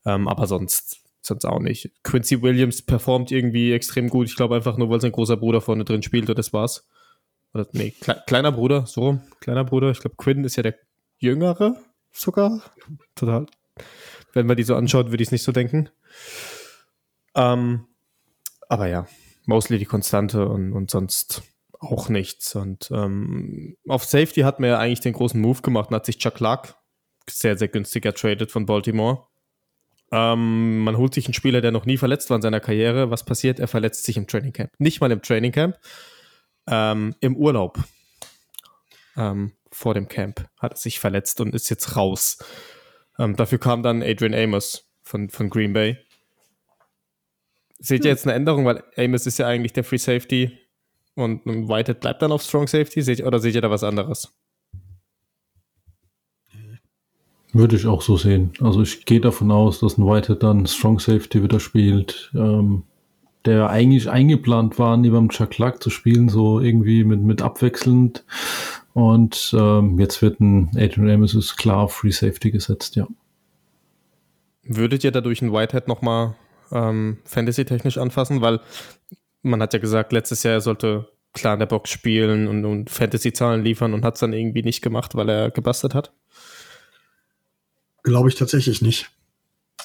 Ähm, 0.05 0.27
aber 0.27 0.47
sonst, 0.47 0.97
sonst 1.25 1.45
auch 1.45 1.59
nicht. 1.59 1.91
Quincy 2.03 2.41
Williams 2.41 2.81
performt 2.81 3.31
irgendwie 3.31 3.73
extrem 3.73 4.09
gut. 4.09 4.27
Ich 4.27 4.35
glaube 4.35 4.55
einfach 4.55 4.77
nur, 4.77 4.89
weil 4.89 5.01
sein 5.01 5.11
großer 5.11 5.37
Bruder 5.37 5.61
vorne 5.61 5.85
drin 5.85 6.03
spielt 6.03 6.29
und 6.29 6.37
das 6.37 6.53
war's. 6.53 6.87
Oder, 7.53 7.67
nee, 7.71 7.91
kle 7.91 8.21
kleiner 8.27 8.51
Bruder, 8.51 8.85
so 8.85 9.01
rum. 9.01 9.21
Kleiner 9.39 9.63
Bruder. 9.63 9.91
Ich 9.91 9.99
glaube, 9.99 10.15
Quinn 10.17 10.43
ist 10.43 10.55
ja 10.57 10.63
der 10.63 10.75
Jüngere 11.17 11.77
sogar. 12.11 12.61
Total. 13.15 13.45
Wenn 14.33 14.45
man 14.45 14.57
die 14.57 14.63
so 14.63 14.75
anschaut, 14.75 15.11
würde 15.11 15.23
ich 15.23 15.29
es 15.29 15.31
nicht 15.31 15.43
so 15.43 15.51
denken. 15.51 15.89
Ähm, 17.35 17.87
aber 18.67 18.87
ja, 18.87 19.07
mostly 19.45 19.77
die 19.77 19.85
Konstante 19.85 20.47
und, 20.47 20.73
und 20.73 20.91
sonst 20.91 21.43
auch 21.79 22.09
nichts. 22.09 22.55
Und 22.55 22.89
ähm, 22.91 23.77
auf 23.87 24.03
Safety 24.05 24.41
hat 24.41 24.59
man 24.59 24.69
ja 24.69 24.79
eigentlich 24.79 25.01
den 25.01 25.13
großen 25.13 25.39
Move 25.39 25.61
gemacht 25.61 25.89
und 25.89 25.95
hat 25.95 26.05
sich 26.05 26.17
Chuck 26.17 26.35
Clark 26.35 26.75
sehr, 27.29 27.57
sehr 27.57 27.67
günstig 27.67 28.03
getradet 28.03 28.51
von 28.51 28.65
Baltimore. 28.65 29.27
Ähm, 30.15 30.79
man 30.79 30.97
holt 30.97 31.13
sich 31.13 31.25
einen 31.25 31.33
Spieler, 31.33 31.59
der 31.59 31.71
noch 31.71 31.85
nie 31.85 31.97
verletzt 31.97 32.29
war 32.29 32.35
in 32.37 32.41
seiner 32.41 32.61
Karriere. 32.61 33.11
Was 33.11 33.25
passiert? 33.25 33.59
Er 33.59 33.67
verletzt 33.67 34.05
sich 34.05 34.15
im 34.15 34.27
Training 34.27 34.53
Camp. 34.53 34.71
Nicht 34.77 35.01
mal 35.01 35.11
im 35.11 35.21
Training 35.21 35.51
Camp, 35.51 35.77
ähm, 36.67 37.15
im 37.19 37.35
Urlaub. 37.35 37.79
ähm, 39.17 39.51
vor 39.71 39.93
dem 39.93 40.07
Camp, 40.07 40.47
hat 40.57 40.77
sich 40.77 40.99
verletzt 40.99 41.41
und 41.41 41.53
ist 41.53 41.69
jetzt 41.69 41.97
raus. 41.97 42.37
Ähm, 43.19 43.35
dafür 43.35 43.59
kam 43.59 43.83
dann 43.83 44.01
Adrian 44.01 44.33
Amos 44.33 44.89
von, 45.03 45.29
von 45.29 45.49
Green 45.49 45.73
Bay. 45.73 45.97
Seht 47.79 48.05
ihr 48.05 48.11
jetzt 48.11 48.25
eine 48.25 48.33
Änderung, 48.35 48.65
weil 48.65 48.83
Amos 48.95 49.25
ist 49.25 49.37
ja 49.37 49.47
eigentlich 49.47 49.73
der 49.73 49.83
Free 49.83 49.97
Safety 49.97 50.57
und 51.15 51.45
Whitehead 51.45 51.99
bleibt 51.99 52.21
dann 52.21 52.31
auf 52.31 52.41
Strong 52.41 52.67
Safety? 52.67 53.01
Seht, 53.01 53.21
oder 53.21 53.39
seht 53.39 53.55
ihr 53.55 53.61
da 53.61 53.69
was 53.69 53.83
anderes? 53.83 54.33
Würde 57.55 57.77
ich 57.77 57.87
auch 57.87 58.01
so 58.01 58.17
sehen. 58.17 58.51
Also 58.59 58.81
ich 58.81 59.05
gehe 59.05 59.21
davon 59.21 59.49
aus, 59.49 59.79
dass 59.79 59.97
ein 59.97 60.05
Whitehead 60.05 60.43
dann 60.43 60.67
Strong 60.67 60.99
Safety 60.99 61.41
wieder 61.41 61.61
spielt. 61.61 62.29
Ähm, 62.35 62.83
der 63.45 63.69
eigentlich 63.69 64.09
eingeplant 64.09 64.77
war, 64.77 64.97
neben 64.97 65.29
Chuck 65.29 65.51
Clark 65.51 65.81
zu 65.81 65.89
spielen, 65.89 66.27
so 66.27 66.59
irgendwie 66.59 67.05
mit, 67.05 67.21
mit 67.21 67.41
abwechselnd. 67.41 68.25
Und 68.93 69.55
ähm, 69.57 69.97
jetzt 69.99 70.21
wird 70.21 70.41
ein 70.41 70.71
Adrian 70.75 71.09
Amos 71.09 71.55
klar 71.55 71.87
Free 71.87 72.11
Safety 72.11 72.51
gesetzt, 72.51 72.97
ja. 72.97 73.07
Würdet 74.63 75.05
ihr 75.05 75.11
dadurch 75.11 75.41
ein 75.41 75.53
Whitehead 75.53 75.87
nochmal 75.87 76.35
ähm, 76.73 77.19
Fantasy-technisch 77.23 77.97
anfassen? 77.97 78.41
Weil 78.41 78.59
man 79.43 79.61
hat 79.61 79.71
ja 79.71 79.79
gesagt, 79.79 80.11
letztes 80.11 80.43
Jahr 80.43 80.55
er 80.55 80.61
sollte 80.61 81.07
klar 81.31 81.53
in 81.53 81.59
der 81.59 81.67
Box 81.67 81.89
spielen 81.89 82.49
und, 82.49 82.65
und 82.65 82.89
Fantasy-Zahlen 82.89 83.63
liefern 83.63 83.93
und 83.93 84.03
hat 84.03 84.15
es 84.15 84.19
dann 84.19 84.33
irgendwie 84.33 84.63
nicht 84.63 84.81
gemacht, 84.81 85.15
weil 85.15 85.29
er 85.29 85.51
gebastelt 85.51 85.95
hat? 85.95 86.11
Glaube 88.05 88.29
ich 88.29 88.35
tatsächlich 88.35 88.83
nicht. 88.83 89.09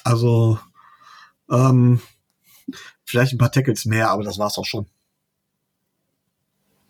Also, 0.03 0.59
ähm, 1.49 1.99
vielleicht 3.03 3.33
ein 3.33 3.39
paar 3.39 3.51
Tackles 3.51 3.85
mehr, 3.85 4.11
aber 4.11 4.23
das 4.23 4.37
war's 4.37 4.59
auch 4.59 4.65
schon. 4.65 4.85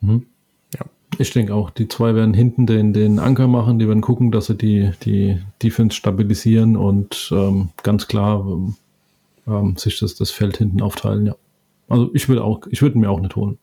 Mhm. 0.01 0.25
Ja. 0.73 0.81
Ich 1.17 1.31
denke 1.31 1.55
auch, 1.55 1.69
die 1.69 1.87
zwei 1.87 2.15
werden 2.15 2.33
hinten 2.33 2.67
den, 2.67 2.91
den 2.91 3.17
Anker 3.17 3.47
machen, 3.47 3.79
die 3.79 3.87
werden 3.87 4.01
gucken, 4.01 4.33
dass 4.33 4.47
sie 4.47 4.57
die, 4.57 4.91
die 5.03 5.41
Defense 5.63 5.95
stabilisieren 5.95 6.75
und 6.75 7.29
ähm, 7.31 7.69
ganz 7.81 8.09
klar 8.09 8.45
ähm, 9.47 9.77
sich 9.77 9.99
das, 9.99 10.15
das 10.15 10.31
Feld 10.31 10.57
hinten 10.57 10.81
aufteilen, 10.81 11.27
ja. 11.27 11.35
Also 11.87 12.09
ich 12.13 12.27
würde 12.27 12.43
auch, 12.43 12.67
ich 12.69 12.81
würde 12.81 12.97
mir 12.97 13.09
auch 13.09 13.21
nicht 13.21 13.37
holen. 13.37 13.57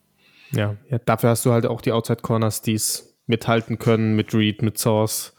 Ja, 0.53 0.75
ja, 0.89 0.97
dafür 0.97 1.29
hast 1.29 1.45
du 1.45 1.51
halt 1.51 1.67
auch 1.67 1.81
die 1.81 1.91
Outside 1.91 2.21
Corners, 2.23 2.63
die 2.63 2.73
es 2.73 3.15
mithalten 3.27 3.77
können 3.77 4.15
mit 4.15 4.33
Reed, 4.33 4.63
mit 4.63 4.79
Source, 4.79 5.35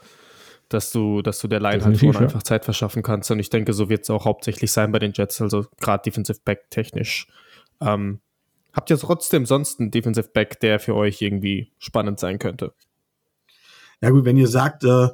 dass 0.73 0.91
du, 0.91 1.21
dass 1.21 1.39
du 1.39 1.47
der 1.47 1.59
Line 1.59 1.83
halt 1.83 2.01
ja. 2.01 2.11
einfach 2.11 2.43
Zeit 2.43 2.65
verschaffen 2.65 3.03
kannst. 3.03 3.29
Und 3.31 3.39
ich 3.39 3.49
denke, 3.49 3.73
so 3.73 3.89
wird 3.89 4.03
es 4.03 4.09
auch 4.09 4.25
hauptsächlich 4.25 4.71
sein 4.71 4.91
bei 4.91 4.99
den 4.99 5.13
Jets, 5.13 5.41
also 5.41 5.65
gerade 5.79 6.03
Defensive 6.03 6.39
Back 6.43 6.69
technisch. 6.69 7.27
Ähm, 7.81 8.21
habt 8.73 8.89
ihr 8.89 8.97
trotzdem 8.97 9.45
sonst 9.45 9.79
einen 9.79 9.91
Defensive 9.91 10.29
Back, 10.29 10.59
der 10.59 10.79
für 10.79 10.95
euch 10.95 11.21
irgendwie 11.21 11.71
spannend 11.79 12.19
sein 12.19 12.39
könnte? 12.39 12.73
Ja 14.01 14.09
gut, 14.09 14.25
wenn 14.25 14.37
ihr 14.37 14.47
sagt, 14.47 14.83
äh, 14.83 15.09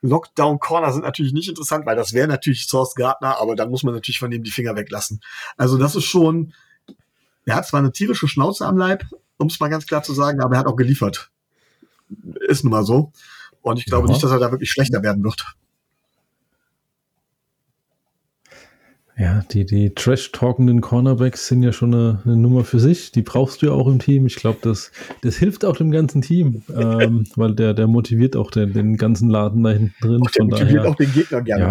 Lockdown 0.00 0.58
Corner 0.58 0.92
sind 0.92 1.02
natürlich 1.02 1.32
nicht 1.32 1.48
interessant, 1.48 1.86
weil 1.86 1.96
das 1.96 2.12
wäre 2.12 2.28
natürlich 2.28 2.66
Source 2.66 2.94
Gardner, 2.94 3.40
aber 3.40 3.56
dann 3.56 3.70
muss 3.70 3.82
man 3.82 3.94
natürlich 3.94 4.18
von 4.18 4.30
dem 4.30 4.42
die 4.42 4.50
Finger 4.50 4.76
weglassen. 4.76 5.20
Also 5.56 5.78
das 5.78 5.96
ist 5.96 6.04
schon, 6.04 6.52
er 7.46 7.56
hat 7.56 7.66
zwar 7.66 7.80
eine 7.80 7.92
tierische 7.92 8.28
Schnauze 8.28 8.66
am 8.66 8.76
Leib, 8.76 9.04
um 9.38 9.46
es 9.48 9.58
mal 9.60 9.68
ganz 9.68 9.86
klar 9.86 10.02
zu 10.02 10.12
sagen, 10.12 10.40
aber 10.40 10.56
er 10.56 10.58
hat 10.60 10.66
auch 10.66 10.76
geliefert. 10.76 11.30
Ist 12.46 12.64
nun 12.64 12.70
mal 12.70 12.84
so. 12.84 13.12
Und 13.64 13.78
ich 13.78 13.86
glaube 13.86 14.06
ja. 14.06 14.12
nicht, 14.12 14.22
dass 14.22 14.30
er 14.30 14.38
da 14.38 14.50
wirklich 14.50 14.70
schlechter 14.70 15.02
werden 15.02 15.24
wird. 15.24 15.42
Ja, 19.16 19.42
die, 19.50 19.64
die 19.64 19.94
trash-talkenden 19.94 20.82
Cornerbacks 20.82 21.46
sind 21.46 21.62
ja 21.62 21.72
schon 21.72 21.94
eine, 21.94 22.20
eine, 22.24 22.36
Nummer 22.36 22.64
für 22.64 22.78
sich. 22.78 23.10
Die 23.10 23.22
brauchst 23.22 23.62
du 23.62 23.66
ja 23.66 23.72
auch 23.72 23.86
im 23.86 24.00
Team. 24.00 24.26
Ich 24.26 24.36
glaube, 24.36 24.58
das, 24.60 24.90
das 25.22 25.36
hilft 25.36 25.64
auch 25.64 25.76
dem 25.76 25.92
ganzen 25.92 26.20
Team, 26.20 26.62
ähm, 26.76 27.24
weil 27.36 27.54
der, 27.54 27.72
der 27.72 27.86
motiviert 27.86 28.36
auch 28.36 28.50
den, 28.50 28.74
den 28.74 28.96
ganzen 28.98 29.30
Laden 29.30 29.62
da 29.62 29.70
hinten 29.70 29.94
drin. 30.00 30.22
Auch 30.22 30.30
der 30.30 30.44
motiviert 30.44 30.76
daher, 30.78 30.90
auch 30.90 30.96
den 30.96 31.12
Gegner 31.12 31.42
gerne 31.42 31.64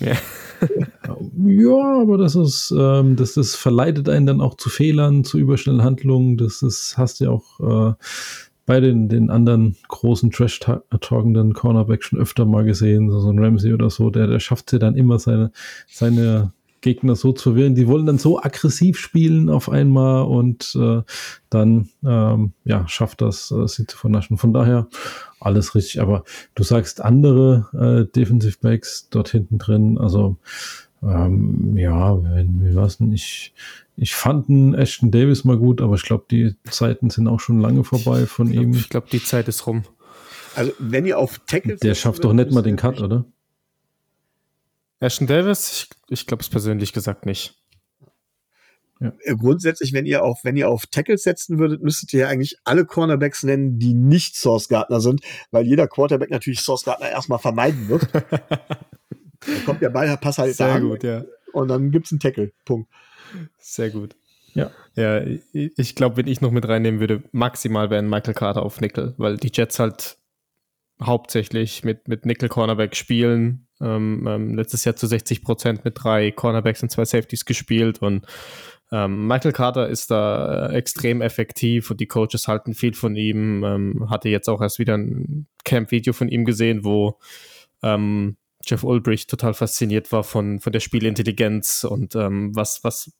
ja. 0.00 0.10
Ja. 0.10 0.16
ja, 1.46 2.02
aber 2.02 2.18
das 2.18 2.34
ist, 2.34 2.74
ähm, 2.76 3.16
das, 3.16 3.34
das 3.34 3.54
verleitet 3.54 4.10
einen 4.10 4.26
dann 4.26 4.40
auch 4.42 4.56
zu 4.56 4.68
Fehlern, 4.68 5.24
zu 5.24 5.38
überschnellen 5.38 5.82
Handlungen. 5.82 6.36
Das 6.36 6.60
ist, 6.60 6.98
hast 6.98 7.20
du 7.20 7.24
ja 7.24 7.30
auch 7.30 7.60
äh, 7.60 7.94
bei 8.70 8.78
den, 8.78 9.08
den 9.08 9.30
anderen 9.30 9.74
großen 9.88 10.30
trash-talkenden 10.30 11.54
Cornerback 11.54 12.04
schon 12.04 12.20
öfter 12.20 12.44
mal 12.44 12.62
gesehen, 12.62 13.10
so, 13.10 13.28
ein 13.28 13.40
Ramsey 13.40 13.74
oder 13.74 13.90
so, 13.90 14.10
der, 14.10 14.28
der 14.28 14.38
schafft 14.38 14.72
ja 14.72 14.78
dann 14.78 14.94
immer 14.94 15.18
seine, 15.18 15.50
seine 15.88 16.52
Gegner 16.80 17.16
so 17.16 17.32
zu 17.32 17.50
verwirren. 17.50 17.74
Die 17.74 17.88
wollen 17.88 18.06
dann 18.06 18.18
so 18.18 18.40
aggressiv 18.40 18.96
spielen 18.96 19.50
auf 19.50 19.68
einmal 19.68 20.22
und 20.22 20.76
äh, 20.80 21.02
dann 21.50 21.88
ähm, 22.06 22.52
ja, 22.62 22.86
schafft 22.86 23.22
das, 23.22 23.50
äh, 23.50 23.66
sie 23.66 23.88
zu 23.88 23.98
vernaschen. 23.98 24.36
Von 24.36 24.52
daher 24.52 24.86
alles 25.40 25.74
richtig. 25.74 26.00
Aber 26.00 26.22
du 26.54 26.62
sagst 26.62 27.02
andere 27.02 27.66
äh, 27.72 28.12
Defensive 28.14 28.58
Backs 28.60 29.08
dort 29.10 29.30
hinten 29.30 29.58
drin. 29.58 29.98
Also 29.98 30.36
ähm, 31.02 31.76
ja, 31.76 32.22
wenn 32.22 32.64
wir 32.64 32.74
was 32.74 33.00
ich 33.00 33.54
ich 33.96 34.14
fand 34.14 34.48
einen 34.48 34.74
Ashton 34.74 35.10
Davis 35.10 35.44
mal 35.44 35.58
gut, 35.58 35.82
aber 35.82 35.94
ich 35.94 36.02
glaube, 36.02 36.24
die 36.30 36.54
Zeiten 36.70 37.10
sind 37.10 37.28
auch 37.28 37.40
schon 37.40 37.60
lange 37.60 37.84
vorbei 37.84 38.24
von 38.26 38.46
ich 38.46 38.54
glaub, 38.54 38.64
ihm. 38.64 38.72
Ich 38.72 38.88
glaube, 38.88 39.08
die 39.12 39.22
Zeit 39.22 39.46
ist 39.46 39.66
rum. 39.66 39.84
Also, 40.54 40.72
wenn 40.78 41.04
ihr 41.04 41.18
auf 41.18 41.38
Tackles. 41.46 41.80
Der 41.80 41.94
schafft 41.94 42.24
doch 42.24 42.32
nicht 42.32 42.50
mal 42.50 42.62
den 42.62 42.76
Cut, 42.76 43.00
oder? 43.00 43.26
Ashton 45.00 45.26
Davis, 45.26 45.70
ich, 45.72 45.88
ich 46.08 46.26
glaube 46.26 46.42
es 46.42 46.48
persönlich 46.48 46.92
gesagt 46.92 47.26
nicht. 47.26 47.56
Ja. 49.00 49.12
Äh, 49.20 49.34
grundsätzlich, 49.34 49.92
wenn 49.92 50.06
ihr 50.06 50.22
auf, 50.22 50.40
wenn 50.44 50.56
ihr 50.56 50.68
auf 50.68 50.86
Tackles 50.86 51.22
setzen 51.22 51.58
würdet, 51.58 51.82
müsstet 51.82 52.12
ihr 52.12 52.20
ja 52.20 52.28
eigentlich 52.28 52.56
alle 52.64 52.84
Cornerbacks 52.84 53.42
nennen, 53.42 53.78
die 53.78 53.94
nicht 53.94 54.36
Source 54.36 54.68
Gardner 54.68 55.00
sind, 55.00 55.22
weil 55.50 55.66
jeder 55.66 55.88
Quarterback 55.88 56.30
natürlich 56.30 56.60
Source 56.60 56.84
Gardner 56.84 57.10
erstmal 57.10 57.38
vermeiden 57.38 57.88
wird. 57.88 58.08
da 59.46 59.52
kommt 59.64 59.82
der 59.82 59.90
Ballpass 59.90 60.38
halt 60.38 60.54
Sehr 60.54 60.74
da 60.74 60.78
gut, 60.78 61.02
ja. 61.02 61.24
Und 61.52 61.68
dann 61.68 61.90
gibt 61.90 62.06
es 62.06 62.12
einen 62.12 62.20
Tackle. 62.20 62.52
Punkt. 62.64 62.90
Sehr 63.58 63.90
gut. 63.90 64.16
Ja. 64.54 64.70
Ja, 64.96 65.22
ich 65.52 65.94
glaube, 65.94 66.16
wenn 66.16 66.26
ich 66.26 66.40
noch 66.40 66.50
mit 66.50 66.68
reinnehmen 66.68 67.00
würde, 67.00 67.22
maximal 67.32 67.90
wären 67.90 68.08
Michael 68.08 68.34
Carter 68.34 68.62
auf 68.62 68.80
Nickel, 68.80 69.14
weil 69.16 69.36
die 69.36 69.50
Jets 69.52 69.78
halt 69.78 70.18
hauptsächlich 71.02 71.84
mit, 71.84 72.08
mit 72.08 72.26
Nickel 72.26 72.48
Cornerback 72.48 72.96
spielen. 72.96 73.66
Ähm, 73.80 74.26
ähm, 74.28 74.54
letztes 74.56 74.84
Jahr 74.84 74.96
zu 74.96 75.06
60 75.06 75.42
Prozent 75.42 75.84
mit 75.84 75.94
drei 75.96 76.30
Cornerbacks 76.32 76.82
und 76.82 76.90
zwei 76.90 77.06
Safeties 77.06 77.46
gespielt 77.46 78.02
und 78.02 78.26
ähm, 78.92 79.26
Michael 79.26 79.52
Carter 79.52 79.88
ist 79.88 80.10
da 80.10 80.66
äh, 80.66 80.74
extrem 80.74 81.22
effektiv 81.22 81.90
und 81.90 82.00
die 82.00 82.08
Coaches 82.08 82.48
halten 82.48 82.74
viel 82.74 82.94
von 82.94 83.14
ihm. 83.14 83.62
Ähm, 83.64 84.10
hatte 84.10 84.28
jetzt 84.28 84.48
auch 84.48 84.60
erst 84.60 84.78
wieder 84.78 84.96
ein 84.96 85.46
Camp-Video 85.64 86.12
von 86.12 86.28
ihm 86.28 86.44
gesehen, 86.44 86.84
wo 86.84 87.18
ähm, 87.82 88.36
Jeff 88.64 88.84
Ulbrich 88.84 89.26
total 89.26 89.54
fasziniert 89.54 90.12
war 90.12 90.22
von, 90.22 90.60
von 90.60 90.72
der 90.72 90.80
Spielintelligenz 90.80 91.84
und 91.84 92.14
ähm, 92.14 92.54
was, 92.54 92.84
was 92.84 93.12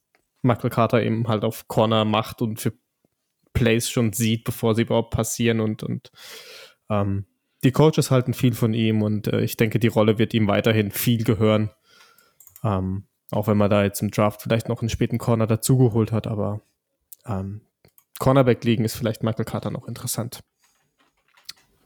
Michael 0.43 0.71
Carter 0.71 1.03
eben 1.03 1.29
halt 1.29 1.45
auf 1.45 1.69
Corner 1.69 2.05
macht 2.05 2.43
und 2.43 2.61
für 2.61 2.73
Plays 3.53 3.89
schon 3.91 4.13
sieht, 4.13 4.45
bevor 4.45 4.75
sie 4.75 4.83
überhaupt 4.83 5.11
passieren 5.11 5.61
und, 5.61 5.83
und 5.83 6.11
ähm, 6.89 7.27
die 7.65 7.73
Coaches 7.73 8.11
halten 8.11 8.33
viel 8.33 8.55
von 8.55 8.75
ihm 8.75 9.03
und 9.03 9.27
äh, 9.29 9.41
ich 9.41 9.57
denke, 9.57 9.79
die 9.79 9.89
Rolle 9.89 10.19
wird 10.19 10.35
ihm 10.35 10.47
weiterhin 10.49 10.91
viel 10.91 11.25
gehören. 11.25 11.71
Ähm, 12.63 13.05
auch 13.31 13.47
wenn 13.47 13.57
man 13.57 13.71
da 13.71 13.85
jetzt 13.85 14.03
im 14.03 14.11
Draft 14.11 14.43
vielleicht 14.43 14.69
noch 14.69 14.81
einen 14.81 14.89
späten 14.89 15.19
Corner 15.19 15.47
dazugeholt 15.47 16.13
hat, 16.13 16.27
aber 16.27 16.61
ähm, 17.27 17.63
Cornerback 18.19 18.65
liegen 18.65 18.85
ist 18.85 18.97
vielleicht 18.97 19.23
Michael 19.23 19.45
Carter 19.45 19.71
noch 19.71 19.89
interessant. 19.89 20.41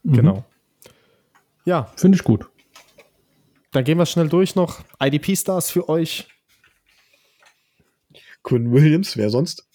Mhm. 0.03 0.13
Genau. 0.13 0.45
Ja. 1.65 1.85
Finde 1.97 2.17
ich 2.17 2.25
gut. 2.25 2.49
Dann 3.75 3.83
gehen 3.83 3.99
wir 3.99 4.07
schnell 4.07 4.29
durch 4.29 4.55
noch. 4.55 4.85
IDP-Stars 5.03 5.73
für 5.73 5.89
euch. 5.89 6.29
Quinn 8.45 8.71
Williams, 8.71 9.17
wer 9.17 9.31
sonst? 9.31 9.69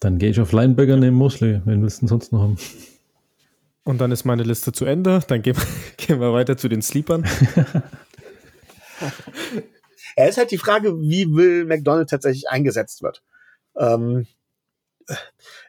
Dann 0.00 0.16
gehe 0.16 0.30
ich 0.30 0.40
auf 0.40 0.52
Linebacker 0.52 0.96
neben 0.96 1.16
Mosley. 1.16 1.60
Wen 1.66 1.82
willst 1.82 1.98
du 1.98 2.00
denn 2.00 2.08
sonst 2.08 2.32
noch 2.32 2.40
haben? 2.40 2.56
Und 3.84 4.00
dann 4.00 4.10
ist 4.10 4.24
meine 4.24 4.42
Liste 4.42 4.72
zu 4.72 4.86
Ende. 4.86 5.20
Dann 5.28 5.42
gehen, 5.42 5.54
gehen 5.98 6.18
wir 6.18 6.32
weiter 6.32 6.56
zu 6.56 6.70
den 6.70 6.80
Sleepern. 6.80 7.28
er 10.16 10.30
ist 10.30 10.38
halt 10.38 10.50
die 10.50 10.56
Frage, 10.56 10.98
wie 10.98 11.30
Will 11.30 11.66
McDonald 11.66 12.08
tatsächlich 12.08 12.48
eingesetzt 12.48 13.02
wird. 13.02 13.22
Ähm, 13.76 14.26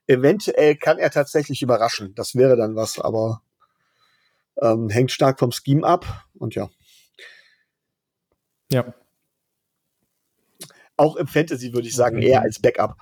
eventuell 0.08 0.78
kann 0.78 1.00
er 1.00 1.12
tatsächlich 1.12 1.62
überraschen. 1.62 2.16
Das 2.16 2.34
wäre 2.36 2.56
dann 2.56 2.78
was, 2.78 2.98
aber 2.98 3.42
ähm, 4.62 4.90
hängt 4.90 5.12
stark 5.12 5.40
vom 5.40 5.52
Scheme 5.52 5.86
ab. 5.86 6.26
Und 6.40 6.56
ja. 6.56 6.70
Ja, 8.72 8.94
auch 11.00 11.16
im 11.16 11.28
Fantasy 11.28 11.74
würde 11.74 11.88
ich 11.88 11.96
sagen, 11.96 12.22
eher 12.22 12.42
als 12.42 12.60
Backup. 12.60 12.98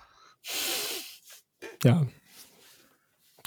Ja. 1.83 2.07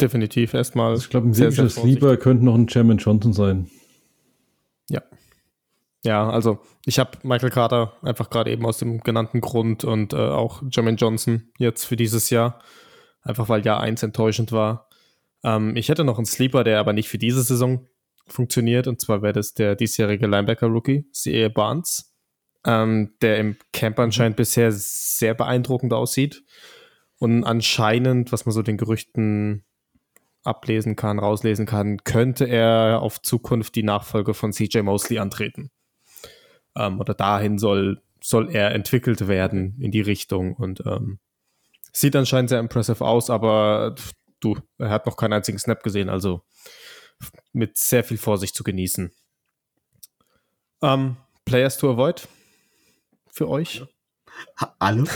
Definitiv 0.01 0.55
erstmal. 0.55 0.97
Ich 0.97 1.09
glaube, 1.09 1.29
ein 1.29 1.37
wirkliches 1.37 1.83
Lieber 1.83 2.17
könnte 2.17 2.45
noch 2.45 2.55
ein 2.55 2.67
Chairman 2.67 2.99
Johnson 2.99 3.33
sein. 3.33 3.71
Ja. 4.89 5.03
Ja, 6.05 6.29
also 6.29 6.59
ich 6.85 6.99
habe 6.99 7.19
Michael 7.23 7.51
Carter 7.51 7.95
einfach 8.03 8.31
gerade 8.31 8.51
eben 8.51 8.67
aus 8.67 8.79
dem 8.79 9.01
genannten 9.01 9.41
Grund 9.41 9.85
und 9.85 10.15
äh, 10.15 10.17
auch 10.17 10.63
Jermaine 10.71 10.97
Johnson 10.97 11.53
jetzt 11.59 11.85
für 11.85 11.97
dieses 11.97 12.31
Jahr. 12.31 12.61
Einfach 13.23 13.49
weil 13.51 13.65
Jahr 13.65 13.81
1 13.81 14.03
enttäuschend 14.03 14.51
war. 14.51 14.89
Ähm, 15.45 15.77
ich 15.77 15.91
hätte 15.91 16.05
noch 16.05 16.17
einen 16.17 16.27
Sleeper, 16.27 16.65
der 16.65 16.81
aber 16.81 16.95
nicht 16.95 17.09
für 17.09 17.19
diese 17.19 17.43
Saison 17.43 17.87
funktioniert. 18.33 18.87
Und 18.87 19.01
zwar 19.01 19.23
wäre 19.23 19.33
das 19.33 19.55
der 19.55 19.77
diesjährige 19.77 20.27
Linebacker-Rookie, 20.27 21.11
C.A. 21.13 21.49
Barnes, 21.49 22.15
ähm, 22.67 23.15
der 23.23 23.39
im 23.39 23.57
Camp 23.73 23.99
anscheinend 23.99 24.37
bisher 24.37 24.71
sehr 24.73 25.35
beeindruckend 25.35 25.93
aussieht. 25.93 26.43
Und 27.19 27.45
anscheinend, 27.45 28.33
was 28.33 28.47
man 28.47 28.53
so 28.53 28.63
den 28.63 28.79
Gerüchten 28.79 29.65
ablesen 30.43 30.97
kann, 30.97 31.19
rauslesen 31.19 31.67
kann, 31.67 31.99
könnte 32.05 32.47
er 32.47 33.01
auf 33.03 33.21
Zukunft 33.21 33.75
die 33.75 33.83
Nachfolge 33.83 34.35
von 34.35 34.53
CJ 34.53 34.81
Mosley 34.81 35.19
antreten. 35.19 35.71
Ähm, 36.77 36.99
oder 37.01 37.15
dahin 37.15 37.59
soll, 37.59 38.01
soll 38.23 38.51
er 38.51 38.73
entwickelt 38.73 39.29
werden 39.29 39.77
in 39.81 39.91
die 39.91 40.01
Richtung. 40.01 40.55
Und 40.55 40.83
ähm, 40.87 41.19
sieht 41.93 42.17
anscheinend 42.17 42.51
sehr 42.51 42.61
impressive 42.61 43.05
aus, 43.05 43.31
aber 43.31 43.95
du, 44.41 44.57
er 44.79 44.91
hat 44.91 45.07
noch 45.07 45.17
keinen 45.17 45.35
einzigen 45.35 45.59
Snap 45.59 45.83
gesehen, 45.83 46.09
also 46.09 46.43
mit 47.53 47.79
sehr 47.79 48.05
viel 48.05 48.19
Vorsicht 48.19 48.55
zu 48.55 48.65
genießen. 48.65 49.13
Ähm, 50.83 51.17
Players 51.45 51.79
to 51.79 51.91
avoid 51.91 52.29
für 53.31 53.49
euch? 53.49 53.83
Alle? 54.79 55.05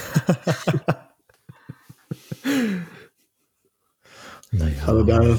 Naja. 4.56 4.86
Also 4.86 5.02
da, 5.02 5.38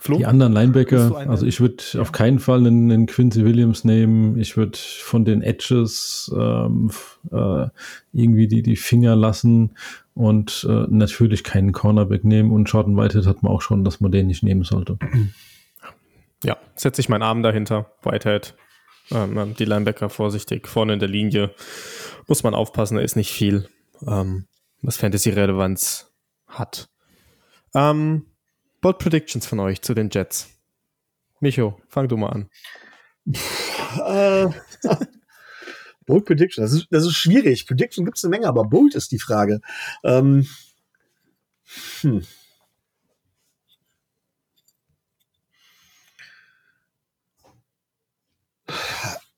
Flo? 0.00 0.16
Die 0.16 0.24
anderen 0.24 0.54
Linebacker, 0.54 1.14
also 1.28 1.44
ich 1.44 1.60
würde 1.60 1.84
auf 1.98 2.10
keinen 2.10 2.38
Fall 2.38 2.60
einen, 2.60 2.90
einen 2.90 3.06
Quincy 3.06 3.44
Williams 3.44 3.84
nehmen. 3.84 4.38
Ich 4.38 4.56
würde 4.56 4.78
von 4.78 5.26
den 5.26 5.42
Edges 5.42 6.32
ähm, 6.34 6.90
äh, 7.30 7.66
irgendwie 8.12 8.48
die, 8.48 8.62
die 8.62 8.76
Finger 8.76 9.14
lassen 9.14 9.76
und 10.20 10.66
äh, 10.68 10.86
natürlich 10.90 11.44
keinen 11.44 11.72
Cornerback 11.72 12.24
nehmen. 12.24 12.50
Und 12.50 12.66
Jordan 12.66 12.94
Whitehead 12.94 13.26
hat 13.26 13.42
man 13.42 13.50
auch 13.50 13.62
schon, 13.62 13.84
dass 13.84 14.00
man 14.00 14.12
den 14.12 14.26
nicht 14.26 14.42
nehmen 14.42 14.64
sollte. 14.64 14.98
Ja, 16.42 16.56
setze 16.74 17.02
ich 17.02 17.10
meinen 17.10 17.22
Arm 17.22 17.42
dahinter. 17.42 17.92
Whitehead. 18.02 18.54
Ähm, 19.10 19.36
ähm, 19.36 19.54
die 19.56 19.66
Linebacker 19.66 20.08
vorsichtig. 20.08 20.66
Vorne 20.66 20.94
in 20.94 20.98
der 20.98 21.10
Linie 21.10 21.54
muss 22.28 22.42
man 22.42 22.54
aufpassen, 22.54 22.96
da 22.96 23.02
ist 23.02 23.14
nicht 23.14 23.30
viel, 23.30 23.68
ähm, 24.06 24.46
was 24.80 24.96
Fantasy-Relevanz 24.96 26.10
hat. 26.46 26.88
Ähm, 27.74 28.24
Bold 28.80 28.96
Predictions 28.96 29.46
von 29.46 29.60
euch 29.60 29.82
zu 29.82 29.92
den 29.92 30.08
Jets. 30.10 30.48
Micho, 31.40 31.78
fang 31.88 32.08
du 32.08 32.16
mal 32.16 32.30
an. 32.30 32.48
äh, 34.06 34.48
Bold 36.10 36.24
Prediction, 36.24 36.64
das 36.64 36.72
ist, 36.72 36.88
das 36.90 37.06
ist 37.06 37.14
schwierig. 37.14 37.68
Prediction 37.68 38.04
gibt 38.04 38.18
es 38.18 38.24
eine 38.24 38.30
Menge, 38.30 38.48
aber 38.48 38.64
Bold 38.64 38.96
ist 38.96 39.12
die 39.12 39.20
Frage. 39.20 39.60
Ähm, 40.02 40.44
hm. 42.00 42.26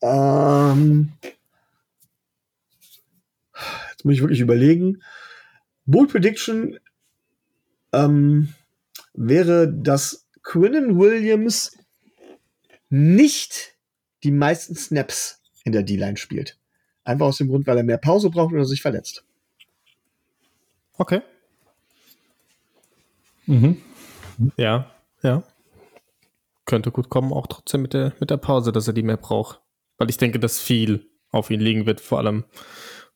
Ähm, 0.00 1.12
jetzt 3.90 4.04
muss 4.06 4.14
ich 4.14 4.22
wirklich 4.22 4.40
überlegen. 4.40 5.02
Bold 5.84 6.10
Prediction 6.10 6.78
ähm, 7.92 8.54
wäre, 9.12 9.70
dass 9.70 10.26
Quinnen 10.42 10.98
Williams 10.98 11.76
nicht 12.88 13.76
die 14.24 14.32
meisten 14.32 14.74
Snaps 14.74 15.42
in 15.64 15.72
der 15.72 15.82
D-Line 15.82 16.16
spielt. 16.16 16.58
Einfach 17.04 17.26
aus 17.26 17.38
dem 17.38 17.48
Grund, 17.48 17.66
weil 17.66 17.76
er 17.76 17.82
mehr 17.82 17.98
Pause 17.98 18.30
braucht 18.30 18.52
oder 18.52 18.64
sich 18.64 18.82
verletzt. 18.82 19.24
Okay. 20.98 21.20
Mhm. 23.46 23.82
Ja, 24.56 24.90
ja. 25.22 25.42
Könnte 26.64 26.92
gut 26.92 27.08
kommen, 27.08 27.32
auch 27.32 27.46
trotzdem 27.48 27.82
mit 27.82 27.92
der, 27.92 28.12
mit 28.20 28.30
der 28.30 28.36
Pause, 28.36 28.72
dass 28.72 28.86
er 28.86 28.92
die 28.92 29.02
mehr 29.02 29.16
braucht. 29.16 29.60
Weil 29.98 30.10
ich 30.10 30.16
denke, 30.16 30.38
dass 30.38 30.60
viel 30.60 31.08
auf 31.30 31.50
ihn 31.50 31.60
liegen 31.60 31.86
wird, 31.86 32.00
vor 32.00 32.18
allem, 32.18 32.44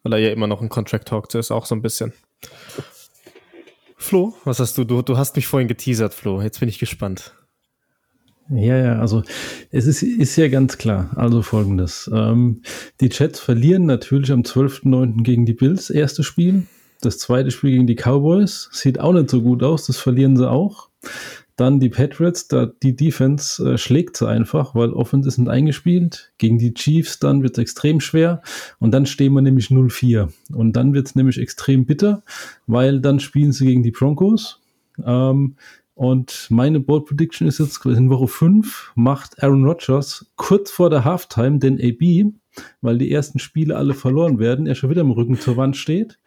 weil 0.03 0.15
er 0.15 0.19
ja 0.19 0.31
immer 0.31 0.47
noch 0.47 0.61
ein 0.61 0.69
Contract 0.69 1.09
Talk 1.09 1.33
ist, 1.35 1.51
auch 1.51 1.67
so 1.67 1.75
ein 1.75 1.83
bisschen. 1.83 2.13
Flo, 3.97 4.35
was 4.45 4.61
hast 4.61 4.77
du? 4.79 4.85
Du, 4.85 5.03
du 5.03 5.17
hast 5.17 5.37
mich 5.37 5.47
vorhin 5.47 5.69
geteasert, 5.69 6.13
Flo. 6.13 6.43
Jetzt 6.43 6.61
bin 6.61 6.69
ich 6.69 6.79
gespannt. 6.79 7.35
Ja, 8.48 8.77
ja, 8.77 8.98
also 9.01 9.23
es 9.70 9.86
ist, 9.86 10.02
ist 10.02 10.36
ja 10.36 10.48
ganz 10.48 10.78
klar. 10.78 11.10
Also 11.16 11.43
folgendes. 11.43 12.10
Ähm, 12.12 12.62
die 13.01 13.10
Jets 13.10 13.40
verlieren 13.40 13.86
natürlich 13.86 14.31
am 14.31 14.43
12.09. 14.43 15.23
gegen 15.23 15.47
die 15.47 15.55
Bills, 15.55 15.90
erste 15.90 16.23
Spiel. 16.23 16.62
Das 17.01 17.18
zweite 17.18 17.51
Spiel 17.51 17.73
gegen 17.73 17.86
die 17.86 17.97
Cowboys. 17.97 18.68
Sieht 18.73 19.01
auch 19.01 19.12
nicht 19.12 19.31
so 19.31 19.43
gut 19.43 19.62
aus, 19.62 19.86
das 19.86 19.98
verlieren 19.98 20.36
sie 20.36 20.48
auch. 20.48 20.89
Dann 21.56 21.81
die 21.81 21.89
Patriots, 21.89 22.48
da 22.48 22.66
die 22.66 22.94
Defense 22.94 23.64
äh, 23.64 23.78
schlägt 23.78 24.18
sie 24.18 24.28
einfach, 24.28 24.74
weil 24.74 24.93
Offense 24.93 25.27
ist 25.27 25.39
nicht 25.39 25.48
eingespielt. 25.48 26.32
Gegen 26.39 26.59
die 26.59 26.74
Chiefs 26.74 27.18
dann 27.18 27.43
wird 27.43 27.56
es 27.56 27.62
extrem 27.62 28.01
schwer. 28.01 28.43
Und 28.78 28.93
dann 28.93 29.06
stehen 29.06 29.32
wir 29.32 29.40
nämlich 29.40 29.68
0-4. 29.68 30.28
Und 30.52 30.74
dann 30.74 30.93
wird 30.93 31.09
es 31.09 31.14
nämlich 31.14 31.39
extrem 31.39 31.86
bitter, 31.86 32.23
weil 32.66 33.01
dann 33.01 33.20
spielen 33.20 33.52
sie 33.52 33.66
gegen 33.66 33.82
die 33.82 33.90
Broncos. 33.90 34.60
Ähm, 35.05 35.56
und 35.97 36.48
meine 36.51 36.78
Bold 36.78 37.06
Prediction 37.06 37.48
ist 37.48 37.59
jetzt 37.59 37.82
in 37.86 38.10
Woche 38.10 38.28
5 38.28 38.93
macht 38.97 39.43
Aaron 39.43 39.64
Rodgers 39.64 40.31
kurz 40.36 40.70
vor 40.70 40.90
der 40.90 41.06
Halftime 41.06 41.59
den 41.59 41.81
AB, 41.81 42.35
weil 42.82 42.98
die 42.98 43.10
ersten 43.10 43.39
Spiele 43.39 43.77
alle 43.77 43.94
verloren 43.94 44.39
werden, 44.39 44.66
er 44.66 44.74
schon 44.74 44.90
wieder 44.90 45.01
im 45.01 45.10
Rücken 45.10 45.40
zur 45.40 45.56
Wand 45.56 45.74
steht. 45.74 46.18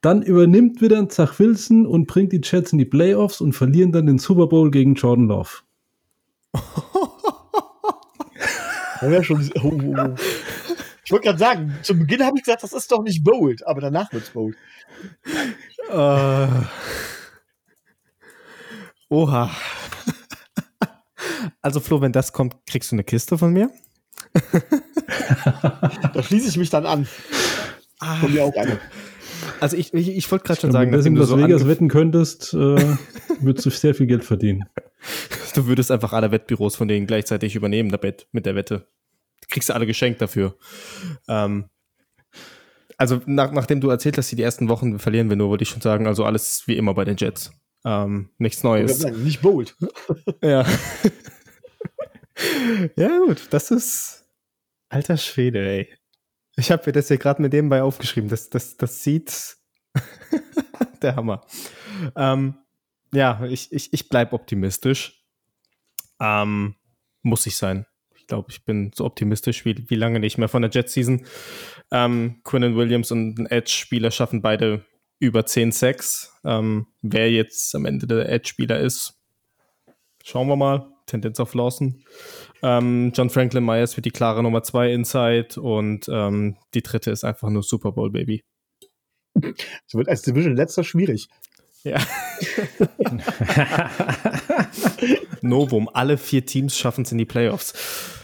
Dann 0.00 0.20
übernimmt 0.20 0.80
wieder 0.82 0.98
ein 0.98 1.10
Zach 1.10 1.38
Wilson 1.38 1.86
und 1.86 2.08
bringt 2.08 2.32
die 2.32 2.40
Jets 2.42 2.72
in 2.72 2.78
die 2.78 2.84
Playoffs 2.84 3.40
und 3.40 3.52
verlieren 3.52 3.92
dann 3.92 4.06
den 4.06 4.18
Super 4.18 4.48
Bowl 4.48 4.72
gegen 4.72 4.94
Jordan 4.94 5.28
Love. 5.28 5.50
Ja, 9.02 9.10
wär 9.10 9.22
schon, 9.22 9.50
oh, 9.62 9.68
oh, 9.68 9.94
oh. 9.98 10.14
Ich 11.04 11.12
wollte 11.12 11.26
gerade 11.26 11.38
sagen, 11.38 11.74
zu 11.82 11.94
Beginn 11.94 12.24
habe 12.24 12.38
ich 12.38 12.44
gesagt, 12.44 12.62
das 12.62 12.72
ist 12.72 12.90
doch 12.90 13.02
nicht 13.02 13.22
bold, 13.22 13.64
aber 13.66 13.82
danach 13.82 14.10
wird's 14.10 14.30
bold. 14.30 14.56
Äh. 15.90 16.46
Oha. 19.08 19.50
Also 21.62 21.80
Flo, 21.80 22.00
wenn 22.00 22.12
das 22.12 22.32
kommt, 22.32 22.54
kriegst 22.66 22.92
du 22.92 22.96
eine 22.96 23.02
Kiste 23.04 23.38
von 23.38 23.52
mir? 23.52 23.70
Da 26.12 26.22
schließe 26.22 26.48
ich 26.48 26.56
mich 26.56 26.70
dann 26.70 26.86
an. 26.86 27.06
Von 28.20 28.32
mir 28.32 28.44
auch 28.44 28.54
eine. 28.54 28.78
Also 29.60 29.76
ich, 29.76 29.92
ich, 29.94 30.08
ich 30.10 30.30
wollte 30.30 30.44
gerade 30.44 30.60
schon 30.60 30.68
Wenn 30.68 30.72
sagen, 30.72 30.90
du 30.92 30.96
das 30.98 31.06
in 31.06 31.14
du, 31.14 31.20
Las 31.20 31.28
so 31.30 31.38
Vegas 31.38 31.62
angef- 31.62 31.68
wetten 31.68 31.88
könntest, 31.88 32.54
äh, 32.54 32.56
würdest 33.40 33.66
du 33.66 33.70
sehr 33.70 33.94
viel 33.94 34.06
Geld 34.06 34.24
verdienen. 34.24 34.64
du 35.54 35.66
würdest 35.66 35.90
einfach 35.90 36.12
alle 36.12 36.30
Wettbüros 36.30 36.76
von 36.76 36.86
denen 36.88 37.06
gleichzeitig 37.06 37.56
übernehmen 37.56 37.90
damit, 37.90 38.28
mit 38.32 38.46
der 38.46 38.54
Wette. 38.54 38.86
Du 39.40 39.48
kriegst 39.48 39.68
du 39.68 39.74
alle 39.74 39.86
geschenkt 39.86 40.20
dafür. 40.20 40.56
Ähm, 41.28 41.66
also 42.98 43.20
nach, 43.26 43.50
nachdem 43.52 43.80
du 43.80 43.88
erzählt 43.90 44.18
hast, 44.18 44.30
die, 44.30 44.36
die 44.36 44.42
ersten 44.42 44.68
Wochen 44.68 44.98
verlieren 44.98 45.28
wir 45.28 45.36
nur, 45.36 45.50
würde 45.50 45.62
ich 45.62 45.70
schon 45.70 45.80
sagen, 45.82 46.06
also 46.06 46.24
alles 46.24 46.64
wie 46.66 46.76
immer 46.76 46.94
bei 46.94 47.04
den 47.04 47.16
Jets. 47.16 47.52
Ähm, 47.84 48.30
nichts 48.38 48.62
Neues. 48.62 49.00
sagen, 49.00 49.22
nicht 49.22 49.42
bold. 49.42 49.76
Ja. 50.42 50.66
ja, 52.96 53.18
gut, 53.26 53.48
das 53.50 53.70
ist 53.70 54.26
alter 54.88 55.16
Schwede, 55.16 55.66
ey. 55.66 55.88
Ich 56.56 56.70
habe 56.70 56.82
mir 56.86 56.92
das 56.92 57.08
hier 57.08 57.18
gerade 57.18 57.42
mit 57.42 57.52
dem 57.52 57.68
bei 57.68 57.82
aufgeschrieben. 57.82 58.30
Das, 58.30 58.50
das, 58.50 58.76
das 58.76 59.02
sieht 59.02 59.56
der 61.02 61.16
Hammer. 61.16 61.46
Ähm, 62.16 62.54
ja, 63.12 63.44
ich, 63.46 63.72
ich, 63.72 63.92
ich 63.92 64.08
bleib 64.08 64.32
optimistisch. 64.32 65.24
Ähm, 66.20 66.76
muss 67.22 67.46
ich 67.46 67.56
sein. 67.56 67.86
Ich 68.14 68.26
glaube, 68.26 68.50
ich 68.50 68.64
bin 68.64 68.90
so 68.94 69.04
optimistisch 69.04 69.64
wie, 69.64 69.88
wie 69.88 69.94
lange 69.94 70.18
nicht 70.18 70.38
mehr 70.38 70.48
von 70.48 70.62
der 70.62 70.70
Jet-Season. 70.70 71.26
Ähm, 71.90 72.40
Quinnen 72.42 72.76
Williams 72.76 73.12
und 73.12 73.38
ein 73.38 73.46
Edge-Spieler 73.46 74.10
schaffen 74.10 74.42
beide 74.42 74.84
über 75.18 75.46
10 75.46 75.72
Sacks. 75.72 76.32
Ähm, 76.44 76.86
wer 77.02 77.30
jetzt 77.30 77.74
am 77.74 77.84
Ende 77.84 78.06
der 78.06 78.28
Edge-Spieler 78.28 78.80
ist, 78.80 79.14
schauen 80.22 80.48
wir 80.48 80.56
mal. 80.56 80.92
Tendenz 81.06 81.38
auf 81.38 81.54
Lawson. 81.54 82.02
Ähm, 82.62 83.12
John 83.14 83.30
Franklin 83.30 83.64
Myers 83.64 83.96
wird 83.96 84.06
die 84.06 84.10
klare 84.10 84.42
Nummer 84.42 84.62
2 84.62 84.92
Inside 84.92 85.60
und 85.60 86.08
ähm, 86.08 86.56
die 86.74 86.82
dritte 86.82 87.12
ist 87.12 87.24
einfach 87.24 87.48
nur 87.48 87.62
Super 87.62 87.92
Bowl 87.92 88.10
Baby. 88.10 88.44
Es 89.34 89.94
wird 89.94 90.08
als 90.08 90.22
Division 90.22 90.56
letzter 90.56 90.82
schwierig. 90.82 91.28
Ja. 91.84 92.00
Novum, 95.42 95.88
alle 95.92 96.18
vier 96.18 96.44
Teams 96.44 96.76
schaffen 96.76 97.02
es 97.02 97.12
in 97.12 97.18
die 97.18 97.24
Playoffs. 97.24 98.15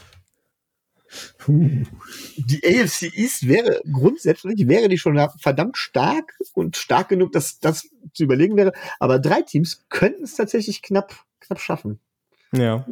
Die 1.46 2.60
AFC 2.64 3.12
East 3.14 3.46
wäre 3.46 3.82
grundsätzlich, 3.90 4.66
wäre 4.68 4.88
die 4.88 4.98
schon 4.98 5.20
verdammt 5.38 5.76
stark 5.76 6.38
und 6.54 6.76
stark 6.76 7.08
genug, 7.08 7.32
dass 7.32 7.58
das 7.60 7.88
zu 8.12 8.24
überlegen 8.24 8.56
wäre. 8.56 8.72
Aber 8.98 9.18
drei 9.18 9.42
Teams 9.42 9.84
könnten 9.88 10.24
es 10.24 10.34
tatsächlich 10.36 10.82
knapp, 10.82 11.14
knapp 11.40 11.60
schaffen. 11.60 12.00
Ja. 12.52 12.86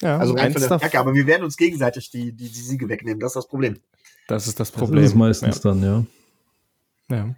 Ja, 0.00 0.18
Also 0.18 0.34
rein 0.34 0.46
eins 0.46 0.54
von 0.54 0.68
der 0.68 0.78
Stärke, 0.78 0.98
aber 0.98 1.14
wir 1.14 1.26
werden 1.26 1.44
uns 1.44 1.56
gegenseitig 1.56 2.10
die, 2.10 2.32
die, 2.32 2.48
die 2.48 2.60
Siege 2.60 2.88
wegnehmen. 2.88 3.20
Das 3.20 3.30
ist 3.30 3.36
das 3.36 3.48
Problem. 3.48 3.78
das 4.26 4.46
ist 4.46 4.58
das 4.60 4.70
Das 4.72 4.78
Problem. 4.78 5.04
ist 5.04 5.10
es 5.10 5.14
meistens 5.14 5.56
ja. 5.56 5.70
dann, 5.70 5.82
ja. 5.82 7.16
Ja. 7.16 7.34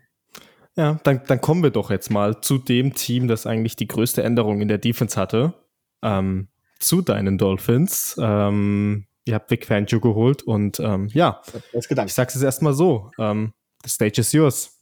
Ja, 0.78 1.00
dann, 1.04 1.22
dann 1.26 1.40
kommen 1.40 1.62
wir 1.62 1.70
doch 1.70 1.90
jetzt 1.90 2.10
mal 2.10 2.40
zu 2.42 2.58
dem 2.58 2.94
Team, 2.94 3.28
das 3.28 3.46
eigentlich 3.46 3.76
die 3.76 3.86
größte 3.86 4.22
Änderung 4.22 4.60
in 4.60 4.68
der 4.68 4.78
Defense 4.78 5.18
hatte. 5.18 5.54
Ähm, 6.02 6.48
zu 6.78 7.00
deinen 7.00 7.38
Dolphins. 7.38 8.16
Ähm, 8.20 9.06
ihr 9.26 9.34
habt 9.34 9.50
Vic 9.50 9.66
Fangio 9.66 10.00
geholt 10.00 10.42
und 10.42 10.80
ähm, 10.80 11.08
ja, 11.12 11.42
ich 11.72 12.14
sag's 12.14 12.34
jetzt 12.34 12.42
erstmal 12.42 12.72
so. 12.72 13.10
Ähm, 13.18 13.52
the 13.84 13.90
stage 13.90 14.20
is 14.20 14.32
yours. 14.32 14.72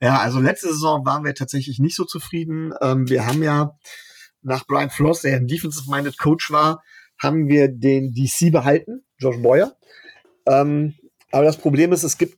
Ja, 0.00 0.18
also 0.18 0.40
letzte 0.40 0.68
Saison 0.68 1.06
waren 1.06 1.24
wir 1.24 1.34
tatsächlich 1.34 1.78
nicht 1.78 1.94
so 1.94 2.04
zufrieden. 2.04 2.74
Ähm, 2.80 3.08
wir 3.08 3.26
haben 3.26 3.42
ja 3.42 3.78
nach 4.40 4.66
Brian 4.66 4.90
Floss, 4.90 5.22
der 5.22 5.36
ein 5.36 5.46
Defensive-Minded 5.46 6.18
Coach 6.18 6.50
war, 6.50 6.82
haben 7.18 7.46
wir 7.46 7.68
den 7.68 8.12
DC 8.12 8.50
behalten, 8.50 9.04
Josh 9.18 9.40
Boyer. 9.40 9.76
Ähm, 10.46 10.94
aber 11.30 11.44
das 11.44 11.56
Problem 11.56 11.92
ist, 11.92 12.02
es 12.02 12.18
gibt, 12.18 12.36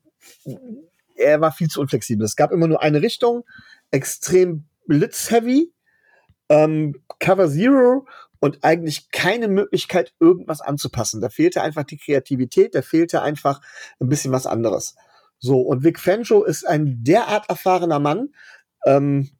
er 1.16 1.40
war 1.40 1.52
viel 1.52 1.68
zu 1.68 1.80
unflexibel. 1.80 2.26
Es 2.26 2.36
gab 2.36 2.52
immer 2.52 2.66
nur 2.66 2.82
eine 2.82 3.00
Richtung, 3.00 3.44
extrem 3.90 4.66
blitz-heavy, 4.86 5.72
ähm, 6.50 7.00
Cover 7.18 7.48
Zero 7.48 8.06
und 8.44 8.62
eigentlich 8.62 9.10
keine 9.10 9.48
Möglichkeit, 9.48 10.12
irgendwas 10.20 10.60
anzupassen. 10.60 11.22
Da 11.22 11.30
fehlte 11.30 11.62
einfach 11.62 11.84
die 11.84 11.96
Kreativität, 11.96 12.74
da 12.74 12.82
fehlte 12.82 13.22
einfach 13.22 13.62
ein 14.00 14.10
bisschen 14.10 14.32
was 14.32 14.46
anderes. 14.46 14.96
So, 15.38 15.62
und 15.62 15.82
Vic 15.82 15.98
Fangio 15.98 16.44
ist 16.44 16.68
ein 16.68 17.02
derart 17.02 17.48
erfahrener 17.48 18.00
Mann, 18.00 18.34
ähm, 18.84 19.30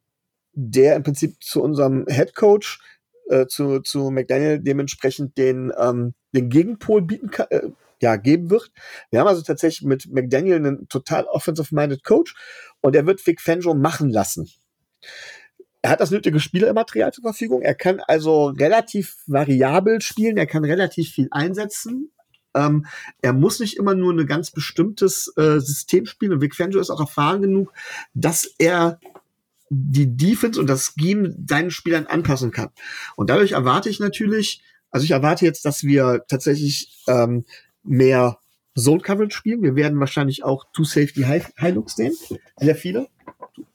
der 0.53 0.95
im 0.95 1.03
Prinzip 1.03 1.35
zu 1.43 1.61
unserem 1.61 2.07
Head 2.07 2.33
Coach, 2.33 2.79
äh, 3.29 3.45
zu, 3.45 3.81
zu 3.81 4.09
McDaniel 4.09 4.59
dementsprechend 4.59 5.37
den, 5.37 5.71
ähm, 5.77 6.15
den 6.31 6.49
Gegenpol 6.49 7.03
bieten 7.03 7.29
kann, 7.29 7.45
äh, 7.51 7.69
ja, 8.01 8.15
geben 8.15 8.49
wird. 8.49 8.71
Wir 9.11 9.19
haben 9.19 9.27
also 9.27 9.43
tatsächlich 9.43 9.85
mit 9.85 10.11
McDaniel 10.11 10.55
einen 10.55 10.89
total 10.89 11.25
offensive-minded 11.25 12.03
Coach 12.03 12.33
und 12.81 12.95
er 12.95 13.05
wird 13.05 13.23
Vic 13.27 13.39
Fangio 13.39 13.75
machen 13.75 14.09
lassen. 14.09 14.49
Er 15.85 15.91
hat 15.91 16.01
das 16.01 16.09
nötige 16.09 16.39
Spielermaterial 16.39 17.13
zur 17.13 17.21
Verfügung. 17.21 17.61
Er 17.61 17.75
kann 17.75 17.99
also 17.99 18.47
relativ 18.47 19.17
variabel 19.27 20.01
spielen. 20.01 20.35
Er 20.35 20.47
kann 20.47 20.65
relativ 20.65 21.11
viel 21.11 21.27
einsetzen. 21.29 22.09
Ähm, 22.55 22.87
er 23.21 23.33
muss 23.33 23.59
nicht 23.59 23.77
immer 23.77 23.93
nur 23.93 24.11
ein 24.11 24.25
ganz 24.25 24.49
bestimmtes 24.49 25.31
äh, 25.37 25.59
System 25.59 26.07
spielen. 26.07 26.33
Und 26.33 26.41
Vic 26.41 26.55
Fangio 26.55 26.79
ist 26.79 26.89
auch 26.89 26.99
erfahren 26.99 27.43
genug, 27.43 27.71
dass 28.15 28.49
er 28.57 28.99
die 29.69 30.17
Defense 30.17 30.59
und 30.59 30.65
das 30.65 30.95
Scheme 30.97 31.35
seinen 31.47 31.69
Spielern 31.69 32.07
anpassen 32.07 32.49
kann. 32.49 32.69
Und 33.15 33.29
dadurch 33.29 33.51
erwarte 33.51 33.87
ich 33.89 33.99
natürlich, 33.99 34.63
also 34.89 35.03
ich 35.03 35.11
erwarte 35.11 35.45
jetzt, 35.45 35.65
dass 35.65 35.83
wir 35.83 36.23
tatsächlich 36.27 37.03
ähm, 37.07 37.45
mehr 37.83 38.39
Zone 38.75 39.01
Coverage 39.01 39.37
spielen. 39.37 39.61
Wir 39.61 39.75
werden 39.75 39.99
wahrscheinlich 39.99 40.43
auch 40.43 40.65
Two 40.73 40.83
Safety 40.83 41.21
High, 41.21 41.53
High 41.61 41.75
Looks 41.75 41.95
sehen. 41.95 42.15
Sehr 42.57 42.75
viele. 42.75 43.07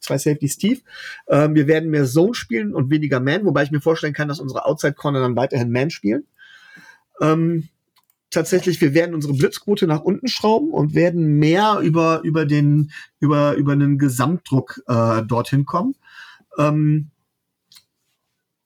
Zwei 0.00 0.18
Safety 0.18 0.48
Steve. 0.48 0.80
Ähm, 1.28 1.54
wir 1.54 1.66
werden 1.66 1.90
mehr 1.90 2.06
Zone 2.06 2.34
spielen 2.34 2.74
und 2.74 2.90
weniger 2.90 3.20
Man, 3.20 3.44
wobei 3.44 3.62
ich 3.62 3.70
mir 3.70 3.80
vorstellen 3.80 4.14
kann, 4.14 4.28
dass 4.28 4.40
unsere 4.40 4.64
Outside 4.64 4.94
Corner 4.94 5.20
dann 5.20 5.36
weiterhin 5.36 5.70
Man 5.70 5.90
spielen. 5.90 6.24
Ähm, 7.20 7.68
tatsächlich, 8.30 8.80
wir 8.80 8.94
werden 8.94 9.14
unsere 9.14 9.34
Blitzquote 9.34 9.86
nach 9.86 10.00
unten 10.00 10.28
schrauben 10.28 10.70
und 10.70 10.94
werden 10.94 11.38
mehr 11.38 11.80
über, 11.82 12.22
über 12.22 12.46
den, 12.46 12.92
über, 13.18 13.54
über 13.54 13.72
einen 13.72 13.98
Gesamtdruck 13.98 14.82
äh, 14.86 15.22
dorthin 15.22 15.66
kommen. 15.66 15.94
Ähm, 16.58 17.10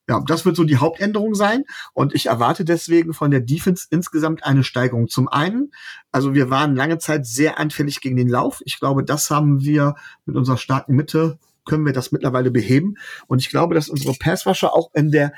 ja, 0.07 0.21
das 0.27 0.45
wird 0.45 0.55
so 0.55 0.63
die 0.63 0.77
Hauptänderung 0.77 1.33
sein. 1.35 1.63
Und 1.93 2.13
ich 2.13 2.27
erwarte 2.27 2.63
deswegen 2.63 3.13
von 3.13 3.31
der 3.31 3.39
Defense 3.39 3.87
insgesamt 3.89 4.43
eine 4.43 4.63
Steigerung. 4.63 5.07
Zum 5.07 5.27
einen, 5.27 5.71
also 6.11 6.33
wir 6.33 6.49
waren 6.49 6.75
lange 6.75 6.99
Zeit 6.99 7.25
sehr 7.25 7.59
anfällig 7.59 8.01
gegen 8.01 8.15
den 8.15 8.29
Lauf. 8.29 8.61
Ich 8.65 8.79
glaube, 8.79 9.03
das 9.03 9.29
haben 9.31 9.61
wir 9.61 9.95
mit 10.25 10.35
unserer 10.35 10.57
starken 10.57 10.95
Mitte, 10.95 11.39
können 11.65 11.85
wir 11.85 11.93
das 11.93 12.11
mittlerweile 12.11 12.51
beheben. 12.51 12.95
Und 13.27 13.39
ich 13.39 13.49
glaube, 13.49 13.73
dass 13.73 13.89
unsere 13.89 14.13
Passwasher 14.13 14.73
auch 14.73 14.91
in 14.93 15.11
der 15.11 15.33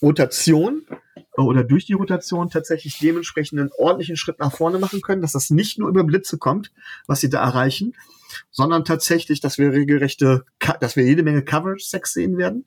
Rotation 0.00 0.82
oder 1.36 1.64
durch 1.64 1.86
die 1.86 1.94
Rotation 1.94 2.50
tatsächlich 2.50 2.98
dementsprechend 2.98 3.58
einen 3.58 3.70
ordentlichen 3.76 4.16
Schritt 4.16 4.38
nach 4.38 4.52
vorne 4.52 4.78
machen 4.78 5.00
können, 5.00 5.22
dass 5.22 5.32
das 5.32 5.50
nicht 5.50 5.78
nur 5.78 5.88
über 5.88 6.04
Blitze 6.04 6.38
kommt, 6.38 6.70
was 7.06 7.20
sie 7.20 7.30
da 7.30 7.42
erreichen, 7.42 7.94
sondern 8.50 8.84
tatsächlich, 8.84 9.40
dass 9.40 9.58
wir 9.58 9.72
regelrechte, 9.72 10.44
dass 10.80 10.94
wir 10.94 11.04
jede 11.04 11.24
Menge 11.24 11.42
Coverage-Sex 11.42 12.12
sehen 12.12 12.36
werden. 12.36 12.66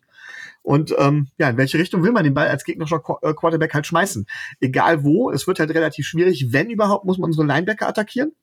Und 0.67 0.93
ähm, 0.97 1.29
ja, 1.37 1.49
in 1.49 1.55
welche 1.55 1.79
Richtung 1.79 2.03
will 2.03 2.11
man 2.11 2.25
den 2.25 2.33
Ball 2.33 2.49
als 2.49 2.65
gegnerischer 2.65 3.01
äh, 3.21 3.33
Quarterback 3.33 3.73
halt 3.73 3.87
schmeißen? 3.87 4.27
Egal 4.59 5.05
wo, 5.05 5.31
es 5.31 5.47
wird 5.47 5.59
halt 5.59 5.69
relativ 5.69 6.05
schwierig. 6.05 6.51
Wenn 6.51 6.69
überhaupt, 6.69 7.05
muss 7.05 7.17
man 7.17 7.29
unsere 7.29 7.47
Linebacker 7.47 7.87
attackieren. 7.87 8.33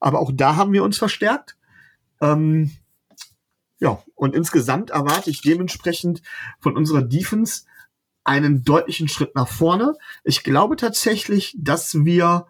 Aber 0.00 0.20
auch 0.20 0.32
da 0.34 0.56
haben 0.56 0.74
wir 0.74 0.84
uns 0.84 0.98
verstärkt. 0.98 1.56
Ähm, 2.20 2.72
ja, 3.78 4.02
und 4.16 4.34
insgesamt 4.34 4.90
erwarte 4.90 5.30
ich 5.30 5.40
dementsprechend 5.40 6.20
von 6.58 6.76
unserer 6.76 7.00
Defense 7.00 7.62
einen 8.22 8.62
deutlichen 8.62 9.08
Schritt 9.08 9.34
nach 9.34 9.48
vorne. 9.48 9.94
Ich 10.24 10.44
glaube 10.44 10.76
tatsächlich, 10.76 11.56
dass 11.58 12.04
wir 12.04 12.48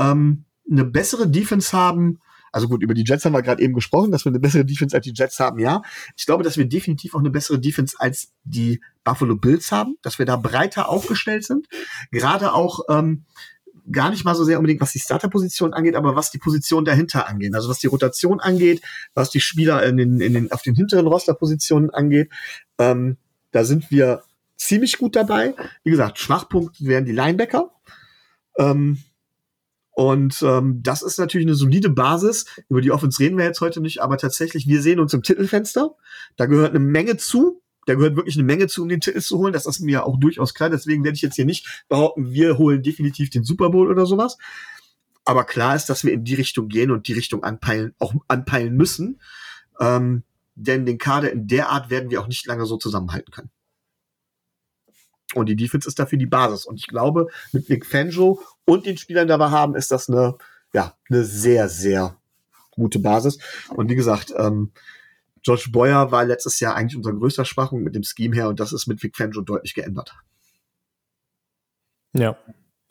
ähm, 0.00 0.46
eine 0.68 0.84
bessere 0.84 1.28
Defense 1.28 1.76
haben. 1.76 2.18
Also 2.56 2.68
gut, 2.68 2.82
über 2.82 2.94
die 2.94 3.04
Jets 3.04 3.22
haben 3.26 3.34
wir 3.34 3.42
gerade 3.42 3.62
eben 3.62 3.74
gesprochen, 3.74 4.10
dass 4.10 4.24
wir 4.24 4.30
eine 4.30 4.40
bessere 4.40 4.64
Defense 4.64 4.96
als 4.96 5.04
die 5.04 5.12
Jets 5.14 5.38
haben, 5.40 5.58
ja. 5.58 5.82
Ich 6.16 6.24
glaube, 6.24 6.42
dass 6.42 6.56
wir 6.56 6.66
definitiv 6.66 7.14
auch 7.14 7.18
eine 7.18 7.28
bessere 7.28 7.60
Defense 7.60 7.94
als 7.98 8.32
die 8.44 8.80
Buffalo 9.04 9.36
Bills 9.36 9.70
haben, 9.72 9.98
dass 10.00 10.18
wir 10.18 10.24
da 10.24 10.36
breiter 10.36 10.88
aufgestellt 10.88 11.44
sind. 11.44 11.66
Gerade 12.10 12.54
auch 12.54 12.80
ähm, 12.88 13.26
gar 13.92 14.08
nicht 14.08 14.24
mal 14.24 14.34
so 14.34 14.42
sehr 14.42 14.56
unbedingt, 14.56 14.80
was 14.80 14.92
die 14.92 15.00
Starterposition 15.00 15.74
angeht, 15.74 15.96
aber 15.96 16.16
was 16.16 16.30
die 16.30 16.38
Position 16.38 16.86
dahinter 16.86 17.28
angeht. 17.28 17.54
Also 17.54 17.68
was 17.68 17.78
die 17.78 17.88
Rotation 17.88 18.40
angeht, 18.40 18.80
was 19.12 19.28
die 19.28 19.40
Spieler 19.40 19.84
in 19.84 19.98
den, 19.98 20.22
in 20.22 20.32
den, 20.32 20.50
auf 20.50 20.62
den 20.62 20.74
hinteren 20.74 21.06
Rosterpositionen 21.06 21.90
angeht. 21.90 22.30
Ähm, 22.78 23.18
da 23.52 23.64
sind 23.64 23.90
wir 23.90 24.22
ziemlich 24.56 24.96
gut 24.96 25.14
dabei. 25.14 25.52
Wie 25.84 25.90
gesagt, 25.90 26.18
Schwachpunkt 26.20 26.82
wären 26.82 27.04
die 27.04 27.12
Linebacker. 27.12 27.70
Ähm, 28.58 29.02
und 29.96 30.42
ähm, 30.42 30.82
das 30.82 31.00
ist 31.00 31.18
natürlich 31.18 31.46
eine 31.46 31.54
solide 31.54 31.88
Basis. 31.88 32.44
Über 32.68 32.82
die 32.82 32.90
Offense 32.90 33.18
reden 33.18 33.38
wir 33.38 33.46
jetzt 33.46 33.62
heute 33.62 33.80
nicht, 33.80 34.02
aber 34.02 34.18
tatsächlich, 34.18 34.66
wir 34.66 34.82
sehen 34.82 35.00
uns 35.00 35.14
im 35.14 35.22
Titelfenster. 35.22 35.96
Da 36.36 36.44
gehört 36.44 36.70
eine 36.70 36.80
Menge 36.80 37.16
zu. 37.16 37.62
Da 37.86 37.94
gehört 37.94 38.14
wirklich 38.14 38.36
eine 38.36 38.44
Menge 38.44 38.66
zu, 38.66 38.82
um 38.82 38.90
den 38.90 39.00
Titel 39.00 39.22
zu 39.22 39.38
holen. 39.38 39.54
Das 39.54 39.64
ist 39.64 39.80
mir 39.80 40.04
auch 40.04 40.18
durchaus 40.18 40.52
klar. 40.52 40.68
Deswegen 40.68 41.02
werde 41.02 41.16
ich 41.16 41.22
jetzt 41.22 41.36
hier 41.36 41.46
nicht 41.46 41.86
behaupten, 41.88 42.30
wir 42.30 42.58
holen 42.58 42.82
definitiv 42.82 43.30
den 43.30 43.42
Super 43.42 43.70
Bowl 43.70 43.90
oder 43.90 44.04
sowas. 44.04 44.36
Aber 45.24 45.44
klar 45.44 45.74
ist, 45.74 45.86
dass 45.86 46.04
wir 46.04 46.12
in 46.12 46.24
die 46.24 46.34
Richtung 46.34 46.68
gehen 46.68 46.90
und 46.90 47.08
die 47.08 47.14
Richtung 47.14 47.42
anpeilen, 47.42 47.94
auch 47.98 48.12
anpeilen 48.28 48.76
müssen. 48.76 49.18
Ähm, 49.80 50.24
denn 50.56 50.84
den 50.84 50.98
Kader 50.98 51.32
in 51.32 51.46
der 51.46 51.70
Art 51.70 51.88
werden 51.88 52.10
wir 52.10 52.20
auch 52.20 52.28
nicht 52.28 52.44
lange 52.44 52.66
so 52.66 52.76
zusammenhalten 52.76 53.32
können. 53.32 53.50
Und 55.36 55.46
die 55.46 55.56
Defense 55.56 55.88
ist 55.88 55.98
dafür 55.98 56.18
die 56.18 56.26
Basis. 56.26 56.66
Und 56.66 56.76
ich 56.76 56.86
glaube, 56.86 57.28
mit 57.52 57.68
Nick 57.68 57.86
Fangio 57.86 58.40
und 58.64 58.86
den 58.86 58.96
Spielern, 58.96 59.28
die 59.28 59.34
wir 59.34 59.50
haben, 59.50 59.74
ist 59.74 59.90
das 59.90 60.08
eine, 60.08 60.36
ja, 60.72 60.94
eine 61.08 61.24
sehr, 61.24 61.68
sehr 61.68 62.16
gute 62.70 62.98
Basis. 62.98 63.38
Und 63.70 63.90
wie 63.90 63.96
gesagt, 63.96 64.32
ähm, 64.36 64.72
Josh 65.42 65.70
Boyer 65.70 66.10
war 66.10 66.24
letztes 66.24 66.58
Jahr 66.60 66.74
eigentlich 66.74 66.96
unser 66.96 67.12
größter 67.12 67.44
Schwachung 67.44 67.82
mit 67.82 67.94
dem 67.94 68.02
Scheme 68.02 68.34
her 68.34 68.48
und 68.48 68.58
das 68.58 68.72
ist 68.72 68.86
mit 68.86 69.02
Vic 69.02 69.16
Fangio 69.16 69.42
deutlich 69.42 69.74
geändert. 69.74 70.14
Ja. 72.12 72.36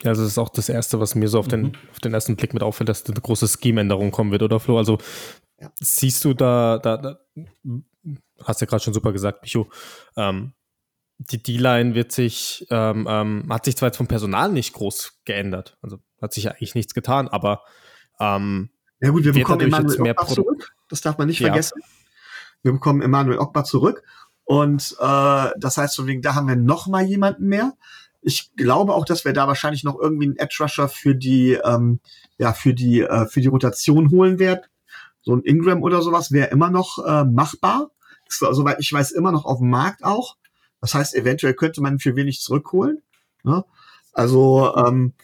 Ja, 0.02 0.10
also 0.10 0.22
das 0.22 0.32
ist 0.32 0.38
auch 0.38 0.50
das 0.50 0.68
Erste, 0.68 1.00
was 1.00 1.14
mir 1.14 1.28
so 1.28 1.38
auf 1.38 1.48
den, 1.48 1.62
mhm. 1.62 1.72
auf 1.90 2.00
den 2.00 2.12
ersten 2.12 2.36
Blick 2.36 2.52
mit 2.52 2.62
auffällt, 2.62 2.88
dass 2.88 3.06
eine 3.06 3.20
große 3.20 3.48
Scheme-Änderung 3.48 4.10
kommen 4.10 4.30
wird, 4.30 4.42
oder 4.42 4.60
Flo? 4.60 4.76
Also 4.76 4.98
ja. 5.58 5.70
siehst 5.80 6.24
du 6.24 6.34
da, 6.34 6.78
da, 6.78 6.98
da 6.98 7.18
hast 8.44 8.60
ja 8.60 8.66
gerade 8.66 8.82
schon 8.82 8.92
super 8.94 9.12
gesagt, 9.12 9.42
Micho, 9.42 9.70
ähm, 10.16 10.52
die 11.18 11.42
D-Line 11.42 11.94
wird 11.94 12.12
sich, 12.12 12.66
ähm, 12.70 13.06
ähm, 13.08 13.46
hat 13.50 13.64
sich 13.64 13.76
zwar 13.76 13.88
jetzt 13.88 13.96
vom 13.96 14.08
Personal 14.08 14.52
nicht 14.52 14.74
groß 14.74 15.20
geändert, 15.24 15.76
also 15.82 15.98
hat 16.20 16.32
sich 16.32 16.44
ja 16.44 16.52
eigentlich 16.52 16.74
nichts 16.74 16.94
getan, 16.94 17.28
aber 17.28 17.62
ähm, 18.20 18.70
ja 19.00 19.10
gut, 19.10 19.24
wir 19.24 19.32
bekommen 19.32 19.60
Emmanuel 19.60 19.98
mehr 20.00 20.14
Ogba 20.18 20.26
zurück, 20.26 20.74
das 20.88 21.00
darf 21.00 21.18
man 21.18 21.28
nicht 21.28 21.40
ja. 21.40 21.48
vergessen. 21.48 21.80
Wir 22.62 22.72
bekommen 22.72 23.02
Emmanuel 23.02 23.38
Ogba 23.38 23.64
zurück 23.64 24.02
und 24.44 24.96
äh, 25.00 25.50
das 25.58 25.76
heißt, 25.76 25.96
von 25.96 26.06
wegen, 26.06 26.22
da 26.22 26.34
haben 26.34 26.48
wir 26.48 26.56
noch 26.56 26.86
mal 26.86 27.04
jemanden 27.04 27.48
mehr. 27.48 27.74
Ich 28.22 28.54
glaube 28.56 28.94
auch, 28.94 29.04
dass 29.04 29.24
wir 29.24 29.32
da 29.32 29.46
wahrscheinlich 29.46 29.84
noch 29.84 29.98
irgendwie 29.98 30.26
einen 30.26 30.36
Edge 30.36 30.56
Rusher 30.60 30.88
für 30.88 31.14
die, 31.14 31.52
ähm, 31.52 32.00
ja, 32.38 32.52
für 32.52 32.74
die, 32.74 33.00
äh, 33.00 33.26
für 33.26 33.40
die 33.40 33.48
Rotation 33.48 34.10
holen 34.10 34.38
werden. 34.38 34.62
So 35.22 35.34
ein 35.34 35.42
Ingram 35.42 35.82
oder 35.82 36.02
sowas 36.02 36.30
wäre 36.30 36.50
immer 36.50 36.70
noch 36.70 37.04
äh, 37.04 37.24
machbar. 37.24 37.90
Ist, 38.28 38.38
soweit 38.38 38.78
ich 38.80 38.92
weiß, 38.92 39.12
immer 39.12 39.32
noch 39.32 39.44
auf 39.44 39.58
dem 39.58 39.70
Markt 39.70 40.04
auch. 40.04 40.36
Das 40.86 40.94
heißt, 40.94 41.16
eventuell 41.16 41.54
könnte 41.54 41.80
man 41.80 41.98
für 41.98 42.14
wenig 42.14 42.40
zurückholen. 42.40 43.02
Ne? 43.42 43.64
Also 44.12 44.72
ähm, 44.76 45.14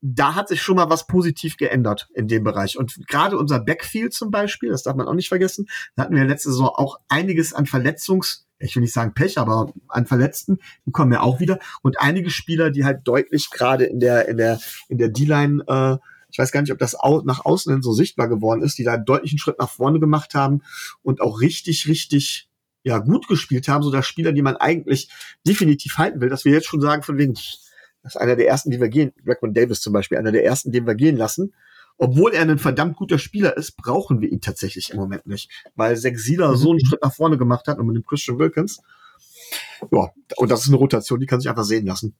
da 0.00 0.34
hat 0.34 0.48
sich 0.48 0.62
schon 0.62 0.76
mal 0.76 0.88
was 0.88 1.06
positiv 1.06 1.58
geändert 1.58 2.08
in 2.14 2.26
dem 2.26 2.42
Bereich. 2.42 2.78
Und 2.78 3.06
gerade 3.06 3.36
unser 3.36 3.60
Backfield 3.60 4.14
zum 4.14 4.30
Beispiel, 4.30 4.70
das 4.70 4.82
darf 4.82 4.96
man 4.96 5.06
auch 5.06 5.12
nicht 5.12 5.28
vergessen, 5.28 5.68
da 5.94 6.04
hatten 6.04 6.16
wir 6.16 6.24
letzte 6.24 6.48
Saison 6.52 6.68
auch 6.68 7.00
einiges 7.10 7.52
an 7.52 7.66
Verletzungs, 7.66 8.46
ich 8.58 8.74
will 8.74 8.80
nicht 8.80 8.94
sagen 8.94 9.12
Pech, 9.12 9.36
aber 9.36 9.74
an 9.88 10.06
Verletzten, 10.06 10.58
die 10.86 10.90
kommen 10.90 11.12
ja 11.12 11.20
auch 11.20 11.38
wieder. 11.38 11.58
Und 11.82 12.00
einige 12.00 12.30
Spieler, 12.30 12.70
die 12.70 12.86
halt 12.86 13.06
deutlich 13.06 13.50
gerade 13.50 13.84
in 13.84 14.00
der, 14.00 14.26
in 14.26 14.38
der, 14.38 14.58
in 14.88 14.96
der 14.96 15.10
D-Line 15.10 15.64
äh, 15.68 15.98
Ich 16.30 16.38
weiß 16.38 16.50
gar 16.50 16.62
nicht, 16.62 16.72
ob 16.72 16.78
das 16.78 16.98
au 16.98 17.20
nach 17.26 17.44
außen 17.44 17.70
hin 17.70 17.82
so 17.82 17.92
sichtbar 17.92 18.28
geworden 18.28 18.62
ist, 18.62 18.78
die 18.78 18.84
da 18.84 18.94
einen 18.94 19.04
deutlichen 19.04 19.38
Schritt 19.38 19.58
nach 19.58 19.68
vorne 19.68 20.00
gemacht 20.00 20.32
haben 20.32 20.62
und 21.02 21.20
auch 21.20 21.42
richtig, 21.42 21.88
richtig 21.88 22.48
ja 22.84 22.98
gut 22.98 23.26
gespielt 23.26 23.66
haben, 23.66 23.82
so 23.82 23.90
dass 23.90 24.06
Spieler, 24.06 24.32
die 24.32 24.42
man 24.42 24.56
eigentlich 24.56 25.08
definitiv 25.46 25.98
halten 25.98 26.20
will, 26.20 26.28
dass 26.28 26.44
wir 26.44 26.52
jetzt 26.52 26.66
schon 26.66 26.80
sagen, 26.80 27.02
von 27.02 27.18
wegen, 27.18 27.32
das 27.32 28.14
ist 28.14 28.16
einer 28.16 28.36
der 28.36 28.46
ersten, 28.46 28.70
die 28.70 28.80
wir 28.80 28.88
gehen, 28.88 29.12
Rackman 29.26 29.54
Davis 29.54 29.80
zum 29.80 29.92
Beispiel, 29.92 30.18
einer 30.18 30.32
der 30.32 30.44
ersten, 30.44 30.70
den 30.70 30.86
wir 30.86 30.94
gehen 30.94 31.16
lassen. 31.16 31.54
Obwohl 31.96 32.34
er 32.34 32.42
ein 32.42 32.58
verdammt 32.58 32.96
guter 32.96 33.18
Spieler 33.18 33.56
ist, 33.56 33.76
brauchen 33.76 34.20
wir 34.20 34.30
ihn 34.30 34.40
tatsächlich 34.40 34.90
im 34.90 34.96
Moment 34.96 35.26
nicht, 35.26 35.50
weil 35.76 35.96
Zach 35.96 36.16
Sieler 36.16 36.50
mhm. 36.50 36.56
so 36.56 36.70
einen 36.70 36.84
Schritt 36.84 37.02
nach 37.02 37.14
vorne 37.14 37.38
gemacht 37.38 37.66
hat 37.66 37.78
und 37.78 37.86
mit 37.86 37.96
dem 37.96 38.04
Christian 38.04 38.38
Wilkins. 38.38 38.80
Ja, 39.90 40.10
und 40.36 40.50
das 40.50 40.62
ist 40.62 40.68
eine 40.68 40.76
Rotation, 40.76 41.20
die 41.20 41.26
kann 41.26 41.40
sich 41.40 41.48
einfach 41.48 41.64
sehen 41.64 41.86
lassen. 41.86 42.14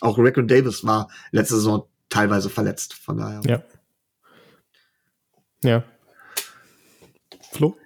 Auch 0.00 0.18
Rackman 0.18 0.48
Davis 0.48 0.84
war 0.84 1.08
letzte 1.30 1.56
Saison 1.56 1.86
teilweise 2.08 2.50
verletzt, 2.50 2.94
von 2.94 3.18
daher. 3.18 3.42
Ja. 3.44 3.62
Ja. 5.62 5.84
Flo? 7.52 7.76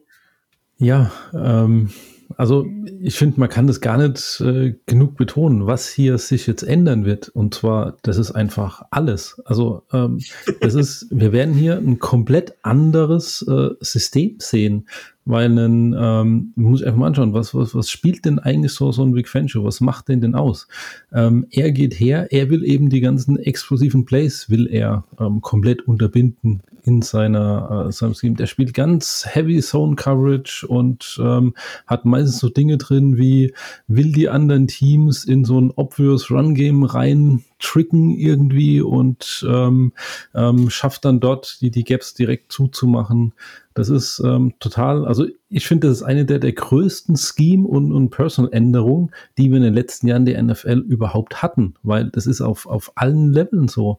Ja, 0.78 1.12
ähm, 1.32 1.90
also 2.36 2.66
ich 3.00 3.16
finde, 3.16 3.38
man 3.38 3.48
kann 3.48 3.66
das 3.66 3.80
gar 3.80 3.98
nicht 3.98 4.40
äh, 4.40 4.74
genug 4.86 5.16
betonen, 5.16 5.66
was 5.66 5.88
hier 5.88 6.18
sich 6.18 6.46
jetzt 6.46 6.62
ändern 6.62 7.04
wird. 7.04 7.28
Und 7.28 7.54
zwar, 7.54 7.96
das 8.02 8.16
ist 8.16 8.32
einfach 8.32 8.82
alles. 8.90 9.40
Also 9.44 9.82
ähm, 9.92 10.20
das 10.60 10.74
ist, 10.74 11.06
wir 11.10 11.32
werden 11.32 11.54
hier 11.54 11.76
ein 11.76 11.98
komplett 11.98 12.54
anderes 12.62 13.42
äh, 13.42 13.70
System 13.80 14.36
sehen, 14.38 14.88
weil 15.24 15.56
ein, 15.56 15.94
ähm, 15.98 16.52
muss 16.56 16.80
ich 16.80 16.86
einfach 16.86 16.98
mal 16.98 17.06
anschauen, 17.08 17.34
was, 17.34 17.54
was, 17.54 17.74
was 17.74 17.90
spielt 17.90 18.24
denn 18.24 18.38
eigentlich 18.38 18.72
so, 18.72 18.90
so 18.92 19.04
ein 19.04 19.24
Fan 19.24 19.48
Show? 19.48 19.64
Was 19.64 19.80
macht 19.80 20.08
denn 20.08 20.20
denn 20.20 20.34
aus? 20.34 20.66
Ähm, 21.12 21.46
er 21.50 21.72
geht 21.72 21.98
her, 21.98 22.32
er 22.32 22.50
will 22.50 22.64
eben 22.64 22.90
die 22.90 23.00
ganzen 23.00 23.38
explosiven 23.38 24.04
Plays, 24.04 24.50
will 24.50 24.66
er 24.66 25.04
ähm, 25.20 25.40
komplett 25.40 25.86
unterbinden 25.86 26.62
in 26.84 27.02
seiner, 27.02 27.86
äh, 27.88 27.92
seinem 27.92 28.14
Scheme. 28.14 28.36
Der 28.36 28.46
spielt 28.46 28.74
ganz 28.74 29.24
heavy 29.26 29.60
Zone 29.60 29.96
Coverage 29.96 30.66
und 30.66 31.18
ähm, 31.22 31.54
hat 31.86 32.04
meistens 32.04 32.38
so 32.38 32.48
Dinge 32.48 32.76
drin 32.76 33.16
wie, 33.16 33.54
will 33.86 34.12
die 34.12 34.28
anderen 34.28 34.68
Teams 34.68 35.24
in 35.24 35.44
so 35.44 35.60
ein 35.60 35.72
obvious 35.74 36.30
Run 36.30 36.54
Game 36.54 36.84
rein 36.84 37.42
tricken 37.58 38.10
irgendwie 38.10 38.82
und 38.82 39.46
ähm, 39.48 39.92
ähm, 40.34 40.68
schafft 40.68 41.06
dann 41.06 41.20
dort 41.20 41.62
die, 41.62 41.70
die 41.70 41.84
Gaps 41.84 42.12
direkt 42.12 42.52
zuzumachen. 42.52 43.32
Das 43.72 43.88
ist 43.88 44.22
ähm, 44.24 44.54
total, 44.60 45.06
also 45.06 45.26
ich 45.48 45.66
finde, 45.66 45.88
das 45.88 45.98
ist 45.98 46.02
eine 46.02 46.26
der, 46.26 46.38
der 46.38 46.52
größten 46.52 47.16
Scheme- 47.16 47.66
und, 47.66 47.92
und 47.92 48.10
Personal-Änderungen, 48.10 49.10
die 49.38 49.48
wir 49.48 49.56
in 49.56 49.62
den 49.62 49.74
letzten 49.74 50.06
Jahren 50.06 50.26
der 50.26 50.42
NFL 50.42 50.84
überhaupt 50.86 51.42
hatten, 51.42 51.74
weil 51.82 52.10
das 52.10 52.26
ist 52.26 52.42
auf, 52.42 52.66
auf 52.66 52.92
allen 52.96 53.32
Leveln 53.32 53.68
so. 53.68 53.98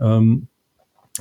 Ähm, 0.00 0.48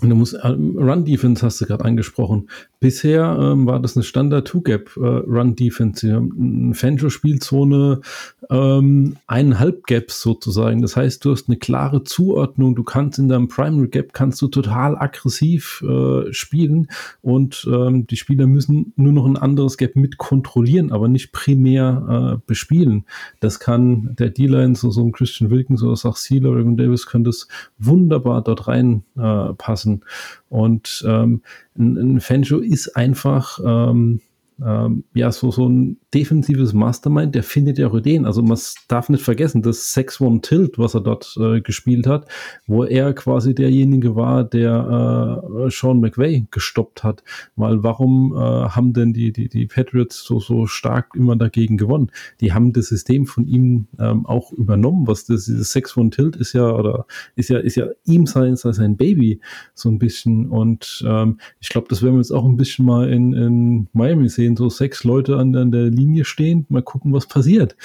du 0.02 0.16
musst, 0.16 0.36
ähm, 0.44 0.76
Run-Defense 0.78 1.46
hast 1.46 1.62
du 1.62 1.66
gerade 1.66 1.86
angesprochen. 1.86 2.50
Bisher 2.84 3.38
ähm, 3.40 3.66
war 3.66 3.80
das 3.80 3.96
eine 3.96 4.04
Standard-Two-Gap-Run-Defense. 4.04 6.06
Äh, 6.06 6.18
eine 6.18 6.74
Fangio-Spielzone 6.74 8.02
ähm, 8.50 9.16
eineinhalb 9.26 9.86
Gaps 9.86 10.22
sozusagen. 10.22 10.82
Das 10.82 10.98
heißt, 10.98 11.24
du 11.24 11.32
hast 11.32 11.48
eine 11.48 11.56
klare 11.56 12.04
Zuordnung. 12.04 12.76
Du 12.76 12.84
kannst 12.84 13.20
in 13.20 13.30
deinem 13.30 13.48
Primary 13.48 13.88
Gap 13.88 14.12
kannst 14.12 14.42
du 14.42 14.50
total 14.50 14.98
aggressiv 14.98 15.82
äh, 15.88 16.34
spielen 16.34 16.90
und 17.22 17.66
ähm, 17.72 18.06
die 18.06 18.18
Spieler 18.18 18.48
müssen 18.48 18.92
nur 18.98 19.14
noch 19.14 19.28
ein 19.28 19.38
anderes 19.38 19.78
Gap 19.78 19.96
mit 19.96 20.18
kontrollieren, 20.18 20.92
aber 20.92 21.08
nicht 21.08 21.32
primär 21.32 22.36
äh, 22.36 22.42
bespielen. 22.46 23.06
Das 23.40 23.62
kann 23.62 24.14
der 24.20 24.30
D-Line, 24.30 24.76
so, 24.76 24.92
so 24.92 25.06
ein 25.06 25.14
Christian 25.14 25.52
Wilkins 25.52 25.84
oder 25.84 25.96
Sach 25.96 26.18
Sealer 26.18 26.52
oder 26.52 26.64
Davis 26.64 27.06
können 27.06 27.24
das 27.24 27.48
wunderbar 27.80 28.44
dort 28.44 28.68
reinpassen. 28.68 30.02
Äh, 30.02 30.06
und 30.54 31.04
ähm, 31.08 31.42
ein, 31.76 31.98
ein 31.98 32.22
Fangio 32.22 32.60
ist 32.74 32.96
einfach 32.96 33.60
ähm, 33.64 34.22
ähm, 34.64 35.04
ja, 35.14 35.32
so, 35.32 35.52
so 35.52 35.68
ein 35.68 35.98
defensives 36.14 36.74
Mastermind, 36.74 37.34
der 37.34 37.44
findet 37.44 37.78
ja 37.78 37.88
auch 37.88 37.96
Ideen. 37.96 38.26
Also 38.26 38.42
man 38.42 38.60
darf 38.88 39.10
nicht 39.10 39.24
vergessen, 39.24 39.62
das 39.62 39.96
6-1 39.96 40.42
Tilt, 40.42 40.78
was 40.78 40.94
er 40.94 41.02
dort 41.02 41.36
äh, 41.40 41.62
gespielt 41.62 42.08
hat, 42.08 42.28
wo 42.68 42.84
er 42.84 43.14
quasi 43.14 43.56
derjenige 43.56 44.16
war, 44.16 44.44
der 44.44 45.42
äh, 45.66 45.70
Sean 45.72 46.00
McVay 46.00 46.46
gestoppt 46.52 47.04
hat. 47.04 47.24
Weil 47.56 47.84
warum 47.84 48.34
äh, 48.34 48.38
haben 48.38 48.94
denn 48.94 49.14
die, 49.14 49.32
die, 49.32 49.50
die 49.50 49.66
Patriots 49.66 50.24
so, 50.24 50.40
so 50.40 50.68
stark 50.68 51.16
immer 51.16 51.36
dagegen 51.36 51.78
gewonnen? 51.78 52.12
Die 52.40 52.54
haben 52.54 52.74
das 52.74 52.88
System 52.88 53.26
von 53.26 53.48
ihm 53.48 53.88
ähm, 54.00 54.26
auch 54.26 54.52
übernommen. 54.52 55.08
Was 55.08 55.26
das, 55.26 55.46
dieses 55.46 55.76
6-1 55.76 56.12
Tilt 56.12 56.36
ist 56.36 56.54
ja, 56.54 56.70
oder 56.72 57.06
ist 57.36 57.50
ja, 57.50 57.60
ist 57.60 57.76
ja 57.76 57.88
ihm 58.06 58.28
sein, 58.28 58.56
sein 58.56 58.98
Baby 58.98 59.40
so 59.74 59.90
ein 59.90 59.98
bisschen. 59.98 60.50
Und 60.50 61.04
ähm, 61.08 61.40
ich 61.60 61.70
glaube, 61.70 61.88
das 61.90 62.02
werden 62.02 62.16
wir 62.16 62.22
jetzt 62.22 62.32
auch 62.32 62.46
ein 62.46 62.58
bisschen 62.58 62.86
mal 62.86 63.10
in, 63.10 63.34
in 63.34 63.88
Miami 63.94 64.30
sehen 64.30 64.43
sehen 64.44 64.58
so 64.58 64.70
sechs 64.70 65.04
Leute 65.04 65.38
an, 65.38 65.56
an 65.56 65.72
der 65.72 65.90
Linie 65.90 66.26
stehen, 66.26 66.66
mal 66.70 66.82
gucken, 66.82 67.14
was 67.14 67.28
passiert. 67.28 67.76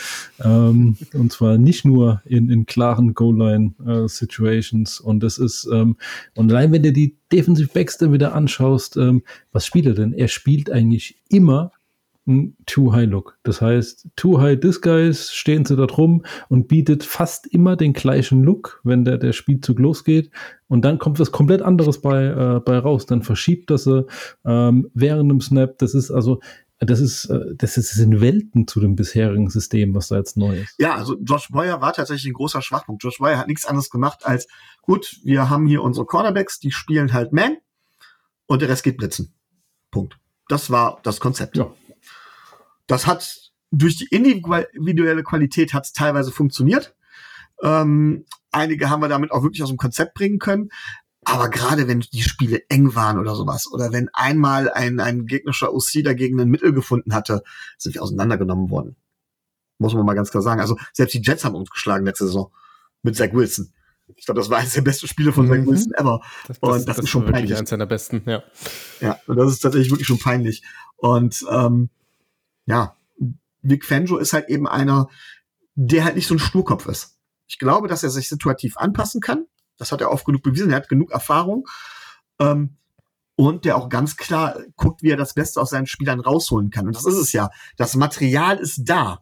Ähm, 0.43 0.97
und 1.13 1.33
zwar 1.33 1.57
nicht 1.59 1.85
nur 1.85 2.21
in, 2.25 2.51
in 2.51 2.67
klaren 2.67 3.15
Goal-Line-Situations. 3.15 5.01
Äh, 5.01 5.07
und 5.07 5.23
das 5.23 5.39
ist, 5.39 5.69
ähm, 5.73 5.97
und 6.35 6.51
allein 6.51 6.73
wenn 6.73 6.83
du 6.83 6.93
die 6.93 7.17
Defensive 7.31 7.71
Backs 7.73 7.99
dann 7.99 8.13
wieder 8.13 8.35
anschaust, 8.35 8.97
ähm, 8.97 9.23
was 9.53 9.67
spielt 9.67 9.87
er 9.87 9.95
denn? 9.95 10.13
Er 10.13 10.29
spielt 10.29 10.71
eigentlich 10.71 11.21
immer 11.29 11.73
ein 12.29 12.57
Too-High-Look. 12.67 13.39
Das 13.43 13.61
heißt, 13.61 14.09
Too-High 14.17 14.61
Disguise 14.61 15.33
stehen 15.33 15.65
sie 15.65 15.77
da 15.77 15.87
drum 15.87 16.25
und 16.49 16.69
bietet 16.69 17.03
fast 17.03 17.47
immer 17.47 17.77
den 17.77 17.95
gleichen 17.95 18.45
Look, 18.45 18.81
wenn 18.85 19.05
der, 19.05 19.19
der 19.19 19.33
Spielzug 19.33 19.79
losgeht. 19.79 20.31
Und 20.69 20.85
dann 20.85 20.99
kommt 20.99 21.19
was 21.19 21.33
komplett 21.33 21.63
anderes 21.63 22.01
bei, 22.01 22.27
äh, 22.27 22.61
bei 22.61 22.79
raus. 22.79 23.07
Dann 23.07 23.23
verschiebt 23.23 23.71
das 23.71 23.85
sie 23.85 24.07
ähm, 24.45 24.91
während 24.95 25.31
dem 25.31 25.41
Snap. 25.41 25.79
Das 25.79 25.95
ist 25.95 26.11
also, 26.11 26.41
das 26.79 27.01
ist, 27.01 27.25
äh, 27.27 27.55
das 27.57 27.77
ist 27.77 27.97
in 27.99 28.21
Welten 28.21 28.69
zu 28.69 28.81
dem 28.81 28.95
bisherigen 28.95 29.51
System, 29.51 29.95
was 29.95 30.09
da 30.09 30.17
jetzt 30.17 30.37
neu 30.37 30.61
ist. 30.61 30.75
Ja, 30.79 30.95
also 30.95 31.17
Josh 31.21 31.49
Boyer 31.49 31.81
war 31.81 31.93
tatsächlich 31.93 32.31
ein 32.31 32.35
großer 32.35 32.63
Schwachpunkt. 32.63 33.03
Josh 33.03 33.19
Boyer 33.19 33.39
hat 33.39 33.49
nichts 33.49 33.65
anderes 33.65 33.91
gemacht 33.91 34.27
als, 34.27 34.47
gut, 34.83 35.19
wir 35.25 35.51
haben 35.51 35.67
hier 35.67 35.83
unsere 35.83 36.07
Cornerbacks, 36.07 36.61
die 36.61 36.71
spielen 36.71 37.13
halt 37.13 37.33
Man 37.33 37.57
und 38.47 38.63
der 38.63 38.69
Rest 38.69 38.85
geht 38.85 38.99
blitzen. 38.99 39.35
Punkt. 39.91 40.19
Das 40.49 40.71
war 40.71 41.01
das 41.03 41.21
Konzept. 41.21 41.57
Ja. 41.57 41.71
Das 42.89 43.07
hat 43.07 43.53
durch 43.71 43.97
die 43.97 44.09
individuelle 44.11 45.23
Qualität 45.23 45.73
hat 45.75 45.85
es 45.85 45.93
teilweise 45.93 46.33
funktioniert. 46.33 46.97
Ähm, 47.63 48.25
einige 48.51 48.91
haben 48.91 49.03
wir 49.03 49.09
damit 49.09 49.31
auch 49.31 49.43
wirklich 49.43 49.63
aus 49.63 49.69
dem 49.69 49.79
Konzept 49.79 50.15
bringen 50.15 50.39
können. 50.39 50.71
Aber 51.25 51.51
gerade 51.51 51.89
wenn 51.89 52.01
die 52.01 52.23
Spiele 52.23 52.63
eng 52.71 52.95
waren 52.95 53.19
oder 53.19 53.35
sowas, 53.35 53.71
oder 53.71 53.93
wenn 53.93 54.09
einmal 54.15 54.71
ein, 54.71 54.99
ein 55.01 55.27
gegnerischer 55.27 55.75
OC 55.75 56.03
dagegen 56.03 56.41
ein 56.41 56.49
Mittel 56.49 56.73
gefunden 56.73 57.13
hatte, 57.13 57.43
sind 57.77 57.95
wir 57.95 58.03
auseinandergenommen 58.03 58.71
worden. 58.71 58.97
Muss 59.79 59.95
man 59.95 60.07
mal 60.07 60.15
ganz 60.15 60.31
klar 60.31 60.43
sagen. 60.43 60.61
Also 60.61 60.79
selbst 60.93 61.15
die 61.15 61.23
Jets 61.23 61.45
haben 61.45 61.55
uns 61.55 61.71
geschlagen 61.71 62.07
letzte 62.07 62.27
Saison 62.27 62.51
mit 63.03 63.17
Zach 63.17 63.33
Wilson. 63.33 63.73
Ich 64.17 64.25
glaube, 64.25 64.41
das 64.41 64.49
war 64.49 64.59
eines 64.59 64.73
der 64.73 64.81
besten 64.81 65.07
Spiele 65.07 65.33
von 65.33 65.47
mhm. 65.47 65.51
Zach 65.51 65.67
Wilson 65.67 65.93
ever. 65.95 66.21
Das, 66.47 66.59
das, 66.61 66.71
und 66.71 66.77
das, 66.77 66.85
das 66.85 66.99
ist 67.01 67.11
schon 67.11 67.27
peinlich. 67.27 67.57
Eins 67.57 67.71
seiner 67.71 67.87
besten, 67.87 68.23
ja. 68.25 68.43
Ja, 69.01 69.19
und 69.27 69.37
das 69.37 69.53
ist 69.53 69.61
tatsächlich 69.61 69.91
wirklich 69.91 70.09
schon 70.09 70.19
peinlich. 70.19 70.63
Und 70.97 71.45
ähm, 71.51 71.91
ja, 72.69 72.97
Vic 73.63 73.85
Fangio 73.85 74.19
ist 74.19 74.33
halt 74.33 74.49
eben 74.49 74.69
einer, 74.69 75.09
der 75.75 76.05
halt 76.05 76.17
nicht 76.17 76.27
so 76.27 76.35
ein 76.35 76.39
Sturkopf 76.39 76.87
ist. 76.87 77.17
Ich 77.47 77.59
glaube, 77.59 77.89
dass 77.89 78.03
er 78.03 78.11
sich 78.11 78.29
situativ 78.29 78.77
anpassen 78.77 79.21
kann. 79.21 79.47
Das 79.79 79.91
hat 79.91 80.01
er 80.01 80.11
oft 80.11 80.27
genug 80.27 80.43
bewiesen. 80.43 80.71
Er 80.71 80.77
hat 80.77 80.89
genug 80.89 81.11
Erfahrung. 81.11 81.67
Ähm, 82.39 82.77
und 83.37 83.65
der 83.65 83.77
auch 83.77 83.89
ganz 83.89 84.17
klar 84.17 84.59
guckt, 84.77 85.03
wie 85.03 85.11
er 85.11 85.17
das 85.17 85.33
Beste 85.33 85.61
aus 85.61 85.71
seinen 85.71 85.87
Spielern 85.87 86.21
rausholen 86.21 86.71
kann. 86.71 86.87
Und 86.87 86.97
das 86.97 87.07
ist 87.07 87.17
es 87.17 87.33
ja. 87.33 87.51
Das 87.77 87.95
Material 87.95 88.59
ist 88.59 88.83
da. 88.85 89.21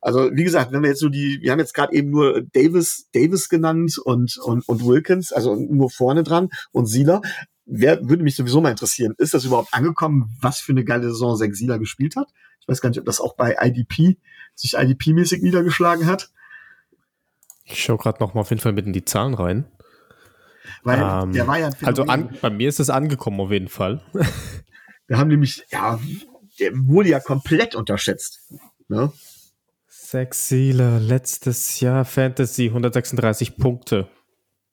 Also 0.00 0.30
wie 0.32 0.44
gesagt, 0.44 0.72
wenn 0.72 0.82
wir 0.82 0.90
jetzt 0.90 1.00
so 1.00 1.08
die, 1.08 1.40
wir 1.42 1.50
haben 1.50 1.58
jetzt 1.58 1.74
gerade 1.74 1.92
eben 1.92 2.10
nur 2.10 2.42
Davis, 2.52 3.08
Davis 3.12 3.48
genannt 3.48 3.98
und, 3.98 4.38
und, 4.38 4.66
und 4.68 4.86
Wilkins, 4.86 5.32
also 5.32 5.56
nur 5.56 5.90
vorne 5.90 6.22
dran 6.22 6.48
und 6.70 6.86
Sieler. 6.86 7.22
Wer 7.64 8.08
würde 8.08 8.22
mich 8.22 8.36
sowieso 8.36 8.60
mal 8.60 8.70
interessieren, 8.70 9.14
ist 9.18 9.34
das 9.34 9.44
überhaupt 9.44 9.74
angekommen, 9.74 10.36
was 10.40 10.60
für 10.60 10.70
eine 10.70 10.84
geile 10.84 11.08
Saison 11.08 11.36
Zach 11.36 11.52
Sieler 11.52 11.80
gespielt 11.80 12.14
hat? 12.14 12.28
Ich 12.66 12.72
weiß 12.72 12.80
gar 12.80 12.90
nicht, 12.90 12.98
ob 12.98 13.06
das 13.06 13.20
auch 13.20 13.36
bei 13.36 13.56
IDP 13.60 14.18
sich 14.56 14.76
IDP-mäßig 14.76 15.42
niedergeschlagen 15.42 16.06
hat. 16.06 16.30
Ich 17.64 17.82
schaue 17.82 17.98
gerade 17.98 18.18
noch 18.20 18.34
mal 18.34 18.40
auf 18.40 18.50
jeden 18.50 18.60
Fall 18.60 18.72
mit 18.72 18.86
in 18.86 18.92
die 18.92 19.04
Zahlen 19.04 19.34
rein. 19.34 19.66
Weil 20.82 21.00
ähm, 21.00 21.32
der 21.32 21.46
war 21.46 21.58
ja 21.58 21.70
Also 21.82 22.04
an, 22.04 22.36
bei 22.40 22.50
mir 22.50 22.68
ist 22.68 22.80
es 22.80 22.90
angekommen 22.90 23.40
auf 23.40 23.52
jeden 23.52 23.68
Fall. 23.68 24.02
Wir 25.06 25.18
haben 25.18 25.28
nämlich, 25.28 25.64
ja, 25.70 26.00
der 26.58 26.72
wurde 26.74 27.10
ja 27.10 27.20
komplett 27.20 27.76
unterschätzt. 27.76 28.40
Ne? 28.88 29.12
Seele, 29.88 30.98
letztes 30.98 31.78
Jahr 31.80 32.04
Fantasy 32.04 32.66
136 32.66 33.56
Punkte. 33.56 34.08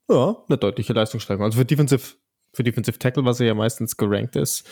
Ja, 0.10 0.38
eine 0.48 0.58
deutliche 0.58 0.94
Leistungssteigerung. 0.94 1.46
Also 1.46 1.60
für 1.60 1.66
Defensive, 1.66 2.16
für 2.52 2.64
Defensive 2.64 2.98
Tackle, 2.98 3.26
was 3.26 3.40
er 3.40 3.48
ja 3.48 3.54
meistens 3.54 3.98
gerankt 3.98 4.36
ist, 4.36 4.68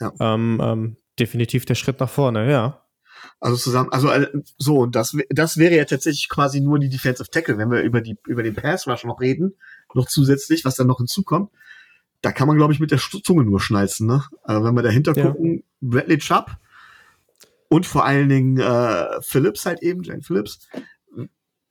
ja. 0.00 0.12
ähm, 0.20 0.60
ähm, 0.62 0.96
definitiv 1.20 1.64
der 1.66 1.74
Schritt 1.74 2.00
nach 2.00 2.10
vorne, 2.10 2.50
ja. 2.50 2.82
Also 3.38 3.56
zusammen, 3.56 3.90
also 3.90 4.10
äh, 4.10 4.28
so, 4.58 4.86
das, 4.86 5.16
das 5.30 5.56
wäre 5.56 5.76
ja 5.76 5.84
tatsächlich 5.84 6.28
quasi 6.28 6.60
nur 6.60 6.78
die 6.78 6.88
Defensive 6.88 7.30
Tackle. 7.30 7.58
Wenn 7.58 7.70
wir 7.70 7.80
über 7.82 8.00
die 8.00 8.16
über 8.26 8.42
den 8.42 8.54
Pass 8.54 8.86
Rush 8.86 9.04
noch 9.04 9.20
reden, 9.20 9.54
noch 9.94 10.06
zusätzlich, 10.06 10.64
was 10.64 10.76
dann 10.76 10.86
noch 10.86 10.98
hinzukommt. 10.98 11.50
Da 12.22 12.32
kann 12.32 12.48
man, 12.48 12.56
glaube 12.56 12.74
ich, 12.74 12.80
mit 12.80 12.90
der 12.90 12.98
Zunge 12.98 13.44
nur 13.44 13.60
schnalzen. 13.60 14.06
Ne? 14.06 14.22
Also 14.42 14.62
wenn 14.62 14.74
wir 14.74 14.82
dahinter 14.82 15.16
ja. 15.16 15.26
gucken, 15.26 15.64
Bradley 15.80 16.18
Chubb 16.18 16.50
und 17.68 17.86
vor 17.86 18.04
allen 18.04 18.28
Dingen 18.28 18.58
äh, 18.58 19.22
Phillips 19.22 19.64
halt 19.64 19.82
eben, 19.82 20.02
Jane 20.02 20.22
Phillips, 20.22 20.68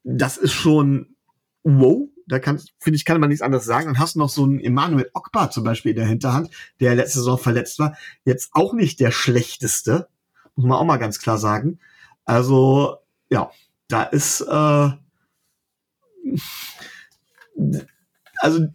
das 0.03 0.37
ist 0.37 0.53
schon 0.53 1.15
wow. 1.63 2.07
Da 2.29 2.39
kann, 2.39 2.61
finde 2.79 2.95
ich, 2.95 3.05
kann 3.05 3.19
man 3.19 3.29
nichts 3.29 3.41
anderes 3.41 3.65
sagen. 3.65 3.87
Dann 3.87 3.99
hast 3.99 4.15
du 4.15 4.19
noch 4.19 4.29
so 4.29 4.43
einen 4.43 4.59
Emmanuel 4.59 5.09
Ogba 5.13 5.49
zum 5.49 5.63
Beispiel 5.63 5.91
in 5.91 5.97
der 5.97 6.05
Hinterhand, 6.05 6.49
der 6.79 6.95
letzte 6.95 7.19
Saison 7.19 7.37
verletzt 7.37 7.79
war. 7.79 7.97
Jetzt 8.23 8.51
auch 8.53 8.73
nicht 8.73 8.99
der 8.99 9.11
schlechteste, 9.11 10.07
muss 10.55 10.67
man 10.67 10.77
auch 10.77 10.85
mal 10.85 10.97
ganz 10.97 11.19
klar 11.19 11.37
sagen. 11.37 11.79
Also, 12.25 12.97
ja, 13.29 13.51
da 13.87 14.03
ist, 14.03 14.41
äh, 14.41 14.89
also 18.37 18.67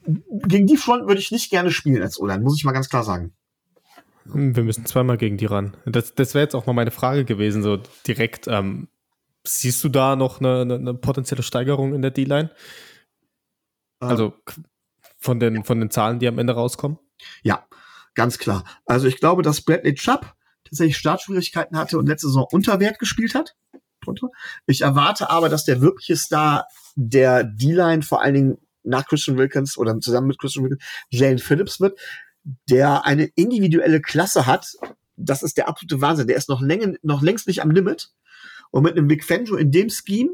gegen 0.47 0.67
die 0.67 0.77
Front 0.77 1.07
würde 1.07 1.21
ich 1.21 1.31
nicht 1.31 1.51
gerne 1.51 1.71
spielen 1.71 2.03
als 2.03 2.21
Olan, 2.21 2.43
muss 2.43 2.57
ich 2.57 2.65
mal 2.65 2.73
ganz 2.73 2.89
klar 2.89 3.05
sagen. 3.05 3.33
Hm, 4.31 4.57
wir 4.57 4.65
müssen 4.65 4.87
zweimal 4.87 5.17
gegen 5.17 5.37
die 5.37 5.47
ran. 5.47 5.77
Das, 5.87 6.15
das 6.15 6.35
wäre 6.35 6.43
jetzt 6.43 6.55
auch 6.55 6.67
mal 6.67 6.73
meine 6.73 6.91
Frage 6.91 7.25
gewesen, 7.25 7.63
so 7.63 7.79
direkt. 8.07 8.49
Ähm, 8.49 8.89
siehst 9.45 9.85
du 9.85 9.89
da 9.89 10.17
noch 10.17 10.41
eine, 10.41 10.63
eine, 10.63 10.75
eine 10.75 10.95
potenzielle 10.95 11.43
Steigerung 11.43 11.95
in 11.95 12.03
der 12.03 12.11
D-Line? 12.11 12.51
Ähm, 14.01 14.09
also 14.09 14.35
von 15.19 15.41
den, 15.41 15.65
von 15.65 15.81
den 15.81 15.91
Zahlen, 15.91 16.19
die 16.19 16.29
am 16.29 16.39
Ende 16.39 16.55
rauskommen? 16.55 16.99
Ja, 17.43 17.67
ganz 18.15 18.39
klar. 18.39 18.65
Also 18.87 19.07
ich 19.07 19.19
glaube, 19.19 19.43
dass 19.43 19.63
Bradley 19.63 19.95
Chubb 19.95 20.35
tatsächlich 20.65 20.97
Startschwierigkeiten 20.97 21.77
hatte 21.77 21.99
und 21.99 22.07
letzte 22.07 22.29
Saison 22.29 22.47
unter 22.51 22.81
Wert 22.81 22.99
gespielt 22.99 23.35
hat 23.35 23.55
drunter. 24.05 24.29
Ich 24.67 24.83
erwarte 24.83 25.31
aber, 25.31 25.49
dass 25.49 25.65
der 25.65 25.81
wirkliche 25.81 26.17
Star 26.17 26.67
der 26.95 27.45
D-Line 27.45 28.03
vor 28.03 28.23
allen 28.23 28.35
Dingen 28.35 28.59
nach 28.83 29.07
Christian 29.07 29.39
Wilkins 29.39 29.79
oder 29.79 29.99
zusammen 30.01 30.29
mit 30.29 30.39
Christian 30.39 30.65
Wilkins 30.65 30.85
Jalen 31.11 31.39
Phillips 31.39 31.81
wird, 31.81 31.99
der 32.69 33.07
eine 33.07 33.25
individuelle 33.35 34.01
Klasse 34.01 34.47
hat. 34.47 34.67
Das 35.17 35.43
ist 35.43 35.57
der 35.57 35.69
absolute 35.69 36.01
Wahnsinn. 36.01 36.27
Der 36.27 36.37
ist 36.37 36.49
noch, 36.49 36.61
längst, 36.61 37.03
noch 37.03 37.23
längst 37.23 37.47
nicht 37.47 37.63
am 37.63 37.71
Limit. 37.71 38.11
Und 38.71 38.83
mit 38.83 38.97
einem 38.97 39.09
Big 39.09 39.25
Fangio 39.25 39.57
in 39.57 39.71
dem 39.71 39.89
Scheme 39.89 40.31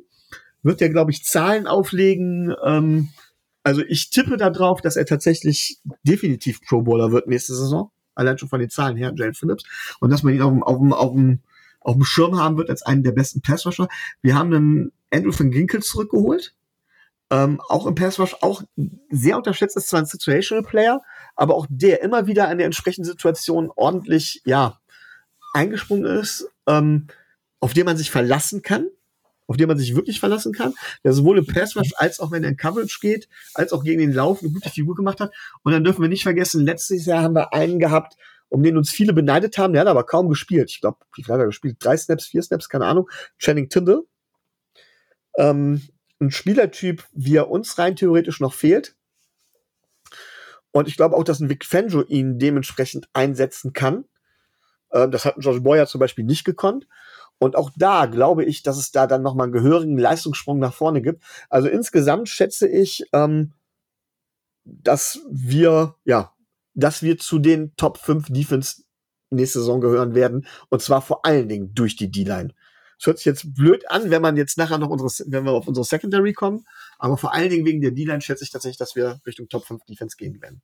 wird 0.63 0.83
er, 0.83 0.89
glaube 0.89 1.11
ich, 1.11 1.25
Zahlen 1.25 1.67
auflegen. 1.67 2.55
Ähm, 2.65 3.11
also 3.63 3.83
ich 3.87 4.11
tippe 4.11 4.37
darauf, 4.37 4.81
dass 4.81 4.97
er 4.97 5.07
tatsächlich 5.07 5.81
definitiv 6.03 6.61
Pro 6.63 6.83
Bowler 6.83 7.13
wird 7.13 7.27
nächste 7.27 7.55
Saison. 7.55 7.91
Allein 8.15 8.39
schon 8.39 8.49
von 8.49 8.61
den 8.61 8.71
Zahlen 8.71 8.97
her, 8.97 9.13
Jalen 9.15 9.35
Phillips. 9.35 9.65
Und 10.01 10.11
dass 10.11 10.23
man 10.23 10.35
ihn 10.35 10.43
auf 10.43 10.51
dem, 10.51 10.63
auf 10.63 10.79
dem, 10.79 10.93
auf 10.93 11.13
dem 11.13 11.41
auf 11.81 11.95
dem 11.95 12.05
Schirm 12.05 12.39
haben 12.39 12.57
wird 12.57 12.71
als 12.71 12.83
einen 12.83 13.03
der 13.03 13.13
besten 13.13 13.41
Passrusher. 13.41 13.89
Wir 14.23 14.35
haben 14.35 14.55
einen 14.55 14.93
Andrew 15.11 15.33
van 15.37 15.51
Ginkel 15.51 15.83
zurückgeholt. 15.83 16.55
Ähm, 17.33 17.61
auch 17.69 17.87
im 17.87 17.95
Passrush, 17.95 18.37
auch 18.41 18.63
sehr 19.09 19.37
unterschätzt 19.37 19.77
ist 19.77 19.89
zwar 19.89 20.01
ein 20.01 20.07
Situational 20.07 20.65
Player, 20.65 21.01
aber 21.37 21.55
auch 21.55 21.67
der 21.71 22.03
immer 22.03 22.27
wieder 22.27 22.49
an 22.49 22.59
der 22.59 22.67
entsprechenden 22.67 23.09
Situation 23.09 23.71
ordentlich, 23.75 24.43
ja, 24.45 24.81
eingesprungen 25.55 26.07
ist, 26.07 26.51
ähm, 26.67 27.07
auf 27.61 27.73
den 27.73 27.87
man 27.87 27.97
sich 27.97 28.11
verlassen 28.11 28.63
kann, 28.63 28.89
auf 29.51 29.57
den 29.57 29.67
man 29.67 29.77
sich 29.77 29.97
wirklich 29.97 30.21
verlassen 30.21 30.53
kann, 30.53 30.75
der 31.03 31.13
sowohl 31.13 31.39
im 31.39 31.47
Passrush 31.47 31.91
als 31.97 32.21
auch 32.21 32.31
wenn 32.31 32.45
er 32.45 32.51
in 32.51 32.57
Coverage 32.57 32.99
geht, 33.01 33.29
als 33.53 33.73
auch 33.73 33.83
gegen 33.83 33.99
den 33.99 34.13
Lauf 34.13 34.43
eine 34.43 34.53
gute 34.53 34.71
Figur 34.71 34.95
gemacht 34.95 35.19
hat. 35.19 35.33
Und 35.65 35.73
dann 35.73 35.83
dürfen 35.83 36.03
wir 36.03 36.09
nicht 36.09 36.23
vergessen, 36.23 36.65
letztes 36.65 37.05
Jahr 37.05 37.25
haben 37.25 37.35
wir 37.35 37.53
einen 37.53 37.81
gehabt, 37.81 38.17
um 38.49 38.63
den 38.63 38.77
uns 38.77 38.93
viele 38.93 39.13
beneidet 39.13 39.59
haben. 39.59 39.73
Der 39.73 39.81
hat 39.81 39.89
aber 39.89 40.05
kaum 40.05 40.29
gespielt. 40.29 40.71
Ich 40.71 40.81
glaube, 40.81 40.99
wie 41.17 41.25
viel 41.25 41.35
hat 41.35 41.41
er 41.41 41.47
gespielt? 41.47 41.79
Drei 41.81 41.97
Snaps, 41.97 42.27
vier 42.27 42.45
Snaps, 42.45 42.69
keine 42.69 42.87
Ahnung. 42.87 43.11
Channing 43.39 43.69
Tindall. 43.69 44.05
Ähm, 45.37 45.83
ein 46.21 46.31
Spielertyp, 46.31 47.03
wie 47.11 47.35
er 47.35 47.51
uns 47.51 47.77
rein 47.77 47.97
theoretisch 47.97 48.39
noch 48.39 48.55
fehlt. 48.55 48.95
Und 50.71 50.87
ich 50.87 50.97
glaube 50.97 51.17
auch, 51.17 51.25
dass 51.25 51.41
ein 51.41 51.49
Vic 51.49 51.65
Fangio 51.65 52.03
ihn 52.03 52.39
dementsprechend 52.39 53.09
einsetzen 53.15 53.73
kann. 53.73 54.05
Ähm, 54.93 55.11
das 55.11 55.25
hat 55.25 55.37
ein 55.37 55.41
George 55.41 55.63
Boyer 55.63 55.89
zum 55.89 55.99
Beispiel 55.99 56.25
nicht 56.25 56.45
gekonnt. 56.45 56.87
Und 57.41 57.57
auch 57.57 57.71
da 57.75 58.05
glaube 58.05 58.45
ich, 58.45 58.63
dass 58.63 58.77
es 58.77 58.93
da 58.93 59.07
dann 59.07 59.23
nochmal 59.23 59.45
einen 59.45 59.55
gehörigen 59.55 59.97
Leistungssprung 59.97 60.59
nach 60.59 60.75
vorne 60.75 61.01
gibt. 61.01 61.25
Also 61.49 61.69
insgesamt 61.69 62.29
schätze 62.29 62.69
ich, 62.69 63.03
ähm, 63.15 63.55
dass 64.65 65.21
wir, 65.31 65.97
ja, 66.05 66.35
dass 66.75 67.03
wir 67.03 67.17
zu 67.17 67.39
den 67.39 67.75
Top 67.77 67.97
5 67.97 68.29
Defense 68.29 68.83
nächste 69.31 69.61
Saison 69.61 69.81
gehören 69.81 70.15
werden. 70.15 70.47
Und 70.69 70.83
zwar 70.83 71.01
vor 71.01 71.25
allen 71.25 71.49
Dingen 71.49 71.75
durch 71.75 71.97
die 71.97 72.11
D-Line. 72.11 72.55
Es 72.99 73.07
hört 73.07 73.17
sich 73.17 73.25
jetzt 73.25 73.55
blöd 73.55 73.91
an, 73.91 74.11
wenn 74.11 74.21
man 74.21 74.37
jetzt 74.37 74.59
nachher 74.59 74.77
noch 74.77 74.91
unsere, 74.91 75.11
wenn 75.33 75.45
wir 75.45 75.53
auf 75.53 75.67
unsere 75.67 75.85
Secondary 75.85 76.35
kommen. 76.35 76.67
Aber 76.99 77.17
vor 77.17 77.33
allen 77.33 77.49
Dingen 77.49 77.65
wegen 77.65 77.81
der 77.81 77.93
D-Line 77.93 78.21
schätze 78.21 78.45
ich 78.45 78.51
tatsächlich, 78.51 78.77
dass 78.77 78.95
wir 78.97 79.19
Richtung 79.27 79.49
Top 79.49 79.65
5 79.65 79.85
Defense 79.87 80.19
gehen 80.19 80.43
werden. 80.43 80.61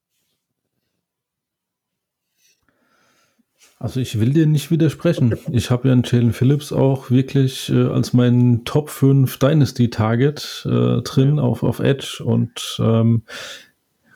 Also 3.79 4.01
ich 4.01 4.19
will 4.19 4.33
dir 4.33 4.47
nicht 4.47 4.71
widersprechen. 4.71 5.35
Ich 5.53 5.71
habe 5.71 5.89
ja 5.89 5.93
einen 5.93 6.03
Jalen 6.05 6.33
Phillips 6.33 6.73
auch 6.73 7.11
wirklich 7.11 7.69
äh, 7.69 7.85
als 7.85 8.15
meinen 8.15 8.65
Top 8.65 8.89
5 8.89 9.39
Dynasty 9.39 9.91
Target 9.91 10.67
äh, 10.67 11.03
drin 11.03 11.39
auf, 11.39 11.63
auf 11.63 11.81
Edge 11.81 12.23
und 12.25 12.79
ähm, 12.81 13.25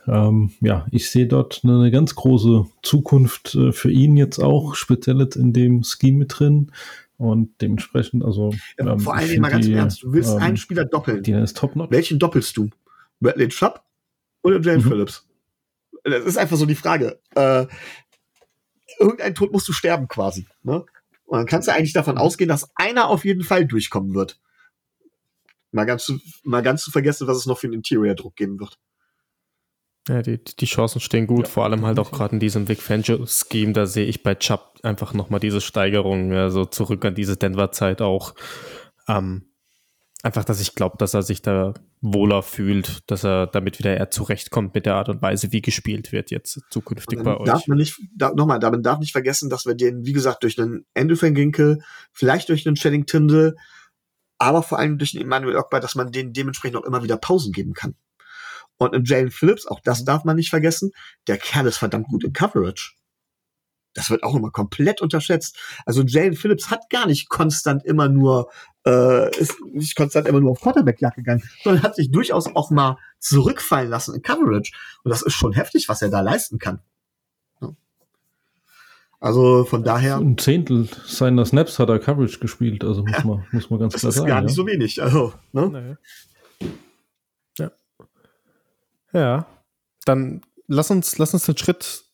ähm, 0.07 0.53
ja, 0.61 0.87
ich 0.91 1.11
sehe 1.11 1.27
dort 1.27 1.61
eine 1.63 1.91
ganz 1.91 2.15
große 2.15 2.67
Zukunft 2.83 3.55
äh, 3.55 3.73
für 3.73 3.91
ihn 3.91 4.17
jetzt 4.17 4.39
auch, 4.39 4.75
speziell 4.75 5.21
jetzt 5.21 5.37
in 5.37 5.53
dem 5.53 5.85
Scheme 5.85 6.19
mit 6.19 6.39
drin. 6.39 6.73
Und 7.19 7.51
dementsprechend, 7.61 8.25
also. 8.25 8.55
Ja, 8.79 8.93
ähm, 8.93 9.01
vor 9.01 9.15
allen 9.15 9.29
Dingen 9.29 9.43
mal 9.43 9.51
ganz 9.51 9.67
die, 9.67 9.75
ernst, 9.75 10.03
du 10.03 10.13
willst 10.15 10.33
ähm, 10.33 10.39
einen 10.39 10.57
Spieler 10.57 10.87
doppeln. 10.87 11.23
Die 11.23 11.33
ist 11.33 11.57
top 11.57 11.77
-not. 11.77 11.91
Welchen 11.91 12.19
doppelst 12.19 12.57
du? 12.57 12.71
Bradley 13.21 13.49
Chubb 13.49 13.83
oder 14.43 14.59
Jane 14.59 14.79
mhm. 14.79 14.89
Phillips? 14.89 15.29
Das 16.03 16.25
ist 16.25 16.39
einfach 16.39 16.57
so 16.57 16.65
die 16.65 16.75
Frage. 16.75 17.21
Äh, 17.35 17.67
irgendein 19.01 19.35
Tod 19.35 19.53
musst 19.53 19.67
du 19.67 19.73
sterben 19.73 20.07
quasi. 20.07 20.47
Ne? 20.63 20.85
Und 21.25 21.39
dann 21.39 21.47
kannst 21.47 21.69
du 21.69 21.73
eigentlich 21.73 21.93
davon 21.93 22.19
ausgehen, 22.19 22.49
dass 22.49 22.71
einer 22.75 23.09
auf 23.09 23.25
jeden 23.25 23.43
Fall 23.43 23.67
durchkommen 23.67 24.15
wird. 24.15 24.39
Mal 25.73 25.85
ganz 25.85 26.05
zu, 26.05 26.19
mal 26.43 26.63
ganz 26.63 26.85
zu 26.85 26.91
vergessen, 26.91 27.27
was 27.27 27.37
es 27.37 27.47
noch 27.47 27.59
für 27.59 27.69
einen 27.69 27.75
Interior-Druck 27.75 28.37
geben 28.37 28.59
wird. 28.59 28.79
Ja, 30.09 30.23
die, 30.23 30.43
die 30.43 30.67
Chancen 30.67 31.01
stehen 31.01 31.27
gut, 31.27 31.47
ja, 31.47 31.53
vor 31.53 31.65
allem 31.65 31.87
halt 31.87 31.99
auch 31.99 32.11
gerade 32.11 32.35
in 32.35 32.41
diesem 32.41 32.69
Vic 32.69 32.81
Fangio-Scheme, 32.83 33.73
da 33.73 33.87
sehe 33.87 34.07
ich 34.07 34.23
bei 34.23 34.35
Chubb 34.35 34.81
einfach 34.83 35.15
nochmal 35.15 35.41
diese 35.41 35.61
Steigerung, 35.61 36.33
ja, 36.33 36.51
so 36.51 36.65
zurück 36.65 37.05
an 37.05 37.15
diese 37.15 37.37
Denver-Zeit 37.37 38.03
auch. 38.03 38.35
Ähm, 39.07 39.50
einfach, 40.23 40.45
dass 40.45 40.61
ich 40.61 40.75
glaube, 40.75 40.97
dass 40.99 41.15
er 41.15 41.23
sich 41.23 41.43
da 41.43 41.75
wohler 42.01 42.43
fühlt, 42.43 43.11
dass 43.11 43.25
er 43.25 43.47
damit 43.47 43.79
wieder 43.79 43.97
eher 43.97 44.11
zurechtkommt 44.11 44.75
mit 44.75 44.87
der 44.87 44.95
Art 44.95 45.09
und 45.09 45.23
Weise, 45.23 45.53
wie 45.53 45.63
gespielt 45.63 46.13
wird 46.13 46.31
jetzt 46.31 46.61
zukünftig 46.71 47.23
bei 47.23 47.37
darf 47.45 47.63
euch. 47.63 47.69
Man 47.69 47.79
nicht, 47.79 48.01
da, 48.15 48.33
nochmal, 48.35 48.59
man 48.61 48.83
darf 48.83 48.99
nicht 48.99 49.13
vergessen, 49.13 49.51
dass 49.51 49.67
wir 49.67 49.75
den, 49.75 50.05
wie 50.05 50.13
gesagt, 50.13 50.43
durch 50.43 50.59
einen 50.61 50.85
Andrew 50.95 51.17
van 51.21 51.35
Ginkel, 51.35 51.83
vielleicht 52.13 52.49
durch 52.49 52.67
einen 52.67 52.77
Channing 52.77 53.07
Tindall, 53.07 53.57
aber 54.39 54.63
vor 54.63 54.79
allem 54.79 54.99
durch 54.99 55.15
einen 55.15 55.25
Emmanuel 55.25 55.57
Ogba, 55.57 55.81
dass 55.81 55.95
man 55.95 56.13
denen 56.13 56.33
dementsprechend 56.33 56.77
auch 56.77 56.85
immer 56.85 57.03
wieder 57.03 57.17
Pausen 57.17 57.53
geben 57.53 57.75
kann. 57.75 57.95
Und 58.79 58.95
in 58.95 59.05
Jalen 59.05 59.31
Phillips, 59.31 59.67
auch 59.67 59.81
das 59.81 60.05
darf 60.05 60.25
man 60.25 60.37
nicht 60.37 60.49
vergessen, 60.49 60.93
der 61.27 61.37
Kerl 61.37 61.67
ist 61.67 61.77
verdammt 61.77 62.09
gut 62.09 62.25
in 62.25 62.33
Coverage. 62.33 62.95
Das 63.95 64.11
wird 64.11 64.23
auch 64.23 64.37
immer 64.37 64.51
komplett 64.51 65.01
unterschätzt. 65.01 65.59
Also 65.85 66.03
Jalen 66.03 66.35
Phillips 66.35 66.71
hat 66.71 66.89
gar 66.91 67.07
nicht 67.07 67.29
konstant 67.29 67.85
immer 67.85 68.09
nur, 68.09 68.51
äh, 68.87 69.37
ist 69.37 69.57
nicht 69.73 69.97
konstant 69.97 70.29
immer 70.29 70.41
nur 70.41 70.53
auf 70.53 70.61
Quarterback-Jagd 70.61 71.17
gegangen, 71.17 71.43
sondern 71.65 71.83
hat 71.83 71.97
sich 71.97 72.11
durchaus 72.11 72.47
auch 72.55 72.71
mal 72.71 72.99
zurückfallen 73.19 73.91
lassen 73.91 74.15
in 74.15 74.23
Coverage. 74.23 74.73
Und 75.03 75.11
das 75.11 75.23
ist 75.23 75.35
schon 75.35 75.53
heftig, 75.53 75.89
was 75.89 76.03
er 76.03 76.11
da 76.11 76.21
leisten 76.21 76.59
kann. 76.59 76.81
Also 79.23 79.65
von 79.65 79.85
daher. 79.85 80.17
Ein 80.17 80.39
Zehntel 80.39 80.89
seiner 81.05 81.45
Snaps 81.45 81.79
hat 81.79 81.91
er 81.91 81.99
Coverage 81.99 82.39
gespielt, 82.39 82.83
also 82.85 83.03
muss, 83.03 83.13
ja, 83.13 83.25
man, 83.25 83.45
muss 83.53 83.69
man 83.69 83.81
ganz 83.81 83.95
klar 83.95 84.13
sagen. 84.13 84.27
Das 84.27 84.29
ist 84.31 84.35
gar 84.35 84.41
nicht 84.41 84.51
ja. 84.51 84.57
so 84.57 84.67
wenig. 84.67 85.03
Also, 85.03 85.35
ne? 85.53 85.69
Naja. 85.69 85.97
Ja, 89.13 89.47
dann 90.05 90.43
lass 90.69 90.91
uns, 90.91 91.19
lass 91.19 91.35
uns 91.35 91.49
einen 91.49 91.59
Schritt 91.59 92.05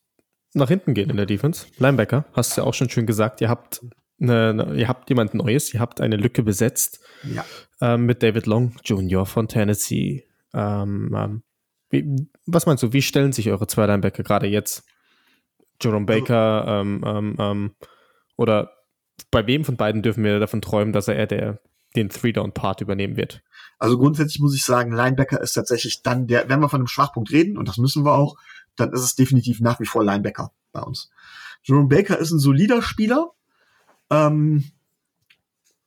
nach 0.57 0.69
hinten 0.69 0.95
gehen 0.95 1.11
in 1.11 1.17
der 1.17 1.27
Defense. 1.27 1.67
Linebacker, 1.79 2.25
hast 2.33 2.57
du 2.57 2.63
ja 2.63 2.67
auch 2.67 2.75
schon 2.75 2.89
schön 2.89 3.07
gesagt, 3.07 3.41
ihr 3.41 3.49
habt 3.49 3.83
eine, 4.21 4.75
ihr 4.75 4.89
habt 4.89 5.09
jemand 5.11 5.35
Neues, 5.35 5.73
ihr 5.75 5.81
habt 5.81 6.01
eine 6.01 6.17
Lücke 6.17 6.43
besetzt 6.43 7.01
ja. 7.23 7.45
ähm, 7.81 8.07
mit 8.07 8.23
David 8.23 8.47
Long 8.47 8.75
Jr. 8.85 9.27
von 9.27 9.49
Tennessee. 9.49 10.25
Ähm, 10.55 11.15
ähm, 11.15 11.43
wie, 11.91 12.29
was 12.47 12.67
meinst 12.67 12.83
du, 12.83 12.93
wie 12.93 13.03
stellen 13.03 13.33
sich 13.33 13.51
eure 13.51 13.67
zwei 13.67 13.87
Linebacker 13.87 14.23
gerade 14.23 14.47
jetzt? 14.47 14.85
Jerome 15.81 16.07
also 16.09 16.21
Baker 16.21 16.81
ähm, 16.81 17.05
ähm, 17.07 17.37
ähm, 17.39 17.75
oder 18.37 18.73
bei 19.31 19.47
wem 19.47 19.65
von 19.65 19.77
beiden 19.77 20.03
dürfen 20.03 20.25
wir 20.25 20.39
davon 20.41 20.63
träumen, 20.63 20.93
dass 20.93 21.09
er 21.09 21.27
der, 21.27 21.61
den 21.95 22.09
Three-Down-Part 22.09 22.81
übernehmen 22.81 23.17
wird? 23.17 23.43
Also 23.79 23.99
grundsätzlich 23.99 24.41
muss 24.41 24.57
ich 24.57 24.65
sagen, 24.65 24.93
Linebacker 24.93 25.41
ist 25.41 25.53
tatsächlich 25.53 26.03
dann 26.03 26.27
der, 26.27 26.49
wenn 26.49 26.61
wir 26.61 26.71
von 26.71 26.81
einem 26.81 26.87
Schwachpunkt 26.87 27.31
reden, 27.31 27.59
und 27.59 27.69
das 27.69 27.77
müssen 27.77 28.05
wir 28.05 28.15
auch, 28.15 28.37
dann 28.77 28.93
ist 28.93 29.03
es 29.03 29.15
definitiv 29.15 29.61
nach 29.61 29.81
wie 29.81 29.87
vor 29.87 30.05
Linebacker 30.05 30.53
bei 30.73 30.81
uns. 30.81 31.11
Jerome 31.63 31.89
Baker 31.89 32.19
ist 32.19 32.31
ein 32.31 32.39
solider 32.39 32.83
Spieler, 32.83 33.33
ähm, 34.11 34.71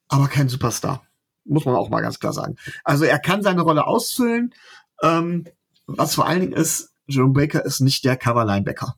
aber 0.07 0.28
kein 0.28 0.49
Superstar. 0.49 1.06
Muss 1.45 1.66
man 1.66 1.76
auch 1.76 1.90
mal 1.90 2.02
ganz 2.02 2.20
klar 2.20 2.34
sagen. 2.34 2.57
Also 2.84 3.06
er 3.06 3.20
kann 3.20 3.44
seine 3.44 3.61
Rolle 3.61 3.88
ausfüllen, 3.88 4.53
ähm, 5.02 5.45
was 5.88 6.16
vor 6.16 6.28
allen 6.28 6.41
Dingen 6.41 6.53
ist, 6.53 6.94
Jerome 7.07 7.34
Baker 7.34 7.66
ist 7.66 7.80
nicht 7.80 8.06
der 8.06 8.18
Cover-Linebacker. 8.18 8.95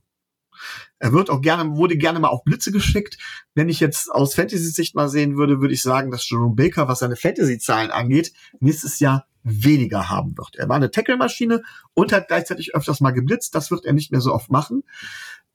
Er 1.02 1.14
wird 1.14 1.32
auch 1.32 1.42
gerne, 1.42 1.76
wurde 1.78 1.98
gerne 1.98 2.20
mal 2.20 2.28
auf 2.28 2.44
Blitze 2.44 2.72
geschickt. 2.72 3.18
Wenn 3.56 3.70
ich 3.70 3.80
jetzt 3.80 4.12
aus 4.12 4.36
Fantasy-Sicht 4.36 4.94
mal 4.94 5.10
sehen 5.10 5.36
würde, 5.36 5.60
würde 5.60 5.74
ich 5.74 5.82
sagen, 5.82 6.12
dass 6.12 6.30
Jerome 6.30 6.54
Baker, 6.54 6.88
was 6.88 7.00
seine 7.00 7.16
Fantasy-Zahlen 7.16 7.90
angeht, 7.90 8.34
nächstes 8.60 9.00
Jahr 9.00 9.26
weniger 9.42 10.10
haben 10.10 10.38
wird. 10.38 10.58
Er 10.58 10.70
war 10.70 10.76
eine 10.76 10.92
Tackle-Maschine 10.92 11.64
und 11.96 12.14
hat 12.14 12.28
gleichzeitig 12.28 12.76
öfters 12.76 13.02
mal 13.02 13.10
geblitzt. 13.10 13.56
Das 13.56 13.72
wird 13.72 13.84
er 13.84 13.94
nicht 13.94 14.12
mehr 14.12 14.22
so 14.22 14.32
oft 14.32 14.52
machen. 14.52 14.84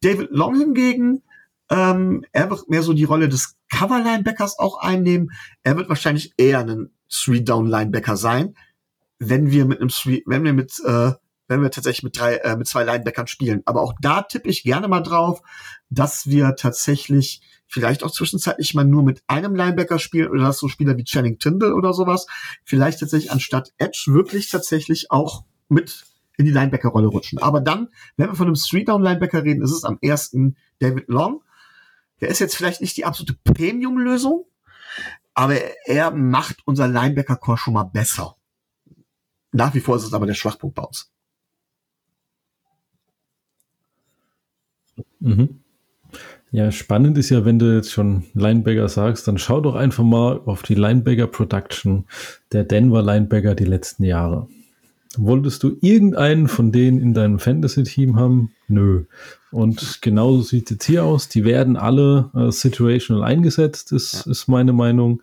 David 0.02 0.30
Long 0.32 0.58
hingegen, 0.58 1.22
ähm, 1.70 2.24
er 2.32 2.50
wird 2.50 2.68
mehr 2.68 2.82
so 2.82 2.92
die 2.92 3.04
Rolle 3.04 3.28
des 3.28 3.54
Cover-Linebackers 3.70 4.58
auch 4.58 4.80
einnehmen. 4.80 5.30
Er 5.62 5.76
wird 5.76 5.88
wahrscheinlich 5.88 6.32
eher 6.36 6.58
ein 6.58 6.90
Three-Down-Linebacker 7.08 8.16
sein, 8.16 8.56
wenn 9.20 9.52
wir 9.52 9.64
mit 9.64 9.80
einem 9.80 9.90
Three, 9.90 10.22
wenn 10.26 10.42
wir 10.42 10.54
mit 10.54 10.80
äh, 10.84 11.12
wenn 11.48 11.62
wir 11.62 11.70
tatsächlich 11.70 12.02
mit 12.02 12.18
drei, 12.18 12.36
äh, 12.36 12.56
mit 12.56 12.66
zwei 12.66 12.84
Linebackern 12.84 13.26
spielen. 13.26 13.62
Aber 13.64 13.82
auch 13.82 13.94
da 14.00 14.22
tippe 14.22 14.48
ich 14.48 14.62
gerne 14.62 14.88
mal 14.88 15.00
drauf, 15.00 15.42
dass 15.90 16.26
wir 16.26 16.56
tatsächlich 16.56 17.40
vielleicht 17.68 18.04
auch 18.04 18.10
zwischenzeitlich 18.10 18.74
mal 18.74 18.84
nur 18.84 19.02
mit 19.02 19.22
einem 19.26 19.54
Linebacker 19.54 19.98
spielen 19.98 20.30
oder 20.30 20.44
dass 20.44 20.58
so 20.58 20.68
Spieler 20.68 20.96
wie 20.96 21.04
Channing 21.04 21.38
Tindall 21.38 21.72
oder 21.72 21.92
sowas 21.92 22.26
vielleicht 22.64 23.00
tatsächlich 23.00 23.32
anstatt 23.32 23.72
Edge 23.78 24.04
wirklich 24.08 24.50
tatsächlich 24.50 25.10
auch 25.10 25.44
mit 25.68 26.04
in 26.36 26.44
die 26.44 26.52
Linebacker-Rolle 26.52 27.08
rutschen. 27.08 27.38
Aber 27.38 27.60
dann, 27.60 27.88
wenn 28.16 28.28
wir 28.28 28.34
von 28.34 28.46
einem 28.46 28.56
Street-Down-Linebacker 28.56 29.42
reden, 29.42 29.62
ist 29.62 29.72
es 29.72 29.84
am 29.84 29.98
ersten 30.02 30.56
David 30.80 31.08
Long. 31.08 31.42
Der 32.20 32.28
ist 32.28 32.38
jetzt 32.38 32.56
vielleicht 32.56 32.80
nicht 32.80 32.96
die 32.96 33.04
absolute 33.04 33.34
Premium-Lösung, 33.44 34.46
aber 35.34 35.56
er 35.86 36.10
macht 36.10 36.58
unser 36.66 36.88
Linebacker-Core 36.88 37.58
schon 37.58 37.74
mal 37.74 37.84
besser. 37.84 38.36
Nach 39.52 39.74
wie 39.74 39.80
vor 39.80 39.96
ist 39.96 40.04
es 40.04 40.12
aber 40.12 40.26
der 40.26 40.34
Schwachpunkt 40.34 40.76
bei 40.76 40.82
uns. 40.82 41.10
Mhm. 45.20 45.60
Ja, 46.52 46.70
spannend 46.70 47.18
ist 47.18 47.30
ja, 47.30 47.44
wenn 47.44 47.58
du 47.58 47.74
jetzt 47.74 47.92
schon 47.92 48.24
Linebacker 48.34 48.88
sagst, 48.88 49.28
dann 49.28 49.36
schau 49.36 49.60
doch 49.60 49.74
einfach 49.74 50.04
mal 50.04 50.40
auf 50.46 50.62
die 50.62 50.74
Linebacker 50.74 51.26
Production 51.26 52.04
der 52.52 52.64
Denver 52.64 53.02
Linebacker 53.02 53.54
die 53.54 53.64
letzten 53.64 54.04
Jahre. 54.04 54.48
Wolltest 55.18 55.62
du 55.62 55.76
irgendeinen 55.80 56.46
von 56.46 56.72
denen 56.72 57.00
in 57.00 57.14
deinem 57.14 57.38
Fantasy-Team 57.38 58.16
haben? 58.16 58.52
Nö. 58.68 59.04
Und 59.50 60.02
genauso 60.02 60.42
sieht 60.42 60.64
es 60.64 60.70
jetzt 60.70 60.84
hier 60.84 61.04
aus. 61.04 61.28
Die 61.28 61.44
werden 61.44 61.76
alle 61.76 62.30
äh, 62.34 62.50
situational 62.50 63.24
eingesetzt, 63.24 63.92
ist, 63.92 64.26
ja. 64.26 64.32
ist 64.32 64.48
meine 64.48 64.72
Meinung. 64.72 65.22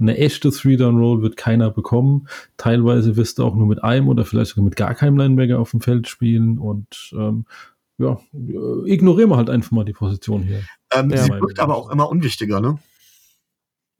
Eine 0.00 0.16
echte 0.16 0.50
Three-Down-Roll 0.50 1.22
wird 1.22 1.36
keiner 1.36 1.70
bekommen. 1.70 2.28
Teilweise 2.56 3.16
wirst 3.16 3.38
du 3.38 3.44
auch 3.44 3.54
nur 3.54 3.66
mit 3.66 3.84
einem 3.84 4.08
oder 4.08 4.24
vielleicht 4.24 4.50
sogar 4.50 4.64
mit 4.64 4.76
gar 4.76 4.94
keinem 4.94 5.18
Linebacker 5.18 5.58
auf 5.58 5.72
dem 5.72 5.80
Feld 5.80 6.08
spielen. 6.08 6.58
Und 6.58 7.12
ähm, 7.14 7.44
ja, 7.98 8.20
äh, 8.32 8.90
ignorieren 8.90 9.30
wir 9.30 9.36
halt 9.36 9.50
einfach 9.50 9.70
mal 9.70 9.84
die 9.84 9.92
Position 9.92 10.42
hier. 10.42 10.62
Ähm, 10.92 11.10
ja, 11.10 11.18
sie 11.18 11.30
wirkt 11.30 11.60
aber 11.60 11.76
auch 11.76 11.90
immer 11.90 12.08
unwichtiger, 12.08 12.60
ne? 12.60 12.78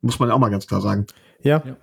Muss 0.01 0.19
man 0.19 0.29
ja 0.29 0.35
auch 0.35 0.39
mal 0.39 0.51
ganz 0.51 0.67
klar 0.67 0.81
sagen. 0.81 1.07
Ja. 1.43 1.63
ja. 1.65 1.77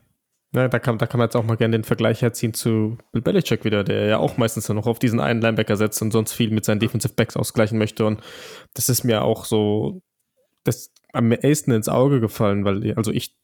ja 0.53 0.67
da, 0.67 0.79
kann, 0.79 0.97
da 0.97 1.07
kann 1.07 1.17
man 1.17 1.27
jetzt 1.27 1.35
auch 1.35 1.43
mal 1.43 1.57
gerne 1.57 1.77
den 1.77 1.83
Vergleich 1.83 2.21
herziehen 2.21 2.53
zu 2.53 2.97
Bill 3.11 3.21
Belichick 3.21 3.63
wieder, 3.63 3.83
der 3.83 4.05
ja 4.05 4.17
auch 4.17 4.37
meistens 4.37 4.67
noch 4.69 4.87
auf 4.87 4.99
diesen 4.99 5.19
einen 5.19 5.41
Linebacker 5.41 5.77
setzt 5.77 6.01
und 6.01 6.11
sonst 6.11 6.33
viel 6.33 6.51
mit 6.51 6.65
seinen 6.65 6.79
Defensive 6.79 7.13
Backs 7.13 7.37
ausgleichen 7.37 7.77
möchte. 7.77 8.05
Und 8.05 8.21
das 8.73 8.89
ist 8.89 9.03
mir 9.03 9.23
auch 9.23 9.45
so 9.45 10.01
das 10.63 10.91
am 11.13 11.31
ehesten 11.31 11.71
ins 11.71 11.89
Auge 11.89 12.19
gefallen, 12.19 12.65
weil, 12.65 12.93
also 12.95 13.11
ich 13.11 13.35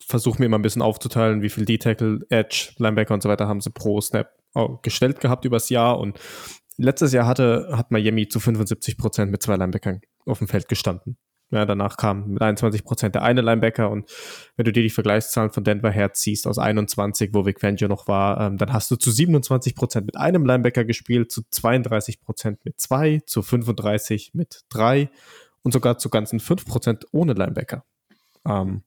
versuche 0.00 0.38
mir 0.38 0.46
immer 0.46 0.58
ein 0.58 0.62
bisschen 0.62 0.82
aufzuteilen, 0.82 1.42
wie 1.42 1.48
viel 1.48 1.64
D-Tackle, 1.64 2.20
Edge, 2.30 2.72
Linebacker 2.78 3.14
und 3.14 3.22
so 3.22 3.28
weiter 3.28 3.48
haben 3.48 3.60
sie 3.60 3.70
pro 3.70 4.00
Snap 4.00 4.30
gestellt 4.82 5.20
gehabt 5.20 5.44
übers 5.44 5.68
Jahr 5.68 5.98
und 5.98 6.18
letztes 6.76 7.12
Jahr 7.12 7.26
hatte, 7.26 7.68
hat 7.72 7.90
Miami 7.90 8.28
zu 8.28 8.40
75 8.40 8.98
Prozent 8.98 9.30
mit 9.30 9.42
zwei 9.42 9.56
Linebackern 9.56 10.00
auf 10.24 10.38
dem 10.38 10.48
Feld 10.48 10.68
gestanden. 10.68 11.16
Ja, 11.50 11.64
danach 11.64 11.96
kam 11.96 12.30
mit 12.30 12.42
21 12.42 12.82
Prozent 12.82 13.14
der 13.14 13.22
eine 13.22 13.40
Linebacker 13.40 13.88
und 13.88 14.10
wenn 14.56 14.64
du 14.64 14.72
dir 14.72 14.82
die 14.82 14.90
Vergleichszahlen 14.90 15.52
von 15.52 15.62
Denver 15.62 15.92
herziehst 15.92 16.44
aus 16.48 16.58
21, 16.58 17.30
wo 17.32 17.46
Vic 17.46 17.60
Fangio 17.60 17.86
noch 17.86 18.08
war, 18.08 18.40
ähm, 18.40 18.56
dann 18.58 18.72
hast 18.72 18.90
du 18.90 18.96
zu 18.96 19.12
27 19.12 19.76
Prozent 19.76 20.06
mit 20.06 20.16
einem 20.16 20.44
Linebacker 20.44 20.84
gespielt, 20.84 21.30
zu 21.30 21.42
32 21.48 22.20
Prozent 22.20 22.64
mit 22.64 22.80
zwei, 22.80 23.20
zu 23.26 23.42
35 23.42 24.32
mit 24.34 24.62
drei 24.68 25.08
und 25.62 25.70
sogar 25.72 25.98
zu 25.98 26.10
ganzen 26.10 26.40
5 26.40 26.64
Prozent 26.66 27.06
ohne 27.12 27.34
Linebacker. 27.34 27.84
Ähm, 28.44 28.82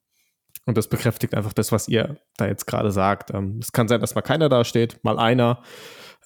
und 0.66 0.78
das 0.78 0.90
bekräftigt 0.90 1.36
einfach 1.36 1.54
das, 1.54 1.72
was 1.72 1.88
ihr 1.88 2.18
da 2.36 2.46
jetzt 2.46 2.68
gerade 2.68 2.92
sagt. 2.92 3.34
Ähm, 3.34 3.60
es 3.62 3.72
kann 3.72 3.88
sein, 3.88 4.02
dass 4.02 4.16
mal 4.16 4.22
keiner 4.22 4.50
da 4.50 4.66
steht, 4.66 5.02
mal 5.04 5.18
einer. 5.18 5.64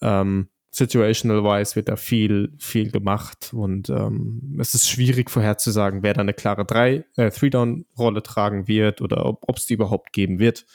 Ähm, 0.01 0.49
situational-wise 0.73 1.75
wird 1.75 1.87
da 1.87 1.95
viel, 1.95 2.51
viel 2.57 2.89
gemacht 2.91 3.51
und 3.53 3.89
ähm, 3.89 4.57
es 4.59 4.73
ist 4.73 4.89
schwierig 4.89 5.29
vorherzusagen, 5.29 6.01
wer 6.01 6.15
da 6.15 6.21
eine 6.21 6.33
klare 6.33 6.65
drei, 6.65 7.05
äh, 7.15 7.29
Three-Down-Rolle 7.29 8.23
tragen 8.23 8.67
wird 8.67 8.99
oder 9.01 9.25
ob 9.25 9.57
es 9.57 9.67
die 9.67 9.75
überhaupt 9.75 10.13
geben 10.13 10.39
wird, 10.39 10.65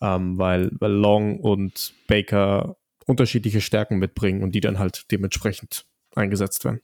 ähm, 0.00 0.38
weil, 0.38 0.70
weil 0.78 0.92
Long 0.92 1.40
und 1.40 1.92
Baker 2.06 2.76
unterschiedliche 3.06 3.60
Stärken 3.60 3.98
mitbringen 3.98 4.44
und 4.44 4.52
die 4.52 4.60
dann 4.60 4.78
halt 4.78 5.10
dementsprechend 5.10 5.86
eingesetzt 6.14 6.64
werden. 6.64 6.80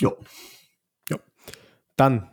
Jo. 0.00 0.16
Jo. 1.10 1.18
Dann 1.96 2.31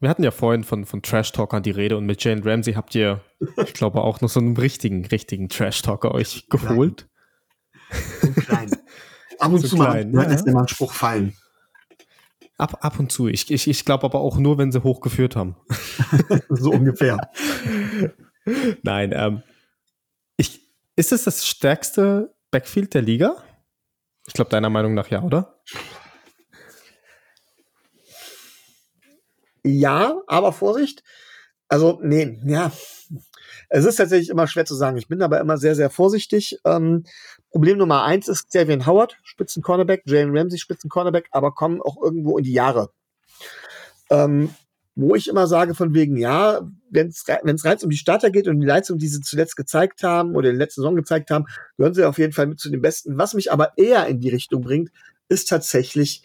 wir 0.00 0.08
hatten 0.08 0.22
ja 0.22 0.30
vorhin 0.30 0.64
von, 0.64 0.84
von 0.84 1.02
Trash-Talkern 1.02 1.62
die 1.62 1.70
Rede 1.70 1.96
und 1.96 2.06
mit 2.06 2.22
Jane 2.22 2.44
Ramsey 2.44 2.74
habt 2.74 2.94
ihr, 2.94 3.22
ich 3.64 3.72
glaube, 3.72 4.02
auch 4.02 4.20
noch 4.20 4.28
so 4.28 4.40
einen 4.40 4.56
richtigen, 4.56 5.06
richtigen 5.06 5.48
Trash-Talker 5.48 6.12
euch 6.12 6.46
geholt. 6.48 7.08
So 8.20 8.32
klein. 8.32 8.70
Ab 9.38 9.52
und 9.52 9.60
so 9.60 9.68
zu 9.68 9.76
klein, 9.76 10.12
mal, 10.12 10.24
ja. 10.24 10.30
lässt 10.30 10.46
immer 10.46 10.60
einen 10.60 10.68
Spruch 10.68 10.92
fallen. 10.92 11.36
Ab, 12.58 12.78
ab 12.80 12.98
und 12.98 13.12
zu. 13.12 13.28
Ich, 13.28 13.50
ich, 13.50 13.68
ich 13.68 13.84
glaube 13.84 14.04
aber 14.04 14.20
auch 14.20 14.38
nur, 14.38 14.56
wenn 14.56 14.72
sie 14.72 14.82
hochgeführt 14.82 15.36
haben. 15.36 15.56
so 16.48 16.70
ungefähr. 16.70 17.18
Nein, 18.82 19.12
ähm, 19.14 19.42
ich, 20.38 20.60
ist 20.96 21.12
es 21.12 21.24
das 21.24 21.46
stärkste 21.46 22.34
Backfield 22.50 22.94
der 22.94 23.02
Liga? 23.02 23.36
Ich 24.26 24.32
glaube, 24.32 24.50
deiner 24.50 24.70
Meinung 24.70 24.94
nach 24.94 25.10
ja, 25.10 25.22
oder? 25.22 25.60
Ja, 29.66 30.22
aber 30.26 30.52
Vorsicht. 30.52 31.02
Also, 31.68 31.98
nee, 32.02 32.38
ja. 32.46 32.72
Es 33.68 33.84
ist 33.84 33.96
tatsächlich 33.96 34.28
immer 34.30 34.46
schwer 34.46 34.64
zu 34.64 34.74
sagen. 34.74 34.96
Ich 34.96 35.08
bin 35.08 35.22
aber 35.22 35.40
immer 35.40 35.58
sehr, 35.58 35.74
sehr 35.74 35.90
vorsichtig. 35.90 36.58
Ähm, 36.64 37.04
Problem 37.50 37.78
Nummer 37.78 38.04
eins 38.04 38.28
ist 38.28 38.48
Xavier 38.48 38.86
Howard, 38.86 39.16
Spitzen-Cornerback, 39.24 40.02
Jalen 40.06 40.36
Ramsey, 40.36 40.58
Spitzen-Cornerback, 40.58 41.28
aber 41.32 41.52
kommen 41.52 41.82
auch 41.82 42.00
irgendwo 42.00 42.38
in 42.38 42.44
die 42.44 42.52
Jahre. 42.52 42.90
Ähm, 44.10 44.50
wo 44.94 45.14
ich 45.14 45.28
immer 45.28 45.46
sage, 45.46 45.74
von 45.74 45.92
wegen, 45.94 46.16
ja, 46.16 46.60
wenn 46.90 47.08
es 47.08 47.24
rein 47.28 47.76
um 47.82 47.90
die 47.90 47.96
Starter 47.96 48.30
geht 48.30 48.48
und 48.48 48.60
die 48.60 48.66
Leistung, 48.66 48.98
die 48.98 49.08
sie 49.08 49.20
zuletzt 49.20 49.56
gezeigt 49.56 50.02
haben 50.02 50.34
oder 50.34 50.48
in 50.48 50.54
der 50.54 50.64
letzten 50.64 50.80
Saison 50.80 50.96
gezeigt 50.96 51.30
haben, 51.30 51.46
gehören 51.76 51.92
sie 51.92 52.04
auf 52.04 52.18
jeden 52.18 52.32
Fall 52.32 52.46
mit 52.46 52.60
zu 52.60 52.70
den 52.70 52.80
Besten. 52.80 53.18
Was 53.18 53.34
mich 53.34 53.52
aber 53.52 53.76
eher 53.76 54.06
in 54.06 54.20
die 54.20 54.30
Richtung 54.30 54.62
bringt, 54.62 54.90
ist 55.28 55.48
tatsächlich 55.48 56.22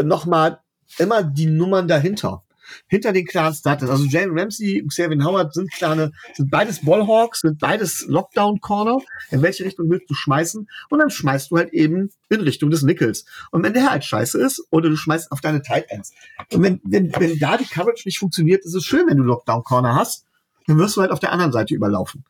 nochmal 0.00 0.60
immer 0.98 1.22
die 1.22 1.46
Nummern 1.46 1.86
dahinter 1.86 2.44
hinter 2.86 3.12
den 3.12 3.26
klaren 3.26 3.54
Starters. 3.54 3.90
Also 3.90 4.04
Jalen 4.04 4.38
Ramsey, 4.38 4.84
Xavier 4.86 5.24
Howard 5.24 5.54
sind 5.54 5.70
kleine, 5.72 6.12
sind 6.34 6.50
beides 6.50 6.84
Ballhawks, 6.84 7.40
sind 7.40 7.58
beides 7.58 8.06
Lockdown-Corner. 8.06 8.98
In 9.30 9.42
welche 9.42 9.64
Richtung 9.64 9.90
willst 9.90 10.08
du 10.10 10.14
schmeißen? 10.14 10.68
Und 10.90 10.98
dann 10.98 11.10
schmeißt 11.10 11.50
du 11.50 11.56
halt 11.56 11.72
eben 11.72 12.10
in 12.28 12.40
Richtung 12.40 12.70
des 12.70 12.82
Nickels. 12.82 13.24
Und 13.50 13.62
wenn 13.62 13.72
der 13.72 13.90
halt 13.90 14.04
scheiße 14.04 14.40
ist, 14.40 14.66
oder 14.70 14.88
du 14.88 14.96
schmeißt 14.96 15.32
auf 15.32 15.40
deine 15.40 15.62
Tight 15.62 15.86
Ends. 15.88 16.12
Und 16.52 16.62
wenn, 16.62 16.80
wenn, 16.84 17.12
wenn 17.18 17.38
da 17.38 17.56
die 17.56 17.66
Coverage 17.66 18.02
nicht 18.06 18.18
funktioniert, 18.18 18.64
ist 18.64 18.74
es 18.74 18.84
schön, 18.84 19.06
wenn 19.08 19.16
du 19.16 19.24
Lockdown-Corner 19.24 19.94
hast, 19.94 20.24
dann 20.66 20.78
wirst 20.78 20.96
du 20.96 21.00
halt 21.00 21.10
auf 21.10 21.20
der 21.20 21.32
anderen 21.32 21.52
Seite 21.52 21.74
überlaufen. 21.74 22.24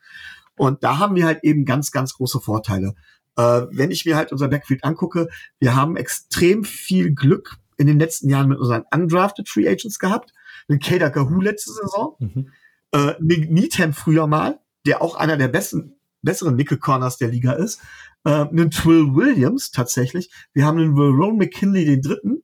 Und 0.57 0.83
da 0.83 0.99
haben 0.99 1.15
wir 1.15 1.25
halt 1.25 1.45
eben 1.45 1.65
ganz, 1.65 1.91
ganz 1.91 2.15
große 2.15 2.41
Vorteile. 2.41 2.95
Äh, 3.37 3.67
wenn 3.71 3.91
ich 3.91 4.05
mir 4.05 4.17
halt 4.17 4.33
unser 4.33 4.49
Backfield 4.49 4.85
angucke, 4.85 5.29
wir 5.61 5.77
haben 5.77 5.97
extrem 5.97 6.65
viel 6.65 7.15
Glück 7.15 7.57
in 7.79 7.87
den 7.87 7.99
letzten 7.99 8.29
Jahren 8.29 8.49
mit 8.49 8.59
unseren 8.59 8.85
undrafted 8.93 9.49
Free 9.49 9.69
Agents 9.69 9.99
gehabt. 9.99 10.35
Einen 10.69 10.81
Kader 10.81 11.11
Kahoo 11.11 11.41
letzte 11.41 11.73
Saison. 11.73 12.17
Mhm. 12.19 12.53
Äh, 12.93 13.15
Needham 13.21 13.95
früher 13.95 14.27
mal, 14.27 14.61
der 14.85 15.01
auch 15.01 15.15
einer 15.15 15.37
der 15.37 15.49
besten, 15.49 15.95
besseren 16.21 16.57
Nickel 16.57 16.79
Corners 16.79 17.17
der 17.17 17.29
Liga 17.29 17.53
ist. 17.53 17.81
Äh, 18.25 18.31
einen 18.31 18.71
Twill 18.71 19.15
Williams 19.15 19.71
tatsächlich. 19.71 20.31
Wir 20.53 20.67
haben 20.67 20.79
einen 20.79 20.97
Ron 20.99 21.39
McKinley 21.39 21.85
den 21.85 22.03
dritten. 22.03 22.43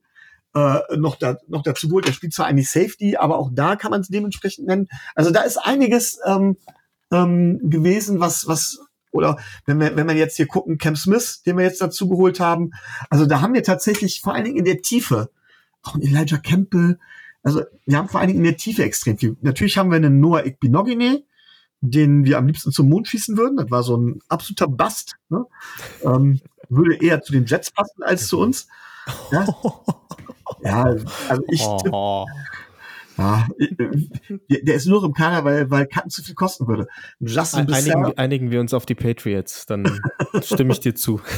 Äh, 0.54 0.96
noch, 0.96 1.16
da, 1.16 1.36
noch 1.48 1.62
dazu 1.62 1.88
geholt. 1.88 2.06
Der 2.06 2.12
spielt 2.12 2.32
zwar 2.32 2.46
eigentlich 2.46 2.70
Safety, 2.70 3.16
aber 3.16 3.38
auch 3.38 3.50
da 3.52 3.74
kann 3.74 3.90
man 3.90 4.00
es 4.00 4.08
dementsprechend 4.08 4.68
nennen. 4.68 4.86
Also 5.16 5.32
da 5.32 5.42
ist 5.42 5.58
einiges 5.58 6.20
ähm, 6.24 6.56
ähm, 7.10 7.58
gewesen, 7.64 8.20
was, 8.20 8.46
was 8.46 8.78
oder 9.14 9.38
wenn 9.66 9.80
wir, 9.80 9.96
wenn 9.96 10.08
wir 10.08 10.14
jetzt 10.14 10.36
hier 10.36 10.46
gucken, 10.46 10.78
Cam 10.78 10.96
Smith, 10.96 11.42
den 11.42 11.56
wir 11.56 11.64
jetzt 11.64 11.80
dazu 11.80 12.08
geholt 12.08 12.40
haben. 12.40 12.72
Also 13.10 13.26
da 13.26 13.40
haben 13.40 13.54
wir 13.54 13.62
tatsächlich 13.62 14.20
vor 14.20 14.34
allen 14.34 14.44
Dingen 14.44 14.58
in 14.58 14.64
der 14.64 14.82
Tiefe, 14.82 15.30
auch 15.82 15.96
Elijah 15.96 16.38
Campbell, 16.38 16.98
also 17.42 17.62
wir 17.84 17.98
haben 17.98 18.08
vor 18.08 18.20
allen 18.20 18.28
Dingen 18.28 18.40
in 18.40 18.50
der 18.50 18.56
Tiefe 18.56 18.82
extrem 18.82 19.18
viel. 19.18 19.36
Natürlich 19.42 19.76
haben 19.76 19.90
wir 19.90 19.96
einen 19.96 20.18
Noah 20.18 20.46
Igbinogine, 20.46 21.22
den 21.82 22.24
wir 22.24 22.38
am 22.38 22.46
liebsten 22.46 22.72
zum 22.72 22.88
Mond 22.88 23.06
schießen 23.06 23.36
würden. 23.36 23.58
Das 23.58 23.70
war 23.70 23.82
so 23.82 23.96
ein 23.98 24.20
absoluter 24.28 24.66
Bast. 24.66 25.16
Ne? 25.28 25.44
Ähm, 26.02 26.40
würde 26.70 26.96
eher 26.96 27.22
zu 27.22 27.32
den 27.32 27.44
Jets 27.44 27.70
passen 27.70 28.02
als 28.02 28.26
zu 28.28 28.40
uns. 28.40 28.66
Ja, 29.30 29.46
ja 30.62 30.84
also 31.28 31.42
ich. 31.48 31.62
Oh. 31.62 32.26
Ja, 33.16 33.46
der 33.78 34.62
der 34.62 34.74
ist 34.74 34.86
nur 34.86 35.04
im 35.04 35.12
Kader, 35.12 35.44
weil, 35.44 35.70
weil 35.70 35.86
Karten 35.86 36.10
zu 36.10 36.22
viel 36.22 36.34
kosten 36.34 36.66
würde. 36.66 36.88
Justin 37.20 37.72
Einigen, 37.72 38.18
einigen 38.18 38.50
wir 38.50 38.60
uns 38.60 38.74
auf 38.74 38.86
die 38.86 38.94
Patriots, 38.94 39.66
dann 39.66 40.00
stimme 40.42 40.72
ich 40.72 40.80
dir 40.80 40.94
zu. 40.94 41.20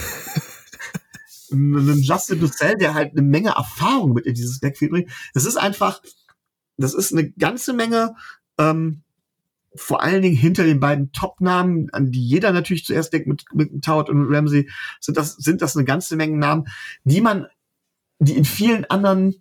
einen 1.52 2.02
Justin 2.02 2.40
Bissell, 2.40 2.76
der 2.76 2.94
halt 2.94 3.12
eine 3.12 3.22
Menge 3.22 3.50
Erfahrung 3.50 4.12
mit 4.12 4.26
in 4.26 4.34
dieses 4.34 4.60
Backfield 4.60 4.90
bringt. 4.90 5.10
Das 5.34 5.44
ist 5.44 5.56
einfach, 5.56 6.02
das 6.76 6.94
ist 6.94 7.12
eine 7.12 7.30
ganze 7.30 7.72
Menge, 7.72 8.14
ähm, 8.58 9.02
vor 9.74 10.02
allen 10.02 10.22
Dingen 10.22 10.36
hinter 10.36 10.64
den 10.64 10.80
beiden 10.80 11.12
Top-Namen, 11.12 11.90
an 11.92 12.10
die 12.10 12.26
jeder 12.26 12.52
natürlich 12.52 12.84
zuerst 12.84 13.12
denkt, 13.12 13.26
mit, 13.28 13.44
mit 13.54 13.84
Toward 13.84 14.08
und 14.08 14.22
mit 14.22 14.36
Ramsey, 14.36 14.70
sind 15.00 15.16
das, 15.18 15.36
sind 15.36 15.60
das 15.60 15.76
eine 15.76 15.84
ganze 15.84 16.16
Menge 16.16 16.38
Namen, 16.38 16.66
die 17.04 17.20
man, 17.20 17.46
die 18.18 18.36
in 18.36 18.46
vielen 18.46 18.86
anderen 18.86 19.36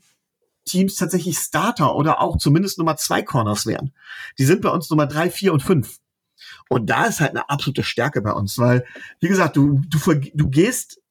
Teams 0.65 0.95
tatsächlich 0.95 1.37
Starter 1.37 1.95
oder 1.95 2.21
auch 2.21 2.37
zumindest 2.37 2.77
Nummer 2.77 2.97
zwei 2.97 3.21
Corners 3.21 3.65
wären. 3.65 3.93
Die 4.37 4.45
sind 4.45 4.61
bei 4.61 4.69
uns 4.69 4.89
Nummer 4.89 5.07
drei, 5.07 5.29
vier 5.29 5.53
und 5.53 5.61
fünf. 5.61 5.99
Und 6.69 6.89
da 6.89 7.05
ist 7.05 7.21
halt 7.21 7.31
eine 7.31 7.49
absolute 7.49 7.83
Stärke 7.83 8.21
bei 8.21 8.31
uns, 8.31 8.57
weil, 8.57 8.85
wie 9.19 9.27
gesagt, 9.27 9.55
du, 9.55 9.81
du, 9.87 9.99
du 10.33 10.49
gehst 10.49 11.01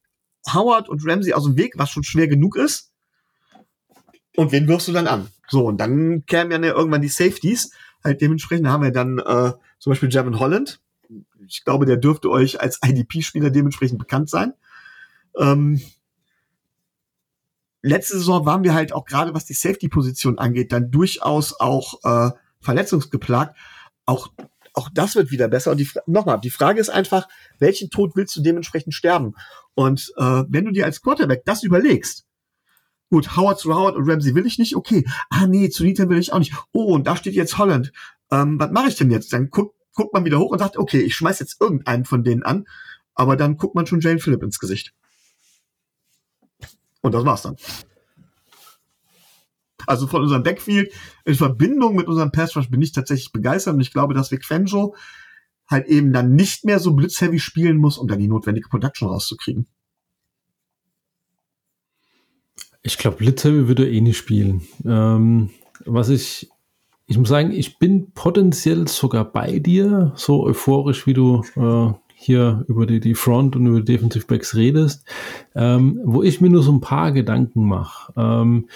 Howard 0.52 0.89
und 0.89 1.06
Ramsey 1.06 1.32
aus 1.32 1.44
dem 1.44 1.56
Weg, 1.56 1.74
was 1.76 1.90
schon 1.90 2.05
schwer 2.05 2.28
genug 2.28 2.56
ist. 2.56 2.90
Und 4.36 4.52
wen 4.52 4.66
wirfst 4.68 4.89
du 4.89 4.93
dann 4.93 5.06
an? 5.06 5.28
So, 5.48 5.66
und 5.66 5.78
dann 5.78 6.26
kämen 6.26 6.64
ja 6.64 6.74
irgendwann 6.74 7.02
die 7.02 7.09
Safeties. 7.09 7.72
Halt 8.02 8.20
dementsprechend 8.20 8.66
haben 8.66 8.82
wir 8.82 8.90
dann 8.90 9.18
äh, 9.18 9.52
zum 9.78 9.90
Beispiel 9.90 10.10
Javon 10.10 10.40
Holland. 10.40 10.81
Ich 11.47 11.64
glaube, 11.64 11.86
der 11.86 11.97
dürfte 11.97 12.31
euch 12.31 12.60
als 12.60 12.81
IDP-Spieler 12.85 13.51
dementsprechend 13.51 13.98
bekannt 13.98 14.28
sein. 14.28 14.55
Ähm, 15.39 15.81
letzte 17.85 18.16
Saison 18.16 18.47
waren 18.47 18.65
wir 18.65 18.74
halt 18.74 18.93
auch 18.93 19.05
gerade, 19.05 19.35
was 19.35 19.44
die 19.44 19.52
Safety-Position 19.52 20.39
angeht, 20.39 20.73
dann 20.73 20.90
durchaus 20.90 21.61
auch 21.61 22.02
äh, 22.02 22.31
verletzungsgeplagt. 22.61 23.56
Auch, 24.06 24.32
auch 24.73 24.89
das 24.93 25.15
wird 25.15 25.31
wieder 25.31 25.48
besser. 25.48 25.70
Und 25.70 25.78
die, 25.78 25.89
nochmal, 26.06 26.40
die 26.40 26.51
Frage 26.51 26.81
ist 26.81 26.89
einfach, 26.89 27.28
welchen 27.59 27.90
Tod 27.90 28.16
willst 28.16 28.35
du 28.36 28.43
dementsprechend 28.43 28.94
sterben? 28.94 29.35
Und 29.74 30.12
äh, 30.16 30.44
wenn 30.48 30.65
du 30.65 30.73
dir 30.73 30.86
als 30.86 31.02
Quarterback 31.02 31.44
das 31.44 31.62
überlegst, 31.62 32.27
gut, 33.11 33.36
Howard 33.36 33.59
zu 33.59 33.74
Howard 33.74 33.97
und 33.97 34.09
Ramsey 34.09 34.35
will 34.35 34.47
ich 34.47 34.59
nicht, 34.59 34.77
okay. 34.77 35.05
Ah 35.28 35.47
nee, 35.47 35.69
zu 35.69 35.85
Nita 35.85 36.09
will 36.09 36.19
ich 36.19 36.32
auch 36.32 36.39
nicht. 36.39 36.55
Oh, 36.73 36.94
und 36.94 37.06
da 37.06 37.16
steht 37.16 37.35
jetzt 37.35 37.59
Holland. 37.59 37.93
Ähm, 38.31 38.59
was 38.59 38.70
mache 38.70 38.89
ich 38.89 38.97
denn 38.97 39.11
jetzt? 39.11 39.32
Dann 39.35 39.51
guckt, 39.51 39.77
guckt 39.93 40.15
man 40.15 40.24
wieder 40.24 40.39
hoch 40.39 40.51
und 40.51 40.59
sagt, 40.59 40.78
okay, 40.78 41.01
ich 41.01 41.15
schmeiß 41.15 41.39
jetzt 41.39 41.61
irgendeinen 41.61 42.06
von 42.06 42.24
denen 42.24 42.43
an, 42.44 42.66
aber 43.15 43.36
dann 43.36 43.59
guckt 43.59 43.74
man 43.74 43.86
schon 43.86 44.01
Jane 44.01 44.19
Phillip 44.20 44.43
ins 44.43 44.59
Gesicht. 44.59 44.94
Und 47.05 47.12
das 47.12 47.26
war's 47.26 47.43
dann. 47.43 47.56
Also 49.86 50.06
von 50.06 50.22
unserem 50.22 50.43
Backfield 50.43 50.90
in 51.26 51.35
Verbindung 51.35 51.97
mit 51.97 52.06
unserem 52.06 52.32
Pass 52.32 52.56
Rush 52.56 52.70
bin 52.70 52.81
ich 52.81 52.93
tatsächlich 52.93 53.31
begeistert 53.31 53.74
und 53.74 53.82
ich 53.82 53.93
glaube, 53.93 54.14
dass 54.14 54.31
Vic 54.31 54.47
Fangio 54.47 54.97
halt 55.68 55.86
eben 55.86 56.14
dann 56.14 56.35
nicht 56.35 56.64
mehr 56.64 56.78
so 56.78 56.94
blitzheavy 56.94 57.39
spielen 57.39 57.76
muss, 57.76 57.98
um 57.98 58.09
dann 58.09 58.20
die 58.20 58.28
notwendige 58.28 58.70
Production 58.70 59.10
rauszukriegen. 59.10 59.66
Ich 62.82 62.97
glaube, 62.97 63.18
Blitzheavy 63.18 63.68
würde 63.68 63.90
eh 63.90 64.01
nicht 64.01 64.16
spielen. 64.16 64.62
Ähm, 64.86 65.51
was 65.85 66.09
ich, 66.09 66.48
ich 67.06 67.18
muss 67.18 67.28
sagen, 67.28 67.51
ich 67.51 67.78
bin 67.78 68.12
potenziell 68.12 68.89
sogar 68.89 69.31
bei 69.31 69.59
dir, 69.59 70.14
so 70.16 70.43
euphorisch, 70.43 71.06
wie 71.06 71.14
du 71.14 71.44
äh, 71.56 71.93
hier 72.24 72.64
über 72.68 72.86
die, 72.86 73.01
die 73.01 73.14
Front 73.14 73.56
und 73.56 73.66
über 73.66 73.80
die 73.80 73.92
Defensive 73.92 74.26
Backs 74.26 74.55
redest, 74.55 75.05
ähm, 75.55 76.01
wo 76.05 76.22
ich 76.22 76.40
mir 76.40 76.51
nur 76.51 76.62
so 76.62 76.72
ein 76.72 76.80
paar 76.80 77.12
Gedanken 77.12 77.66
mache. 77.66 78.12
Ähm, 78.16 78.68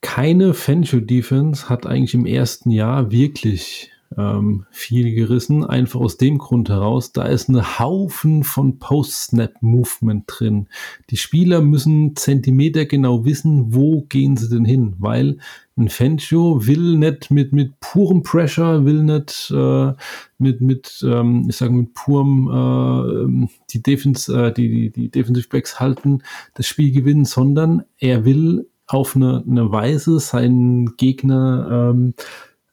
keine 0.00 0.52
Fangio 0.54 1.00
Defense 1.00 1.68
hat 1.68 1.86
eigentlich 1.86 2.14
im 2.14 2.26
ersten 2.26 2.70
Jahr 2.70 3.10
wirklich 3.10 3.90
ähm, 4.16 4.66
viel 4.70 5.14
gerissen, 5.14 5.64
einfach 5.64 6.00
aus 6.00 6.16
dem 6.16 6.38
Grund 6.38 6.68
heraus, 6.68 7.12
da 7.12 7.24
ist 7.24 7.48
ein 7.48 7.78
Haufen 7.78 8.44
von 8.44 8.78
Post-Snap-Movement 8.78 10.24
drin. 10.26 10.68
Die 11.10 11.16
Spieler 11.16 11.60
müssen 11.60 12.16
Zentimeter 12.16 12.86
genau 12.86 13.24
wissen, 13.24 13.74
wo 13.74 14.02
gehen 14.02 14.36
sie 14.36 14.48
denn 14.48 14.64
hin, 14.64 14.94
weil 14.98 15.38
ein 15.76 15.88
Fangio 15.88 16.66
will 16.66 16.98
nicht 16.98 17.30
mit, 17.30 17.52
mit 17.52 17.80
purem 17.80 18.22
Pressure, 18.22 18.84
will 18.84 19.02
nicht 19.02 19.50
äh, 19.54 19.92
mit, 20.38 20.60
mit 20.60 21.02
ähm, 21.06 21.46
ich 21.48 21.56
sage 21.56 21.72
mit 21.72 21.94
purem 21.94 23.46
äh, 23.46 23.48
die, 23.70 23.82
Defense, 23.82 24.32
äh, 24.32 24.52
die, 24.52 24.68
die, 24.68 24.90
die 24.90 25.10
Defensive 25.10 25.48
Backs 25.48 25.80
halten, 25.80 26.22
das 26.54 26.66
Spiel 26.66 26.92
gewinnen, 26.92 27.24
sondern 27.24 27.84
er 27.98 28.24
will 28.24 28.68
auf 28.86 29.16
eine, 29.16 29.42
eine 29.48 29.72
Weise 29.72 30.20
seinen 30.20 30.96
Gegner 30.96 31.92
ähm, 31.92 32.14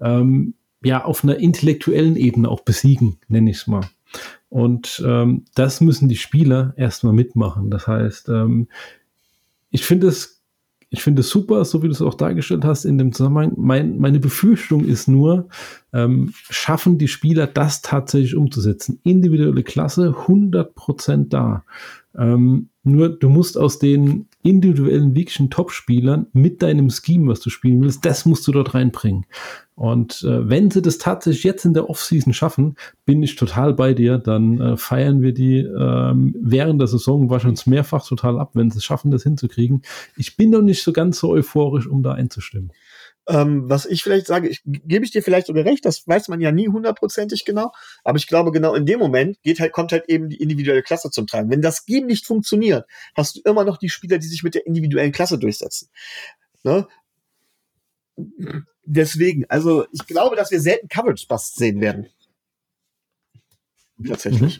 ähm, 0.01 0.53
ja 0.83 1.03
auf 1.03 1.23
einer 1.23 1.37
intellektuellen 1.37 2.15
Ebene 2.15 2.49
auch 2.49 2.61
besiegen, 2.61 3.17
nenne 3.27 3.51
ich 3.51 3.57
es 3.57 3.67
mal. 3.67 3.85
Und 4.49 5.03
ähm, 5.05 5.45
das 5.55 5.81
müssen 5.81 6.09
die 6.09 6.15
Spieler 6.15 6.73
erstmal 6.75 7.13
mitmachen. 7.13 7.69
Das 7.69 7.87
heißt, 7.87 8.29
ähm, 8.29 8.67
ich 9.69 9.85
finde 9.85 10.07
es 10.07 10.39
ich 10.91 11.03
finde 11.03 11.19
es 11.21 11.29
super, 11.29 11.63
so 11.65 11.83
wie 11.83 11.87
du 11.87 11.93
es 11.93 12.01
auch 12.01 12.15
dargestellt 12.15 12.65
hast 12.65 12.85
in 12.85 12.97
dem 12.97 13.13
Zusammenhang. 13.13 13.53
Mein, 13.57 13.99
meine 13.99 14.19
Befürchtung 14.19 14.83
ist 14.83 15.07
nur, 15.07 15.47
ähm, 15.93 16.33
schaffen 16.49 16.97
die 16.97 17.07
Spieler 17.07 17.45
das 17.45 17.81
tatsächlich 17.81 18.35
umzusetzen? 18.35 18.99
Individuelle 19.03 19.63
Klasse 19.63 20.15
100% 20.25 21.29
da. 21.29 21.63
Ähm, 22.17 22.69
nur 22.83 23.09
du 23.09 23.29
musst 23.29 23.55
aus 23.57 23.77
den 23.77 24.28
individuellen 24.41 25.15
wirklichen 25.15 25.49
Top-Spielern 25.49 26.27
mit 26.33 26.61
deinem 26.61 26.89
Scheme, 26.89 27.29
was 27.29 27.41
du 27.41 27.49
spielen 27.49 27.81
willst, 27.81 28.05
das 28.05 28.25
musst 28.25 28.47
du 28.47 28.51
dort 28.51 28.73
reinbringen. 28.73 29.25
Und 29.75 30.23
äh, 30.23 30.49
wenn 30.49 30.71
sie 30.71 30.81
das 30.81 30.97
tatsächlich 30.97 31.43
jetzt 31.45 31.63
in 31.63 31.73
der 31.73 31.89
Offseason 31.89 32.33
schaffen, 32.33 32.75
bin 33.05 33.23
ich 33.23 33.37
total 33.37 33.73
bei 33.73 33.93
dir. 33.93 34.17
Dann 34.17 34.59
äh, 34.59 34.77
feiern 34.77 35.21
wir 35.21 35.33
die 35.33 35.59
ähm, 35.59 36.35
während 36.37 36.81
der 36.81 36.87
Saison 36.87 37.29
wahrscheinlich 37.29 37.65
mehrfach 37.65 38.05
total 38.05 38.39
ab, 38.39 38.51
wenn 38.55 38.71
sie 38.71 38.79
es 38.79 38.83
schaffen, 38.83 39.09
das 39.09 39.23
hinzukriegen. 39.23 39.83
Ich 40.17 40.35
bin 40.35 40.49
noch 40.49 40.61
nicht 40.61 40.83
so 40.83 40.91
ganz 40.91 41.19
so 41.19 41.29
euphorisch, 41.29 41.87
um 41.87 42.03
da 42.03 42.11
einzustimmen. 42.11 42.71
Ähm, 43.29 43.69
was 43.69 43.85
ich 43.85 44.01
vielleicht 44.01 44.25
sage, 44.25 44.49
ich 44.49 44.63
gebe 44.65 45.05
ich 45.05 45.11
dir 45.11 45.21
vielleicht 45.21 45.45
sogar 45.45 45.63
recht, 45.63 45.85
das 45.85 46.07
weiß 46.07 46.29
man 46.29 46.41
ja 46.41 46.51
nie 46.51 46.67
hundertprozentig 46.67 47.45
genau, 47.45 47.71
aber 48.03 48.17
ich 48.17 48.25
glaube, 48.25 48.51
genau 48.51 48.73
in 48.73 48.87
dem 48.87 48.97
Moment 48.97 49.39
geht 49.43 49.59
halt, 49.59 49.71
kommt 49.71 49.91
halt 49.91 50.09
eben 50.09 50.29
die 50.29 50.37
individuelle 50.37 50.81
Klasse 50.81 51.11
zum 51.11 51.27
Tragen. 51.27 51.51
Wenn 51.51 51.61
das 51.61 51.83
Scheme 51.87 52.07
nicht 52.07 52.25
funktioniert, 52.25 52.87
hast 53.15 53.35
du 53.35 53.41
immer 53.45 53.65
noch 53.65 53.77
die 53.77 53.89
Spieler, 53.89 54.17
die 54.17 54.25
sich 54.25 54.41
mit 54.41 54.55
der 54.55 54.65
individuellen 54.65 55.11
Klasse 55.11 55.37
durchsetzen. 55.37 55.89
Ne? 56.63 56.87
Deswegen, 58.83 59.45
also 59.47 59.85
ich 59.91 60.07
glaube, 60.07 60.35
dass 60.35 60.49
wir 60.49 60.59
selten 60.59 60.87
Coverage-Busts 60.87 61.55
sehen 61.55 61.81
werden. 61.81 62.07
Tatsächlich. 64.07 64.59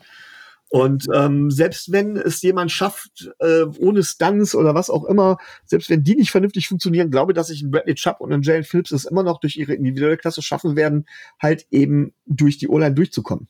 Und 0.70 1.08
ähm, 1.14 1.50
selbst 1.50 1.92
wenn 1.92 2.16
es 2.16 2.44
jemand 2.44 2.72
schafft, 2.72 3.32
äh, 3.40 3.64
ohne 3.80 4.04
Stunts 4.04 4.54
oder 4.54 4.76
was 4.76 4.92
auch 4.92 5.04
immer, 5.06 5.38
selbst 5.66 5.90
wenn 5.90 6.04
die 6.04 6.16
nicht 6.16 6.30
vernünftig 6.30 6.68
funktionieren, 6.68 7.10
glaube 7.10 7.32
ich, 7.32 7.36
dass 7.36 7.48
sich 7.48 7.64
ein 7.64 7.72
Bradley 7.72 7.96
Chubb 7.96 8.22
und 8.22 8.32
ein 8.32 8.44
Jalen 8.44 8.64
Phillips 8.64 8.92
es 8.92 9.06
immer 9.06 9.24
noch 9.24 9.40
durch 9.40 9.58
ihre 9.58 9.74
individuelle 9.74 10.18
Klasse 10.18 10.44
schaffen 10.44 10.76
werden, 10.76 11.08
halt 11.42 11.66
eben 11.72 12.14
durch 12.28 12.60
die 12.60 12.68
O-Line 12.68 12.94
durchzukommen. 12.94 13.48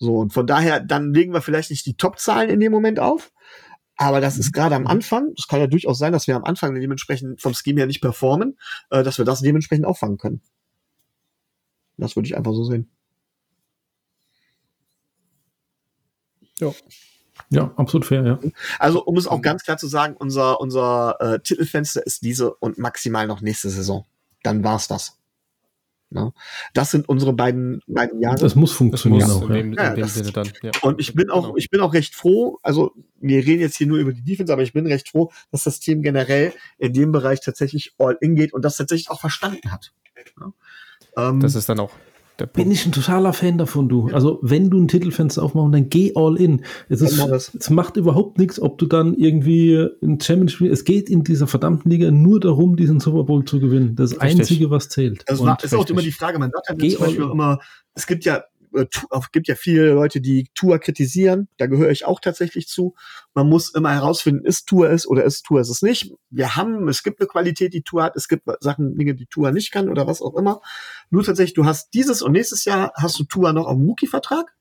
So, 0.00 0.16
und 0.16 0.32
von 0.32 0.46
daher, 0.46 0.80
dann 0.80 1.14
legen 1.14 1.32
wir 1.32 1.42
vielleicht 1.42 1.70
nicht 1.70 1.86
die 1.86 1.96
Top-Zahlen 1.96 2.50
in 2.50 2.60
dem 2.60 2.72
Moment 2.72 2.98
auf, 2.98 3.32
aber 3.96 4.20
das 4.20 4.36
ist 4.38 4.52
gerade 4.52 4.74
am 4.74 4.86
Anfang, 4.86 5.32
es 5.36 5.46
kann 5.48 5.60
ja 5.60 5.66
durchaus 5.68 5.98
sein, 5.98 6.12
dass 6.12 6.26
wir 6.26 6.36
am 6.36 6.44
Anfang 6.44 6.74
dementsprechend 6.74 7.40
vom 7.40 7.54
Scheme 7.54 7.80
her 7.80 7.86
nicht 7.86 8.00
performen, 8.00 8.58
äh, 8.90 9.04
dass 9.04 9.18
wir 9.18 9.24
das 9.24 9.42
dementsprechend 9.42 9.86
auffangen 9.86 10.18
können. 10.18 10.40
Das 11.96 12.16
würde 12.16 12.28
ich 12.28 12.36
einfach 12.36 12.52
so 12.52 12.64
sehen. 12.64 12.90
Ja. 16.60 16.72
Ja, 17.50 17.72
absolut 17.76 18.04
fair, 18.04 18.24
ja. 18.26 18.38
Also, 18.78 19.02
um 19.04 19.16
es 19.16 19.26
auch 19.26 19.40
ganz 19.40 19.62
klar 19.62 19.78
zu 19.78 19.86
sagen, 19.86 20.16
unser, 20.18 20.60
unser 20.60 21.16
äh, 21.20 21.40
Titelfenster 21.40 22.04
ist 22.04 22.22
diese 22.22 22.52
und 22.54 22.78
maximal 22.78 23.26
noch 23.26 23.40
nächste 23.40 23.70
Saison. 23.70 24.04
Dann 24.42 24.64
war's 24.64 24.88
das. 24.88 25.16
Ne? 26.10 26.32
Das 26.74 26.90
sind 26.90 27.08
unsere 27.08 27.32
beiden, 27.32 27.80
beiden 27.86 28.20
Jahre. 28.20 28.38
Das 28.38 28.54
muss 28.56 28.70
Das 28.70 28.76
funktionieren 28.78 29.28
muss 29.28 29.36
auch. 29.42 29.48
in 29.50 29.54
Ja. 29.54 29.62
dem, 29.62 29.72
Ja, 29.74 29.88
in 29.88 29.94
dem 29.94 30.00
das- 30.02 30.14
Sinne 30.14 30.32
dann. 30.32 30.50
Ja. 30.62 30.70
und 30.82 31.00
ich 31.00 31.14
bin 31.14 31.30
auch, 31.30 31.42
Genau. 31.44 31.56
ich 31.56 31.70
bin 31.70 31.80
auch 31.80 31.92
recht 31.94 32.14
froh, 32.14 32.58
also 32.62 32.92
wir 33.20 33.38
reden 33.46 33.60
jetzt 33.60 33.76
hier 33.76 33.86
nur 33.86 33.98
über 33.98 34.12
die 34.12 34.22
Defense, 34.22 34.52
aber 34.52 34.62
ich 34.62 34.72
bin 34.72 34.86
recht 34.86 35.10
froh, 35.10 35.30
dass 35.52 35.64
das 35.64 35.80
Team 35.80 36.02
generell 36.02 36.52
in 36.78 36.92
dem 36.92 37.12
Bereich 37.12 37.40
tatsächlich 37.40 37.94
all 37.98 38.16
in 38.20 38.36
geht 38.36 38.52
und 38.52 38.62
das 38.64 38.76
tatsächlich 38.76 39.10
auch 39.10 39.20
verstanden 39.20 39.70
hat. 39.70 39.92
Ne? 40.40 40.52
Ähm, 41.16 41.40
Das 41.40 41.54
ist 41.54 41.68
dann 41.68 41.78
auch 41.80 41.92
Bin 42.46 42.52
Punkt. 42.52 42.72
ich 42.72 42.86
ein 42.86 42.92
totaler 42.92 43.32
Fan 43.32 43.58
davon, 43.58 43.88
du. 43.88 44.10
Also, 44.12 44.38
wenn 44.42 44.70
du 44.70 44.78
ein 44.78 44.86
Titelfenster 44.86 45.42
aufmachst, 45.42 45.74
dann 45.74 45.90
geh 45.90 46.12
all 46.14 46.36
in. 46.36 46.62
Es, 46.88 47.00
ist, 47.00 47.18
es 47.54 47.70
macht 47.70 47.96
überhaupt 47.96 48.38
nichts, 48.38 48.60
ob 48.60 48.78
du 48.78 48.86
dann 48.86 49.14
irgendwie 49.14 49.88
ein 50.02 50.20
Championship, 50.20 50.70
es 50.70 50.84
geht 50.84 51.10
in 51.10 51.24
dieser 51.24 51.48
verdammten 51.48 51.90
Liga 51.90 52.12
nur 52.12 52.38
darum, 52.38 52.76
diesen 52.76 53.00
Super 53.00 53.24
Bowl 53.24 53.44
zu 53.44 53.58
gewinnen. 53.58 53.96
Das 53.96 54.12
Richtig. 54.12 54.40
Einzige, 54.40 54.70
was 54.70 54.88
zählt. 54.88 55.24
Das 55.26 55.40
war, 55.40 55.58
ist 55.60 55.74
auch 55.74 55.88
immer 55.90 56.02
die 56.02 56.12
Frage, 56.12 56.38
man 56.38 56.52
sagt 56.52 56.80
ja 56.80 56.88
zum 56.90 57.00
Beispiel 57.00 57.24
immer, 57.24 57.58
es 57.94 58.06
gibt 58.06 58.24
ja, 58.24 58.44
äh, 58.74 58.86
gibt 59.32 59.48
ja 59.48 59.54
viele 59.54 59.92
Leute, 59.92 60.20
die 60.20 60.48
Tour 60.54 60.78
kritisieren, 60.78 61.48
da 61.56 61.66
gehöre 61.66 61.90
ich 61.90 62.04
auch 62.04 62.20
tatsächlich 62.20 62.68
zu. 62.68 62.94
Man 63.34 63.48
muss 63.48 63.74
immer 63.74 63.92
herausfinden, 63.92 64.44
ist 64.44 64.66
Tour 64.66 64.90
es 64.90 65.06
oder 65.06 65.24
ist 65.24 65.42
Tour 65.42 65.60
es 65.60 65.82
nicht. 65.82 66.12
Wir 66.30 66.56
haben, 66.56 66.88
es 66.88 67.02
gibt 67.02 67.20
eine 67.20 67.28
Qualität, 67.28 67.74
die 67.74 67.82
Tour 67.82 68.02
hat, 68.02 68.16
es 68.16 68.28
gibt 68.28 68.44
Sachen, 68.60 68.96
Dinge, 68.96 69.14
die 69.14 69.26
Tour 69.26 69.52
nicht 69.52 69.72
kann 69.72 69.88
oder 69.88 70.06
was 70.06 70.22
auch 70.22 70.34
immer. 70.36 70.60
Nur 71.10 71.24
tatsächlich, 71.24 71.54
du 71.54 71.64
hast 71.64 71.94
dieses 71.94 72.22
und 72.22 72.32
nächstes 72.32 72.64
Jahr 72.64 72.92
hast 72.94 73.18
du 73.18 73.24
Tour 73.24 73.52
noch 73.52 73.66
auf 73.66 73.76
dem 73.76 73.86
Rookie-Vertrag 73.86 74.54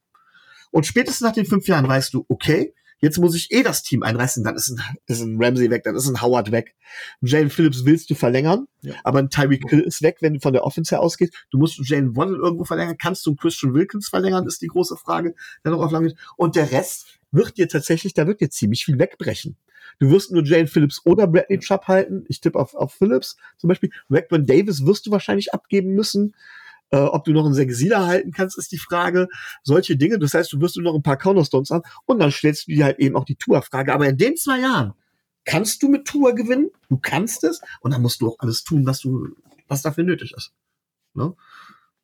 und 0.71 0.85
spätestens 0.85 1.21
nach 1.21 1.33
den 1.33 1.45
fünf 1.45 1.67
Jahren 1.67 1.87
weißt 1.87 2.13
du, 2.13 2.25
okay, 2.27 2.73
jetzt 2.99 3.19
muss 3.19 3.35
ich 3.35 3.51
eh 3.51 3.63
das 3.63 3.83
Team 3.83 4.03
einreißen, 4.03 4.43
dann 4.43 4.55
ist 4.55 4.69
ein, 4.69 4.81
ist 5.05 5.21
ein 5.21 5.37
Ramsey 5.41 5.69
weg, 5.69 5.83
dann 5.83 5.95
ist 5.95 6.07
ein 6.07 6.21
Howard 6.21 6.51
weg. 6.51 6.75
Jalen 7.21 7.49
Phillips 7.49 7.85
willst 7.85 8.09
du 8.09 8.15
verlängern, 8.15 8.67
aber 9.03 9.19
ein 9.19 9.29
Tyreek 9.29 9.69
Hill 9.69 9.81
ist 9.81 10.01
weg, 10.01 10.17
wenn 10.21 10.35
du 10.35 10.39
von 10.39 10.53
der 10.53 10.63
Offense 10.63 10.95
her 10.95 11.01
ausgehst. 11.01 11.33
Du 11.51 11.57
musst 11.57 11.79
Jalen 11.87 12.15
Waddle 12.15 12.37
irgendwo 12.37 12.65
verlängern. 12.65 12.97
Kannst 12.97 13.25
du 13.25 13.31
einen 13.31 13.37
Christian 13.37 13.73
Wilkins 13.73 14.09
verlängern, 14.09 14.47
ist 14.47 14.61
die 14.61 14.67
große 14.67 14.97
Frage, 14.97 15.35
der 15.63 15.71
noch 15.71 15.81
auf 15.81 15.91
lange 15.91 16.13
Und 16.35 16.55
der 16.55 16.71
Rest 16.71 17.19
wird 17.31 17.57
dir 17.57 17.67
tatsächlich, 17.67 18.13
da 18.13 18.27
wird 18.27 18.41
dir 18.41 18.49
ziemlich 18.49 18.85
viel 18.85 18.97
wegbrechen. 18.99 19.57
Du 19.99 20.09
wirst 20.11 20.31
nur 20.31 20.43
Jalen 20.45 20.67
Phillips 20.67 21.01
oder 21.05 21.27
Bradley 21.27 21.59
Chubb 21.59 21.87
halten. 21.87 22.25
Ich 22.27 22.41
tippe 22.41 22.59
auf, 22.59 22.75
auf 22.75 22.93
Phillips 22.93 23.37
zum 23.57 23.67
Beispiel. 23.67 23.89
Rackburn 24.09 24.45
Davis 24.45 24.85
wirst 24.85 25.05
du 25.05 25.11
wahrscheinlich 25.11 25.53
abgeben 25.53 25.93
müssen. 25.93 26.35
Äh, 26.89 26.97
ob 26.99 27.25
du 27.25 27.33
noch 27.33 27.45
einen 27.45 27.53
Sexila 27.53 28.05
halten 28.05 28.31
kannst, 28.31 28.57
ist 28.57 28.71
die 28.71 28.77
Frage. 28.77 29.27
Solche 29.63 29.97
Dinge. 29.97 30.19
Das 30.19 30.33
heißt, 30.33 30.51
du 30.53 30.61
wirst 30.61 30.77
nur 30.77 30.83
noch 30.83 30.95
ein 30.95 31.03
paar 31.03 31.17
Cornerstones 31.17 31.69
haben 31.69 31.83
und 32.05 32.19
dann 32.19 32.31
stellst 32.31 32.67
du 32.67 32.71
dir 32.71 32.85
halt 32.85 32.99
eben 32.99 33.15
auch 33.15 33.25
die 33.25 33.35
Tour-Frage. 33.35 33.93
Aber 33.93 34.07
in 34.07 34.17
den 34.17 34.37
zwei 34.37 34.59
Jahren 34.59 34.93
kannst 35.43 35.83
du 35.83 35.89
mit 35.89 36.05
Tour 36.05 36.33
gewinnen. 36.33 36.69
Du 36.89 36.97
kannst 36.97 37.43
es 37.43 37.61
und 37.81 37.91
dann 37.93 38.01
musst 38.01 38.21
du 38.21 38.29
auch 38.29 38.39
alles 38.39 38.63
tun, 38.63 38.85
was 38.85 38.99
du, 39.01 39.27
was 39.67 39.81
dafür 39.81 40.03
nötig 40.05 40.33
ist. 40.35 40.53
Ne? 41.13 41.33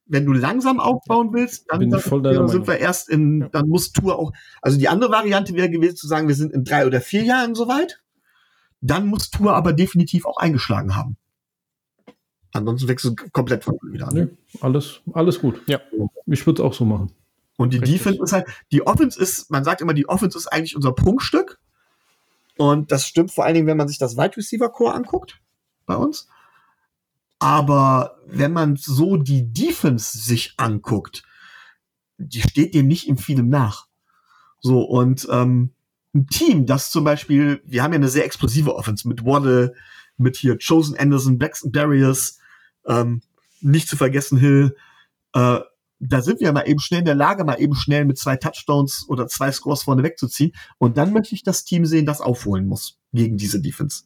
Wenn 0.05 0.25
du 0.25 0.33
langsam 0.33 0.81
aufbauen 0.81 1.31
willst, 1.31 1.65
dann, 1.69 1.89
dann, 1.89 2.01
sind 2.01 2.21
Meinung. 2.23 2.67
wir 2.67 2.77
erst 2.77 3.07
in, 3.09 3.41
Ja. 3.41 3.49
dann 3.49 3.69
muss 3.69 3.93
Tour 3.93 4.19
auch, 4.19 4.33
also 4.61 4.77
die 4.77 4.89
andere 4.89 5.11
Variante 5.11 5.53
wäre 5.55 5.69
gewesen 5.69 5.95
zu 5.95 6.07
sagen, 6.07 6.27
wir 6.27 6.35
sind 6.35 6.51
in 6.51 6.65
drei 6.65 6.85
oder 6.85 6.99
vier 6.99 7.23
Jahren 7.23 7.55
soweit. 7.55 8.01
Dann 8.81 9.07
muss 9.07 9.29
Tour 9.29 9.55
aber 9.55 9.71
definitiv 9.71 10.25
auch 10.25 10.35
eingeschlagen 10.37 10.93
haben. 10.95 11.15
Ansonsten 12.53 12.87
wechselst 12.87 13.19
du 13.19 13.29
komplett 13.31 13.63
von 13.63 13.77
wieder 13.81 14.07
an. 14.07 14.13
Nee, 14.13 14.27
alles, 14.61 15.01
alles 15.13 15.39
gut. 15.39 15.61
Ja. 15.67 15.81
Ich 16.27 16.45
würde 16.45 16.61
es 16.61 16.65
auch 16.65 16.73
so 16.73 16.85
machen. 16.85 17.11
Und 17.57 17.73
die 17.73 17.77
Richtig. 17.77 17.97
Defense 17.97 18.23
ist 18.23 18.31
halt, 18.31 18.47
die 18.71 18.85
Offense 18.85 19.19
ist, 19.19 19.49
man 19.51 19.63
sagt 19.63 19.81
immer, 19.81 19.93
die 19.93 20.07
Offense 20.07 20.37
ist 20.37 20.47
eigentlich 20.47 20.75
unser 20.75 20.93
Prunkstück. 20.93 21.59
Und 22.57 22.91
das 22.91 23.07
stimmt 23.07 23.31
vor 23.31 23.45
allen 23.45 23.55
Dingen, 23.55 23.67
wenn 23.67 23.77
man 23.77 23.87
sich 23.87 23.97
das 23.97 24.17
Wide 24.17 24.37
Receiver 24.37 24.69
Core 24.69 24.93
anguckt 24.93 25.41
bei 25.85 25.95
uns. 25.95 26.27
Aber 27.39 28.19
wenn 28.27 28.53
man 28.53 28.75
so 28.75 29.17
die 29.17 29.51
Defense 29.51 30.17
sich 30.17 30.53
anguckt, 30.57 31.23
die 32.17 32.41
steht 32.41 32.75
dem 32.75 32.87
nicht 32.87 33.07
in 33.07 33.17
vielem 33.17 33.49
nach. 33.49 33.87
So, 34.59 34.81
und 34.81 35.27
ähm, 35.31 35.71
ein 36.13 36.27
Team, 36.27 36.65
das 36.65 36.91
zum 36.91 37.03
Beispiel, 37.03 37.61
wir 37.65 37.83
haben 37.83 37.91
ja 37.91 37.97
eine 37.97 38.07
sehr 38.07 38.25
explosive 38.25 38.75
Offense 38.75 39.07
mit 39.07 39.25
Waddle, 39.25 39.73
mit 40.17 40.37
hier 40.37 40.57
Chosen 40.57 40.95
Anderson, 40.95 41.37
Braxton 41.37 41.71
Darius, 41.71 42.39
ähm, 42.87 43.21
nicht 43.61 43.87
zu 43.87 43.97
vergessen 43.97 44.37
Hill, 44.37 44.75
äh, 45.33 45.59
da 46.05 46.21
sind 46.21 46.41
wir 46.41 46.51
mal 46.51 46.67
eben 46.67 46.79
schnell 46.79 46.99
in 46.99 47.05
der 47.05 47.15
Lage, 47.15 47.45
mal 47.45 47.61
eben 47.61 47.75
schnell 47.75 48.03
mit 48.03 48.17
zwei 48.17 48.35
Touchdowns 48.35 49.05
oder 49.07 49.27
zwei 49.27 49.51
Scores 49.51 49.83
vorne 49.83 50.03
wegzuziehen. 50.03 50.51
Und 50.77 50.97
dann 50.97 51.13
möchte 51.13 51.33
ich 51.33 51.43
das 51.43 51.63
Team 51.63 51.85
sehen, 51.85 52.05
das 52.05 52.19
aufholen 52.19 52.67
muss 52.67 52.99
gegen 53.13 53.37
diese 53.37 53.61
Defense. 53.61 54.03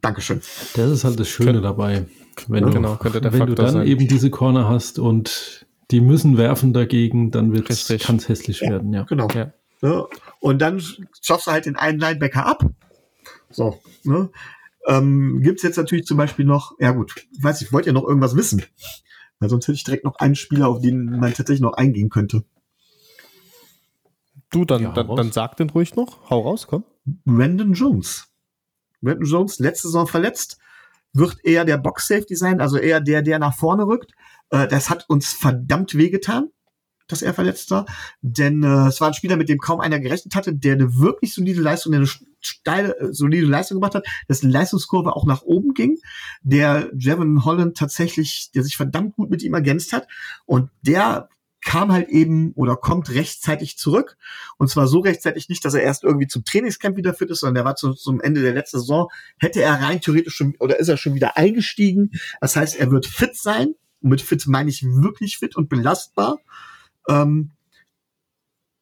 Dankeschön. 0.00 0.40
Das 0.74 0.90
ist 0.90 1.04
halt 1.04 1.18
das 1.18 1.28
Schöne 1.28 1.60
dabei. 1.60 2.06
Wenn, 2.48 2.62
Ja, 2.62 2.68
du, 2.68 2.74
genau, 2.74 2.96
könnte 2.96 3.20
der 3.20 3.32
wenn 3.32 3.46
du 3.46 3.54
dann 3.54 3.72
sein. 3.72 3.86
eben 3.86 4.06
diese 4.06 4.30
Corner 4.30 4.68
hast 4.68 4.98
und 4.98 5.66
die 5.90 6.00
müssen 6.00 6.36
werfen 6.36 6.72
dagegen, 6.72 7.30
dann 7.30 7.52
kann 7.52 8.16
es 8.16 8.28
hässlich 8.28 8.60
Ja. 8.60 8.70
werden, 8.70 8.92
ja. 8.92 9.02
Genau. 9.04 9.28
Ja. 9.30 10.06
Und 10.40 10.60
dann 10.60 10.80
schaffst 11.20 11.46
du 11.46 11.50
halt 11.50 11.66
den 11.66 11.76
einen 11.76 11.98
Linebacker 11.98 12.46
ab. 12.46 12.64
So. 13.50 13.80
Ne? 14.04 14.30
Ähm, 14.86 15.40
Gibt 15.42 15.62
jetzt 15.62 15.76
natürlich 15.76 16.06
zum 16.06 16.16
Beispiel 16.16 16.44
noch, 16.44 16.74
ja 16.78 16.92
gut, 16.92 17.14
ich 17.30 17.42
weiß 17.42 17.60
nicht, 17.60 17.72
wollt 17.72 17.86
ihr 17.86 17.92
noch 17.92 18.04
irgendwas 18.04 18.36
wissen? 18.36 18.62
Weil 19.38 19.48
sonst 19.48 19.66
hätte 19.66 19.76
ich 19.76 19.84
direkt 19.84 20.04
noch 20.04 20.16
einen 20.16 20.34
Spieler, 20.34 20.68
auf 20.68 20.80
den 20.80 21.04
man 21.18 21.32
tatsächlich 21.32 21.60
noch 21.60 21.72
eingehen 21.74 22.10
könnte. 22.10 22.44
Du, 24.50 24.64
dann, 24.64 24.82
Ja, 24.82 24.92
dann, 24.92 25.08
dann 25.16 25.32
sag 25.32 25.56
den 25.56 25.70
ruhig 25.70 25.96
noch. 25.96 26.30
Hau 26.30 26.40
raus, 26.40 26.66
komm. 26.68 26.84
Brandon 27.04 27.72
Jones. 27.72 28.28
Brandon 29.00 29.26
Jones, 29.26 29.58
letzte 29.58 29.88
Saison 29.88 30.06
verletzt, 30.06 30.58
wird 31.12 31.44
eher 31.44 31.64
der 31.64 31.78
Box-Safety 31.78 32.36
sein, 32.36 32.60
also 32.60 32.76
eher 32.76 33.00
der, 33.00 33.22
der 33.22 33.38
nach 33.38 33.54
vorne 33.54 33.86
rückt. 33.86 34.12
Äh, 34.50 34.68
das 34.68 34.90
hat 34.90 35.08
uns 35.08 35.32
verdammt 35.32 35.96
wehgetan, 35.96 36.50
dass 37.06 37.22
er 37.22 37.34
verletzt 37.34 37.70
war, 37.70 37.86
denn 38.22 38.62
äh, 38.62 38.88
es 38.88 39.00
war 39.00 39.08
ein 39.08 39.14
Spieler, 39.14 39.36
mit 39.36 39.48
dem 39.48 39.58
kaum 39.58 39.80
einer 39.80 40.00
gerechnet 40.00 40.34
hatte, 40.34 40.54
der 40.54 40.74
eine 40.74 40.96
wirklich 40.96 41.34
solide 41.34 41.60
Leistung, 41.60 41.94
eine 41.94 42.08
steile, 42.40 42.98
äh, 42.98 43.12
solide 43.12 43.46
Leistung 43.46 43.76
gemacht 43.76 43.94
hat, 43.94 44.06
dessen 44.28 44.50
Leistungskurve 44.50 45.14
auch 45.14 45.26
nach 45.26 45.42
oben 45.42 45.74
ging, 45.74 45.98
der 46.42 46.90
Jevon 46.96 47.44
Holland 47.44 47.76
tatsächlich, 47.76 48.50
der 48.54 48.62
sich 48.62 48.76
verdammt 48.76 49.16
gut 49.16 49.30
mit 49.30 49.42
ihm 49.42 49.54
ergänzt 49.54 49.92
hat 49.92 50.06
und 50.46 50.70
der 50.82 51.28
kam 51.64 51.90
halt 51.90 52.10
eben 52.10 52.52
oder 52.52 52.76
kommt 52.76 53.10
rechtzeitig 53.10 53.78
zurück. 53.78 54.16
Und 54.58 54.68
zwar 54.68 54.86
so 54.86 55.00
rechtzeitig 55.00 55.48
nicht, 55.48 55.64
dass 55.64 55.74
er 55.74 55.82
erst 55.82 56.04
irgendwie 56.04 56.26
zum 56.26 56.44
Trainingscamp 56.44 56.96
wieder 56.96 57.14
fit 57.14 57.30
ist, 57.30 57.40
sondern 57.40 57.54
der 57.54 57.64
war 57.64 57.74
zu, 57.74 57.94
zum 57.94 58.20
Ende 58.20 58.42
der 58.42 58.52
letzten 58.52 58.80
Saison, 58.80 59.08
hätte 59.38 59.62
er 59.62 59.80
rein 59.80 60.00
theoretisch 60.00 60.34
schon, 60.34 60.54
oder 60.60 60.78
ist 60.78 60.88
er 60.88 60.98
schon 60.98 61.14
wieder 61.14 61.36
eingestiegen. 61.38 62.10
Das 62.40 62.54
heißt, 62.54 62.76
er 62.76 62.90
wird 62.90 63.06
fit 63.06 63.34
sein. 63.34 63.74
Und 64.02 64.10
mit 64.10 64.20
fit 64.20 64.46
meine 64.46 64.68
ich 64.68 64.84
wirklich 64.84 65.38
fit 65.38 65.56
und 65.56 65.70
belastbar. 65.70 66.38
Ähm, 67.08 67.52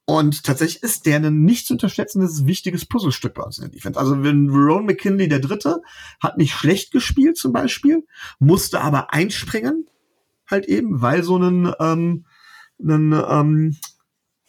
und 0.04 0.42
tatsächlich 0.42 0.82
ist 0.82 1.06
der 1.06 1.18
ein 1.18 1.42
nicht 1.42 1.66
zu 1.66 1.74
unterschätzendes, 1.74 2.44
wichtiges 2.44 2.84
Puzzlestück 2.84 3.34
bei 3.34 3.42
uns 3.42 3.58
in 3.58 3.64
der 3.64 3.70
Defense. 3.70 3.98
Also 3.98 4.22
wenn 4.22 4.50
Ron 4.50 4.84
McKinley, 4.84 5.28
der 5.28 5.38
Dritte, 5.38 5.80
hat 6.20 6.38
nicht 6.38 6.54
schlecht 6.54 6.90
gespielt 6.90 7.36
zum 7.36 7.52
Beispiel, 7.52 8.04
musste 8.38 8.80
aber 8.80 9.12
einspringen, 9.12 9.86
halt 10.50 10.66
eben, 10.66 11.00
weil 11.00 11.22
so 11.22 11.38
ein, 11.38 11.72
ähm, 11.78 12.26
ein 12.80 13.12
ähm, 13.12 13.76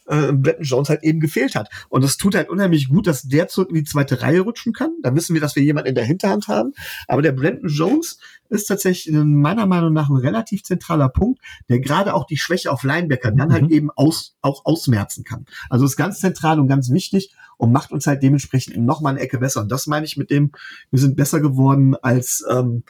äh, 0.06 0.32
Bretton 0.32 0.64
Jones 0.64 0.88
halt 0.88 1.02
eben 1.02 1.20
gefehlt 1.20 1.54
hat. 1.54 1.68
Und 1.88 2.04
es 2.04 2.16
tut 2.16 2.34
halt 2.34 2.48
unheimlich 2.48 2.88
gut, 2.88 3.06
dass 3.06 3.22
der 3.22 3.48
zurück 3.48 3.70
in 3.70 3.76
die 3.76 3.84
zweite 3.84 4.22
Reihe 4.22 4.40
rutschen 4.40 4.72
kann. 4.72 4.90
Da 5.02 5.14
wissen 5.14 5.34
wir, 5.34 5.40
dass 5.40 5.56
wir 5.56 5.62
jemanden 5.62 5.88
in 5.90 5.94
der 5.94 6.04
Hinterhand 6.04 6.48
haben. 6.48 6.72
Aber 7.08 7.22
der 7.22 7.32
Brandon 7.32 7.68
Jones 7.68 8.18
ist 8.48 8.66
tatsächlich 8.66 9.14
in 9.14 9.40
meiner 9.40 9.66
Meinung 9.66 9.92
nach 9.92 10.08
ein 10.08 10.16
relativ 10.16 10.62
zentraler 10.62 11.08
Punkt, 11.08 11.40
der 11.68 11.80
gerade 11.80 12.14
auch 12.14 12.26
die 12.26 12.36
Schwäche 12.36 12.70
auf 12.70 12.82
Linebacker 12.82 13.30
dann 13.32 13.52
halt 13.52 13.64
Mhm. 13.64 13.70
eben 13.70 13.90
aus, 13.90 14.36
auch 14.42 14.64
ausmerzen 14.64 15.24
kann. 15.24 15.46
Also 15.70 15.84
ist 15.84 15.96
ganz 15.96 16.20
zentral 16.20 16.60
und 16.60 16.68
ganz 16.68 16.90
wichtig 16.90 17.34
und 17.56 17.72
macht 17.72 17.92
uns 17.92 18.06
halt 18.06 18.22
dementsprechend 18.22 18.76
noch 18.76 19.00
mal 19.00 19.10
eine 19.10 19.20
Ecke 19.20 19.38
besser. 19.38 19.60
Und 19.62 19.70
das 19.72 19.86
meine 19.86 20.06
ich 20.06 20.16
mit 20.16 20.30
dem, 20.30 20.52
wir 20.90 20.98
sind 21.00 21.16
besser 21.16 21.40
geworden 21.40 21.96
als, 21.96 22.44
ähm, 22.50 22.84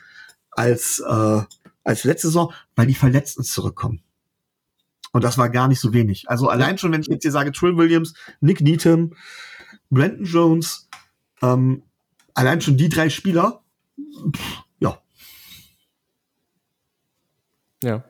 als, 0.50 1.00
äh, 1.00 1.40
als 1.84 2.04
letzte 2.04 2.28
Saison, 2.28 2.52
weil 2.76 2.86
die 2.86 2.94
Verletzten 2.94 3.42
zurückkommen. 3.44 4.03
Und 5.14 5.22
das 5.22 5.38
war 5.38 5.48
gar 5.48 5.68
nicht 5.68 5.80
so 5.80 5.92
wenig. 5.92 6.28
Also 6.28 6.48
allein 6.48 6.76
schon, 6.76 6.90
wenn 6.92 7.00
ich 7.00 7.06
jetzt 7.06 7.22
hier 7.22 7.30
sage, 7.30 7.52
Trill 7.52 7.76
Williams, 7.76 8.14
Nick 8.40 8.60
Needham, 8.60 9.14
Brandon 9.88 10.24
Jones, 10.24 10.88
ähm, 11.40 11.82
allein 12.34 12.60
schon 12.60 12.76
die 12.76 12.88
drei 12.88 13.08
Spieler, 13.08 13.62
pff, 14.34 14.62
ja, 14.80 14.98
Ja. 17.82 18.04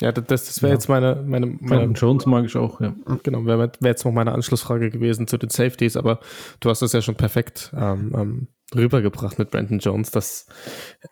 Ja, 0.00 0.10
das, 0.12 0.46
das 0.46 0.60
wäre 0.62 0.70
Ja. 0.72 0.74
jetzt 0.74 0.88
meine, 0.88 1.22
meine, 1.26 1.46
meine 1.46 1.60
Brandon 1.60 1.94
Jones 1.94 2.26
mag 2.26 2.44
ich 2.44 2.56
auch, 2.56 2.80
ja. 2.80 2.94
Genau, 3.22 3.46
wäre 3.46 3.70
wär 3.80 3.90
jetzt 3.90 4.04
noch 4.04 4.12
meine 4.12 4.32
Anschlussfrage 4.32 4.90
gewesen 4.90 5.28
zu 5.28 5.38
den 5.38 5.50
Safeties, 5.50 5.96
aber 5.96 6.18
du 6.60 6.68
hast 6.68 6.82
das 6.82 6.92
ja 6.92 7.00
schon 7.00 7.14
perfekt 7.14 7.72
ähm, 7.76 8.12
ähm, 8.16 8.48
rübergebracht 8.74 9.38
mit 9.38 9.50
Brandon 9.52 9.78
Jones, 9.78 10.10
dass 10.10 10.46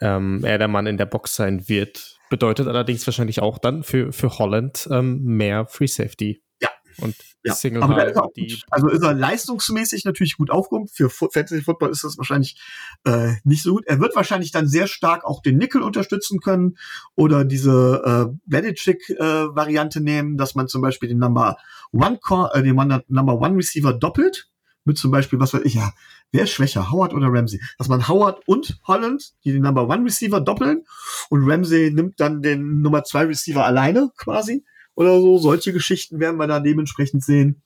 ähm, 0.01 0.45
er 0.45 0.59
der 0.59 0.67
Mann 0.69 0.87
in 0.87 0.97
der 0.99 1.07
Box 1.07 1.37
sein 1.37 1.69
wird. 1.69 2.12
Bedeutet 2.33 2.67
allerdings 2.67 3.07
wahrscheinlich 3.07 3.43
auch 3.43 3.59
dann 3.59 3.83
für, 3.83 4.11
für 4.11 4.39
Holland 4.39 4.89
ähm, 4.91 5.23
mehr 5.23 5.67
Free 5.67 5.87
Safety. 5.87 6.43
Ja. 6.63 6.71
Und 6.97 7.15
ja. 7.45 7.53
Single 7.53 7.83
Aber 7.83 8.09
ist 8.09 8.17
auch 8.17 8.33
die. 8.33 8.59
Also 8.71 8.89
ist 8.89 9.03
er 9.03 9.13
leistungsmäßig 9.13 10.07
natürlich 10.07 10.39
gut 10.39 10.51
aufgehoben. 10.51 10.89
Für 10.89 11.11
Fantasy 11.11 11.61
Football 11.61 11.91
ist 11.91 12.05
das 12.05 12.17
wahrscheinlich 12.17 12.59
äh, 13.05 13.35
nicht 13.45 13.63
so 13.63 13.75
gut. 13.75 13.85
Er 13.87 14.01
wird 14.01 14.17
wahrscheinlich 14.17 14.51
dann 14.51 14.67
sehr 14.67 14.87
stark 14.87 15.27
auch 15.27 15.43
den 15.43 15.59
Nickel 15.59 15.83
unterstützen 15.83 16.41
können 16.41 16.79
oder 17.17 17.45
diese 17.45 18.31
äh, 18.33 18.39
Belichick-Variante 18.47 20.01
nehmen, 20.01 20.39
dass 20.39 20.55
man 20.55 20.69
zum 20.69 20.81
Beispiel 20.81 21.11
den 21.11 21.19
Number 21.19 21.59
One 21.93 22.19
Cor 22.19 22.57
äh, 22.57 22.63
den 22.63 22.77
Number 23.09 23.43
One 23.43 23.59
Receiver 23.59 23.93
doppelt 23.93 24.49
mit 24.85 24.97
zum 24.97 25.11
Beispiel, 25.11 25.39
was 25.39 25.53
weiß 25.53 25.63
ich, 25.65 25.75
ja, 25.75 25.93
wer 26.33 26.45
ist 26.45 26.51
schwächer, 26.51 26.91
Howard 26.91 27.15
oder 27.15 27.29
Ramsey? 27.29 27.61
Dass 27.79 27.89
man 27.89 28.09
Howard 28.09 28.47
und 28.47 28.81
Holland, 28.87 29.35
die 29.45 29.53
den 29.53 29.63
Number 29.63 29.89
One 29.89 30.05
Receiver 30.05 30.41
doppeln 30.41 30.85
und 31.31 31.49
Ramsey 31.49 31.91
nimmt 31.93 32.19
dann 32.19 32.43
den 32.43 32.81
Nummer 32.81 33.05
zwei 33.05 33.25
Receiver 33.25 33.65
alleine 33.65 34.11
quasi 34.17 34.65
oder 34.95 35.21
so. 35.21 35.39
Solche 35.39 35.73
Geschichten 35.73 36.19
werden 36.19 36.39
wir 36.39 36.47
da 36.47 36.61
dementsprechend 36.61 37.23
sehen. 37.23 37.63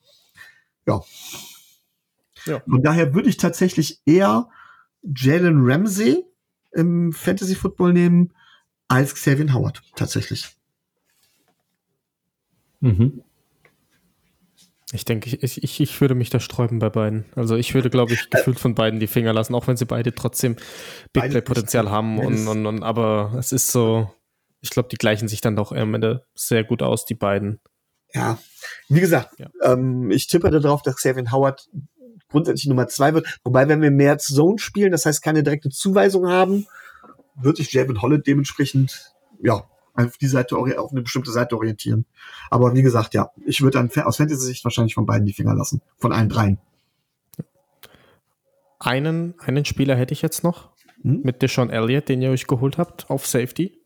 Ja. 0.85 1.01
Ja. 2.45 2.61
Und 2.65 2.83
daher 2.83 3.13
würde 3.13 3.29
ich 3.29 3.37
tatsächlich 3.37 4.01
eher 4.05 4.47
Jalen 5.01 5.69
Ramsey 5.69 6.23
im 6.71 7.11
Fantasy 7.11 7.55
Football 7.55 7.93
nehmen 7.93 8.33
als 8.87 9.15
Xavier 9.15 9.53
Howard 9.53 9.81
tatsächlich. 9.95 10.55
Mhm. 12.79 13.23
Ich 14.93 15.03
denke, 15.03 15.29
ich, 15.29 15.63
ich, 15.63 15.81
ich 15.81 16.01
würde 16.01 16.15
mich 16.15 16.29
da 16.29 16.39
sträuben 16.39 16.79
bei 16.79 16.89
beiden. 16.89 17.25
Also 17.35 17.57
ich 17.57 17.73
würde, 17.73 17.89
glaube 17.89 18.13
ich, 18.13 18.29
gefühlt 18.29 18.57
von 18.59 18.73
beiden 18.73 19.01
die 19.01 19.07
Finger 19.07 19.33
lassen, 19.33 19.53
auch 19.53 19.67
wenn 19.67 19.75
sie 19.75 19.85
beide 19.85 20.15
trotzdem 20.15 20.55
Big 21.11 21.29
Play-Potenzial 21.29 21.91
haben. 21.91 22.19
Und, 22.19 22.47
und, 22.47 22.65
und, 22.65 22.83
aber 22.83 23.33
es 23.37 23.51
ist 23.51 23.67
so, 23.67 24.09
ich 24.61 24.69
glaube, 24.69 24.87
die 24.89 24.95
gleichen 24.95 25.27
sich 25.27 25.41
dann 25.41 25.57
doch 25.57 25.73
am 25.73 25.93
Ende 25.93 26.25
sehr 26.35 26.63
gut 26.63 26.81
aus, 26.81 27.03
die 27.03 27.15
beiden. 27.15 27.59
Ja, 28.13 28.37
wie 28.87 29.01
gesagt, 29.01 29.37
Ja. 29.37 29.49
ähm, 29.61 30.09
ich 30.09 30.27
tippe 30.27 30.49
darauf, 30.49 30.81
dass 30.81 30.95
Xavier 30.95 31.31
Howard 31.33 31.67
grundsätzlich 32.29 32.67
Nummer 32.67 32.87
zwei 32.87 33.13
wird. 33.13 33.39
Wobei, 33.43 33.67
wenn 33.67 33.81
wir 33.81 33.91
mehr 33.91 34.17
Zone 34.17 34.57
spielen, 34.59 34.93
das 34.93 35.05
heißt 35.05 35.21
keine 35.21 35.43
direkte 35.43 35.69
Zuweisung 35.69 36.29
haben, 36.29 36.65
wird 37.35 37.57
sich 37.57 37.73
Javon 37.73 38.01
Holland 38.01 38.25
dementsprechend, 38.25 39.13
ja, 39.43 39.63
auf 39.97 40.17
die 40.17 40.27
Seite, 40.27 40.55
auf 40.57 40.91
eine 40.91 41.01
bestimmte 41.01 41.31
Seite 41.31 41.55
orientieren. 41.55 42.05
Aber 42.49 42.73
wie 42.73 42.81
gesagt, 42.81 43.13
ja, 43.13 43.31
ich 43.45 43.61
würde 43.61 43.77
dann 43.79 44.05
aus 44.05 44.17
Fantasy-Sicht 44.17 44.63
wahrscheinlich 44.63 44.93
von 44.93 45.05
beiden 45.05 45.25
die 45.25 45.33
Finger 45.33 45.55
lassen. 45.55 45.81
Von 45.97 46.13
allen 46.13 46.29
dreien. 46.29 46.59
Einen, 48.79 49.33
einen 49.39 49.65
Spieler 49.65 49.95
hätte 49.95 50.13
ich 50.13 50.21
jetzt 50.21 50.43
noch 50.43 50.69
Hm? 51.03 51.21
mit 51.23 51.41
Deshaun 51.41 51.69
Elliott, 51.69 52.09
den 52.09 52.21
ihr 52.21 52.31
euch 52.31 52.47
geholt 52.47 52.77
habt 52.77 53.09
auf 53.09 53.27
Safety. 53.27 53.79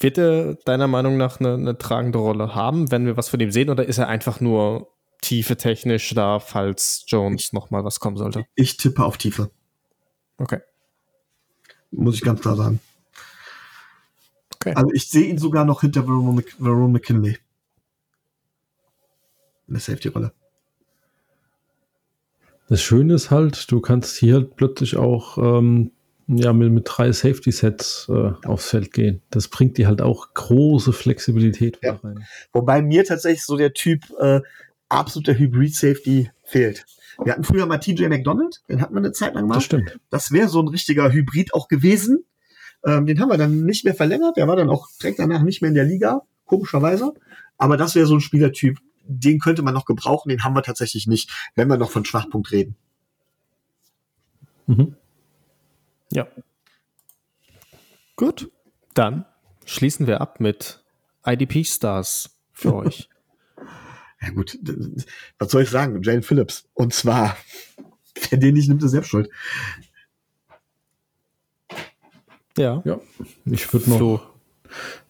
Wird 0.00 0.18
er 0.18 0.54
deiner 0.54 0.88
Meinung 0.88 1.16
nach 1.16 1.38
eine, 1.38 1.54
eine 1.54 1.76
tragende 1.78 2.18
Rolle 2.18 2.54
haben, 2.54 2.90
wenn 2.90 3.04
wir 3.06 3.16
was 3.16 3.28
von 3.28 3.40
ihm 3.40 3.50
sehen, 3.50 3.68
oder 3.70 3.84
ist 3.86 3.98
er 3.98 4.08
einfach 4.08 4.40
nur 4.40 4.88
tiefe 5.20 5.56
technisch 5.56 6.12
da, 6.14 6.40
falls 6.40 7.04
Jones 7.08 7.52
nochmal 7.52 7.84
was 7.84 8.00
kommen 8.00 8.16
sollte? 8.16 8.44
Ich 8.54 8.76
tippe 8.78 9.04
auf 9.04 9.18
Tiefe, 9.18 9.50
Okay. 10.38 10.60
muss 11.90 12.16
ich 12.16 12.22
ganz 12.22 12.40
klar 12.40 12.56
sagen. 12.56 12.80
Okay. 14.64 14.74
Also 14.76 14.90
ich 14.92 15.08
sehe 15.08 15.26
ihn 15.26 15.38
sogar 15.38 15.64
noch 15.64 15.82
hinter 15.82 16.04
Verone 16.04 16.42
Verone 16.58 16.92
McKinley. 16.92 17.38
In 19.66 19.74
der 19.74 19.80
Safety-Rolle. 19.80 20.32
Das 22.68 22.82
Schöne 22.82 23.14
ist 23.14 23.30
halt, 23.30 23.70
du 23.70 23.80
kannst 23.80 24.16
hier 24.16 24.34
halt 24.34 24.56
plötzlich 24.56 24.96
auch 24.96 25.36
ähm, 25.38 25.90
ja, 26.26 26.52
mit, 26.54 26.72
mit 26.72 26.84
drei 26.86 27.12
Safety-Sets 27.12 28.08
äh, 28.08 28.32
aufs 28.46 28.70
Feld 28.70 28.92
gehen. 28.92 29.20
Das 29.30 29.48
bringt 29.48 29.76
dir 29.76 29.86
halt 29.86 30.00
auch 30.00 30.32
große 30.32 30.92
Flexibilität 30.92 31.78
Ja. 31.82 32.00
rein. 32.02 32.24
Wobei 32.52 32.80
mir 32.80 33.04
tatsächlich 33.04 33.44
so 33.44 33.56
der 33.58 33.74
Typ 33.74 34.04
äh, 34.18 34.40
absoluter 34.88 35.38
Hybrid-Safety 35.38 36.30
fehlt. 36.42 36.86
Wir 37.22 37.32
hatten 37.32 37.44
früher 37.44 37.66
mal 37.66 37.78
TJ 37.78 38.08
McDonald, 38.08 38.62
den 38.68 38.80
hatten 38.80 38.94
wir 38.94 38.98
eine 38.98 39.12
Zeit 39.12 39.34
lang 39.34 39.46
mal. 39.46 39.54
Das 39.54 39.64
stimmt. 39.64 40.00
Das 40.10 40.32
wäre 40.32 40.48
so 40.48 40.60
ein 40.60 40.68
richtiger 40.68 41.12
Hybrid 41.12 41.54
auch 41.54 41.68
gewesen. 41.68 42.24
Ähm, 42.84 43.06
den 43.06 43.20
haben 43.20 43.30
wir 43.30 43.38
dann 43.38 43.64
nicht 43.64 43.84
mehr 43.84 43.94
verlängert. 43.94 44.36
Der 44.36 44.46
war 44.46 44.56
dann 44.56 44.70
auch 44.70 44.88
direkt 45.00 45.18
danach 45.18 45.42
nicht 45.42 45.62
mehr 45.62 45.70
in 45.70 45.74
der 45.74 45.84
Liga, 45.84 46.22
komischerweise. 46.44 47.14
Aber 47.56 47.76
das 47.76 47.94
wäre 47.94 48.06
so 48.06 48.14
ein 48.14 48.20
Spielertyp, 48.20 48.78
den 49.06 49.38
könnte 49.38 49.62
man 49.62 49.74
noch 49.74 49.84
gebrauchen. 49.84 50.28
Den 50.28 50.44
haben 50.44 50.54
wir 50.54 50.62
tatsächlich 50.62 51.06
nicht, 51.06 51.30
wenn 51.54 51.68
wir 51.68 51.76
noch 51.76 51.90
von 51.90 52.04
Schwachpunkt 52.04 52.52
reden. 52.52 52.76
Mhm. 54.66 54.96
Ja. 56.10 56.26
Gut. 58.16 58.50
Dann 58.94 59.24
schließen 59.64 60.06
wir 60.06 60.20
ab 60.20 60.40
mit 60.40 60.84
IDP-Stars 61.26 62.38
für 62.52 62.74
euch. 62.76 63.08
Ja 64.20 64.30
gut, 64.30 64.58
was 65.38 65.50
soll 65.50 65.62
ich 65.62 65.70
sagen? 65.70 66.02
Jane 66.02 66.22
Phillips. 66.22 66.68
Und 66.72 66.94
zwar, 66.94 67.36
wer 68.30 68.38
den 68.38 68.54
nicht 68.54 68.68
nimmt, 68.68 68.82
ist 68.82 68.92
selbst 68.92 69.08
schuld. 69.08 69.28
Ja. 72.56 72.82
Ja. 72.84 73.00
Ich 73.46 73.72
würde 73.72 73.90
noch, 73.90 73.96
Flo. 73.96 74.20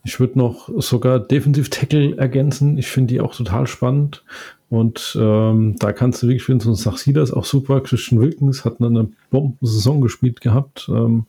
ich 0.04 0.18
würde 0.20 0.38
noch 0.38 0.68
sogar 0.78 1.20
Defensive 1.20 1.70
Tackle 1.70 2.16
ergänzen. 2.16 2.78
Ich 2.78 2.88
finde 2.88 3.14
die 3.14 3.20
auch 3.20 3.34
total 3.34 3.66
spannend. 3.66 4.24
Und 4.70 5.16
ähm, 5.20 5.76
da 5.78 5.92
kannst 5.92 6.22
du 6.22 6.28
wirklich, 6.28 6.48
wenn 6.48 6.58
du 6.58 6.74
sagst, 6.74 7.08
das 7.14 7.32
auch 7.32 7.44
super. 7.44 7.80
Christian 7.80 8.20
Wilkins 8.20 8.64
hat 8.64 8.80
eine 8.80 9.08
Bomben-Saison 9.30 10.00
gespielt 10.00 10.40
gehabt. 10.40 10.88
Ähm, 10.88 11.26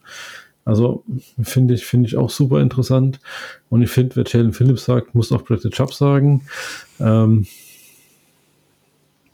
also 0.64 1.04
finde 1.42 1.76
ich, 1.76 1.86
finde 1.86 2.08
ich 2.08 2.18
auch 2.18 2.32
super 2.32 2.60
interessant. 2.60 3.20
Und 3.70 3.84
ich 3.84 3.92
finde, 3.92 4.16
wer 4.16 4.24
Jalen 4.26 4.52
Phillips 4.52 4.86
sagt, 4.86 5.14
muss 5.14 5.32
auch 5.32 5.44
Bradley 5.44 5.70
Chubb 5.70 5.94
sagen. 5.94 6.48
Ähm, 7.00 7.46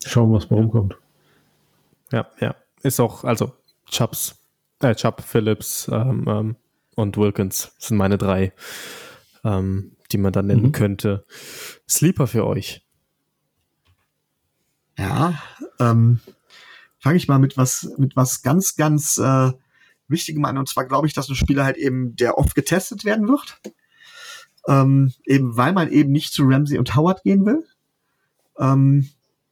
schauen 0.05 0.29
wir, 0.29 0.35
was 0.35 0.49
mal 0.49 0.57
rumkommt. 0.57 0.97
Ja, 2.11 2.27
ja. 2.41 2.55
Ist 2.83 2.99
auch, 2.99 3.23
also 3.23 3.53
Chubbs, 3.89 4.35
äh, 4.81 4.93
Chubb, 4.93 5.21
Phillips 5.21 5.89
ähm, 5.91 6.25
ähm, 6.27 6.55
und 6.95 7.17
Wilkins 7.17 7.71
sind 7.77 7.97
meine 7.97 8.17
drei, 8.17 8.53
ähm, 9.43 9.95
die 10.11 10.17
man 10.17 10.33
dann 10.33 10.47
nennen 10.47 10.67
Mhm. 10.67 10.71
könnte. 10.71 11.25
Sleeper 11.89 12.27
für 12.27 12.45
euch. 12.45 12.85
Ja, 14.97 15.41
ähm, 15.79 16.19
fange 16.99 17.17
ich 17.17 17.27
mal 17.27 17.39
mit 17.39 17.57
was, 17.57 17.89
mit 17.97 18.15
was 18.15 18.43
ganz, 18.43 18.75
ganz 18.75 19.17
äh, 19.17 19.51
Wichtigem 20.07 20.45
an. 20.45 20.57
Und 20.57 20.67
zwar 20.69 20.85
glaube 20.85 21.07
ich, 21.07 21.13
dass 21.13 21.29
ein 21.29 21.35
Spieler 21.35 21.63
halt 21.63 21.77
eben, 21.77 22.15
der 22.15 22.37
oft 22.37 22.53
getestet 22.55 23.05
werden 23.05 23.27
wird. 23.27 23.59
Ähm, 24.67 25.13
eben 25.25 25.57
weil 25.57 25.73
man 25.73 25.89
eben 25.89 26.11
nicht 26.11 26.33
zu 26.33 26.43
Ramsey 26.43 26.77
und 26.77 26.95
Howard 26.95 27.23
gehen 27.23 27.45
will. 27.45 27.65
Ähm, 28.59 29.09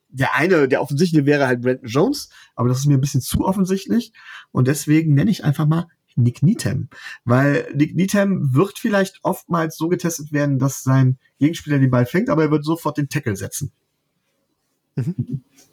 der 0.10 0.36
eine, 0.36 0.68
der 0.68 0.82
offensichtliche 0.82 1.26
wäre 1.26 1.48
halt 1.48 1.62
Brandon 1.62 1.88
Jones, 1.88 2.30
aber 2.56 2.68
das 2.70 2.80
ist 2.80 2.86
mir 2.86 2.96
ein 2.96 3.02
bisschen 3.02 3.22
zu 3.22 3.46
offensichtlich. 3.46 4.12
Und 4.52 4.68
deswegen 4.68 5.14
nenne 5.14 5.32
ich 5.32 5.44
einfach 5.44 5.66
mal 5.66 5.88
Nick 6.16 6.44
Needham. 6.44 6.90
Weil 7.26 7.68
Nick 7.76 7.96
Needham 7.96 8.54
wird 8.54 8.80
vielleicht 8.80 9.20
oftmals 9.24 9.78
so 9.78 9.90
getestet 9.90 10.32
werden, 10.32 10.60
dass 10.60 10.84
sein 10.84 11.18
Gegenspieler 11.40 11.80
den 11.80 11.90
Ball 11.90 12.06
fängt, 12.06 12.30
aber 12.30 12.44
er 12.44 12.52
wird 12.52 12.66
sofort 12.66 12.98
den 12.98 13.10
Tackle 13.10 13.36
setzen. 13.36 13.72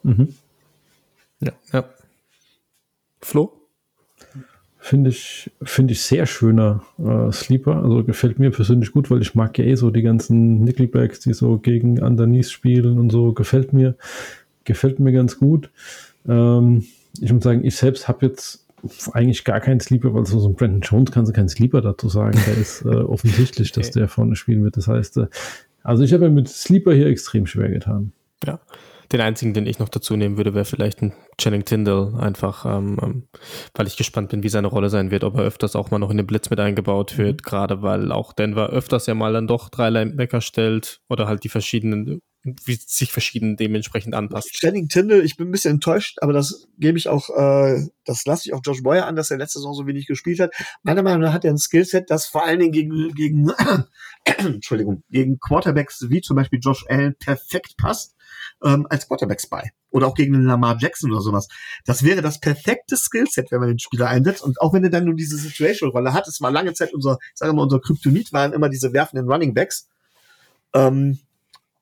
Mhm. 0.03 0.33
Ja. 1.39 1.51
ja. 1.71 1.85
Flo? 3.21 3.53
Finde 4.79 5.09
ich, 5.09 5.51
finde 5.63 5.91
ich 5.93 6.01
sehr 6.01 6.25
schöner 6.25 6.83
äh, 6.97 7.31
Sleeper. 7.31 7.83
Also 7.83 8.03
gefällt 8.03 8.39
mir 8.39 8.51
persönlich 8.51 8.93
gut, 8.93 9.11
weil 9.11 9.21
ich 9.21 9.35
mag 9.35 9.57
ja 9.57 9.65
eh 9.65 9.75
so 9.75 9.91
die 9.91 10.01
ganzen 10.01 10.63
Nickelbacks, 10.63 11.19
die 11.19 11.33
so 11.33 11.57
gegen 11.57 12.01
Underneath 12.01 12.49
spielen 12.49 12.97
und 12.97 13.11
so. 13.11 13.33
Gefällt 13.33 13.73
mir, 13.73 13.95
gefällt 14.63 14.99
mir 14.99 15.11
ganz 15.11 15.39
gut. 15.39 15.69
Ähm, 16.27 16.85
ich 17.19 17.33
muss 17.33 17.43
sagen, 17.43 17.65
ich 17.65 17.75
selbst 17.75 18.07
habe 18.07 18.27
jetzt 18.27 18.66
eigentlich 19.13 19.43
gar 19.43 19.59
keinen 19.59 19.79
Sleeper, 19.79 20.13
weil 20.13 20.25
so, 20.25 20.39
so 20.39 20.49
ein 20.49 20.55
Brandon 20.55 20.81
Jones 20.81 21.11
kannst 21.11 21.29
du 21.29 21.35
keinen 21.35 21.49
Sleeper 21.49 21.81
dazu 21.81 22.09
sagen. 22.09 22.39
Der 22.45 22.57
ist 22.57 22.83
äh, 22.83 22.87
offensichtlich, 22.89 23.71
dass 23.71 23.91
der 23.91 24.07
vorne 24.07 24.35
spielen 24.35 24.63
wird. 24.63 24.77
Das 24.77 24.87
heißt, 24.87 25.17
äh, 25.17 25.27
also 25.83 26.03
ich 26.03 26.13
habe 26.13 26.25
mir 26.25 26.35
mit 26.35 26.49
Sleeper 26.49 26.93
hier 26.93 27.07
extrem 27.07 27.45
schwer 27.45 27.69
getan. 27.69 28.11
Ja. 28.45 28.59
Den 29.11 29.21
einzigen, 29.21 29.53
den 29.53 29.65
ich 29.65 29.79
noch 29.79 29.87
dazu 29.87 30.17
nehmen 30.17 30.35
würde, 30.35 30.53
wäre 30.53 30.65
vielleicht 30.65 31.01
ein 31.01 31.13
Channing 31.39 31.63
Tyndall, 31.63 32.13
einfach, 32.19 32.65
ähm, 32.65 32.97
ähm, 33.01 33.23
weil 33.73 33.87
ich 33.87 33.95
gespannt 33.95 34.29
bin, 34.29 34.43
wie 34.43 34.49
seine 34.49 34.67
Rolle 34.67 34.89
sein 34.89 35.11
wird, 35.11 35.23
ob 35.23 35.35
er 35.35 35.43
öfters 35.43 35.77
auch 35.77 35.91
mal 35.91 35.99
noch 35.99 36.11
in 36.11 36.17
den 36.17 36.27
Blitz 36.27 36.49
mit 36.49 36.59
eingebaut 36.59 37.17
wird, 37.17 37.41
gerade 37.43 37.81
weil 37.81 38.11
auch 38.11 38.33
Denver 38.33 38.67
öfters 38.67 39.05
ja 39.05 39.13
mal 39.13 39.31
dann 39.31 39.47
doch 39.47 39.69
drei 39.69 39.89
Linebacker 39.89 40.41
stellt 40.41 40.99
oder 41.07 41.25
halt 41.25 41.45
die 41.45 41.49
verschiedenen, 41.49 42.21
wie 42.43 42.75
sich 42.75 43.11
verschieden 43.11 43.57
dementsprechend 43.57 44.15
anpasst. 44.15 44.51
Channing 44.53 44.87
Tyndall, 44.87 45.25
ich 45.25 45.35
bin 45.35 45.49
ein 45.49 45.51
bisschen 45.51 45.75
enttäuscht, 45.75 46.17
aber 46.21 46.33
das 46.33 46.67
gebe 46.77 46.97
ich 46.97 47.09
auch, 47.09 47.29
äh, 47.29 47.87
das 48.05 48.25
lasse 48.25 48.47
ich 48.47 48.53
auch 48.53 48.61
Josh 48.63 48.83
Boyer 48.83 49.05
an, 49.05 49.15
dass 49.15 49.31
er 49.31 49.37
letzte 49.37 49.59
Saison 49.59 49.73
so 49.73 49.87
wenig 49.87 50.07
gespielt 50.07 50.39
hat. 50.39 50.53
Meiner 50.83 51.03
Meinung 51.03 51.21
nach 51.21 51.33
hat 51.33 51.43
er 51.43 51.51
ein 51.51 51.57
Skillset, 51.57 52.09
das 52.09 52.25
vor 52.25 52.45
allen 52.45 52.59
Dingen 52.59 52.71
gegen, 52.71 53.13
gegen, 53.15 53.51
Entschuldigung, 54.37 55.03
gegen 55.09 55.39
Quarterbacks 55.39 56.05
wie 56.09 56.21
zum 56.21 56.37
Beispiel 56.37 56.59
Josh 56.61 56.85
Allen 56.87 57.15
perfekt 57.19 57.75
passt, 57.77 58.15
ähm, 58.63 58.87
als 58.89 59.07
Quarterbacks 59.07 59.47
bei. 59.47 59.71
Oder 59.89 60.07
auch 60.07 60.15
gegen 60.15 60.35
einen 60.35 60.45
Lamar 60.45 60.77
Jackson 60.79 61.11
oder 61.11 61.21
sowas. 61.21 61.47
Das 61.85 62.03
wäre 62.03 62.21
das 62.21 62.39
perfekte 62.39 62.97
Skillset, 62.97 63.51
wenn 63.51 63.59
man 63.59 63.69
den 63.69 63.79
Spieler 63.79 64.07
einsetzt. 64.07 64.43
Und 64.43 64.59
auch 64.61 64.73
wenn 64.73 64.83
er 64.83 64.89
dann 64.89 65.05
nur 65.05 65.15
diese 65.15 65.37
Situational-Rolle 65.37 66.13
hat, 66.13 66.27
es 66.27 66.41
war 66.41 66.51
lange 66.51 66.73
Zeit 66.73 66.93
unser, 66.93 67.17
sagen 67.33 67.51
wir 67.51 67.55
mal, 67.55 67.63
unser 67.63 67.79
Kryptonit 67.79 68.33
waren 68.33 68.53
immer 68.53 68.69
diese 68.69 68.93
werfenden 68.93 69.29
Running 69.29 69.53
Backs. 69.53 69.87
Ähm, 70.73 71.19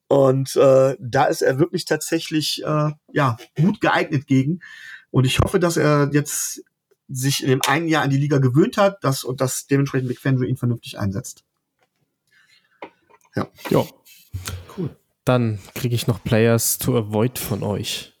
und 0.08 0.54
äh, 0.56 0.96
da 1.00 1.24
ist 1.24 1.42
er 1.42 1.58
wirklich 1.58 1.84
tatsächlich 1.84 2.62
äh, 2.64 2.90
ja 3.12 3.36
gut 3.56 3.80
geeignet 3.80 4.26
gegen. 4.26 4.60
Und 5.10 5.24
ich 5.24 5.40
hoffe, 5.40 5.58
dass 5.58 5.76
er 5.76 6.10
jetzt 6.12 6.62
sich 7.08 7.42
in 7.42 7.48
dem 7.48 7.62
einen 7.66 7.88
Jahr 7.88 8.02
an 8.02 8.10
die 8.10 8.18
Liga 8.18 8.38
gewöhnt 8.38 8.76
hat, 8.76 9.02
dass 9.02 9.24
und 9.24 9.40
dass 9.40 9.66
dementsprechend 9.66 10.08
McFandrew 10.08 10.44
ihn 10.44 10.56
vernünftig 10.56 10.98
einsetzt. 10.98 11.44
Ja. 13.34 13.84
Cool. 14.76 14.96
Dann 15.24 15.58
kriege 15.74 15.94
ich 15.94 16.06
noch 16.06 16.22
Players 16.22 16.78
to 16.78 16.96
avoid 16.96 17.38
von 17.38 17.62
euch. 17.62 18.14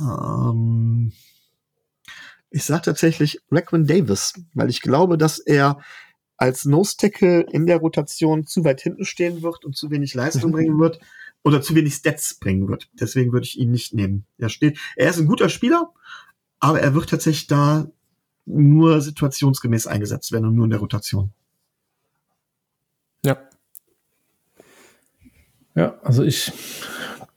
Ähm, 0.00 1.12
ich 2.50 2.64
sage 2.64 2.82
tatsächlich 2.82 3.40
Raquan 3.50 3.86
Davis, 3.86 4.34
weil 4.54 4.70
ich 4.70 4.80
glaube, 4.80 5.18
dass 5.18 5.38
er 5.38 5.80
als 6.38 6.64
Nose 6.64 6.96
Tackle 6.96 7.42
in 7.42 7.66
der 7.66 7.78
Rotation 7.78 8.46
zu 8.46 8.64
weit 8.64 8.80
hinten 8.80 9.04
stehen 9.04 9.42
wird 9.42 9.64
und 9.64 9.76
zu 9.76 9.90
wenig 9.90 10.14
Leistung 10.14 10.52
bringen 10.52 10.78
wird 10.78 11.00
oder 11.42 11.60
zu 11.60 11.74
wenig 11.74 11.94
Stats 11.94 12.34
bringen 12.34 12.68
wird. 12.68 12.88
Deswegen 12.94 13.32
würde 13.32 13.44
ich 13.44 13.58
ihn 13.58 13.70
nicht 13.70 13.92
nehmen. 13.92 14.24
Er 14.38 14.48
steht, 14.48 14.78
er 14.96 15.10
ist 15.10 15.18
ein 15.18 15.26
guter 15.26 15.48
Spieler, 15.48 15.92
aber 16.60 16.80
er 16.80 16.94
wird 16.94 17.10
tatsächlich 17.10 17.48
da 17.48 17.90
nur 18.46 19.00
situationsgemäß 19.00 19.86
eingesetzt 19.86 20.32
werden 20.32 20.46
und 20.46 20.54
nur 20.54 20.64
in 20.64 20.70
der 20.70 20.80
Rotation. 20.80 21.32
Ja. 23.24 23.36
Ja, 25.74 25.98
also 26.02 26.22
ich 26.22 26.52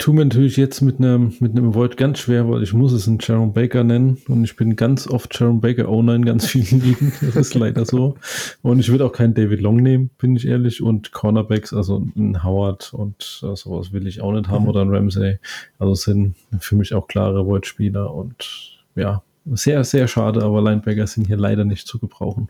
tue 0.02 0.16
mir 0.16 0.26
natürlich 0.26 0.58
jetzt 0.58 0.82
mit 0.82 0.98
einem 0.98 1.34
mit 1.40 1.52
Void 1.56 1.96
ganz 1.96 2.20
schwer, 2.20 2.50
weil 2.50 2.64
ich 2.64 2.74
muss 2.74 2.92
es 2.92 3.08
einen 3.08 3.22
Sharon 3.22 3.54
Baker 3.54 3.84
nennen 3.84 4.18
und 4.28 4.44
ich 4.44 4.56
bin 4.56 4.76
ganz 4.76 5.08
oft 5.08 5.36
Sharon 5.36 5.62
Baker 5.62 5.88
Owner 5.88 6.16
in 6.16 6.26
ganz 6.26 6.48
vielen 6.48 6.82
Ligen. 6.82 7.14
Das 7.22 7.36
ist 7.36 7.54
leider 7.54 7.86
so. 7.86 8.16
Und 8.64 8.80
ich 8.80 8.90
würde 8.90 9.06
auch 9.06 9.12
keinen 9.12 9.36
David 9.36 9.62
Long 9.62 9.78
nehmen, 9.78 10.10
bin 10.18 10.36
ich 10.36 10.48
ehrlich. 10.48 10.82
Und 10.82 11.12
Cornerbacks, 11.12 11.72
also 11.72 12.04
ein 12.16 12.44
Howard 12.44 12.94
und 12.94 13.42
äh, 13.44 13.56
sowas 13.56 13.94
will 13.94 14.08
ich 14.08 14.22
auch 14.22 14.32
nicht 14.32 14.50
haben 14.50 14.68
oder 14.68 14.82
ein 14.82 14.90
Ramsey. 14.90 15.38
Also 15.78 15.94
sind 15.94 16.36
für 16.60 16.76
mich 16.76 16.94
auch 16.96 17.08
klare 17.08 17.46
Void-Spieler 17.46 18.12
und 18.12 18.80
ja, 18.96 19.22
sehr, 19.46 19.84
sehr 19.84 20.08
schade, 20.08 20.44
aber 20.44 20.62
Linebacker 20.62 21.06
sind 21.06 21.28
hier 21.28 21.38
leider 21.38 21.64
nicht 21.64 21.88
zu 21.88 22.00
gebrauchen. 22.00 22.50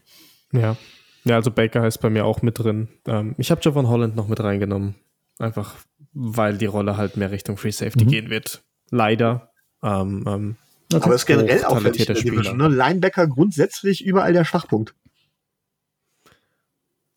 Ja. 0.54 0.78
Ja, 1.24 1.36
also 1.36 1.52
Baker 1.52 1.86
ist 1.86 2.00
bei 2.00 2.10
mir 2.10 2.26
auch 2.26 2.42
mit 2.42 2.58
drin. 2.58 2.88
Ähm, 3.06 3.36
ich 3.38 3.52
habe 3.52 3.62
Javon 3.62 3.90
Holland 3.90 4.16
noch 4.16 4.28
mit 4.28 4.40
reingenommen. 4.40 4.96
Einfach, 5.38 5.76
weil 6.14 6.58
die 6.58 6.66
Rolle 6.66 6.98
halt 6.98 7.18
mehr 7.18 7.32
Richtung 7.32 7.58
Free 7.58 7.72
Safety 7.72 8.06
Mhm. 8.06 8.10
gehen 8.10 8.30
wird. 8.30 8.64
Leider. 8.90 9.52
Ähm, 9.84 10.26
ähm, 10.28 10.56
Aber 10.94 11.16
es 11.16 11.22
ist 11.22 11.26
generell 11.26 11.64
auffällig 11.66 12.02
in 12.02 12.06
der 12.08 12.16
Division. 12.16 12.44
Spieler. 12.44 12.70
Ne? 12.70 12.76
Linebacker 12.76 13.28
grundsätzlich 13.28 14.04
überall 14.06 14.34
der 14.34 14.46
Schwachpunkt. 14.46 14.94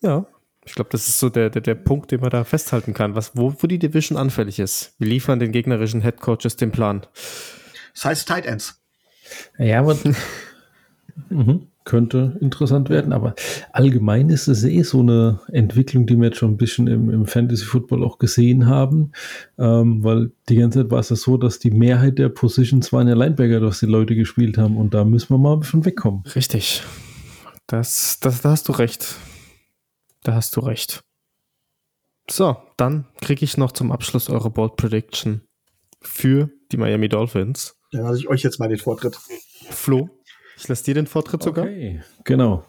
ja, 0.01 0.27
ich 0.67 0.75
glaube, 0.75 0.89
das 0.91 1.09
ist 1.09 1.19
so 1.19 1.29
der, 1.29 1.51
der, 1.51 1.61
der 1.61 1.75
Punkt, 1.75 2.11
den 2.11 2.21
man 2.21 2.31
da 2.31 2.43
festhalten 2.45 2.95
kann, 2.95 3.15
was, 3.15 3.37
wo, 3.37 3.55
wo 3.59 3.67
die 3.67 3.79
Division 3.79 4.17
anfällig 4.17 4.59
ist. 4.59 4.95
Wir 4.99 5.09
liefern 5.09 5.39
den 5.39 5.53
gegnerischen 5.53 6.01
Head 6.01 6.21
Coaches 6.21 6.57
den 6.57 6.71
Plan. 6.73 7.07
Das 7.95 8.05
heißt 8.07 8.29
Tight 8.29 8.47
Ends. 8.47 8.81
Ja, 9.59 9.81
aber 9.81 9.97
mhm. 11.29 11.69
Könnte 11.85 12.39
interessant 12.41 12.89
werden, 12.89 13.13
aber 13.13 13.35
allgemein 13.73 14.31
ist 14.31 14.49
es 14.49 14.65
eh 14.65 14.83
so 14.83 15.01
eine 15.01 15.41
Entwicklung, 15.53 16.07
die 16.07 16.17
wir 16.17 16.27
jetzt 16.27 16.39
schon 16.39 16.53
ein 16.53 16.57
bisschen 16.57 16.87
im, 16.87 17.11
im 17.11 17.27
Fantasy 17.27 17.65
Football 17.65 18.03
auch 18.03 18.19
gesehen 18.19 18.67
haben, 18.67 19.13
ähm, 19.59 20.03
weil 20.03 20.33
die 20.49 20.57
ganze 20.57 20.81
Zeit 20.81 20.91
war 20.91 21.01
es 21.01 21.11
ja 21.11 21.17
so, 21.17 21.37
dass 21.37 21.59
die 21.59 21.71
Mehrheit 21.71 22.19
der 22.19 22.31
Positions 22.31 22.93
waren 22.93 23.09
ja 23.09 23.15
Linebacker, 23.15 23.61
dass 23.61 23.81
die 23.81 23.87
Leute 23.87 24.15
gespielt 24.15 24.57
haben 24.57 24.77
und 24.77 24.95
da 24.95 25.05
müssen 25.05 25.31
wir 25.31 25.39
mal 25.39 25.55
ein 25.55 25.61
bisschen 25.61 25.85
wegkommen. 25.85 26.23
Richtig. 26.35 26.83
Das, 27.67 28.19
das, 28.21 28.43
da 28.43 28.51
hast 28.51 28.69
du 28.69 28.73
recht. 28.73 29.17
Da 30.23 30.35
hast 30.35 30.57
du 30.57 30.61
recht. 30.61 31.03
So, 32.31 32.57
dann 32.79 33.07
kriege 33.21 33.45
ich 33.45 33.59
noch 33.59 33.73
zum 33.73 33.93
Abschluss 33.93 34.31
eure 34.31 34.51
Bold 34.51 34.77
Prediction 34.77 35.43
für 36.01 36.51
die 36.73 36.79
Miami 36.79 37.09
Dolphins. 37.09 37.77
Dann 37.93 38.03
lasse 38.03 38.19
ich 38.19 38.29
euch 38.29 38.43
jetzt 38.43 38.59
mal 38.59 38.69
den 38.69 38.79
Vortritt. 38.79 39.19
Flo, 39.71 40.09
ich 40.57 40.69
lasse 40.69 40.85
dir 40.85 40.95
den 40.95 41.07
Vortritt 41.07 41.43
sogar. 41.43 41.65
Okay, 41.65 42.03
genau. 42.25 42.65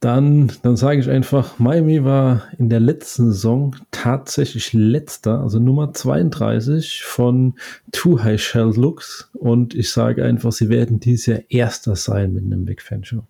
Dann, 0.00 0.50
dann 0.62 0.76
sage 0.76 0.98
ich 1.00 1.10
einfach, 1.10 1.58
Miami 1.58 2.02
war 2.04 2.48
in 2.58 2.70
der 2.70 2.80
letzten 2.80 3.26
Saison 3.32 3.76
tatsächlich 3.90 4.72
letzter, 4.72 5.40
also 5.42 5.58
Nummer 5.58 5.92
32 5.92 7.02
von 7.02 7.54
Too 7.92 8.22
High 8.22 8.40
Shell 8.42 8.72
Looks. 8.76 9.28
Und 9.34 9.74
ich 9.74 9.90
sage 9.90 10.24
einfach, 10.24 10.52
sie 10.52 10.70
werden 10.70 11.00
dieses 11.00 11.26
Jahr 11.26 11.40
Erster 11.50 11.96
sein 11.96 12.32
mit 12.32 12.44
einem 12.44 12.64
Big 12.64 12.80
Fan 12.80 13.04
Show. 13.04 13.24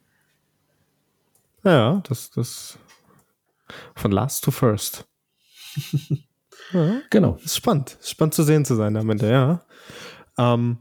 Ja, 1.64 2.02
das, 2.08 2.30
das 2.30 2.78
von 3.96 4.12
last 4.12 4.44
to 4.44 4.52
first. 4.52 5.06
ja, 6.72 7.00
Genau. 7.10 7.36
ist 7.44 7.56
spannend. 7.56 7.98
Spannend 8.00 8.34
zu 8.34 8.44
sehen 8.44 8.64
zu 8.64 8.76
sein 8.76 8.96
am 8.96 9.10
Ende, 9.10 9.28
ja. 9.28 9.64
Ähm, 10.38 10.78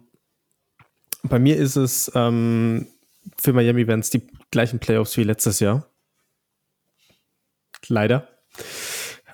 bei 1.29 1.39
mir 1.39 1.57
ist 1.57 1.75
es 1.75 2.11
ähm, 2.15 2.87
für 3.37 3.53
Miami 3.53 3.83
es 3.83 4.09
die 4.09 4.27
gleichen 4.51 4.79
Playoffs 4.79 5.17
wie 5.17 5.23
letztes 5.23 5.59
Jahr. 5.59 5.87
Leider. 7.87 8.27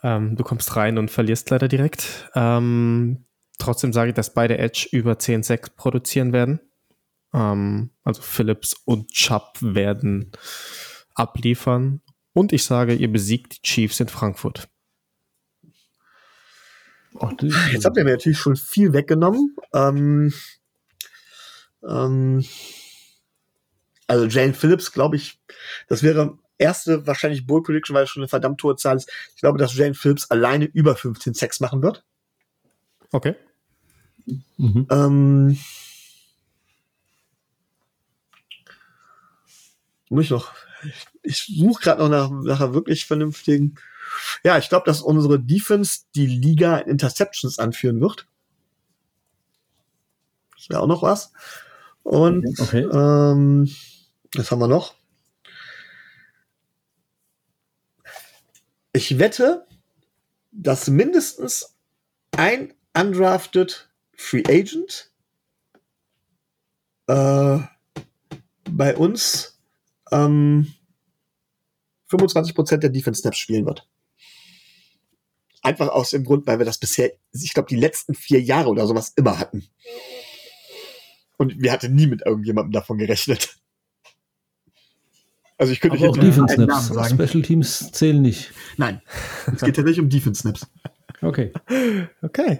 Ähm, 0.03 0.35
du 0.35 0.43
kommst 0.43 0.75
rein 0.75 0.97
und 0.97 1.09
verlierst 1.09 1.49
leider 1.49 1.67
direkt. 1.67 2.29
Ähm, 2.35 3.25
trotzdem 3.57 3.91
sage 3.91 4.09
ich, 4.09 4.15
dass 4.15 4.33
beide 4.33 4.57
Edge 4.57 4.87
über 4.91 5.17
10 5.17 5.43
Sacks 5.43 5.71
produzieren 5.71 6.31
werden. 6.31 6.59
Ähm, 7.33 7.89
also 8.03 8.21
Phillips 8.21 8.75
und 8.85 9.11
Chubb 9.11 9.57
werden 9.61 10.31
abliefern. 11.15 12.01
Und 12.33 12.53
ich 12.53 12.65
sage, 12.65 12.93
ihr 12.93 13.11
besiegt 13.11 13.57
die 13.57 13.61
Chiefs 13.61 13.99
in 13.99 14.09
Frankfurt. 14.09 14.67
Jetzt 17.71 17.85
habt 17.85 17.97
ihr 17.97 18.03
mir 18.03 18.11
natürlich 18.11 18.37
schon 18.37 18.57
viel 18.57 18.91
weggenommen. 18.91 19.55
Ähm, 19.73 20.33
ähm, 21.87 22.45
also 24.07 24.25
Jane 24.25 24.53
Phillips, 24.53 24.91
glaube 24.91 25.15
ich, 25.15 25.39
das 25.87 26.03
wäre 26.03 26.37
erste 26.57 27.05
wahrscheinlich 27.07 27.45
Bull 27.45 27.63
Prediction, 27.63 27.95
weil 27.95 28.03
es 28.03 28.09
schon 28.09 28.21
eine 28.21 28.29
verdammt 28.29 28.61
hohe 28.63 28.75
Zahl 28.75 28.97
ist. 28.97 29.11
Ich 29.35 29.41
glaube, 29.41 29.57
dass 29.57 29.75
Jane 29.75 29.93
Phillips 29.93 30.29
alleine 30.29 30.65
über 30.65 30.95
15 30.95 31.33
Sex 31.33 31.59
machen 31.59 31.81
wird. 31.81 32.03
Okay. 33.11 33.35
mhm. 34.57 34.87
Ähm, 34.89 35.57
muss 40.09 40.25
ich 40.25 40.31
noch. 40.31 40.53
Ich, 40.83 41.07
ich 41.23 41.57
suche 41.57 41.81
gerade 41.81 42.01
noch 42.01 42.09
nach, 42.09 42.29
nach 42.29 42.61
einer 42.61 42.73
wirklich 42.73 43.05
vernünftigen. 43.05 43.75
Ja, 44.43 44.57
ich 44.57 44.69
glaube, 44.69 44.85
dass 44.85 45.01
unsere 45.01 45.39
Defense 45.39 46.01
die 46.13 46.27
Liga 46.27 46.77
in 46.77 46.91
Interceptions 46.91 47.57
anführen 47.57 47.99
wird. 48.01 48.27
Das 50.55 50.69
wäre 50.69 50.81
auch 50.81 50.87
noch 50.87 51.01
was. 51.01 51.31
Und 52.05 52.45
Okay. 52.59 52.83
ähm, 52.83 53.67
was 54.35 54.51
haben 54.51 54.59
wir 54.59 54.67
noch? 54.67 54.93
Ich 58.93 59.17
wette, 59.17 59.65
dass 60.51 60.87
mindestens 60.87 61.75
ein 62.37 62.75
undrafted 62.95 63.89
Free 64.15 64.43
Agent 64.47 65.09
äh, 67.07 67.57
bei 68.69 68.95
uns 68.95 69.59
ähm, 70.11 70.75
25% 72.11 72.77
der 72.77 72.91
Defense 72.91 73.21
Snaps 73.21 73.39
spielen 73.39 73.65
wird. 73.65 73.89
Einfach 75.63 75.87
aus 75.87 76.11
dem 76.11 76.23
Grund, 76.23 76.45
weil 76.45 76.59
wir 76.59 76.67
das 76.67 76.77
bisher, 76.77 77.11
ich 77.33 77.53
glaube, 77.55 77.69
die 77.69 77.75
letzten 77.75 78.13
vier 78.13 78.39
Jahre 78.39 78.69
oder 78.69 78.85
sowas 78.85 79.11
immer 79.15 79.39
hatten. 79.39 79.67
Und 81.37 81.61
wir 81.61 81.71
hatten 81.71 81.93
nie 81.95 82.07
mit 82.07 82.25
irgendjemandem 82.25 82.71
davon 82.71 82.97
gerechnet. 82.97 83.57
Also 85.57 85.71
ich 85.71 85.79
könnte 85.79 85.97
Aber 85.97 86.09
auch 86.09 86.17
Defense 86.17 86.55
einen 86.55 86.67
Namen 86.67 86.83
Snaps. 86.83 87.09
sagen. 87.09 87.27
Special 87.27 87.43
Teams 87.43 87.91
zählen 87.91 88.21
nicht. 88.21 88.51
Nein, 88.77 89.01
es 89.47 89.61
geht 89.61 89.75
tatsächlich 89.75 89.99
um 90.01 90.09
Defense 90.09 90.41
Snaps. 90.41 90.67
Okay. 91.21 91.53
Okay. 92.21 92.59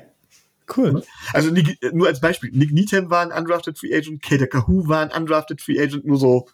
Cool. 0.76 1.04
Also 1.34 1.52
Nick, 1.52 1.78
nur 1.94 2.08
als 2.08 2.20
Beispiel, 2.22 2.50
Nick 2.52 2.72
Needham 2.72 3.10
war 3.12 3.22
ein 3.22 3.32
undrafted 3.38 3.78
Free 3.78 3.94
Agent, 3.96 4.24
Kader 4.24 4.48
Kahoo 4.48 4.88
war 4.88 5.02
ein 5.02 5.12
undrafted 5.12 5.62
Free 5.62 5.80
Agent, 5.80 6.06
nur 6.06 6.18
so, 6.18 6.48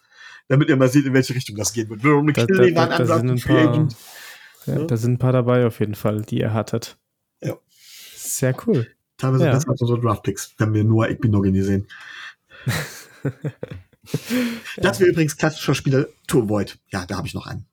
damit 0.48 0.68
ihr 0.68 0.76
mal 0.76 0.88
seht, 0.90 1.06
in 1.06 1.14
welche 1.14 1.34
Richtung 1.34 1.56
das 1.56 1.72
gehen 1.72 1.88
wird. 1.88 2.04
Da, 2.04 2.08
McKinley 2.20 2.74
war 2.74 2.90
ein 2.90 3.00
undrafted 3.00 3.30
ein 3.30 3.38
Free 3.38 3.54
paar, 3.54 3.68
Agent. 3.72 3.96
ja, 4.66 4.78
Ja. 4.80 4.84
da 4.84 4.96
sind 4.98 5.12
ein 5.14 5.18
paar 5.18 5.32
dabei 5.32 5.64
auf 5.64 5.80
jeden 5.80 5.94
Fall, 5.94 6.22
die 6.22 6.40
ihr 6.40 6.52
hattet. 6.52 6.98
Ja. 7.40 7.56
Sehr 8.16 8.54
cool. 8.66 8.86
Teilweise 9.22 9.44
Ja. 9.44 9.52
besser 9.52 9.70
als 9.70 9.80
unsere 9.80 10.00
Draft-Picks, 10.00 10.54
wenn 10.58 10.74
wir 10.74 10.82
nur 10.82 11.08
Ekbinogini 11.08 11.62
sehen. 11.62 11.86
das 14.78 14.98
wäre 14.98 15.10
übrigens 15.10 15.36
klassischer 15.36 15.76
Spieler 15.76 16.06
Tour 16.26 16.48
Void. 16.48 16.76
Ja, 16.90 17.06
da 17.06 17.18
habe 17.18 17.28
ich 17.28 17.34
noch 17.34 17.46
einen. 17.46 17.64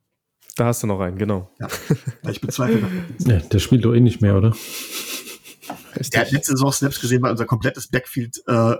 Da 0.55 0.65
hast 0.65 0.83
du 0.83 0.87
noch 0.87 0.99
einen, 0.99 1.17
genau. 1.17 1.49
Weil 2.21 2.33
ich 2.33 2.41
bezweifle. 2.41 2.83
Ja, 3.25 3.37
der 3.37 3.57
spielt 3.57 3.83
doch 3.83 3.95
eh 3.95 3.99
nicht 3.99 4.21
mehr, 4.21 4.37
oder? 4.37 4.55
Der 6.13 6.21
hat 6.21 6.31
letzte 6.31 6.51
Saison 6.51 6.71
Snaps 6.71 7.01
gesehen, 7.01 7.23
weil 7.23 7.31
unser 7.31 7.45
komplettes 7.45 7.87
Backfield 7.87 8.43
äh, 8.45 8.75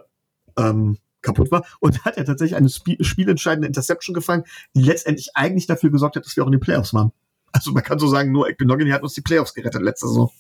ähm, 0.55 0.99
kaputt 1.23 1.49
war. 1.49 1.65
Und 1.79 2.05
hat 2.05 2.17
er 2.17 2.25
tatsächlich 2.25 2.55
eine 2.55 2.69
Spie 2.69 2.97
spielentscheidende 3.01 3.65
Interception 3.67 4.13
gefangen, 4.13 4.43
die 4.75 4.83
letztendlich 4.83 5.31
eigentlich 5.33 5.65
dafür 5.65 5.89
gesorgt 5.89 6.17
hat, 6.17 6.25
dass 6.25 6.35
wir 6.35 6.43
auch 6.43 6.47
in 6.47 6.51
den 6.51 6.61
Playoffs 6.61 6.93
waren. 6.93 7.13
Also 7.51 7.71
man 7.71 7.81
kann 7.81 7.97
so 7.97 8.07
sagen, 8.07 8.31
nur 8.31 8.47
Ekbinogini 8.47 8.91
hat 8.91 9.01
uns 9.01 9.15
die 9.15 9.21
Playoffs 9.21 9.55
gerettet 9.55 9.81
letzte 9.81 10.07
Saison. 10.07 10.31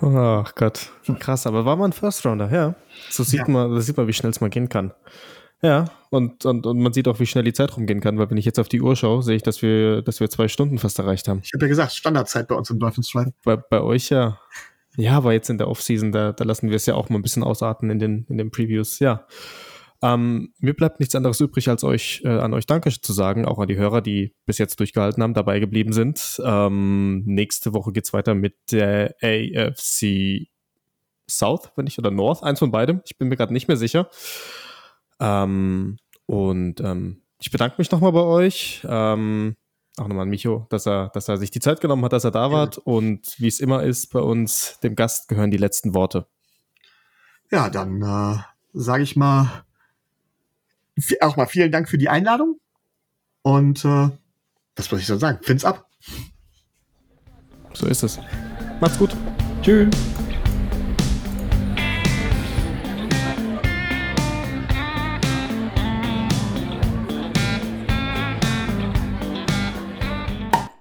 Ach 0.00 0.54
Gott. 0.54 0.90
Krass, 1.20 1.46
aber 1.46 1.64
war 1.64 1.76
man 1.76 1.90
ein 1.90 1.92
First 1.92 2.24
Rounder, 2.26 2.50
ja. 2.52 2.74
So 3.10 3.22
sieht 3.22 3.40
Ja. 3.40 3.48
man, 3.48 3.74
da 3.74 3.80
sieht 3.80 3.96
man, 3.96 4.06
wie 4.06 4.12
schnell 4.12 4.30
es 4.30 4.40
mal 4.40 4.50
gehen 4.50 4.68
kann. 4.68 4.92
Ja, 5.60 5.86
und, 6.10 6.44
und, 6.44 6.66
und 6.66 6.78
man 6.78 6.92
sieht 6.92 7.08
auch, 7.08 7.18
wie 7.18 7.26
schnell 7.26 7.42
die 7.42 7.52
Zeit 7.52 7.76
rumgehen 7.76 8.00
kann, 8.00 8.16
weil 8.18 8.30
wenn 8.30 8.36
ich 8.36 8.44
jetzt 8.44 8.60
auf 8.60 8.68
die 8.68 8.80
Uhr 8.80 8.94
schaue, 8.94 9.22
sehe 9.24 9.34
ich, 9.36 9.42
dass 9.42 9.60
wir, 9.60 10.02
dass 10.02 10.20
wir 10.20 10.30
zwei 10.30 10.46
Stunden 10.46 10.78
fast 10.78 10.98
erreicht 11.00 11.26
haben. 11.26 11.40
Ich 11.42 11.52
habe 11.52 11.64
ja 11.64 11.68
gesagt, 11.68 11.92
Standardzeit 11.94 12.46
bei 12.46 12.54
uns 12.54 12.70
im 12.70 12.78
Dolphins 12.78 13.10
Drive. 13.10 13.30
Bei, 13.44 13.56
bei 13.56 13.80
euch 13.80 14.10
ja. 14.10 14.38
Ja, 14.96 15.16
aber 15.16 15.32
jetzt 15.32 15.50
in 15.50 15.58
der 15.58 15.68
Offseason, 15.68 16.12
da, 16.12 16.32
da 16.32 16.44
lassen 16.44 16.68
wir 16.68 16.76
es 16.76 16.86
ja 16.86 16.94
auch 16.94 17.08
mal 17.08 17.18
ein 17.18 17.22
bisschen 17.22 17.42
ausarten 17.42 17.90
in 17.90 17.98
den, 17.98 18.26
in 18.28 18.38
den 18.38 18.50
Previews. 18.52 18.98
Ja. 19.00 19.26
Ähm, 20.00 20.52
mir 20.60 20.74
bleibt 20.74 21.00
nichts 21.00 21.14
anderes 21.16 21.40
übrig, 21.40 21.68
als 21.68 21.82
euch 21.82 22.22
äh, 22.24 22.28
an 22.28 22.54
euch 22.54 22.66
Danke 22.66 22.90
zu 22.90 23.12
sagen, 23.12 23.44
auch 23.44 23.58
an 23.58 23.66
die 23.66 23.76
Hörer, 23.76 24.00
die 24.00 24.34
bis 24.46 24.58
jetzt 24.58 24.78
durchgehalten 24.78 25.22
haben, 25.22 25.34
dabei 25.34 25.58
geblieben 25.58 25.92
sind. 25.92 26.40
Ähm, 26.44 27.24
nächste 27.24 27.74
Woche 27.74 27.92
geht's 27.92 28.12
weiter 28.12 28.34
mit 28.34 28.54
der 28.70 29.16
AFC 29.22 30.48
South, 31.28 31.72
wenn 31.76 31.86
ich, 31.86 31.98
oder 31.98 32.10
North, 32.10 32.42
eins 32.42 32.60
von 32.60 32.70
beidem. 32.70 33.00
Ich 33.04 33.18
bin 33.18 33.28
mir 33.28 33.36
gerade 33.36 33.52
nicht 33.52 33.66
mehr 33.66 33.76
sicher. 33.76 34.08
Ähm, 35.20 35.98
und 36.26 36.80
ähm, 36.80 37.22
ich 37.40 37.50
bedanke 37.50 37.76
mich 37.78 37.90
nochmal 37.90 38.12
bei 38.12 38.22
euch. 38.22 38.86
Ähm, 38.88 39.56
auch 39.96 40.06
nochmal 40.06 40.22
an 40.22 40.30
Micho, 40.30 40.66
dass 40.70 40.86
er, 40.86 41.08
dass 41.08 41.28
er 41.28 41.38
sich 41.38 41.50
die 41.50 41.60
Zeit 41.60 41.80
genommen 41.80 42.04
hat, 42.04 42.12
dass 42.12 42.24
er 42.24 42.30
da 42.30 42.52
war. 42.52 42.70
Und 42.84 43.34
wie 43.38 43.48
es 43.48 43.58
immer 43.58 43.82
ist 43.82 44.12
bei 44.12 44.20
uns, 44.20 44.78
dem 44.80 44.94
Gast 44.94 45.28
gehören 45.28 45.50
die 45.50 45.56
letzten 45.56 45.94
Worte. 45.94 46.26
Ja, 47.50 47.68
dann 47.68 48.02
äh, 48.02 48.38
sage 48.72 49.02
ich 49.02 49.16
mal 49.16 49.64
auch 51.20 51.36
mal 51.36 51.46
vielen 51.46 51.72
Dank 51.72 51.88
für 51.88 51.98
die 51.98 52.08
Einladung. 52.08 52.60
Und 53.42 53.84
äh, 53.84 54.08
was 54.76 54.90
muss 54.90 55.00
ich 55.00 55.06
so 55.06 55.16
sagen? 55.18 55.38
Find's 55.42 55.64
ab. 55.64 55.86
So 57.74 57.86
ist 57.86 58.02
es. 58.02 58.18
Macht's 58.80 58.98
gut. 58.98 59.14
Tschüss. 59.62 60.17